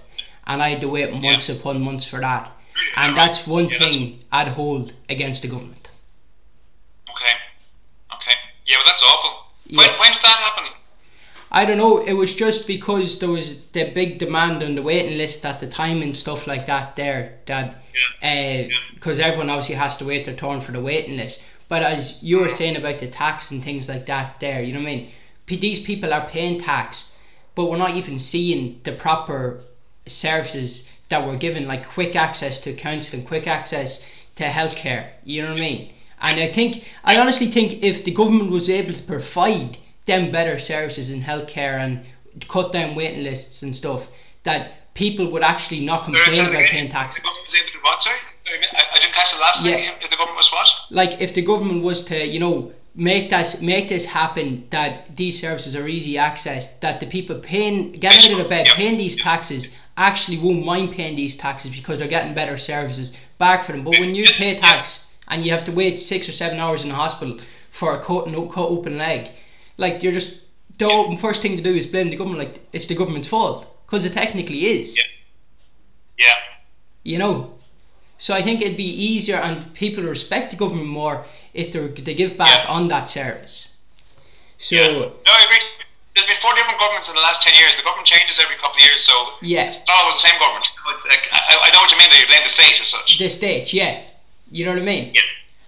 And 0.47 0.63
I 0.63 0.69
had 0.71 0.83
to 0.83 0.89
wait 0.91 1.15
months 1.15 1.49
upon 1.49 1.83
months 1.83 2.07
for 2.07 2.21
that. 2.21 2.51
And 2.97 3.17
that's 3.17 3.47
one 3.47 3.65
Yeah, 3.65 3.79
that's- 3.79 3.95
thing 3.95 4.21
I'd 4.33 4.49
hold 4.49 4.93
against 5.09 5.43
the 5.43 5.49
government. 5.49 5.89
Okay. 7.11 7.35
Okay. 8.15 8.37
Yeah, 8.67 8.77
well, 8.77 8.87
that's 8.87 9.03
awful. 9.03 9.47
When, 9.71 9.87
Yeah. 9.87 9.99
when 10.01 10.13
did 10.13 10.23
that 10.23 10.39
happen? 10.39 10.71
I 11.51 11.65
don't 11.65 11.79
know, 11.79 11.99
it 11.99 12.15
was 12.15 12.35
just 12.35 12.67
because 12.67 13.21
there 13.21 13.29
was 13.29 13.67
the 13.67 13.85
big 13.85 14.19
demand 14.19 14.63
on 14.65 14.75
the 14.75 14.83
waiting 14.83 15.17
list 15.17 15.47
at 15.47 15.61
the 15.61 15.69
time 15.69 16.03
and 16.03 16.15
stuff 16.15 16.49
like 16.49 16.67
that 16.67 16.97
there 16.97 17.39
that 17.47 17.85
uh, 18.23 18.65
because 18.95 19.21
everyone 19.21 19.51
obviously 19.51 19.77
has 19.77 19.97
to 19.99 20.05
wait 20.05 20.25
their 20.25 20.35
turn 20.35 20.61
for 20.61 20.73
the 20.73 20.81
waiting 20.81 21.17
list. 21.17 21.45
But 21.69 21.85
as 21.85 22.21
you 22.25 22.39
were 22.39 22.47
mm-hmm. 22.47 22.57
saying 22.57 22.77
about 22.77 22.97
the 22.97 23.07
tax 23.07 23.53
and 23.53 23.63
things 23.63 23.89
like 23.89 24.07
that 24.07 24.41
there, 24.41 24.63
you 24.63 24.73
know 24.73 24.81
what 24.81 24.89
I 24.89 24.97
mean? 24.97 25.11
P- 25.47 25.57
these 25.57 25.79
people 25.79 26.13
are 26.13 26.27
paying 26.27 26.61
tax, 26.61 27.13
but 27.55 27.67
we're 27.67 27.79
not 27.79 27.95
even 27.95 28.19
seeing 28.19 28.81
the 28.83 28.93
proper 28.93 29.61
services 30.07 30.91
that 31.09 31.27
we're 31.27 31.37
given, 31.37 31.67
like 31.69 31.87
quick 31.87 32.17
access 32.17 32.59
to 32.61 32.73
counselling, 32.73 33.25
quick 33.25 33.47
access 33.47 34.09
to 34.37 34.45
healthcare. 34.45 35.09
You 35.25 35.43
know 35.43 35.49
what 35.49 35.59
I 35.59 35.61
mean? 35.61 35.93
And 36.21 36.41
I 36.41 36.49
think, 36.49 36.91
I 37.05 37.19
honestly 37.21 37.47
think, 37.49 37.83
if 37.83 38.05
the 38.05 38.11
government 38.11 38.51
was 38.51 38.69
able 38.71 38.95
to 38.95 39.03
provide 39.03 39.79
them 40.07 40.31
better 40.31 40.59
services 40.59 41.11
in 41.11 41.21
healthcare 41.21 41.79
and 41.79 42.05
cut 42.49 42.73
down 42.73 42.95
waiting 42.95 43.23
lists 43.23 43.63
and 43.63 43.75
stuff, 43.75 44.09
that 44.45 44.95
people 44.95 45.31
would 45.31 45.43
actually 45.43 45.85
not 45.85 46.05
complain 46.05 46.35
about 46.35 46.49
again. 46.51 46.65
paying 46.71 46.87
The 46.87 46.93
taxes. 46.93 47.23
government 47.25 47.47
was 47.47 47.55
able 47.55 47.73
to 47.73 47.79
what? 47.81 48.03
Sorry, 48.03 48.17
I, 48.95 48.99
didn't 49.01 49.13
catch 49.15 49.33
the 49.33 49.41
last 49.41 49.65
Yeah. 49.65 49.73
thing. 49.75 49.91
If 50.03 50.11
the 50.11 50.17
government 50.17 50.37
was 50.37 50.51
what? 50.53 50.69
like 50.91 51.21
if 51.21 51.35
the 51.35 51.43
government 51.43 51.83
was 51.83 52.05
to 52.05 52.27
you 52.27 52.39
know 52.39 52.73
make 52.95 53.31
that 53.31 53.61
make 53.63 53.89
this 53.89 54.05
happen 54.05 54.67
that 54.71 55.17
these 55.17 55.41
services 55.41 55.75
are 55.75 55.89
easy 55.89 56.17
access 56.19 56.77
that 56.79 57.01
the 57.01 57.07
people 57.07 57.37
paying 57.39 57.91
getting 57.93 58.25
out 58.27 58.33
of 58.33 58.39
the 58.39 58.49
bed 58.49 58.67
Yeah. 58.67 58.75
paying 58.75 58.99
these 58.99 59.17
taxes 59.21 59.75
actually 59.97 60.39
won't 60.39 60.65
mind 60.65 60.91
paying 60.93 61.17
these 61.17 61.37
taxes 61.37 61.71
because 61.71 61.99
they're 61.99 62.09
getting 62.09 62.35
better 62.35 62.57
services 62.57 63.17
back 63.39 63.63
for 63.63 63.73
them 63.73 63.85
but 63.85 63.99
when 64.01 64.15
you 64.15 64.25
pay 64.37 64.55
tax 64.57 65.07
and 65.29 65.45
you 65.45 65.51
have 65.53 65.65
to 65.65 65.73
wait 65.73 65.99
six 66.01 66.29
or 66.29 66.33
seven 66.33 66.59
hours 66.59 66.83
in 66.83 66.89
the 66.91 66.95
hospital 66.95 67.39
for 67.71 67.95
a 67.95 67.99
cut, 68.03 68.29
no, 68.29 68.47
cut 68.47 68.69
open 68.69 68.99
leg 68.99 69.29
like 69.77 70.03
you're 70.03 70.13
just 70.13 70.41
the 70.79 71.17
first 71.21 71.41
thing 71.43 71.57
to 71.57 71.63
do 71.63 71.73
is 71.73 71.87
blame 71.87 72.11
the 72.11 72.17
government 72.17 72.39
like 72.45 72.59
it's 72.73 72.87
the 72.87 72.95
government's 72.95 73.29
fault 73.29 73.67
because 73.87 74.05
it 74.05 74.13
technically 74.13 74.65
is 74.67 74.97
Yeah. 74.97 75.05
Yeah. 76.19 76.35
you 77.05 77.19
know. 77.19 77.51
So 78.19 78.33
I 78.33 78.43
think 78.43 78.63
it'd 78.63 78.77
be 78.77 78.85
easier 79.11 79.37
and 79.37 79.73
people 79.75 80.05
respect 80.05 80.51
the 80.51 80.57
government 80.57 80.89
more 80.89 81.25
if 81.53 81.73
they 81.73 81.87
they 81.89 82.15
give 82.15 82.37
back 82.37 82.65
Yeah. 82.65 82.71
on 82.77 82.89
that 82.89 83.09
service. 83.09 83.77
So 84.59 84.77
yeah. 84.77 84.87
No, 84.89 85.13
I 85.27 85.45
agree. 85.47 85.61
There's 86.15 86.27
been 86.27 86.37
four 86.41 86.55
different 86.55 86.79
governments 86.79 87.09
in 87.09 87.15
the 87.15 87.21
last 87.23 87.43
ten 87.43 87.55
years. 87.59 87.77
The 87.77 87.83
government 87.83 88.07
changes 88.07 88.39
every 88.39 88.57
couple 88.57 88.77
of 88.77 88.83
years, 88.83 89.03
so 89.03 89.15
yeah, 89.43 89.69
it's 89.69 89.79
not 89.89 89.97
always 90.03 90.15
the 90.23 90.29
same 90.29 90.39
government. 90.39 90.67
It's 90.91 91.07
like, 91.07 91.29
I, 91.33 91.69
I 91.69 91.71
know 91.73 91.81
what 91.81 91.91
you 91.91 91.99
mean. 91.99 92.09
That 92.11 92.21
you 92.21 92.27
blame 92.27 92.43
the 92.45 92.49
state 92.51 92.81
as 92.81 92.87
such. 92.89 93.19
the 93.19 93.29
state, 93.29 93.73
yeah, 93.73 94.03
You 94.51 94.65
know 94.65 94.73
what 94.73 94.83
I 94.83 94.85
mean? 94.85 95.13
Yeah. 95.15 95.21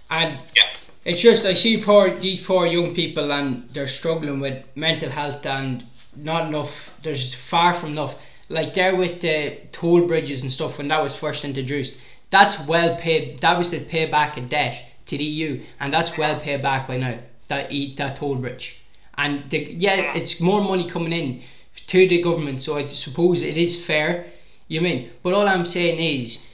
And 0.09 0.37
Yeah. 0.55 0.69
it's 1.03 1.19
just 1.21 1.45
I 1.45 1.53
see 1.53 1.81
poor 1.81 2.09
these 2.11 2.41
poor 2.43 2.65
young 2.65 2.95
people 2.95 3.31
and 3.33 3.67
they're 3.71 3.87
struggling 3.89 4.39
with 4.39 4.63
mental 4.75 5.09
health 5.09 5.45
and 5.45 5.83
not 6.15 6.47
enough. 6.47 6.97
There's 7.01 7.33
far 7.35 7.73
from 7.73 7.89
enough. 7.89 8.15
Like 8.49 8.73
there 8.73 8.95
with 8.95 9.19
the 9.19 9.57
toll 9.73 10.07
bridges 10.07 10.41
and 10.43 10.49
stuff 10.51 10.77
when 10.77 10.87
that 10.87 11.03
was 11.03 11.13
first 11.15 11.43
introduced. 11.43 11.97
That's 12.29 12.55
well 12.67 12.95
paid. 12.95 13.39
That 13.39 13.57
was 13.57 13.71
to 13.71 13.79
pay 13.81 14.05
back 14.05 14.37
a 14.37 14.41
debt 14.41 14.85
to 15.07 15.17
the 15.17 15.23
EU, 15.25 15.59
and 15.81 15.93
that's 15.93 16.17
well 16.17 16.39
paid 16.39 16.61
back 16.61 16.87
by 16.87 16.97
now. 16.97 17.19
That 17.49 17.71
e- 17.71 17.93
that 17.95 18.15
toll 18.17 18.35
bridge, 18.35 18.81
and 19.17 19.49
the, 19.49 19.59
yeah, 19.59 20.15
it's 20.15 20.39
more 20.39 20.61
money 20.61 20.89
coming 20.89 21.13
in 21.13 21.41
to 21.87 22.07
the 22.07 22.21
government. 22.21 22.61
So 22.61 22.77
I 22.77 22.87
suppose 22.87 23.41
it 23.41 23.57
is 23.57 23.85
fair. 23.85 24.25
You 24.67 24.81
mean? 24.81 25.11
But 25.23 25.33
all 25.33 25.47
I'm 25.47 25.65
saying 25.65 25.99
is 25.99 26.47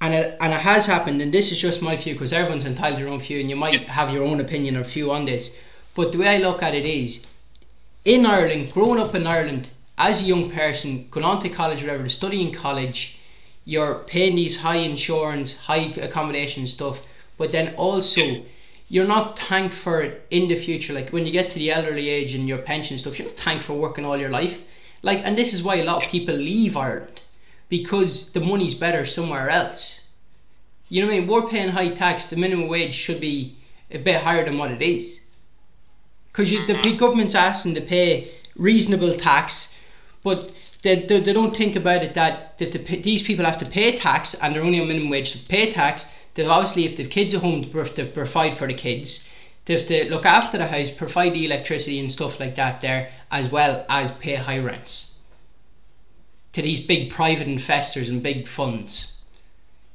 and 0.00 0.14
it, 0.14 0.36
and 0.40 0.52
it 0.52 0.60
has 0.60 0.86
happened, 0.86 1.20
and 1.20 1.32
this 1.32 1.52
is 1.52 1.60
just 1.60 1.82
my 1.82 1.94
view 1.94 2.14
because 2.14 2.32
everyone's 2.32 2.64
entitled 2.64 2.98
to 2.98 3.04
their 3.04 3.12
own 3.12 3.20
view, 3.20 3.38
and 3.38 3.50
you 3.50 3.56
might 3.56 3.86
have 3.86 4.12
your 4.12 4.24
own 4.24 4.40
opinion 4.40 4.76
or 4.76 4.84
view 4.84 5.10
on 5.10 5.26
this. 5.26 5.58
But 5.94 6.12
the 6.12 6.18
way 6.18 6.28
I 6.28 6.38
look 6.38 6.62
at 6.62 6.74
it 6.74 6.86
is, 6.86 7.28
in 8.04 8.24
Ireland, 8.24 8.72
growing 8.72 8.98
up 8.98 9.14
in 9.14 9.26
Ireland 9.26 9.68
as 9.98 10.22
a 10.22 10.24
young 10.24 10.50
person, 10.50 11.06
going 11.10 11.26
on 11.26 11.40
to 11.40 11.50
college, 11.50 11.82
whatever, 11.82 12.08
studying 12.08 12.50
college, 12.50 13.18
you're 13.66 13.96
paying 14.06 14.36
these 14.36 14.62
high 14.62 14.76
insurance, 14.76 15.58
high 15.58 15.92
accommodation 16.00 16.66
stuff, 16.66 17.02
but 17.36 17.52
then 17.52 17.74
also 17.74 18.42
you're 18.90 19.06
not 19.06 19.38
thanked 19.38 19.72
for 19.72 20.02
it 20.02 20.26
in 20.30 20.48
the 20.48 20.56
future. 20.56 20.92
Like 20.92 21.10
when 21.10 21.24
you 21.24 21.30
get 21.30 21.48
to 21.50 21.58
the 21.60 21.70
elderly 21.70 22.08
age 22.08 22.34
and 22.34 22.48
your 22.48 22.58
pension 22.58 22.98
stuff, 22.98 23.18
you're 23.18 23.28
not 23.28 23.36
thanked 23.36 23.62
for 23.62 23.74
working 23.74 24.04
all 24.04 24.16
your 24.16 24.30
life. 24.30 24.62
Like, 25.02 25.20
and 25.24 25.38
this 25.38 25.54
is 25.54 25.62
why 25.62 25.76
a 25.76 25.84
lot 25.84 26.04
of 26.04 26.10
people 26.10 26.34
leave 26.34 26.76
Ireland 26.76 27.22
because 27.68 28.32
the 28.32 28.40
money's 28.40 28.74
better 28.74 29.04
somewhere 29.04 29.48
else. 29.48 30.08
You 30.88 31.02
know 31.02 31.06
what 31.06 31.14
I 31.14 31.18
mean? 31.20 31.28
We're 31.28 31.46
paying 31.46 31.68
high 31.68 31.90
tax. 31.90 32.26
The 32.26 32.36
minimum 32.36 32.66
wage 32.66 32.94
should 32.94 33.20
be 33.20 33.54
a 33.92 33.98
bit 33.98 34.22
higher 34.22 34.44
than 34.44 34.58
what 34.58 34.72
it 34.72 34.82
is. 34.82 35.20
Because 36.26 36.50
the 36.50 36.56
mm-hmm. 36.56 36.82
big 36.82 36.98
government's 36.98 37.36
asking 37.36 37.76
to 37.76 37.80
pay 37.80 38.32
reasonable 38.56 39.14
tax, 39.14 39.80
but 40.24 40.52
they, 40.82 40.96
they, 40.96 41.20
they 41.20 41.32
don't 41.32 41.56
think 41.56 41.76
about 41.76 42.02
it 42.02 42.14
that 42.14 42.58
the, 42.58 42.66
these 42.66 43.22
people 43.22 43.44
have 43.44 43.58
to 43.58 43.66
pay 43.66 43.96
tax 43.96 44.34
and 44.34 44.52
they're 44.52 44.64
only 44.64 44.80
on 44.80 44.88
minimum 44.88 45.10
wage 45.10 45.30
to 45.32 45.48
pay 45.48 45.72
tax, 45.72 46.08
they've 46.34 46.48
obviously, 46.48 46.84
if 46.84 46.96
the 46.96 47.04
kids 47.04 47.34
at 47.34 47.40
home, 47.42 47.62
they 47.62 47.78
have 47.78 47.94
to 47.94 48.04
provide 48.06 48.56
for 48.56 48.66
the 48.66 48.74
kids. 48.74 49.28
They 49.64 49.74
have 49.74 49.86
to 49.86 50.10
look 50.10 50.26
after 50.26 50.58
the 50.58 50.66
house, 50.66 50.90
provide 50.90 51.34
the 51.34 51.44
electricity 51.44 52.00
and 52.00 52.10
stuff 52.10 52.40
like 52.40 52.54
that 52.56 52.80
there, 52.80 53.10
as 53.30 53.50
well 53.50 53.84
as 53.88 54.10
pay 54.12 54.34
high 54.34 54.58
rents 54.58 55.18
to 56.52 56.62
these 56.62 56.80
big 56.80 57.10
private 57.10 57.46
investors 57.46 58.08
and 58.08 58.22
big 58.22 58.48
funds 58.48 59.18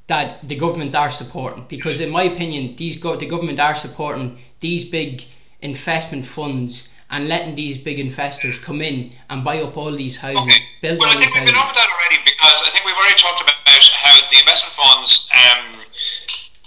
that 0.07 0.47
the 0.47 0.55
government 0.55 0.95
are 0.95 1.09
supporting. 1.11 1.65
Because 1.67 1.99
in 1.99 2.09
my 2.11 2.23
opinion, 2.23 2.75
these 2.77 2.95
go- 2.97 3.15
the 3.17 3.25
government 3.25 3.59
are 3.59 3.75
supporting 3.75 4.37
these 4.59 4.85
big 4.85 5.23
investment 5.61 6.25
funds 6.25 6.93
and 7.09 7.27
letting 7.27 7.55
these 7.55 7.77
big 7.77 7.99
investors 7.99 8.57
come 8.59 8.81
in 8.81 9.13
and 9.29 9.43
buy 9.43 9.61
up 9.61 9.75
all 9.77 9.91
these 9.91 10.17
houses, 10.17 10.47
Okay. 10.47 10.63
build 10.81 10.99
well, 10.99 11.09
all 11.09 11.17
I 11.17 11.21
these 11.21 11.33
think 11.33 11.45
we've 11.45 11.53
been 11.53 11.61
over 11.63 11.73
that 11.73 11.89
already 11.89 12.17
because 12.23 12.61
I 12.65 12.69
think 12.71 12.85
we've 12.85 12.95
already 12.95 13.15
talked 13.15 13.41
about 13.41 13.55
how 13.65 14.29
the 14.29 14.39
investment 14.39 14.73
funds, 14.75 15.29
um, 15.33 15.81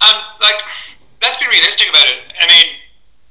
and 0.02 0.16
like, 0.40 0.60
let's 1.22 1.38
be 1.38 1.46
realistic 1.50 1.88
about 1.88 2.06
it. 2.06 2.22
I 2.38 2.46
mean, 2.46 2.78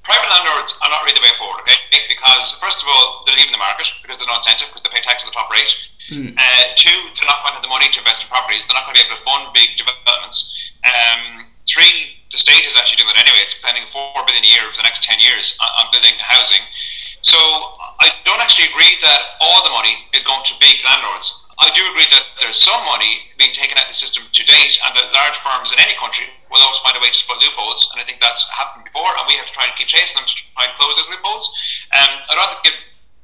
private 0.04 0.32
landlords 0.32 0.76
are 0.84 0.90
not 0.90 1.04
really 1.04 1.20
the 1.20 1.26
way 1.26 1.36
forward, 1.36 1.64
okay? 1.68 1.76
Because 2.08 2.56
first 2.64 2.80
of 2.80 2.88
all, 2.88 3.28
they're 3.28 3.36
leaving 3.36 3.52
the 3.52 3.60
market 3.60 3.92
because 4.02 4.18
there's 4.18 4.32
no 4.32 4.40
incentive 4.40 4.72
because 4.72 4.84
they 4.84 4.92
pay 4.92 5.04
tax 5.04 5.24
at 5.24 5.32
the 5.32 5.36
top 5.36 5.52
rate. 5.52 5.68
Hmm. 6.08 6.32
Uh, 6.40 6.64
two, 6.80 6.96
they're 7.16 7.28
not 7.28 7.44
going 7.44 7.56
to 7.56 7.60
have 7.60 7.68
the 7.68 7.72
money 7.72 7.92
to 7.92 8.00
invest 8.00 8.24
in 8.24 8.32
properties. 8.32 8.64
They're 8.64 8.80
not 8.80 8.88
going 8.88 8.96
to 8.96 9.04
be 9.04 9.06
able 9.08 9.20
to 9.20 9.24
fund 9.28 9.52
big 9.52 9.76
developments. 9.76 10.56
Um, 10.88 11.52
three, 11.68 12.24
the 12.32 12.40
state 12.40 12.64
is 12.64 12.80
actually 12.80 13.04
doing 13.04 13.12
that 13.12 13.20
anyway. 13.20 13.44
It's 13.44 13.56
spending 13.56 13.84
four 13.92 14.16
billion 14.24 14.44
a 14.44 14.52
year 14.52 14.64
for 14.72 14.80
the 14.80 14.88
next 14.88 15.04
ten 15.04 15.20
years 15.20 15.60
on, 15.60 15.68
on 15.84 15.86
building 15.92 16.16
housing. 16.20 16.64
So 17.24 17.36
I 18.00 18.16
don't 18.24 18.40
actually 18.40 18.72
agree 18.72 18.96
that 19.04 19.40
all 19.44 19.64
the 19.64 19.72
money 19.72 19.96
is 20.16 20.24
going 20.24 20.44
to 20.48 20.54
big 20.60 20.80
landlords. 20.88 21.47
I 21.58 21.74
do 21.74 21.82
agree 21.90 22.06
that 22.14 22.26
there's 22.38 22.62
some 22.62 22.86
money 22.86 23.34
being 23.42 23.50
taken 23.50 23.78
out 23.82 23.90
of 23.90 23.94
the 23.94 23.98
system 23.98 24.22
to 24.30 24.44
date, 24.46 24.78
and 24.86 24.94
that 24.94 25.10
large 25.10 25.38
firms 25.42 25.74
in 25.74 25.82
any 25.82 25.98
country 25.98 26.30
will 26.54 26.62
always 26.62 26.78
find 26.86 26.94
a 26.94 27.02
way 27.02 27.10
to 27.10 27.18
spot 27.18 27.42
loopholes. 27.42 27.90
And 27.94 27.98
I 27.98 28.06
think 28.06 28.22
that's 28.22 28.46
happened 28.54 28.86
before, 28.86 29.10
and 29.18 29.26
we 29.26 29.34
have 29.42 29.50
to 29.50 29.56
try 29.58 29.66
and 29.66 29.74
keep 29.74 29.90
chasing 29.90 30.22
them 30.22 30.30
to 30.30 30.36
try 30.54 30.70
and 30.70 30.74
close 30.78 30.94
those 30.94 31.10
loopholes. 31.10 31.50
Um, 31.98 32.14
I 32.30 32.38
don't 32.38 32.62
give, 32.62 32.78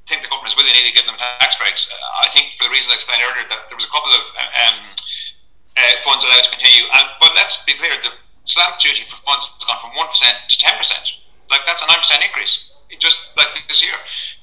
think 0.10 0.26
the 0.26 0.32
government 0.34 0.50
is 0.50 0.58
willing 0.58 0.74
to 0.74 0.98
give 0.98 1.06
them 1.06 1.18
tax 1.22 1.62
breaks. 1.62 1.86
Uh, 1.94 2.26
I 2.26 2.28
think 2.34 2.58
for 2.58 2.66
the 2.66 2.74
reasons 2.74 2.90
I 2.90 2.98
explained 2.98 3.22
earlier, 3.22 3.46
that 3.54 3.70
there 3.70 3.78
was 3.78 3.86
a 3.86 3.94
couple 3.94 4.10
of 4.10 4.24
um, 4.34 4.98
uh, 5.78 5.94
funds 6.02 6.26
allowed 6.26 6.42
to 6.42 6.54
continue. 6.54 6.90
And, 6.90 7.06
but 7.22 7.38
let's 7.38 7.62
be 7.70 7.78
clear, 7.78 7.94
the 8.02 8.18
stamp 8.50 8.82
duty 8.82 9.06
for 9.06 9.22
funds 9.22 9.46
has 9.46 9.62
gone 9.62 9.78
from 9.78 9.94
1% 9.94 10.10
to 10.10 10.56
10%. 10.58 10.74
Like, 11.54 11.70
that's 11.70 11.86
a 11.86 11.88
9% 11.88 12.02
increase 12.26 12.74
just 13.00 13.34
like 13.38 13.48
this 13.68 13.82
year. 13.82 13.96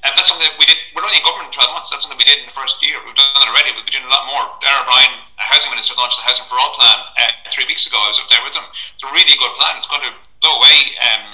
And 0.03 0.11
that's 0.16 0.28
something 0.32 0.48
that 0.48 0.57
we 0.57 0.64
did. 0.64 0.76
We're 0.96 1.05
only 1.05 1.20
in 1.20 1.24
government 1.28 1.53
12 1.53 1.76
months. 1.76 1.90
That's 1.92 2.03
something 2.09 2.16
we 2.16 2.24
did 2.24 2.40
in 2.40 2.46
the 2.48 2.57
first 2.57 2.80
year. 2.80 2.96
We've 3.05 3.14
done 3.14 3.28
it 3.36 3.48
already. 3.53 3.70
We'll 3.76 3.84
be 3.84 3.92
doing 3.92 4.09
a 4.09 4.12
lot 4.12 4.24
more. 4.32 4.48
Darragh 4.64 4.88
O'Brien, 4.88 5.12
a 5.36 5.44
housing 5.44 5.68
minister, 5.70 5.92
launched 6.01 6.16
the 6.16 6.24
Housing 6.24 6.48
for 6.48 6.57
All 6.57 6.72
plan 6.72 6.98
uh, 7.20 7.28
three 7.53 7.68
weeks 7.68 7.84
ago. 7.86 8.01
I 8.01 8.09
was 8.09 8.16
up 8.18 8.28
there 8.32 8.40
with 8.40 8.57
them. 8.57 8.64
It's 8.96 9.05
a 9.05 9.12
really 9.12 9.36
good 9.36 9.53
plan. 9.61 9.76
It's 9.76 9.86
going 9.92 10.03
to 10.09 10.12
blow 10.40 10.57
away. 10.57 10.78
Um, 11.05 11.24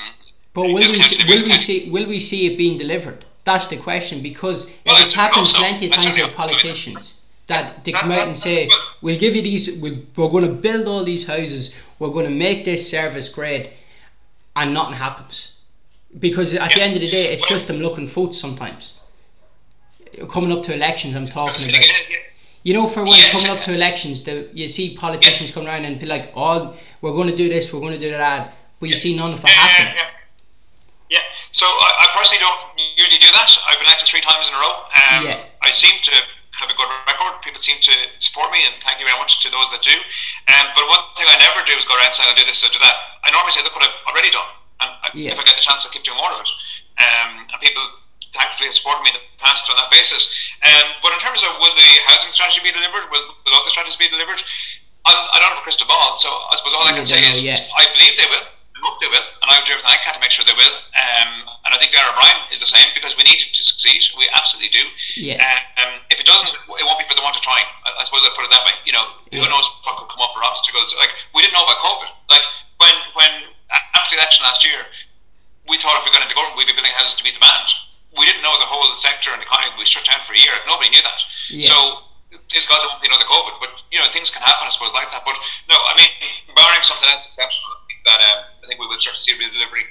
But 0.53 0.63
will 0.75 0.83
we, 0.91 1.03
see, 1.03 1.23
will 1.31 1.45
we 1.47 1.57
see 1.59 1.79
will 1.95 2.07
we 2.11 2.19
see 2.19 2.41
it 2.51 2.59
being 2.59 2.77
delivered? 2.79 3.23
That's 3.45 3.69
the 3.71 3.77
question 3.79 4.23
because 4.23 4.67
it 4.71 4.77
Well, 4.91 4.97
has 4.99 5.13
happened 5.15 5.47
so. 5.47 5.59
plenty 5.63 5.87
of 5.87 5.93
times 5.95 6.17
with 6.19 6.35
politicians 6.35 7.23
that 7.47 7.85
they 7.85 7.93
That- 7.93 8.01
come 8.03 8.11
out 8.11 8.27
and 8.27 8.37
say, 8.37 8.67
well- 8.67 8.83
"We'll 9.03 9.19
give 9.21 9.37
you 9.37 9.43
these. 9.43 9.71
We'll, 9.79 9.99
we're 10.17 10.33
going 10.37 10.47
to 10.49 10.57
build 10.69 10.89
all 10.89 11.05
these 11.05 11.27
houses. 11.29 11.77
We're 12.01 12.11
going 12.11 12.27
to 12.27 12.35
make 12.35 12.65
this 12.65 12.91
service 12.91 13.29
great," 13.29 13.71
and 14.57 14.75
nothing 14.75 14.95
happens 14.99 15.56
because 16.19 16.55
at 16.55 16.73
the 16.73 16.83
end 16.83 16.95
of 16.97 17.03
the 17.03 17.11
day, 17.11 17.27
it's 17.33 17.43
Well- 17.43 17.51
just 17.57 17.67
them 17.69 17.81
looking 17.81 18.09
for 18.09 18.27
votes 18.27 18.39
sometimes. 18.41 18.95
Coming 20.31 20.51
up 20.53 20.63
to 20.65 20.73
elections, 20.75 21.15
I'm 21.15 21.27
talking 21.29 21.69
about. 21.69 21.81
it, 21.85 22.11
yeah. 22.11 22.17
You 22.63 22.73
know, 22.75 22.87
for 22.89 23.05
when 23.05 23.19
Yes. 23.19 23.31
coming 23.45 23.57
up 23.59 23.63
to 23.65 23.73
elections, 23.75 24.23
the, 24.25 24.49
you 24.55 24.69
see 24.69 24.97
politicians 24.97 25.51
come 25.51 25.67
around 25.67 25.85
and 25.85 26.01
be 26.01 26.07
like, 26.07 26.33
"Oh, 26.35 26.75
we're 27.01 27.13
going 27.13 27.29
to 27.29 27.37
do 27.37 27.49
this, 27.49 27.73
we're 27.73 27.81
going 27.81 27.93
to 27.93 27.99
do 28.01 28.11
that," 28.11 28.57
but 28.81 28.89
you 28.89 28.97
see 28.97 29.15
none 29.15 29.33
of 29.33 29.39
it 29.45 29.47
Yeah, 29.49 29.55
yeah, 29.55 29.61
happen. 29.69 29.87
yeah. 29.97 30.11
Yeah. 31.09 31.23
So 31.53 31.67
I, 31.67 31.91
I 32.01 32.07
personally 32.17 32.41
don't 32.41 32.61
usually 32.97 33.19
do 33.19 33.31
that. 33.31 33.49
I've 33.69 33.79
been 33.79 33.87
elected 33.87 34.09
three 34.09 34.21
times 34.23 34.49
in 34.49 34.55
a 34.55 34.59
row. 34.59 34.75
Um, 34.95 35.27
Yeah. 35.27 35.39
I 35.63 35.71
seem 35.71 35.95
to 36.03 36.15
have 36.59 36.71
a 36.71 36.75
good 36.75 36.89
record. 37.07 37.43
People 37.43 37.61
seem 37.61 37.77
to 37.83 37.93
support 38.19 38.51
me, 38.51 38.65
and 38.67 38.75
thank 38.83 38.99
you 38.99 39.07
very 39.07 39.19
much 39.19 39.39
to 39.45 39.51
those 39.51 39.69
that 39.71 39.83
do. 39.83 39.95
Um, 40.49 40.67
but 40.75 40.89
one 40.89 41.05
thing 41.17 41.27
I 41.29 41.37
never 41.39 41.63
do 41.67 41.77
is 41.77 41.85
go 41.85 41.95
around 41.95 42.13
saying 42.15 42.29
I'll 42.31 42.35
do 42.41 42.45
this 42.47 42.65
or 42.65 42.71
do 42.73 42.79
that. 42.81 42.97
I 43.23 43.31
normally 43.31 43.53
say, 43.53 43.63
look 43.63 43.75
what 43.77 43.85
I've 43.85 44.01
already 44.11 44.31
done, 44.33 44.49
and 44.81 44.91
I, 45.03 45.09
Yeah. 45.15 45.33
if 45.33 45.39
I 45.39 45.45
get 45.45 45.57
the 45.57 45.65
chance, 45.65 45.85
I'll 45.87 45.93
keep 45.93 46.05
doing 46.05 46.19
more 46.19 46.33
of 46.33 46.41
it. 46.45 46.51
Um, 47.01 47.47
and 47.53 47.59
people 47.61 47.83
thankfully 48.33 48.69
have 48.69 48.77
supported 48.77 49.03
me 49.05 49.11
in 49.13 49.17
the 49.21 49.25
past 49.41 49.69
on 49.71 49.77
that 49.77 49.89
basis. 49.91 50.29
Um, 50.65 50.87
but 51.03 51.13
in 51.13 51.21
terms 51.21 51.41
of 51.45 51.57
will 51.61 51.73
the 51.73 51.91
housing 52.09 52.33
strategy 52.33 52.61
be 52.65 52.73
delivered? 52.73 53.09
Will, 53.11 53.25
will 53.45 53.55
other 53.57 53.71
strategies 53.73 53.97
be 53.97 54.09
delivered? 54.09 54.41
I'm, 55.07 55.17
I 55.33 55.39
don't 55.39 55.55
have 55.55 55.63
a 55.63 55.67
crystal 55.67 55.87
ball, 55.87 56.17
so 56.19 56.29
I 56.29 56.55
suppose 56.59 56.75
all 56.75 56.85
I 56.89 56.93
can 56.93 57.07
say 57.07 57.23
is 57.25 57.39
yet. 57.41 57.63
I 57.79 57.87
believe 57.95 58.17
they 58.19 58.27
will. 58.27 58.43
I 58.77 58.79
hope 58.85 59.01
they 59.01 59.09
will, 59.09 59.25
and 59.25 59.49
I 59.49 59.57
will 59.57 59.65
do 59.65 59.73
everything 59.73 59.89
I 59.89 60.03
can 60.05 60.13
to 60.15 60.21
make 60.21 60.35
sure 60.35 60.45
they 60.45 60.53
will. 60.59 60.75
Um, 60.99 61.49
and 61.65 61.71
I 61.73 61.79
think 61.81 61.95
Darragh 61.97 62.13
O'Brien 62.13 62.37
is 62.53 62.61
the 62.61 62.69
same 62.69 62.85
because 62.93 63.17
we 63.17 63.25
need 63.25 63.41
it 63.41 63.55
to 63.57 63.63
succeed. 63.65 64.03
We 64.21 64.29
absolutely 64.37 64.69
do. 64.75 64.85
Yeah. 65.17 65.41
Um, 65.81 66.03
if 66.13 66.21
it 66.21 66.27
doesn't, 66.29 66.51
it 66.53 66.85
won't 66.85 66.99
be 67.01 67.07
for 67.09 67.15
the 67.17 67.23
want 67.25 67.35
of 67.39 67.43
trying. 67.43 67.65
I, 67.89 67.97
I 67.99 68.03
suppose 68.05 68.21
I 68.27 68.35
put 68.37 68.45
it 68.45 68.53
that 68.53 68.67
way. 68.69 68.75
You 68.85 68.93
know, 68.93 69.07
who 69.33 69.41
Yeah. 69.41 69.49
knows 69.49 69.65
what 69.87 69.97
could 69.97 70.11
come 70.13 70.21
up 70.21 70.37
or 70.37 70.43
obstacles? 70.45 70.93
Like 71.01 71.15
we 71.33 71.41
didn't 71.41 71.55
know 71.57 71.65
about 71.65 71.81
COVID. 71.81 72.11
Like 72.29 72.45
when 72.83 72.95
when 73.17 73.31
after 73.95 74.17
the 74.17 74.21
election 74.21 74.45
last 74.45 74.65
year, 74.65 74.87
we 75.69 75.79
thought 75.79 75.99
if 75.99 76.05
we 76.07 76.15
got 76.15 76.23
into 76.23 76.35
government, 76.35 76.59
we'd 76.59 76.71
be 76.71 76.77
building 76.77 76.95
houses 76.95 77.19
to 77.19 77.25
meet 77.27 77.35
demand. 77.35 77.69
We 78.17 78.25
didn't 78.25 78.43
know 78.43 78.55
the 78.57 78.69
whole 78.69 78.89
sector 78.97 79.35
and 79.35 79.43
economy 79.43 79.77
would 79.77 79.85
be 79.85 79.89
shut 79.89 80.07
down 80.09 80.25
for 80.25 80.33
a 80.33 80.41
year. 80.41 80.55
Nobody 80.65 80.89
knew 80.89 81.05
that. 81.05 81.21
Yeah. 81.51 81.69
So 81.69 82.07
please 82.49 82.67
God, 82.67 82.81
there 82.81 82.91
won't 82.91 83.03
be 83.03 83.09
another 83.09 83.29
COVID. 83.29 83.59
But 83.61 83.71
you 83.91 83.99
know, 83.99 84.09
things 84.11 84.31
can 84.31 84.43
happen, 84.43 84.67
I 84.67 84.71
suppose, 84.71 84.93
like 84.93 85.11
that. 85.11 85.23
But 85.25 85.37
no, 85.69 85.77
I 85.77 85.95
mean, 85.97 86.11
barring 86.55 86.83
something 86.83 87.09
else 87.11 87.29
exceptional, 87.29 87.71
I 87.73 87.83
think 87.87 88.01
that 88.07 88.21
um, 88.21 88.39
I 88.63 88.65
think 88.67 88.81
we 88.81 88.87
will 88.87 88.99
start 88.99 89.17
to 89.17 89.23
see 89.23 89.35
a 89.35 89.39
real 89.39 89.53
delivery. 89.53 89.85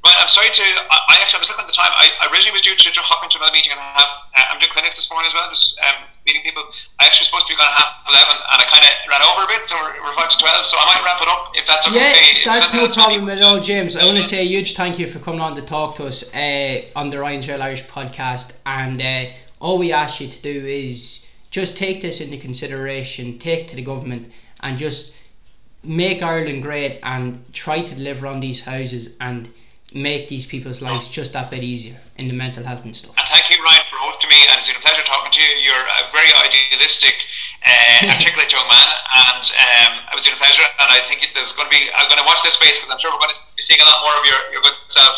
Right, 0.00 0.16
I'm 0.16 0.32
sorry 0.32 0.48
to. 0.48 0.64
I, 0.64 0.96
I 1.12 1.14
actually 1.20 1.38
I 1.38 1.42
was 1.44 1.50
looking 1.52 1.64
at 1.64 1.70
the 1.70 1.76
time. 1.76 1.92
I, 1.92 2.08
I 2.24 2.32
originally 2.32 2.56
was 2.56 2.64
due 2.64 2.72
to, 2.72 2.88
to 2.88 3.02
hop 3.04 3.20
into 3.20 3.36
another 3.36 3.52
meeting 3.52 3.72
and 3.72 3.80
have. 3.80 4.32
Uh, 4.32 4.48
I'm 4.48 4.56
doing 4.56 4.72
clinics 4.72 4.96
this 4.96 5.12
morning 5.12 5.28
as 5.28 5.34
well, 5.36 5.44
just 5.52 5.76
um, 5.84 6.08
meeting 6.24 6.40
people. 6.40 6.64
I 6.96 7.04
actually 7.04 7.28
was 7.28 7.44
supposed 7.44 7.46
to 7.48 7.52
be 7.52 7.60
going 7.60 7.68
at 7.68 7.76
half 7.76 8.00
eleven, 8.08 8.32
and 8.32 8.58
I 8.60 8.66
kind 8.72 8.80
of 8.80 8.92
ran 9.12 9.20
over 9.28 9.44
a 9.44 9.50
bit, 9.52 9.68
so 9.68 9.76
we're, 9.76 10.00
we're 10.00 10.16
five 10.16 10.32
to 10.32 10.38
twelve. 10.40 10.64
So 10.64 10.80
I 10.80 10.88
might 10.88 11.04
wrap 11.04 11.20
it 11.20 11.28
up 11.28 11.52
if 11.52 11.68
that's 11.68 11.84
okay. 11.84 12.00
Yeah, 12.00 12.48
that's 12.48 12.72
no 12.72 12.88
else 12.88 12.96
problem 12.96 13.28
at 13.28 13.44
all, 13.44 13.60
James. 13.60 13.92
I 13.92 14.08
want 14.08 14.16
to 14.16 14.24
say 14.24 14.40
a 14.40 14.48
huge 14.48 14.72
thank 14.72 14.98
you 14.98 15.06
for 15.06 15.20
coming 15.20 15.44
on 15.44 15.54
to 15.56 15.62
talk 15.62 15.96
to 16.00 16.08
us 16.08 16.32
uh, 16.32 16.80
on 16.96 17.12
the 17.12 17.20
Ryan's 17.20 17.44
Real 17.48 17.60
Irish 17.60 17.84
podcast. 17.84 18.56
And 18.64 19.04
uh, 19.04 19.36
all 19.60 19.76
we 19.76 19.92
ask 19.92 20.20
you 20.20 20.28
to 20.28 20.40
do 20.40 20.64
is 20.64 21.28
just 21.50 21.76
take 21.76 22.00
this 22.00 22.20
into 22.20 22.38
consideration, 22.38 23.38
take 23.38 23.68
to 23.68 23.76
the 23.76 23.82
government, 23.82 24.32
and 24.62 24.78
just 24.78 25.14
make 25.84 26.22
Ireland 26.22 26.62
great 26.62 27.00
and 27.02 27.44
try 27.52 27.82
to 27.82 27.94
deliver 27.94 28.26
on 28.26 28.40
these 28.40 28.64
houses 28.64 29.16
and 29.20 29.48
make 29.94 30.28
these 30.28 30.46
people's 30.46 30.80
lives 30.82 31.08
just 31.08 31.32
that 31.32 31.50
bit 31.50 31.62
easier 31.62 31.96
in 32.18 32.28
the 32.28 32.34
mental 32.34 32.62
health 32.62 32.84
and 32.84 32.94
stuff. 32.94 33.16
And 33.18 33.26
thank 33.28 33.50
you, 33.50 33.58
Ryan, 33.62 33.82
for 33.90 33.96
hosting 33.98 34.30
me. 34.30 34.38
And 34.48 34.58
it's 34.58 34.68
been 34.68 34.78
a 34.78 34.84
pleasure 34.84 35.02
talking 35.02 35.32
to 35.32 35.40
you. 35.40 35.50
You're 35.66 35.86
a 35.98 36.10
very 36.12 36.30
idealistic 36.36 37.14
uh, 37.66 38.10
articulate 38.14 38.52
young 38.52 38.66
man, 38.68 38.88
and 39.30 39.44
um, 39.44 39.92
it 40.10 40.14
was 40.14 40.26
a 40.26 40.34
pleasure. 40.38 40.66
And 40.78 40.88
I 40.94 41.02
think 41.04 41.26
there's 41.34 41.52
going 41.52 41.66
to 41.66 41.74
be 41.74 41.90
I'm 41.96 42.06
going 42.06 42.20
to 42.22 42.28
watch 42.28 42.42
this 42.42 42.54
space 42.54 42.78
because 42.78 42.90
I'm 42.90 43.00
sure 43.02 43.10
we're 43.10 43.22
going 43.22 43.34
to 43.34 43.42
be 43.56 43.62
seeing 43.62 43.80
a 43.82 43.86
lot 43.88 44.00
more 44.06 44.14
of 44.18 44.24
your, 44.24 44.40
your 44.54 44.62
good 44.62 44.76
self 44.88 45.14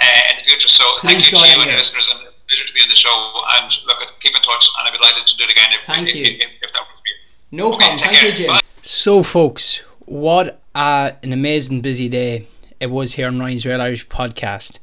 uh, 0.00 0.30
in 0.32 0.40
the 0.40 0.44
future. 0.44 0.68
So 0.68 0.84
Please 1.04 1.28
thank 1.28 1.32
you 1.32 1.38
to 1.38 1.44
you 1.44 1.60
and 1.60 1.70
your 1.70 1.80
listeners, 1.80 2.08
and 2.08 2.24
pleasure 2.48 2.66
to 2.66 2.74
be 2.74 2.80
on 2.80 2.88
the 2.88 2.98
show. 2.98 3.12
And 3.60 3.68
look, 3.86 4.00
keep 4.20 4.34
in 4.34 4.42
touch, 4.42 4.68
and 4.78 4.88
I'd 4.88 4.92
be 4.92 4.98
delighted 4.98 5.26
to 5.26 5.34
do 5.36 5.44
it 5.44 5.52
again 5.52 5.70
if, 5.74 5.86
Thank 5.86 6.08
if, 6.08 6.14
you. 6.14 6.24
if, 6.24 6.50
if, 6.62 6.70
that 6.72 6.82
would 6.86 7.00
be. 7.04 7.12
No 7.52 7.74
Okay, 7.74 7.92
problem. 7.92 7.98
take 7.98 8.10
Thank 8.10 8.24
you. 8.24 8.32
Jim. 8.32 8.46
Bye. 8.48 8.60
So, 8.82 9.22
folks, 9.22 9.82
what 10.06 10.60
uh, 10.74 11.12
an 11.22 11.32
amazing 11.32 11.80
busy 11.80 12.08
day 12.08 12.46
it 12.84 12.90
was 12.90 13.14
here 13.14 13.28
on 13.28 13.40
Ryan's 13.40 13.64
Real 13.64 13.80
Irish 13.80 14.06
podcast. 14.08 14.78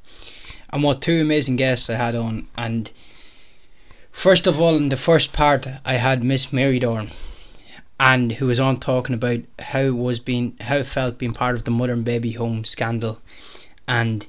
And 0.72 0.82
what 0.82 1.02
two 1.02 1.22
amazing 1.22 1.56
guests 1.56 1.88
I 1.88 1.94
had 1.94 2.16
on. 2.16 2.48
And 2.58 2.92
first 4.12 4.48
of 4.48 4.60
all, 4.60 4.76
in 4.76 4.90
the 4.90 4.98
first 4.98 5.34
part, 5.34 5.68
I 5.86 5.94
had 5.94 6.24
Miss 6.24 6.52
Mary 6.52 6.80
Doran, 6.80 7.12
and 8.00 8.32
who 8.34 8.48
was 8.48 8.60
on 8.60 8.80
talking 8.80 9.14
about 9.14 9.42
how 9.60 9.82
it 9.82 9.96
was 9.96 10.20
being, 10.20 10.58
how 10.62 10.78
it 10.78 10.88
felt 10.88 11.20
being 11.20 11.34
part 11.34 11.56
of 11.56 11.66
the 11.66 11.72
mother 11.72 11.94
and 11.94 12.04
baby 12.04 12.32
home 12.32 12.64
scandal, 12.64 13.20
and 13.88 14.28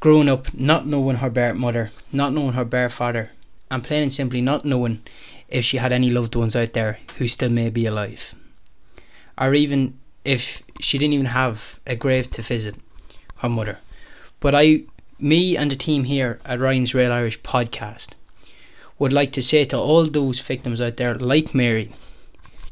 growing 0.00 0.30
up 0.30 0.54
not 0.54 0.86
knowing 0.86 1.16
her 1.16 1.28
birth 1.28 1.58
mother, 1.58 1.90
not 2.10 2.32
knowing 2.32 2.54
her 2.54 2.64
birth 2.64 2.94
father, 2.94 3.32
and 3.70 3.84
plain 3.84 4.04
and 4.04 4.14
simply 4.14 4.40
not 4.40 4.64
knowing 4.64 5.02
if 5.48 5.62
she 5.62 5.76
had 5.76 5.92
any 5.92 6.08
loved 6.08 6.34
ones 6.34 6.56
out 6.56 6.72
there 6.72 6.98
who 7.18 7.28
still 7.28 7.50
may 7.50 7.68
be 7.68 7.84
alive 7.84 8.34
or 9.36 9.54
even 9.54 9.98
if 10.24 10.62
she 10.80 10.98
didn't 10.98 11.14
even 11.14 11.26
have 11.26 11.80
a 11.86 11.96
grave 11.96 12.30
to 12.30 12.42
visit 12.42 12.74
her 13.40 13.48
mother. 13.48 13.78
But 14.40 14.54
I, 14.54 14.82
me 15.18 15.56
and 15.56 15.70
the 15.70 15.76
team 15.76 16.04
here 16.04 16.40
at 16.44 16.60
Ryan's 16.60 16.94
Real 16.94 17.12
Irish 17.12 17.40
podcast 17.42 18.08
would 18.98 19.12
like 19.12 19.32
to 19.32 19.42
say 19.42 19.64
to 19.66 19.78
all 19.78 20.06
those 20.06 20.40
victims 20.40 20.80
out 20.80 20.96
there, 20.96 21.14
like 21.14 21.54
Mary, 21.54 21.90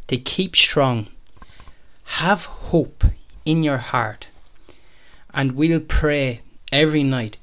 to 0.08 0.16
keep 0.16 0.56
strong, 0.56 1.08
have 2.04 2.44
hope 2.44 3.04
in 3.44 3.62
your 3.62 3.78
heart, 3.78 4.28
and 5.32 5.52
we'll 5.52 5.80
pray 5.80 6.40
every 6.72 7.02
night 7.02 7.36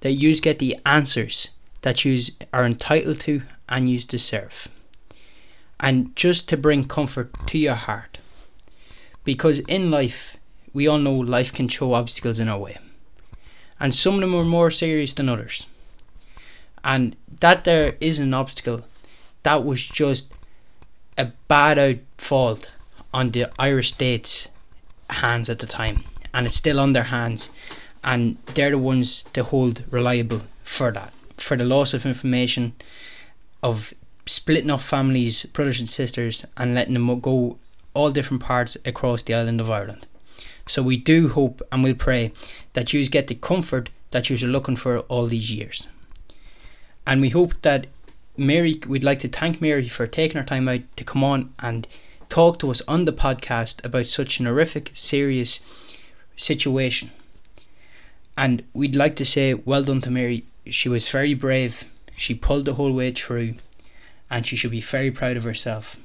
that 0.00 0.12
you 0.12 0.34
get 0.40 0.58
the 0.58 0.78
answers 0.84 1.50
that 1.82 2.04
you 2.04 2.20
are 2.52 2.64
entitled 2.64 3.20
to 3.20 3.42
and 3.68 3.88
you 3.88 3.98
deserve. 4.00 4.68
And 5.80 6.14
just 6.16 6.48
to 6.48 6.56
bring 6.56 6.86
comfort 6.86 7.30
to 7.48 7.58
your 7.58 7.74
heart 7.74 8.18
because 9.24 9.58
in 9.60 9.90
life 9.90 10.36
we 10.74 10.88
all 10.88 10.98
know 10.98 11.14
life 11.14 11.52
can 11.52 11.68
throw 11.68 11.94
obstacles 11.94 12.40
in 12.40 12.48
our 12.48 12.58
way. 12.58 12.76
And 13.80 13.94
some 13.94 14.14
of 14.14 14.20
them 14.20 14.34
are 14.34 14.44
more 14.44 14.70
serious 14.70 15.14
than 15.14 15.28
others. 15.28 15.66
And 16.82 17.16
that 17.40 17.64
there 17.64 17.96
is 18.00 18.18
an 18.18 18.34
obstacle 18.34 18.84
that 19.44 19.64
was 19.64 19.86
just 19.86 20.34
a 21.16 21.26
bad 21.48 21.78
out 21.78 21.98
fault 22.18 22.72
on 23.12 23.30
the 23.30 23.46
Irish 23.58 23.92
state's 23.92 24.48
hands 25.08 25.48
at 25.48 25.60
the 25.60 25.66
time. 25.66 26.04
And 26.34 26.46
it's 26.46 26.56
still 26.56 26.80
on 26.80 26.92
their 26.92 27.04
hands. 27.04 27.50
And 28.02 28.36
they're 28.54 28.70
the 28.70 28.78
ones 28.78 29.24
to 29.32 29.44
hold 29.44 29.84
reliable 29.90 30.42
for 30.64 30.90
that. 30.90 31.12
For 31.38 31.56
the 31.56 31.64
loss 31.64 31.94
of 31.94 32.04
information 32.04 32.74
of 33.62 33.94
splitting 34.26 34.70
up 34.70 34.80
families 34.80 35.44
brothers 35.46 35.78
and 35.78 35.88
sisters 35.88 36.44
and 36.56 36.74
letting 36.74 36.94
them 36.94 37.20
go 37.20 37.58
all 37.92 38.10
different 38.10 38.42
parts 38.42 38.76
across 38.84 39.22
the 39.22 39.34
island 39.34 39.60
of 39.60 39.70
Ireland. 39.70 40.06
So 40.66 40.82
we 40.82 40.96
do 40.96 41.28
hope 41.28 41.60
and 41.70 41.84
we'll 41.84 41.94
pray 41.94 42.32
that 42.72 42.92
you 42.92 43.06
get 43.08 43.26
the 43.28 43.34
comfort 43.34 43.90
that 44.10 44.30
you're 44.30 44.48
looking 44.48 44.76
for 44.76 45.00
all 45.00 45.26
these 45.26 45.52
years. 45.52 45.86
And 47.06 47.20
we 47.20 47.28
hope 47.30 47.54
that 47.62 47.86
Mary, 48.36 48.80
we'd 48.86 49.04
like 49.04 49.20
to 49.20 49.28
thank 49.28 49.60
Mary 49.60 49.88
for 49.88 50.06
taking 50.06 50.38
her 50.38 50.46
time 50.46 50.68
out 50.68 50.80
to 50.96 51.04
come 51.04 51.22
on 51.22 51.52
and 51.58 51.86
talk 52.28 52.58
to 52.58 52.70
us 52.70 52.82
on 52.88 53.04
the 53.04 53.12
podcast 53.12 53.84
about 53.84 54.06
such 54.06 54.40
an 54.40 54.46
horrific, 54.46 54.90
serious 54.94 55.60
situation. 56.36 57.10
And 58.36 58.64
we'd 58.72 58.96
like 58.96 59.14
to 59.16 59.24
say 59.24 59.54
well 59.54 59.84
done 59.84 60.00
to 60.00 60.10
Mary. 60.10 60.44
She 60.66 60.88
was 60.88 61.08
very 61.08 61.34
brave. 61.34 61.84
She 62.16 62.34
pulled 62.34 62.64
the 62.64 62.74
whole 62.74 62.92
way 62.92 63.12
through, 63.12 63.54
and 64.30 64.46
she 64.46 64.56
should 64.56 64.70
be 64.70 64.80
very 64.80 65.10
proud 65.10 65.36
of 65.36 65.44
herself. 65.44 65.96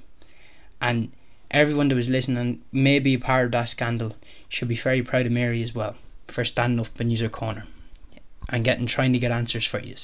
And 0.81 1.11
everyone 1.51 1.87
that 1.89 1.95
was 1.95 2.09
listening, 2.09 2.61
maybe 2.71 3.17
part 3.17 3.45
of 3.45 3.51
that 3.51 3.69
scandal, 3.69 4.15
should 4.47 4.67
be 4.67 4.75
very 4.75 5.01
proud 5.01 5.25
of 5.25 5.31
Mary 5.31 5.61
as 5.61 5.73
well 5.73 5.95
for 6.27 6.45
standing 6.45 6.79
up 6.79 7.01
in 7.01 7.09
user 7.09 7.29
corner 7.29 7.65
and 8.49 8.63
getting 8.63 8.85
trying 8.85 9.13
to 9.13 9.19
get 9.19 9.31
answers 9.31 9.65
for 9.65 9.79
you. 9.79 9.95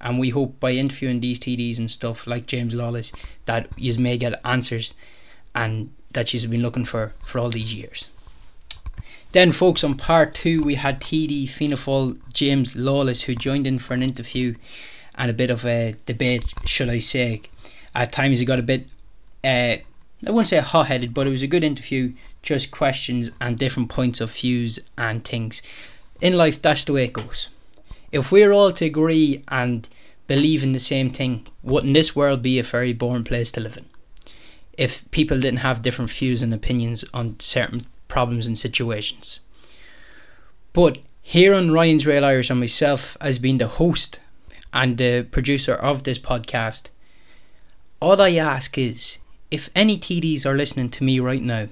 And 0.00 0.18
we 0.18 0.30
hope 0.30 0.60
by 0.60 0.72
interviewing 0.72 1.20
these 1.20 1.40
TDs 1.40 1.78
and 1.78 1.90
stuff 1.90 2.26
like 2.26 2.46
James 2.46 2.74
Lawless 2.74 3.12
that 3.46 3.68
you 3.76 3.96
may 3.98 4.18
get 4.18 4.40
answers 4.44 4.94
and 5.54 5.92
that 6.12 6.32
you've 6.32 6.50
been 6.50 6.62
looking 6.62 6.84
for 6.84 7.14
for 7.24 7.38
all 7.38 7.50
these 7.50 7.74
years. 7.74 8.08
Then, 9.32 9.52
folks, 9.52 9.82
on 9.82 9.96
part 9.96 10.34
two, 10.34 10.62
we 10.62 10.76
had 10.76 11.00
TD 11.00 11.48
Fianna 11.48 12.16
James 12.32 12.76
Lawless 12.76 13.22
who 13.22 13.34
joined 13.34 13.66
in 13.66 13.78
for 13.78 13.94
an 13.94 14.02
interview 14.02 14.54
and 15.16 15.30
a 15.30 15.34
bit 15.34 15.50
of 15.50 15.64
a 15.64 15.96
debate, 16.06 16.54
should 16.64 16.88
I 16.88 16.98
say. 16.98 17.42
At 17.94 18.12
times, 18.12 18.38
he 18.38 18.44
got 18.44 18.58
a 18.58 18.62
bit, 18.62 18.86
uh, 19.42 19.76
I 20.26 20.30
wouldn't 20.30 20.48
say 20.48 20.58
hot 20.58 20.86
headed, 20.86 21.12
but 21.12 21.26
it 21.26 21.30
was 21.30 21.42
a 21.42 21.46
good 21.46 21.64
interview, 21.64 22.14
just 22.42 22.70
questions 22.70 23.30
and 23.40 23.58
different 23.58 23.90
points 23.90 24.20
of 24.20 24.32
views 24.32 24.78
and 24.96 25.24
things. 25.24 25.60
In 26.20 26.34
life, 26.34 26.62
that's 26.62 26.84
the 26.84 26.92
way 26.94 27.04
it 27.04 27.12
goes. 27.12 27.48
If 28.10 28.32
we're 28.32 28.52
all 28.52 28.72
to 28.72 28.84
agree 28.84 29.42
and 29.48 29.88
believe 30.26 30.62
in 30.62 30.72
the 30.72 30.80
same 30.80 31.10
thing, 31.10 31.46
wouldn't 31.62 31.94
this 31.94 32.16
world 32.16 32.42
be 32.42 32.58
a 32.58 32.62
very 32.62 32.92
boring 32.92 33.24
place 33.24 33.52
to 33.52 33.60
live 33.60 33.76
in? 33.76 33.86
If 34.78 35.10
people 35.10 35.40
didn't 35.40 35.60
have 35.60 35.82
different 35.82 36.10
views 36.10 36.42
and 36.42 36.54
opinions 36.54 37.04
on 37.12 37.36
certain 37.40 37.82
problems 38.08 38.46
and 38.46 38.58
situations. 38.58 39.40
But 40.72 40.98
here 41.20 41.54
on 41.54 41.70
Ryan's 41.70 42.06
Real 42.06 42.24
Irish 42.24 42.50
and 42.50 42.60
myself 42.60 43.16
as 43.20 43.38
being 43.38 43.58
the 43.58 43.68
host 43.68 44.20
and 44.72 44.96
the 44.96 45.26
producer 45.30 45.74
of 45.74 46.04
this 46.04 46.18
podcast, 46.18 46.90
all 48.00 48.20
I 48.20 48.32
ask 48.34 48.78
is 48.78 49.18
if 49.54 49.70
any 49.76 49.96
TDs 49.96 50.44
are 50.44 50.56
listening 50.56 50.90
to 50.90 51.04
me 51.04 51.20
right 51.20 51.40
now 51.40 51.68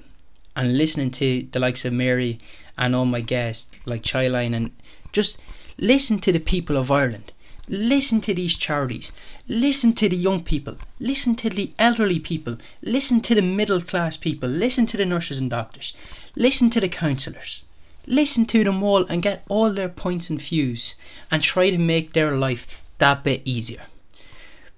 and 0.55 0.77
listening 0.77 1.11
to 1.11 1.45
the 1.51 1.59
likes 1.59 1.83
of 1.83 1.91
Mary 1.91 2.39
and 2.77 2.95
all 2.95 3.05
my 3.05 3.19
guests 3.19 3.77
like 3.85 4.03
Chyline 4.03 4.55
and 4.55 4.71
just 5.11 5.37
listen 5.77 6.17
to 6.19 6.31
the 6.31 6.39
people 6.39 6.77
of 6.77 6.89
Ireland. 6.89 7.33
Listen 7.67 8.21
to 8.21 8.33
these 8.33 8.55
charities. 8.55 9.11
Listen 9.49 9.91
to 9.95 10.07
the 10.07 10.15
young 10.15 10.43
people. 10.43 10.77
Listen 11.01 11.35
to 11.35 11.49
the 11.49 11.73
elderly 11.77 12.19
people. 12.19 12.57
Listen 12.81 13.19
to 13.19 13.35
the 13.35 13.41
middle 13.41 13.81
class 13.81 14.15
people. 14.15 14.47
Listen 14.47 14.85
to 14.85 14.95
the 14.95 15.05
nurses 15.05 15.39
and 15.39 15.49
doctors. 15.49 15.93
Listen 16.37 16.69
to 16.69 16.79
the 16.79 16.87
councillors. 16.87 17.65
Listen 18.07 18.45
to 18.45 18.63
them 18.63 18.81
all 18.81 19.05
and 19.07 19.21
get 19.21 19.43
all 19.49 19.73
their 19.73 19.89
points 19.89 20.29
and 20.29 20.39
views 20.39 20.95
and 21.29 21.43
try 21.43 21.69
to 21.69 21.77
make 21.77 22.13
their 22.13 22.31
life 22.31 22.65
that 22.99 23.25
bit 23.25 23.41
easier. 23.43 23.83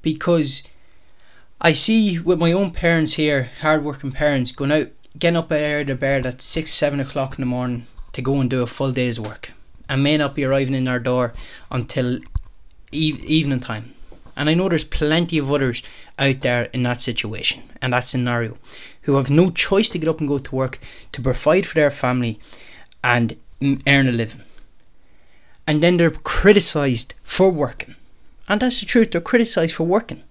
Because 0.01 0.63
I 1.61 1.71
see 1.71 2.19
with 2.19 2.39
my 2.39 2.51
own 2.51 2.71
parents 2.71 3.13
here, 3.13 3.49
hard-working 3.61 4.11
parents, 4.11 4.51
going 4.51 4.71
out, 4.71 4.87
getting 5.17 5.37
up 5.37 5.51
out 5.51 5.81
of 5.81 5.87
their 5.87 5.95
bed 5.95 6.25
at 6.25 6.41
six, 6.41 6.71
seven 6.71 6.99
o'clock 6.99 7.37
in 7.37 7.41
the 7.41 7.45
morning 7.45 7.87
to 8.11 8.21
go 8.21 8.41
and 8.41 8.49
do 8.49 8.61
a 8.61 8.67
full 8.67 8.91
day's 8.91 9.19
work, 9.19 9.51
and 9.87 10.03
may 10.03 10.17
not 10.17 10.35
be 10.35 10.43
arriving 10.43 10.75
in 10.75 10.87
our 10.87 10.99
door 10.99 11.33
until 11.71 12.19
eve- 12.91 13.23
evening 13.23 13.61
time. 13.61 13.93
And 14.35 14.49
I 14.49 14.53
know 14.53 14.67
there's 14.67 14.83
plenty 14.83 15.37
of 15.37 15.49
others 15.49 15.81
out 16.19 16.41
there 16.41 16.63
in 16.73 16.83
that 16.83 17.01
situation 17.01 17.63
and 17.81 17.93
that 17.93 18.01
scenario 18.01 18.57
who 19.03 19.15
have 19.15 19.29
no 19.29 19.49
choice 19.49 19.89
to 19.91 19.97
get 19.97 20.09
up 20.09 20.19
and 20.19 20.27
go 20.27 20.39
to 20.39 20.55
work 20.55 20.79
to 21.13 21.21
provide 21.21 21.65
for 21.65 21.75
their 21.75 21.89
family 21.89 22.37
and 23.01 23.37
earn 23.87 24.09
a 24.09 24.11
living. 24.11 24.41
And 25.65 25.81
then 25.81 25.95
they're 25.95 26.11
criticised 26.11 27.13
for 27.23 27.49
working. 27.49 27.95
And 28.49 28.61
that's 28.61 28.81
the 28.81 28.85
truth, 28.85 29.11
they're 29.11 29.21
criticised 29.21 29.75
for 29.75 29.85
working. 29.85 30.21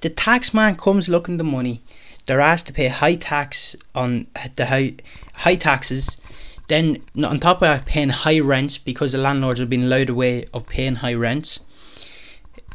The 0.00 0.10
tax 0.10 0.54
man 0.54 0.76
comes 0.76 1.08
looking 1.08 1.38
the 1.38 1.44
money. 1.44 1.82
They're 2.26 2.40
asked 2.40 2.68
to 2.68 2.72
pay 2.72 2.88
high 2.88 3.16
tax 3.16 3.74
on 3.94 4.28
the 4.54 4.66
high, 4.66 4.94
high 5.34 5.56
taxes. 5.56 6.20
Then 6.68 7.02
on 7.24 7.40
top 7.40 7.56
of 7.56 7.60
that, 7.62 7.86
paying 7.86 8.10
high 8.10 8.38
rents 8.38 8.78
because 8.78 9.12
the 9.12 9.18
landlords 9.18 9.58
have 9.58 9.70
been 9.70 9.84
allowed 9.84 10.10
away 10.10 10.46
of 10.54 10.68
paying 10.68 10.96
high 10.96 11.14
rents. 11.14 11.60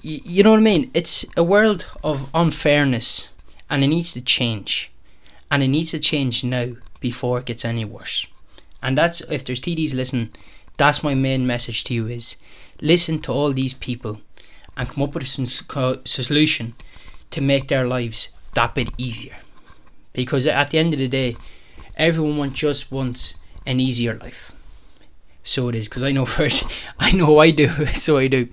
You 0.01 0.43
know 0.43 0.51
what 0.51 0.57
I 0.57 0.63
mean? 0.63 0.91
It's 0.93 1.25
a 1.37 1.43
world 1.43 1.85
of 2.03 2.29
unfairness, 2.33 3.29
and 3.69 3.83
it 3.83 3.87
needs 3.87 4.11
to 4.13 4.21
change, 4.21 4.91
and 5.49 5.63
it 5.63 5.69
needs 5.69 5.91
to 5.91 5.99
change 5.99 6.43
now 6.43 6.73
before 6.99 7.39
it 7.39 7.45
gets 7.45 7.63
any 7.63 7.85
worse. 7.85 8.27
And 8.81 8.97
that's 8.97 9.21
if 9.21 9.45
there's 9.45 9.61
TDs 9.61 9.93
listening, 9.93 10.31
that's 10.75 11.03
my 11.03 11.13
main 11.13 11.47
message 11.47 11.85
to 11.85 11.93
you 11.93 12.07
is 12.07 12.35
listen 12.81 13.19
to 13.21 13.31
all 13.31 13.53
these 13.53 13.73
people 13.73 14.19
and 14.75 14.89
come 14.89 15.03
up 15.03 15.13
with 15.13 15.23
a 15.23 16.01
solution 16.05 16.73
to 17.33 17.41
make 17.41 17.67
their 17.67 17.85
lives 17.85 18.29
that 18.53 18.75
bit 18.75 18.89
easier. 18.97 19.35
Because 20.13 20.45
at 20.45 20.69
the 20.69 20.77
end 20.77 20.93
of 20.93 20.99
the 20.99 21.07
day, 21.07 21.35
everyone 21.97 22.53
just 22.53 22.91
wants 22.91 23.35
an 23.65 23.79
easier 23.79 24.13
life. 24.13 24.51
So 25.43 25.67
it 25.69 25.75
is, 25.75 25.87
because 25.87 26.03
I 26.03 26.11
know 26.11 26.25
first, 26.39 26.63
I 26.99 27.11
know 27.11 27.39
I 27.39 27.51
do, 27.51 27.67
so 27.93 28.17
I 28.17 28.27
do. 28.27 28.49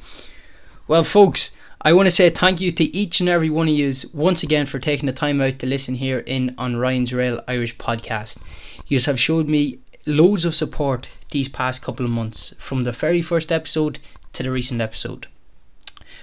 Well, 0.89 1.05
folks, 1.05 1.52
I 1.82 1.93
want 1.93 2.07
to 2.07 2.11
say 2.11 2.31
thank 2.31 2.61
you 2.61 2.73
to 2.73 2.97
each 2.97 3.20
and 3.20 3.28
every 3.28 3.51
one 3.51 3.69
of 3.69 3.74
you 3.74 3.93
once 4.12 4.43
again 4.43 4.66
for 4.66 4.78
taking 4.78 5.07
the 5.07 5.12
time 5.12 5.40
out 5.40 5.59
to 5.59 5.66
listen 5.66 5.94
here 5.94 6.20
in 6.20 6.55
on 6.59 6.77
Ryan's 6.77 7.12
Real 7.12 7.43
Irish 7.47 7.77
podcast. 7.77 8.39
You 8.86 8.98
have 9.01 9.20
showed 9.20 9.48
me 9.48 9.78
loads 10.07 10.44
of 10.44 10.55
support 10.55 11.09
these 11.31 11.48
past 11.48 11.82
couple 11.82 12.07
of 12.07 12.12
months, 12.12 12.55
from 12.59 12.82
the 12.82 12.93
very 12.93 13.23
first 13.23 13.52
episode 13.52 13.98
to 14.32 14.43
the 14.43 14.51
recent 14.51 14.81
episode. 14.81 15.27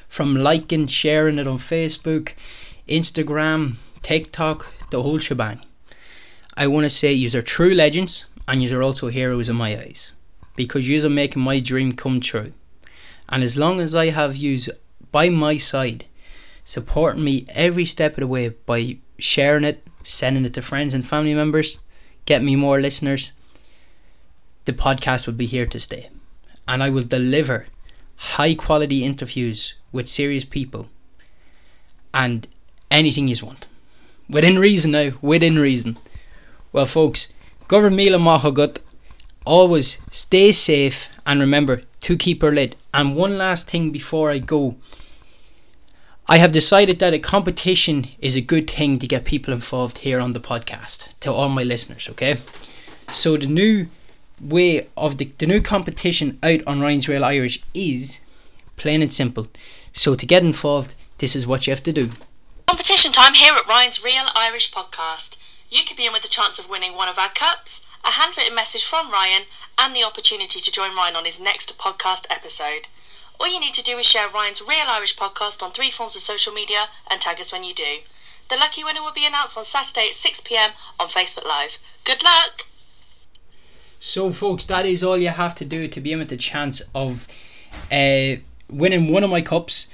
From 0.07 0.35
liking, 0.35 0.87
sharing 0.87 1.39
it 1.39 1.47
on 1.47 1.59
Facebook, 1.59 2.33
Instagram, 2.87 3.75
TikTok, 4.01 4.73
the 4.89 5.03
whole 5.03 5.19
shebang. 5.19 5.59
I 6.55 6.67
want 6.67 6.85
to 6.85 6.89
say 6.89 7.13
yous 7.13 7.35
are 7.35 7.41
true 7.41 7.73
legends 7.73 8.25
and 8.47 8.63
yous 8.63 8.71
are 8.71 8.81
also 8.81 9.09
heroes 9.09 9.49
in 9.49 9.55
my 9.55 9.77
eyes 9.77 10.13
because 10.55 10.87
yous 10.87 11.05
are 11.05 11.09
making 11.09 11.41
my 11.41 11.59
dream 11.59 11.91
come 11.91 12.19
true. 12.19 12.53
And 13.29 13.43
as 13.43 13.57
long 13.57 13.79
as 13.79 13.93
I 13.93 14.09
have 14.09 14.37
yous 14.37 14.69
by 15.11 15.29
my 15.29 15.57
side, 15.57 16.05
supporting 16.63 17.23
me 17.23 17.45
every 17.49 17.85
step 17.85 18.13
of 18.13 18.21
the 18.21 18.27
way 18.27 18.49
by 18.49 18.97
sharing 19.19 19.63
it, 19.63 19.85
sending 20.03 20.45
it 20.45 20.53
to 20.53 20.61
friends 20.61 20.93
and 20.93 21.07
family 21.07 21.33
members, 21.33 21.79
get 22.25 22.41
me 22.41 22.55
more 22.55 22.79
listeners, 22.79 23.33
the 24.65 24.73
podcast 24.73 25.27
will 25.27 25.33
be 25.33 25.45
here 25.45 25.65
to 25.65 25.79
stay. 25.79 26.09
And 26.67 26.81
I 26.81 26.89
will 26.89 27.03
deliver 27.03 27.67
high 28.17 28.53
quality 28.53 29.03
interviews 29.03 29.75
with 29.91 30.09
serious 30.09 30.45
people 30.45 30.89
and 32.13 32.47
anything 32.91 33.27
you 33.27 33.35
want. 33.45 33.67
Within 34.29 34.59
reason 34.59 34.91
now, 34.91 35.11
within 35.21 35.57
reason. 35.59 35.97
Well, 36.73 36.85
folks, 36.85 37.31
Govern 37.67 37.95
Mila 37.95 38.17
Mahagut, 38.17 38.79
always 39.45 39.99
stay 40.11 40.51
safe 40.51 41.09
and 41.25 41.39
remember 41.39 41.81
to 42.01 42.17
keep 42.17 42.41
her 42.41 42.51
lid. 42.51 42.75
And 42.93 43.15
one 43.15 43.37
last 43.37 43.69
thing 43.69 43.91
before 43.91 44.29
I 44.31 44.39
go. 44.39 44.75
I 46.27 46.39
have 46.39 46.51
decided 46.51 46.99
that 46.99 47.13
a 47.13 47.19
competition 47.19 48.07
is 48.19 48.35
a 48.35 48.41
good 48.41 48.69
thing 48.69 48.99
to 48.99 49.07
get 49.07 49.23
people 49.23 49.53
involved 49.53 49.99
here 49.99 50.19
on 50.19 50.31
the 50.31 50.41
podcast 50.41 51.17
to 51.21 51.31
all 51.31 51.47
my 51.47 51.63
listeners, 51.63 52.09
okay? 52.11 52.35
So 53.13 53.37
the 53.37 53.47
new 53.47 53.87
way 54.39 54.87
of 54.95 55.17
the, 55.17 55.25
the 55.37 55.47
new 55.47 55.61
competition 55.61 56.37
out 56.43 56.61
on 56.67 56.81
Ryan's 56.81 57.07
Real 57.07 57.25
Irish 57.25 57.61
is 57.73 58.19
plain 58.75 59.01
and 59.01 59.13
simple. 59.13 59.47
So 59.93 60.15
to 60.15 60.25
get 60.25 60.43
involved, 60.43 60.93
this 61.17 61.35
is 61.35 61.47
what 61.47 61.65
you 61.65 61.71
have 61.71 61.83
to 61.83 61.93
do. 61.93 62.11
Competition 62.67 63.11
time 63.11 63.33
here 63.33 63.55
at 63.55 63.67
Ryan's 63.67 64.03
Real 64.03 64.27
Irish 64.35 64.71
podcast. 64.71 65.37
You 65.69 65.83
could 65.83 65.97
be 65.97 66.05
in 66.05 66.13
with 66.13 66.21
the 66.21 66.27
chance 66.27 66.59
of 66.59 66.69
winning 66.69 66.95
one 66.95 67.09
of 67.09 67.17
our 67.17 67.29
cups, 67.29 67.85
a 68.03 68.11
handwritten 68.11 68.55
message 68.55 68.85
from 68.85 69.11
Ryan, 69.11 69.43
and 69.77 69.95
the 69.95 70.03
opportunity 70.03 70.59
to 70.59 70.71
join 70.71 70.95
Ryan 70.95 71.15
on 71.15 71.25
his 71.25 71.39
next 71.39 71.77
podcast 71.77 72.27
episode. 72.29 72.87
All 73.39 73.47
you 73.47 73.59
need 73.59 73.73
to 73.73 73.83
do 73.83 73.97
is 73.97 74.05
share 74.05 74.27
Ryan's 74.27 74.61
Real 74.61 74.87
Irish 74.87 75.15
podcast 75.15 75.61
on 75.61 75.71
three 75.71 75.91
forms 75.91 76.15
of 76.15 76.21
social 76.21 76.53
media 76.53 76.89
and 77.09 77.21
tag 77.21 77.39
us 77.39 77.51
when 77.51 77.63
you 77.63 77.73
do. 77.73 77.99
The 78.49 78.55
lucky 78.55 78.83
winner 78.83 79.01
will 79.01 79.11
be 79.11 79.25
announced 79.25 79.57
on 79.57 79.65
Saturday 79.65 80.07
at 80.07 80.13
6pm 80.13 80.71
on 80.99 81.07
Facebook 81.07 81.45
Live. 81.45 81.79
Good 82.03 82.23
luck! 82.23 82.67
So, 83.99 84.31
folks, 84.31 84.65
that 84.65 84.85
is 84.85 85.03
all 85.03 85.17
you 85.17 85.29
have 85.29 85.55
to 85.55 85.65
do 85.65 85.87
to 85.87 86.01
be 86.01 86.11
in 86.11 86.19
with 86.19 86.29
the 86.29 86.37
chance 86.37 86.81
of 86.93 87.27
uh, 87.91 88.35
winning 88.69 89.11
one 89.11 89.23
of 89.23 89.29
my 89.29 89.41
cups, 89.41 89.87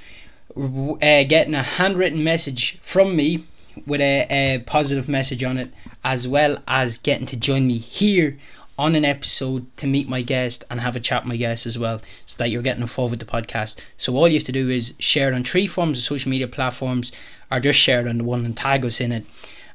uh, 0.56 0.96
getting 1.00 1.54
a 1.54 1.62
handwritten 1.62 2.22
message 2.22 2.78
from 2.80 3.16
me 3.16 3.44
with 3.86 4.00
a, 4.00 4.26
a 4.30 4.58
positive 4.66 5.08
message 5.08 5.42
on 5.42 5.58
it, 5.58 5.72
as 6.04 6.28
well 6.28 6.62
as 6.68 6.98
getting 6.98 7.26
to 7.26 7.36
join 7.36 7.66
me 7.66 7.78
here 7.78 8.38
on 8.76 8.94
an 8.94 9.04
episode 9.04 9.64
to 9.76 9.86
meet 9.86 10.08
my 10.08 10.20
guest 10.20 10.64
and 10.68 10.80
have 10.80 10.96
a 10.96 11.00
chat 11.00 11.22
with 11.22 11.28
my 11.28 11.36
guest 11.36 11.64
as 11.64 11.78
well, 11.78 12.00
so 12.26 12.36
that 12.38 12.50
you're 12.50 12.62
getting 12.62 12.82
involved 12.82 13.12
with 13.12 13.20
the 13.20 13.26
podcast. 13.26 13.76
So 13.98 14.16
all 14.16 14.28
you 14.28 14.34
have 14.34 14.44
to 14.44 14.52
do 14.52 14.68
is 14.68 14.94
share 14.98 15.32
it 15.32 15.34
on 15.34 15.44
three 15.44 15.66
forms 15.66 15.98
of 15.98 16.04
social 16.04 16.30
media 16.30 16.48
platforms, 16.48 17.10
or 17.50 17.60
just 17.60 17.78
share 17.78 18.00
it 18.00 18.08
on 18.08 18.18
the 18.18 18.24
one 18.24 18.44
and 18.44 18.56
tag 18.56 18.84
us 18.84 19.00
in 19.00 19.12
it. 19.12 19.24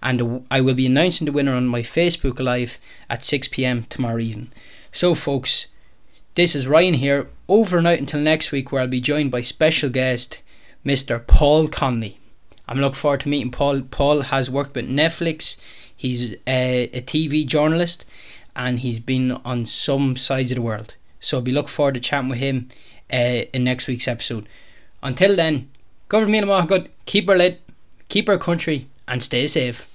And 0.02 0.46
I 0.50 0.62
will 0.62 0.76
be 0.76 0.86
announcing 0.86 1.26
the 1.26 1.32
winner 1.32 1.54
on 1.54 1.68
my 1.68 1.82
Facebook 1.82 2.40
Live 2.40 2.80
at 3.10 3.26
6 3.26 3.50
pm 3.50 3.84
tomorrow 3.84 4.20
evening. 4.20 4.52
So, 4.92 5.14
folks, 5.14 5.68
this 6.36 6.56
is 6.56 6.68
Ryan 6.68 6.94
here. 6.94 7.28
Over 7.48 7.78
and 7.78 7.88
out 7.88 8.00
until 8.00 8.20
next 8.22 8.52
week, 8.52 8.72
where 8.72 8.82
I'll 8.82 8.88
be 8.88 9.02
joined 9.02 9.32
by 9.32 9.42
special 9.42 9.90
guest 9.90 10.40
Mr. 10.86 11.26
Paul 11.26 11.68
Conley. 11.68 12.18
I'm 12.68 12.80
looking 12.80 12.96
forward 12.96 13.22
to 13.22 13.30
meeting 13.30 13.52
Paul. 13.52 13.82
Paul 13.82 14.22
has 14.22 14.50
worked 14.50 14.76
with 14.76 14.88
Netflix. 14.88 15.58
He's 15.96 16.36
a, 16.48 16.84
a 16.94 17.02
TV 17.02 17.46
journalist 17.46 18.06
and 18.56 18.80
he's 18.80 19.00
been 19.00 19.32
on 19.44 19.66
some 19.66 20.16
sides 20.16 20.52
of 20.52 20.56
the 20.56 20.62
world. 20.62 20.96
So 21.20 21.38
I'll 21.38 21.44
be 21.44 21.52
looking 21.52 21.70
forward 21.70 21.96
to 21.96 22.00
chatting 22.00 22.30
with 22.30 22.40
him 22.40 22.70
uh, 23.12 23.44
in 23.54 23.64
next 23.64 23.88
week's 23.88 24.08
episode. 24.08 24.48
Until 25.02 25.36
then, 25.36 25.70
government 26.08 26.48
me 26.48 26.68
good, 26.68 26.90
keep 27.06 27.28
her 27.28 27.36
lit, 27.36 27.62
keep 28.08 28.30
our 28.30 28.38
country, 28.38 28.88
and 29.08 29.24
stay 29.24 29.48
safe. 29.48 29.89